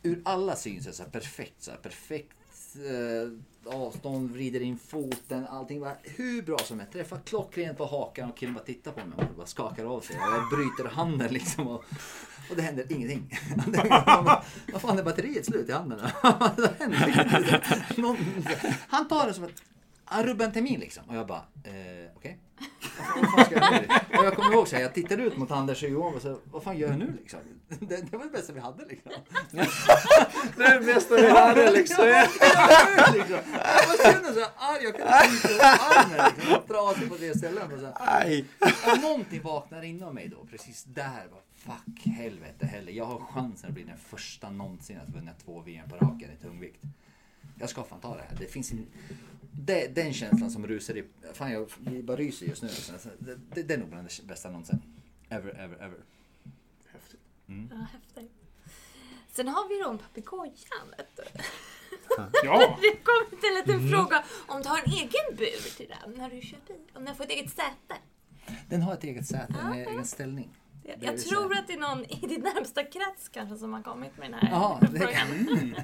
ur 0.04 0.22
alla 0.26 0.56
synsätt 0.56 0.96
så 0.96 1.04
här 1.04 1.10
perfekt. 1.10 1.64
Så 1.64 1.72
här, 1.72 1.78
perfekt 1.78 2.38
eh, 2.76 3.74
avstånd, 3.74 4.32
vrider 4.32 4.60
in 4.60 4.80
foten, 4.80 5.48
allting 5.48 5.80
var 5.80 5.96
hur 6.04 6.42
bra 6.42 6.58
som 6.58 6.80
helst. 6.80 6.94
Träffar 6.94 7.20
klockrent 7.26 7.78
på 7.78 7.86
hakan 7.86 8.30
och 8.30 8.38
killen 8.38 8.54
bara 8.54 8.64
tittar 8.64 8.92
på 8.92 9.06
mig 9.06 9.28
och 9.30 9.36
bara 9.36 9.48
skakar 9.48 9.86
av 9.86 10.02
sig. 10.02 10.16
Jag 10.16 10.50
bryter 10.50 10.96
handen 10.96 11.34
liksom. 11.34 11.68
Och, 11.68 11.84
och 12.50 12.56
det 12.56 12.62
händer 12.62 12.86
ingenting. 12.90 13.40
Vad 14.74 14.82
fan 14.82 15.00
är 15.00 15.04
batteriet 15.04 15.46
slut 15.46 15.70
i 15.70 15.72
handen? 15.72 16.00
Det 16.58 16.74
händer. 16.80 18.02
Någon, 18.02 18.18
han 18.88 19.08
tar 19.08 19.28
det 19.28 19.34
som 19.34 19.44
att 19.44 19.64
han 20.06 20.24
rubbar 20.24 20.46
en 20.46 20.52
termin 20.52 20.80
liksom. 20.80 21.04
Och 21.08 21.16
jag 21.16 21.28
bara, 21.28 21.44
eh, 21.64 22.12
okej. 22.16 22.40
Vad 23.36 23.52
jag? 23.52 23.84
Och 24.20 24.26
jag 24.26 24.36
kommer 24.36 24.52
ihåg 24.52 24.68
så 24.68 24.76
här, 24.76 24.84
jag 24.84 24.94
tittade 24.94 25.24
ut 25.24 25.38
mot 25.38 25.52
Anders 25.52 25.84
och 25.84 25.90
Johan 25.90 26.16
och 26.16 26.22
så, 26.22 26.40
vad 26.52 26.64
fan 26.64 26.78
gör 26.78 26.90
jag 26.90 27.00
nu 27.00 27.18
liksom? 27.22 27.40
Det, 27.68 28.12
det 28.12 28.18
var 28.18 28.26
det 28.26 28.32
bästa 28.32 28.54
vi 28.54 28.60
hade 28.60 28.86
liksom. 28.86 29.12
Det 30.58 30.64
är 30.64 30.80
det 30.80 30.86
bästa 30.86 31.16
vi 31.16 31.30
hade 31.30 31.72
liksom. 31.72 32.06
liksom. 33.14 33.40
Jag 33.54 33.88
bara 33.88 34.14
kände 34.14 34.34
så 34.34 34.40
här 34.40 34.52
arg, 34.58 34.84
jag 34.84 34.96
kunde 34.96 35.26
inte 35.26 35.48
få 35.48 35.64
armen 35.64 36.32
liksom. 36.36 36.52
Jag 36.52 36.68
trasig 36.68 37.10
på 37.10 37.16
det 37.20 37.38
stället. 37.38 37.64
Och, 37.74 37.80
så 37.80 37.86
här. 37.86 38.22
Aj. 38.22 38.46
och 38.92 39.02
någonting 39.02 39.42
vaknar 39.42 39.84
inom 39.84 40.16
mig 40.16 40.28
då, 40.28 40.46
precis 40.52 40.84
där. 40.84 41.28
Bara, 41.32 41.42
Fuck, 41.58 42.06
helvete 42.06 42.66
heller. 42.66 42.92
Jag 42.92 43.06
har 43.06 43.20
chansen 43.20 43.68
att 43.70 43.74
bli 43.74 43.84
den 43.84 43.98
första 43.98 44.50
någonsin 44.50 45.00
att 45.08 45.16
vinna 45.16 45.32
två 45.34 45.62
VM 45.62 45.90
på 45.90 45.96
raken 45.96 46.32
i 46.32 46.42
tungvikt. 46.42 46.84
Jag 47.60 47.70
ska 47.70 47.84
fan 47.84 48.00
ta 48.00 48.16
det 48.16 48.22
här. 48.22 48.38
Det 48.40 48.48
finns 48.48 48.72
en, 48.72 48.88
det, 49.52 49.96
den 49.96 50.14
känslan 50.14 50.52
som 50.52 50.68
rusar 50.68 50.98
i... 50.98 51.04
Fan, 51.34 51.52
jag 51.52 51.68
bara 52.04 52.18
ryser 52.18 52.46
just 52.46 52.64
nu. 52.64 52.70
Det, 53.20 53.40
det, 53.54 53.64
det 53.64 53.74
är 53.74 53.78
nog 53.78 53.90
bland 53.90 54.08
det 54.08 54.28
bästa 54.28 54.50
någonsin. 54.50 54.82
Ever, 55.30 55.50
ever, 55.50 55.76
ever. 55.76 56.00
Häftigt. 56.92 57.20
Ja, 57.46 57.88
häftigt. 57.94 58.37
Sen 59.38 59.48
har 59.48 59.70
vi 59.70 59.84
då 59.84 59.90
en 59.90 59.98
papegoja. 59.98 60.52
vet 60.98 61.16
du. 61.16 61.24
Ja, 62.44 62.78
Det 62.82 63.04
kommer 63.04 63.42
till 63.42 63.50
en 63.50 63.78
liten 63.78 63.90
fråga 63.90 64.24
om 64.48 64.62
du 64.62 64.70
har 64.70 64.78
en 64.78 64.92
egen 64.92 65.38
bur 65.38 65.78
till 65.78 65.94
den 66.02 66.14
när 66.18 66.30
du 66.30 66.42
kör 66.42 66.58
bil. 66.68 66.92
Om 66.96 67.06
den 67.06 67.16
får 67.16 67.24
ett 67.24 67.30
eget 67.30 67.50
säte. 67.50 67.96
Den 68.70 68.82
har 68.82 68.94
ett 68.94 69.04
eget 69.04 69.28
säte, 69.28 69.54
en 69.64 69.74
egen 69.74 70.06
ställning. 70.06 70.50
Jag, 70.84 71.00
Det 71.00 71.06
jag 71.06 71.20
tror 71.20 71.58
att 71.58 71.68
det 71.68 71.74
är 71.74 71.80
någon 71.80 72.06
i 72.06 72.28
din 72.28 72.42
närmsta 72.42 72.84
krets 72.84 73.30
kanske 73.30 73.58
som 73.58 73.74
har 73.74 73.82
kommit 73.82 74.18
med 74.18 74.32
den 74.32 74.40
här 74.40 74.78
det 74.82 75.00
frågan. 75.00 75.14
kan... 75.14 75.76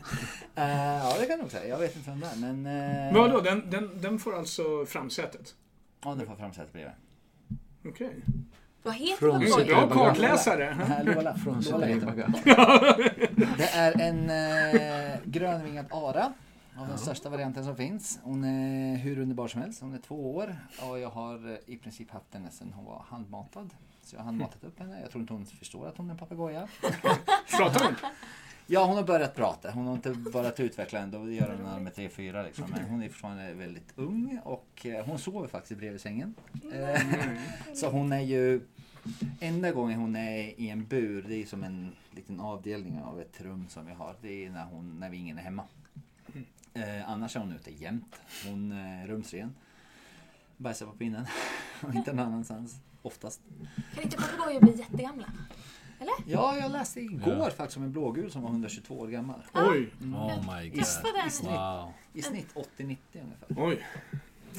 Eh, 0.56 1.04
ja, 1.04 1.16
det 1.20 1.26
kan 1.26 1.30
jag 1.30 1.40
nog 1.40 1.52
säga. 1.52 1.68
Jag 1.68 1.80
vet 1.80 1.96
inte 1.96 2.10
vem 2.10 2.20
det 2.20 2.28
är, 2.28 2.36
men... 2.36 2.66
Uh, 2.66 3.14
vadå? 3.14 3.42
Den, 3.42 3.70
den, 3.70 4.02
den 4.02 4.20
får 4.20 4.36
alltså 4.36 4.86
framsätet? 4.86 5.56
Ja, 6.04 6.16
den 6.16 6.28
får 6.28 6.36
framsätet 6.36 6.74
bredvid. 6.74 6.94
Okej. 7.86 8.24
Vad 8.84 8.96
heter 8.96 9.18
Från 9.18 9.40
Du 9.40 9.46
är 9.46 9.50
så 9.50 9.58
papegojan? 9.58 9.90
bra 9.90 10.06
kartläsare. 10.06 11.04
Lola. 11.04 11.36
Från 11.36 11.62
Lola 11.62 11.86
heter 11.86 12.06
den. 12.06 12.34
Sölvbacka. 12.34 12.96
Det 13.58 13.70
är 13.74 14.02
en 14.02 14.30
eh, 14.30 15.20
grönvingad 15.26 15.86
ara. 15.92 16.34
Av 16.78 16.88
den 16.88 16.98
största 16.98 17.30
varianten 17.30 17.66
som 17.66 17.76
finns. 17.76 18.20
Hon 18.24 18.44
är 18.44 18.98
hur 18.98 19.20
underbar 19.20 19.48
som 19.48 19.62
helst. 19.62 19.82
Hon 19.82 19.94
är 19.94 19.98
två 19.98 20.36
år. 20.36 20.56
Och 20.90 21.00
jag 21.00 21.10
har 21.10 21.52
eh, 21.52 21.58
i 21.74 21.78
princip 21.78 22.12
haft 22.12 22.34
henne 22.34 22.52
sedan 22.52 22.74
hon 22.76 22.86
var 22.86 23.06
handmatad. 23.10 23.70
Så 24.04 24.16
jag 24.16 24.20
har 24.20 24.26
handmatat 24.26 24.64
upp 24.64 24.80
henne. 24.80 25.02
Jag 25.02 25.12
tror 25.12 25.22
inte 25.22 25.34
hon 25.34 25.46
förstår 25.46 25.88
att 25.88 25.98
hon 25.98 26.08
är 26.08 26.12
en 26.12 26.18
papegoja. 26.18 26.68
Pratar 27.58 27.86
hon? 27.86 27.96
Ja, 28.68 28.86
hon 28.86 28.96
har 28.96 29.04
börjat 29.04 29.36
prata. 29.36 29.72
Hon 29.72 29.88
har 29.88 29.94
inte 29.94 30.10
börjat 30.10 30.60
utveckla 30.60 31.00
än. 31.00 31.12
Då 31.12 31.32
gör 31.32 31.58
hon 31.62 31.84
när 31.84 31.92
är 31.92 32.10
3-4 32.10 32.44
liksom. 32.46 32.66
Men 32.72 32.90
hon 32.90 33.04
är 33.04 33.10
fortfarande 33.10 33.54
väldigt 33.54 33.94
ung 33.96 34.40
och 34.44 34.86
eh, 34.86 35.06
hon 35.06 35.20
sover 35.20 35.48
faktiskt 35.48 35.80
bredvid 35.80 36.02
sängen. 36.02 36.36
Eh, 36.74 37.02
Så 37.74 37.90
hon 37.90 38.14
är 38.14 38.20
ju... 38.20 38.62
Enda 39.40 39.72
gången 39.72 40.00
hon 40.00 40.16
är 40.16 40.60
i 40.60 40.70
en 40.70 40.86
bur, 40.86 41.26
det 41.28 41.36
är 41.42 41.46
som 41.46 41.64
en 41.64 41.92
liten 42.12 42.40
avdelning 42.40 43.00
av 43.02 43.22
ett 43.22 43.42
rum 43.42 43.66
som 43.70 43.86
vi 43.86 43.94
har. 43.94 44.16
Det 44.22 44.46
är 44.46 44.50
när, 44.52 44.66
hon, 44.66 45.00
när 45.00 45.10
vi 45.10 45.18
ingen 45.18 45.38
är 45.38 45.42
hemma. 45.44 45.64
Eh, 46.74 47.10
annars 47.10 47.36
är 47.36 47.40
hon 47.40 47.52
ute 47.52 47.72
jämt. 47.72 48.22
Hon 48.48 48.72
är 48.72 49.08
rumsren. 49.08 49.56
Bajsar 50.58 50.86
på 50.86 50.92
pinnen. 50.92 51.26
och 51.82 51.96
inte 51.96 52.14
någon 52.14 52.26
annanstans. 52.26 52.76
Oftast. 53.02 53.42
Kan 53.96 54.04
inte 54.04 54.18
papegojor 54.18 54.62
bli 54.62 54.76
jättegamla? 54.80 55.26
Ja, 56.28 56.58
jag 56.58 56.72
läste 56.72 57.00
igår 57.02 57.34
Ja. 57.34 57.50
faktiskt 57.50 57.78
om 57.78 57.84
en 57.84 57.92
blågul 57.92 58.32
som 58.32 58.42
var 58.42 58.50
122 58.50 59.00
år 59.00 59.08
gammal. 59.08 59.42
Oj, 59.54 59.90
Oh 60.02 60.56
my 60.56 60.66
I, 60.66 60.70
god. 60.70 60.80
Träffade 60.86 61.28
i 61.28 61.30
snitt, 61.30 61.52
Wow. 61.52 61.94
i 62.14 62.22
snitt 62.22 62.54
80-90 62.78 62.98
ungefär. 63.14 63.48
oj. 63.58 63.84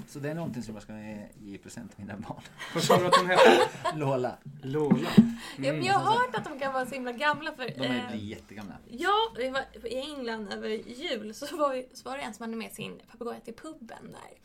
Så 0.09 0.19
det 0.19 0.31
är 0.31 0.35
någonting 0.35 0.63
som 0.63 0.75
jag 0.75 0.83
ska 0.83 0.93
ge 0.99 1.29
i 1.55 1.59
present 1.59 1.97
till 1.97 2.05
mina 2.05 2.17
barn. 2.17 2.43
Vad 2.75 2.83
sa 2.83 2.99
du 2.99 3.07
att 3.07 3.17
hon 3.17 3.27
hette? 3.27 3.69
Lola. 3.95 4.39
Lola. 4.63 5.09
Ja, 5.57 5.73
men 5.73 5.85
jag 5.85 5.95
har 5.95 6.13
hört 6.13 6.35
att 6.35 6.45
de 6.45 6.59
kan 6.59 6.73
vara 6.73 6.87
så 6.87 6.95
himla 6.95 7.13
gamla 7.13 7.53
för... 7.53 7.69
De 7.69 7.85
är 7.85 8.13
eh, 8.13 8.25
jättegamla. 8.25 8.75
Ja, 8.89 9.15
vi 9.37 9.51
var 9.51 9.87
i 9.87 9.97
England 9.97 10.53
över 10.53 10.69
jul 10.69 11.35
så 11.35 11.57
var, 11.57 11.73
vi, 11.73 11.89
så 11.93 12.09
var 12.09 12.17
det 12.17 12.23
en 12.23 12.35
som 12.35 12.43
hade 12.43 12.57
med 12.57 12.73
sin 12.73 13.01
papegoja 13.11 13.41
till 13.41 13.55
puben 13.55 14.13
där. 14.13 14.39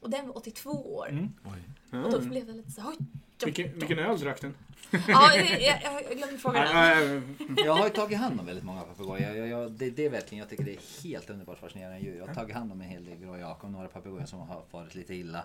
Och 0.00 0.10
den 0.10 0.26
var 0.26 0.36
82 0.36 0.70
år. 0.70 1.08
Mm. 1.08 1.28
Oj. 1.44 2.00
Och 2.04 2.10
då 2.12 2.20
blev 2.20 2.46
det 2.46 2.52
lite 2.52 2.70
så 2.70 2.82
oj, 2.88 2.96
Vilken, 3.44 3.78
vilken 3.78 3.98
öl 3.98 4.18
drack 4.18 4.40
den? 4.40 4.54
Ja, 5.08 5.34
jag, 5.36 5.60
jag, 5.62 5.82
jag 6.08 6.16
glömde 6.16 6.38
fråga 6.38 6.60
den. 6.60 6.74
Nej, 6.74 7.20
nej, 7.48 7.64
Jag 7.66 7.74
har 7.74 7.84
ju 7.84 7.90
tagit 7.90 8.18
hand 8.18 8.40
om 8.40 8.46
väldigt 8.46 8.64
många 8.64 8.80
papegojor. 8.82 9.68
Det, 9.70 9.90
det 9.90 10.06
är 10.06 10.10
verkligen, 10.10 10.38
jag 10.38 10.48
tycker 10.50 10.64
det 10.64 10.72
är 10.74 11.02
helt 11.02 11.30
underbart 11.30 11.58
fascinerande 11.58 11.98
djur. 11.98 12.16
Jag 12.18 12.26
har 12.26 12.34
tagit 12.34 12.54
hand 12.56 12.72
om 12.72 12.80
en 12.80 12.88
hel 12.88 13.04
del 13.04 13.18
gråjak 13.18 13.64
och 13.64 13.70
några 13.70 13.88
papegojor 13.88 14.26
som 14.26 14.38
har 14.38 14.62
farit 14.70 14.94
lite 14.94 15.14
illa. 15.14 15.44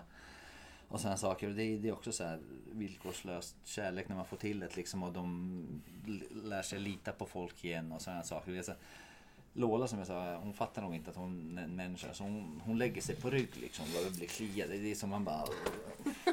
Och 0.88 1.00
sådana 1.00 1.16
saker. 1.16 1.48
Och 1.48 1.54
det, 1.54 1.62
är- 1.62 1.78
det 1.78 1.88
är 1.88 1.92
också 1.92 2.12
så 2.12 2.24
här 2.24 2.38
villkorslöst 2.72 3.56
kärlek 3.64 4.08
när 4.08 4.16
man 4.16 4.24
får 4.26 4.36
till 4.36 4.60
det 4.60 4.76
liksom 4.76 5.02
och 5.02 5.12
de 5.12 5.82
lär 6.44 6.62
sig 6.62 6.78
lita 6.78 7.12
på 7.12 7.26
folk 7.26 7.64
igen 7.64 7.92
och 7.92 8.02
sådana 8.02 8.22
saker. 8.22 8.52
Det 8.52 8.58
är 8.58 8.62
så 8.62 8.70
här, 8.70 8.80
Lola 9.56 9.86
som 9.86 9.98
jag 9.98 10.06
sa, 10.08 10.36
hon 10.42 10.54
fattar 10.54 10.82
nog 10.82 10.94
inte 10.94 11.10
att 11.10 11.16
hon 11.16 11.58
är 11.58 11.62
en 11.62 11.76
människa. 11.76 12.06
Så 12.12 12.22
hon, 12.24 12.60
hon 12.64 12.78
lägger 12.78 13.02
sig 13.02 13.16
på 13.16 13.30
rygg 13.30 13.48
liksom 13.54 13.84
och 14.06 14.12
blir 14.12 14.26
kliad. 14.28 14.68
Det 14.70 14.90
är 14.90 14.94
som 14.94 15.10
man 15.10 15.24
bara... 15.24 15.44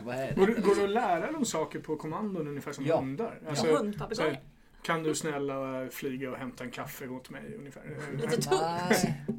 Vad 0.03 0.15
är 0.15 0.27
det? 0.27 0.34
Går, 0.35 0.48
går 0.48 0.76
det 0.76 0.84
att 0.84 0.89
lära 0.89 1.31
dem 1.31 1.45
saker 1.45 1.80
på 1.80 1.95
kommandon 1.95 2.48
ungefär 2.48 2.72
som 2.73 2.85
Ja. 2.85 2.98
hundar? 2.99 3.39
Ja, 3.43 3.49
Alltså, 3.49 3.65
så 3.65 3.77
hundpapegojor. 3.77 4.38
kan 4.81 5.03
du 5.03 5.15
snälla 5.15 5.88
flyga 5.91 6.31
och 6.31 6.38
hämta 6.38 6.64
en 6.64 6.72
kaffe 6.72 7.07
åt 7.07 7.30
mig 7.30 7.56
ungefär? 7.60 7.84
Lite 8.14 8.27
tungt. 8.41 8.49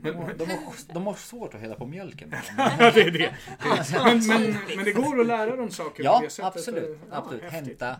De, 0.02 0.10
har- 0.16 0.34
de, 0.34 0.44
har, 0.50 0.58
de 0.94 1.06
har 1.06 1.14
svårt 1.14 1.54
att 1.54 1.60
hälla 1.60 1.74
på 1.74 1.86
mjölken. 1.86 2.34
Ja, 2.58 2.90
det 2.94 3.00
är 3.02 3.10
det. 3.10 3.34
Men, 4.04 4.26
men, 4.26 4.56
men 4.76 4.84
det 4.84 4.92
går 4.92 5.20
att 5.20 5.26
lära 5.26 5.56
dem 5.56 5.70
saker 5.70 5.96
på 6.02 6.02
Ja, 6.02 6.20
det 6.24 6.30
sättet? 6.30 6.56
absolut. 6.56 6.98
Ja, 7.10 7.16
absolut. 7.16 7.42
Hämta. 7.52 7.96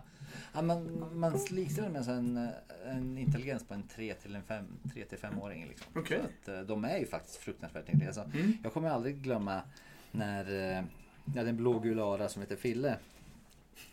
Ja, 0.52 0.62
man, 0.62 1.08
man 1.14 1.38
likställer 1.50 1.88
med 1.88 2.08
en, 2.08 2.48
en 2.84 3.18
intelligens 3.18 3.64
på 3.64 3.74
en 3.74 3.82
3 3.82 4.14
till 4.14 4.34
en 4.34 4.42
5, 4.42 4.64
3 4.92 5.04
till 5.04 5.18
5-åring. 5.18 5.66
Liksom. 5.68 5.86
Så 5.94 6.14
att, 6.14 6.48
eh, 6.48 6.60
de 6.60 6.84
är 6.84 6.98
ju 6.98 7.06
faktiskt 7.06 7.36
fruktansvärt 7.36 7.88
intelligenta. 7.88 8.24
Mm. 8.24 8.52
Jag 8.62 8.72
kommer 8.72 8.88
aldrig 8.88 9.16
glömma 9.16 9.62
när 10.10 10.50
eh, 10.50 10.84
jag 11.24 11.36
hade 11.36 11.50
en 11.50 11.56
blågul 11.56 12.00
ara 12.00 12.28
som 12.28 12.42
heter 12.42 12.56
Fille. 12.56 12.96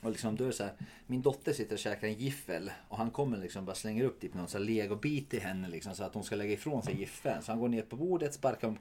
Och 0.02 0.12
liksom 0.12 0.36
då 0.36 0.46
är 0.46 0.52
så 0.52 0.64
här, 0.64 0.74
min 1.08 1.22
dotter 1.22 1.54
sitter 1.54 1.74
och 1.74 1.80
käkar 1.80 2.08
en 2.08 2.14
giffel 2.14 2.72
och 2.90 2.98
han 2.98 3.12
kommer 3.12 3.38
liksom 3.38 3.66
bara 3.66 3.76
slänger 3.76 4.04
upp 4.04 4.22
typ 4.22 4.34
någon 4.34 4.48
så 4.48 4.58
här 4.58 4.66
legobit 4.66 5.34
i 5.34 5.40
henne 5.40 5.70
liksom 5.70 5.96
så 5.96 6.04
att 6.04 6.14
hon 6.14 6.24
ska 6.24 6.36
lägga 6.36 6.54
ifrån 6.54 6.84
sig 6.84 7.00
giffeln. 7.00 7.42
Så 7.42 7.52
han 7.52 7.60
går 7.60 7.70
ner 7.70 7.82
på 7.82 7.96
bordet, 7.96 8.34
sparkar 8.34 8.68
om, 8.68 8.78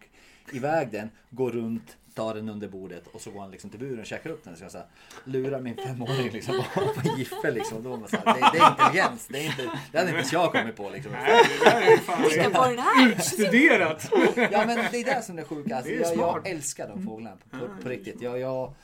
iväg 0.53 0.89
den, 0.93 1.11
går 1.31 1.51
runt, 1.51 1.97
tar 2.19 2.35
den 2.35 2.49
under 2.49 2.69
bordet 2.69 3.07
och 3.07 3.21
så 3.21 3.31
går 3.31 3.41
han 3.41 3.51
liksom 3.51 3.71
till 3.71 3.81
buren 3.81 4.01
och 4.01 4.07
käkar 4.07 4.31
upp 4.31 4.45
den. 4.45 4.57
Så 4.57 4.65
jag 4.65 4.73
så 4.73 4.79
här, 4.79 4.87
lurar 5.25 5.61
min 5.61 5.77
femåring 5.77 6.31
liksom 6.31 6.63
på, 6.75 7.19
giffel 7.19 7.55
liksom. 7.55 7.83
Då 7.83 7.91
var 7.91 7.97
man 7.97 8.09
så 8.09 8.17
här, 8.17 8.35
det, 8.35 8.59
det 8.59 8.59
är 8.59 8.71
intelligens, 8.71 9.27
det, 9.27 9.39
är 9.39 9.47
inte, 9.47 9.63
det 9.93 9.99
hade 9.99 10.11
inte 10.11 10.19
ens 10.19 10.33
jag 10.33 10.53
kommit 10.53 10.77
på 10.77 10.91
liksom. 10.91 11.13
Nej, 11.13 11.43
det 11.61 11.93
är 11.93 11.97
fan 11.97 12.31
Ska 12.31 12.51
på 12.51 12.67
den 12.67 12.79
här! 12.79 13.21
studerat. 13.21 14.11
Ja 14.37 14.67
men 14.67 14.77
det 14.91 15.01
är 15.01 15.05
det 15.05 15.23
som 15.23 15.39
är 15.39 15.43
det 15.43 15.49
sjuka. 15.49 15.77
Alltså, 15.77 15.93
jag, 15.93 16.17
jag 16.17 16.49
älskar 16.49 16.89
de 16.89 17.03
fåglarna 17.03 17.37
på, 17.37 17.59
på, 17.59 17.83
på 17.83 17.89
riktigt. 17.89 18.23
Jag, 18.23 18.39
jag, 18.39 18.75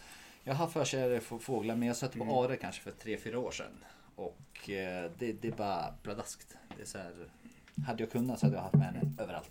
jag 0.44 0.54
har 0.54 0.66
förkärlek 0.66 1.22
för 1.22 1.38
fåglar 1.38 1.76
men 1.76 1.88
jag 1.88 1.96
satt 1.96 2.18
på 2.18 2.42
are 2.42 2.56
kanske 2.56 2.82
för 2.82 2.90
tre 2.90 3.16
fyra 3.16 3.38
år 3.38 3.50
sedan. 3.50 3.84
Och 4.16 4.70
eh, 4.70 5.10
det, 5.18 5.32
det 5.32 5.48
är 5.48 5.52
bara 5.52 5.94
pladaskt. 6.02 6.56
Det 6.76 6.82
är 6.82 6.86
så 6.86 6.98
här, 6.98 7.12
hade 7.86 8.02
jag 8.02 8.12
kunnat 8.12 8.40
så 8.40 8.46
hade 8.46 8.56
jag 8.56 8.62
haft 8.62 8.74
med 8.74 8.84
henne 8.84 9.00
överallt. 9.18 9.50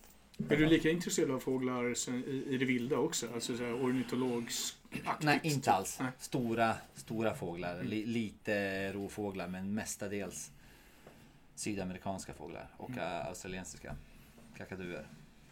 Är 0.50 0.58
du 0.58 0.66
lika 0.66 0.90
intresserad 0.90 1.32
av 1.32 1.40
fåglar 1.40 2.10
i, 2.50 2.58
det 2.58 2.66
vilda 2.66 2.98
också? 2.98 3.28
Alltså 3.34 3.58
så 3.58 3.64
här 3.64 3.74
ornitologsaktigt? 3.74 5.08
Nej, 5.22 5.40
inte 5.44 5.72
alls. 5.72 5.98
Nej. 6.00 6.12
Stora, 6.20 6.76
stora 6.96 7.36
fåglar. 7.36 7.84
Li, 7.84 8.06
lite 8.06 8.94
rovfåglar 8.94 9.48
men 9.48 9.74
mestadels 9.74 10.52
sydamerikanska 11.56 12.34
fåglar 12.34 12.68
och 12.78 12.98
äh, 12.98 13.28
australiensiska 13.28 13.96
kakaduer. 14.58 15.08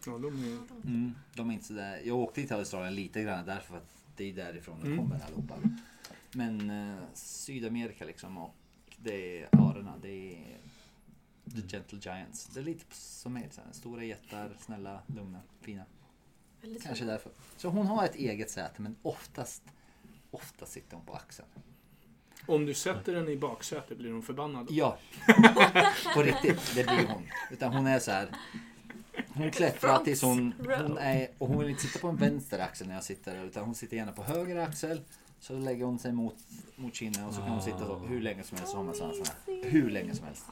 Ja, 0.06 0.12
de 0.18 0.44
är... 0.44 0.58
Mm, 0.88 1.16
de 1.34 1.50
är 1.50 1.54
inte 1.54 1.66
så 1.66 1.74
där. 1.74 2.02
Jag 2.04 2.18
åkte 2.18 2.42
till 2.44 2.56
Australien 2.56 2.96
lite 2.96 3.22
grann 3.24 3.46
därför 3.46 3.78
att 3.78 3.90
det 4.16 4.30
är 4.30 4.34
därifrån 4.34 4.80
de 4.82 4.88
Mm. 4.88 4.98
kommer 5.00 5.20
allihopa. 5.26 5.56
Men 6.32 6.70
eh, 6.70 6.98
Sydamerika 7.14 8.06
liksom 8.06 8.38
och 8.38 8.56
det 8.98 9.42
är 9.42 9.50
arerna, 9.52 9.94
det 10.02 10.34
är 10.34 10.58
The 11.46 11.62
Gentle 11.68 12.00
Giants. 12.02 12.46
Det 12.46 12.60
är 12.60 12.64
lite 12.64 12.96
som 12.96 13.44
så 13.52 13.62
här, 13.62 13.72
stora 13.72 14.04
jättar, 14.04 14.52
snälla, 14.60 15.02
lugna, 15.08 15.42
fina. 15.62 15.84
Väldigt 16.62 16.84
Kanske 16.84 17.06
därför. 17.06 17.32
Så 17.58 17.70
hon 17.70 17.88
har 17.88 18.06
ett 18.06 18.16
eget 18.16 18.52
säte 18.52 18.82
men 18.82 18.96
oftast, 19.02 19.64
oftast 20.32 20.72
sitter 20.72 20.96
hon 20.96 21.06
på 21.06 21.14
axeln. 21.14 21.48
Om 22.46 22.66
du 22.66 22.74
sätter 22.74 23.14
den 23.14 23.30
i 23.30 23.38
baksätet 23.38 23.98
blir 23.98 24.12
hon 24.12 24.22
förbannad. 24.22 24.68
Ja, 24.70 24.98
på 26.14 26.24
riktigt, 26.24 26.76
det 26.76 26.84
blir 26.84 27.08
hon. 27.08 27.28
Utan 27.52 27.74
hon 27.74 27.88
är 27.88 28.00
så 28.00 28.12
här. 28.12 28.30
Hon 29.34 29.52
klättrar 29.52 30.04
tills 30.04 30.22
hon, 30.22 30.54
hon 30.58 30.98
är, 30.98 31.28
och 31.38 31.48
hon 31.48 31.60
vill 31.60 31.70
inte 31.70 31.82
sitta 31.82 32.00
på 32.00 32.08
en 32.08 32.16
vänster 32.16 32.60
axel 32.60 32.88
när 32.88 32.96
jag 32.96 33.04
sitter 33.04 33.36
där, 33.36 33.46
utan 33.46 33.66
hon 33.66 33.76
sitter 33.76 33.98
gärna 33.98 34.12
på 34.12 34.24
höger 34.24 34.56
axel. 34.56 35.02
Så 35.40 35.60
lägger 35.60 35.86
hon 35.86 36.00
sig 36.00 36.12
mot, 36.12 36.36
mot 36.76 36.96
kinden 36.96 37.26
och 37.26 37.34
så 37.34 37.42
kan 37.42 37.50
hon 37.50 37.62
sitta 37.62 37.80
så 37.80 37.98
hur 37.98 38.22
länge 38.22 38.44
som 38.44 38.58
helst 38.58 38.72
så 38.72 38.78
har 38.78 38.84
man 38.84 38.96
sådana 38.96 39.14
här. 39.14 39.64
Hur 39.64 39.90
länge 39.90 40.16
som 40.16 40.26
helst. 40.26 40.46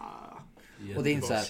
Och 0.97 1.03
det 1.03 1.09
är 1.09 1.13
inte 1.13 1.27
så 1.27 1.33
här, 1.33 1.47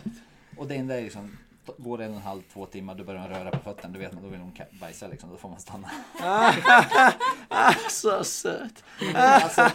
och 0.57 0.67
det 0.67 0.75
är 0.75 0.83
där 0.83 1.01
liksom, 1.01 1.37
går 1.77 1.97
det 1.97 2.05
en 2.05 2.11
och 2.11 2.17
en 2.17 2.23
halv, 2.23 2.41
två 2.53 2.65
timmar, 2.65 2.95
då 2.95 3.03
börjar 3.03 3.21
hon 3.21 3.29
röra 3.29 3.51
på 3.51 3.59
fötterna, 3.59 3.93
då 3.93 3.99
vet 3.99 4.13
man, 4.13 4.23
då 4.23 4.29
vill 4.29 4.39
hon 4.39 4.51
bajsa 4.79 5.07
liksom, 5.07 5.29
då 5.29 5.37
får 5.37 5.49
man 5.49 5.59
stanna. 5.59 5.91
Så 7.89 8.23
söt. 8.23 8.83
Alltså, 9.15 9.61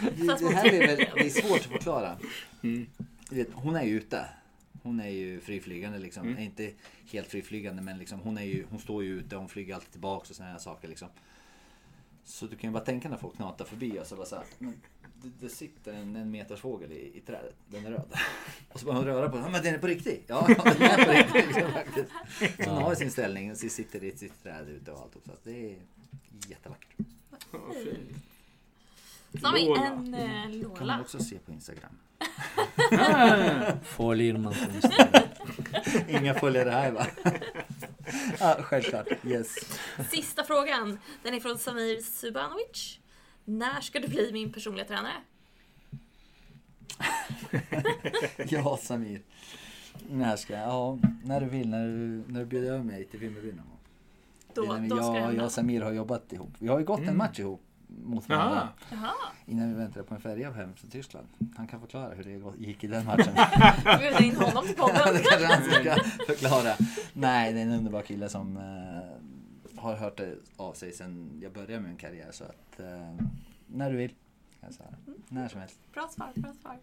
det, 0.00 0.38
det 0.38 0.54
här 0.54 0.66
är 0.66 0.86
väl, 0.86 1.08
det 1.14 1.26
är 1.26 1.30
svårt 1.30 1.60
att 1.60 1.64
förklara. 1.64 2.16
Vet, 3.30 3.48
hon 3.52 3.76
är 3.76 3.82
ju 3.82 3.96
ute. 3.96 4.26
Hon 4.82 5.00
är 5.00 5.08
ju 5.08 5.40
friflygande 5.40 5.98
liksom. 5.98 6.38
Inte 6.38 6.72
helt 7.10 7.28
friflygande 7.28 7.82
men 7.82 7.98
liksom, 7.98 8.20
hon, 8.20 8.38
är 8.38 8.42
ju, 8.42 8.66
hon 8.70 8.78
står 8.80 9.04
ju 9.04 9.18
ute, 9.18 9.36
hon 9.36 9.48
flyger 9.48 9.74
alltid 9.74 9.90
tillbaka 9.90 10.26
och 10.38 10.44
här 10.44 10.58
saker 10.58 10.88
liksom. 10.88 11.08
Så 12.24 12.46
du 12.46 12.56
kan 12.56 12.70
ju 12.70 12.74
bara 12.74 12.84
tänka 12.84 13.08
när 13.08 13.16
folk 13.16 13.36
knatar 13.36 13.64
förbi 13.64 13.98
och 14.00 14.06
så 14.06 14.16
bara 14.16 14.26
så 14.26 14.36
här, 14.36 14.44
men 14.58 14.74
det, 15.22 15.30
det 15.40 15.48
sitter 15.48 15.92
en, 15.92 16.16
en 16.16 16.30
meters 16.30 16.60
fågel 16.60 16.92
i, 16.92 17.16
i 17.18 17.20
trädet, 17.20 17.54
den 17.66 17.86
är 17.86 17.90
röd. 17.90 18.12
Och 18.72 18.80
så 18.80 18.86
börjar 18.86 18.98
hon 18.98 19.06
röra 19.06 19.28
på 19.28 19.36
den, 19.36 19.44
ja 19.44 19.50
men 19.50 19.62
den 19.62 19.74
är 19.74 19.78
på 19.78 19.86
riktigt. 19.86 20.24
Ja, 20.26 20.46
den 20.48 20.82
är 20.82 21.04
på 21.04 21.10
riktigt 21.10 21.46
liksom, 21.56 21.72
faktiskt. 21.72 22.10
Så 22.64 22.70
hon 22.70 22.82
har 22.82 22.94
sin 22.94 23.10
ställning 23.10 23.50
och 23.50 23.56
så 23.56 23.68
sitter 23.68 24.04
i 24.04 24.16
sitt 24.16 24.42
träd 24.42 24.68
ute 24.68 24.92
och 24.92 25.00
allt. 25.00 25.12
Så 25.24 25.32
att 25.32 25.44
det 25.44 25.70
är 25.70 25.76
jättevackert. 26.48 26.96
Ja, 27.52 27.58
fint. 27.84 28.24
Så 29.40 29.46
har 29.46 29.54
vi 29.54 29.64
Lola. 29.64 29.86
en 29.86 30.14
eh, 30.14 30.42
kan 30.50 30.60
man 30.62 30.78
Lola. 30.78 31.00
också 31.00 31.18
se 31.18 31.38
på 31.38 31.52
Instagram. 31.52 31.98
Följer 33.82 34.38
man 34.38 34.54
på 34.54 34.74
Instagram. 34.74 35.22
Inga 36.08 36.34
följare 36.34 36.70
här 36.70 36.92
va? 36.92 37.06
ja, 38.40 38.58
självklart. 38.62 39.06
Yes. 39.24 39.54
Sista 40.10 40.44
frågan. 40.44 40.98
Den 41.22 41.34
är 41.34 41.40
från 41.40 41.58
Samir 41.58 42.00
Subanovic. 42.00 43.00
När 43.48 43.80
ska 43.80 44.00
du 44.00 44.08
bli 44.08 44.30
min 44.32 44.52
personliga 44.52 44.84
tränare? 44.84 45.12
Ja, 48.48 48.78
Samir. 48.82 49.20
När 50.10 50.36
ska 50.36 50.52
jag? 50.52 50.62
Ja, 50.68 50.98
när 51.24 51.40
du 51.40 51.46
vill. 51.46 51.68
När 51.68 51.86
du, 51.86 52.24
när 52.32 52.40
du 52.40 52.46
bjuder 52.46 52.68
över 52.72 52.84
mig 52.84 53.04
till 53.04 53.20
Vimmerby 53.20 53.46
någon 53.52 53.56
gång. 53.56 53.78
Då, 54.88 54.96
då 54.96 55.02
ska 55.02 55.06
jag, 55.06 55.16
jag 55.16 55.26
hända. 55.26 55.44
och 55.44 55.52
Samir 55.52 55.80
har 55.80 55.92
jobbat 55.92 56.32
ihop. 56.32 56.50
Vi 56.58 56.68
har 56.68 56.78
ju 56.78 56.84
gått 56.84 57.00
en 57.00 57.16
match 57.16 57.38
ihop 57.38 57.62
mot 58.04 58.28
varandra. 58.28 58.68
Jaha. 58.90 59.12
Innan 59.46 59.68
vi 59.68 59.74
väntade 59.74 60.04
på 60.04 60.14
en 60.14 60.20
färja 60.20 60.52
hem 60.52 60.74
från 60.74 60.90
Tyskland. 60.90 61.26
Han 61.56 61.66
kan 61.66 61.80
förklara 61.80 62.14
hur 62.14 62.24
det 62.24 62.66
gick 62.66 62.84
i 62.84 62.86
den 62.86 63.04
matchen. 63.06 63.34
Bjuda 64.00 64.18
in 64.24 64.36
honom 64.36 64.66
till 64.66 64.74
Ja, 64.78 64.86
det 64.94 64.98
podden. 65.04 65.22
kanske 65.30 65.46
han 65.46 65.62
ska 65.64 65.94
förklara. 66.26 66.74
Nej, 67.12 67.52
det 67.52 67.58
är 67.58 67.62
en 67.62 67.72
underbar 67.72 68.02
kille 68.02 68.28
som 68.28 68.56
eh, 68.56 68.62
har 69.78 69.94
hört 69.96 70.16
det 70.16 70.36
av 70.56 70.72
sig 70.72 70.92
sedan 70.92 71.40
jag 71.42 71.52
började 71.52 71.80
min 71.80 71.96
karriär. 71.96 72.28
Så 72.32 72.44
att 72.44 72.80
eh, 72.80 73.14
när 73.66 73.90
du 73.90 73.96
vill. 73.96 74.10
Säga. 74.70 74.88
När 75.28 75.48
som 75.48 75.60
helst. 75.60 75.78
Bra 75.92 76.08
svar, 76.08 76.32
bra 76.34 76.52
svar. 76.62 76.78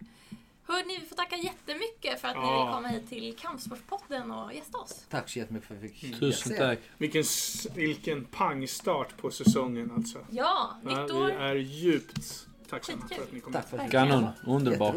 Hörni, 0.68 1.00
vi 1.00 1.06
får 1.06 1.16
tacka 1.16 1.36
jättemycket 1.36 2.22
för 2.22 2.28
att 2.28 2.36
ni 2.36 2.42
Ja. 2.42 2.66
vill 2.66 2.74
komma 2.74 2.88
hit 2.88 3.10
till 3.10 3.36
Kampsportspodden 3.38 4.32
och 4.32 4.54
gästa 4.54 4.78
oss. 4.78 5.06
Tack 5.10 5.30
så 5.30 5.40
jättemycket 5.40 5.68
för 5.68 5.76
att 5.76 5.82
jag 5.82 5.92
fick 5.92 6.20
Tusen 6.20 6.28
gästa 6.30 6.54
er. 6.72 6.76
tack. 6.76 6.80
Vilken, 6.98 7.24
vilken 7.76 8.26
pangstart 8.26 9.18
på 9.18 9.32
säsongen 9.32 9.92
alltså. 9.92 10.20
Ja, 10.30 10.78
nytt 10.84 10.98
vi 11.10 11.14
år. 11.14 11.30
är 11.32 11.56
djupt 11.56 12.48
tacksamma 12.70 13.08
för 13.08 13.24
att 13.24 13.32
ni 13.32 13.40
kom 13.40 13.54
Tack 13.54 13.70
för 13.70 13.78
att 13.78 13.86
du 13.86 13.92
Kanon, 13.92 14.28
underbart. 14.48 14.96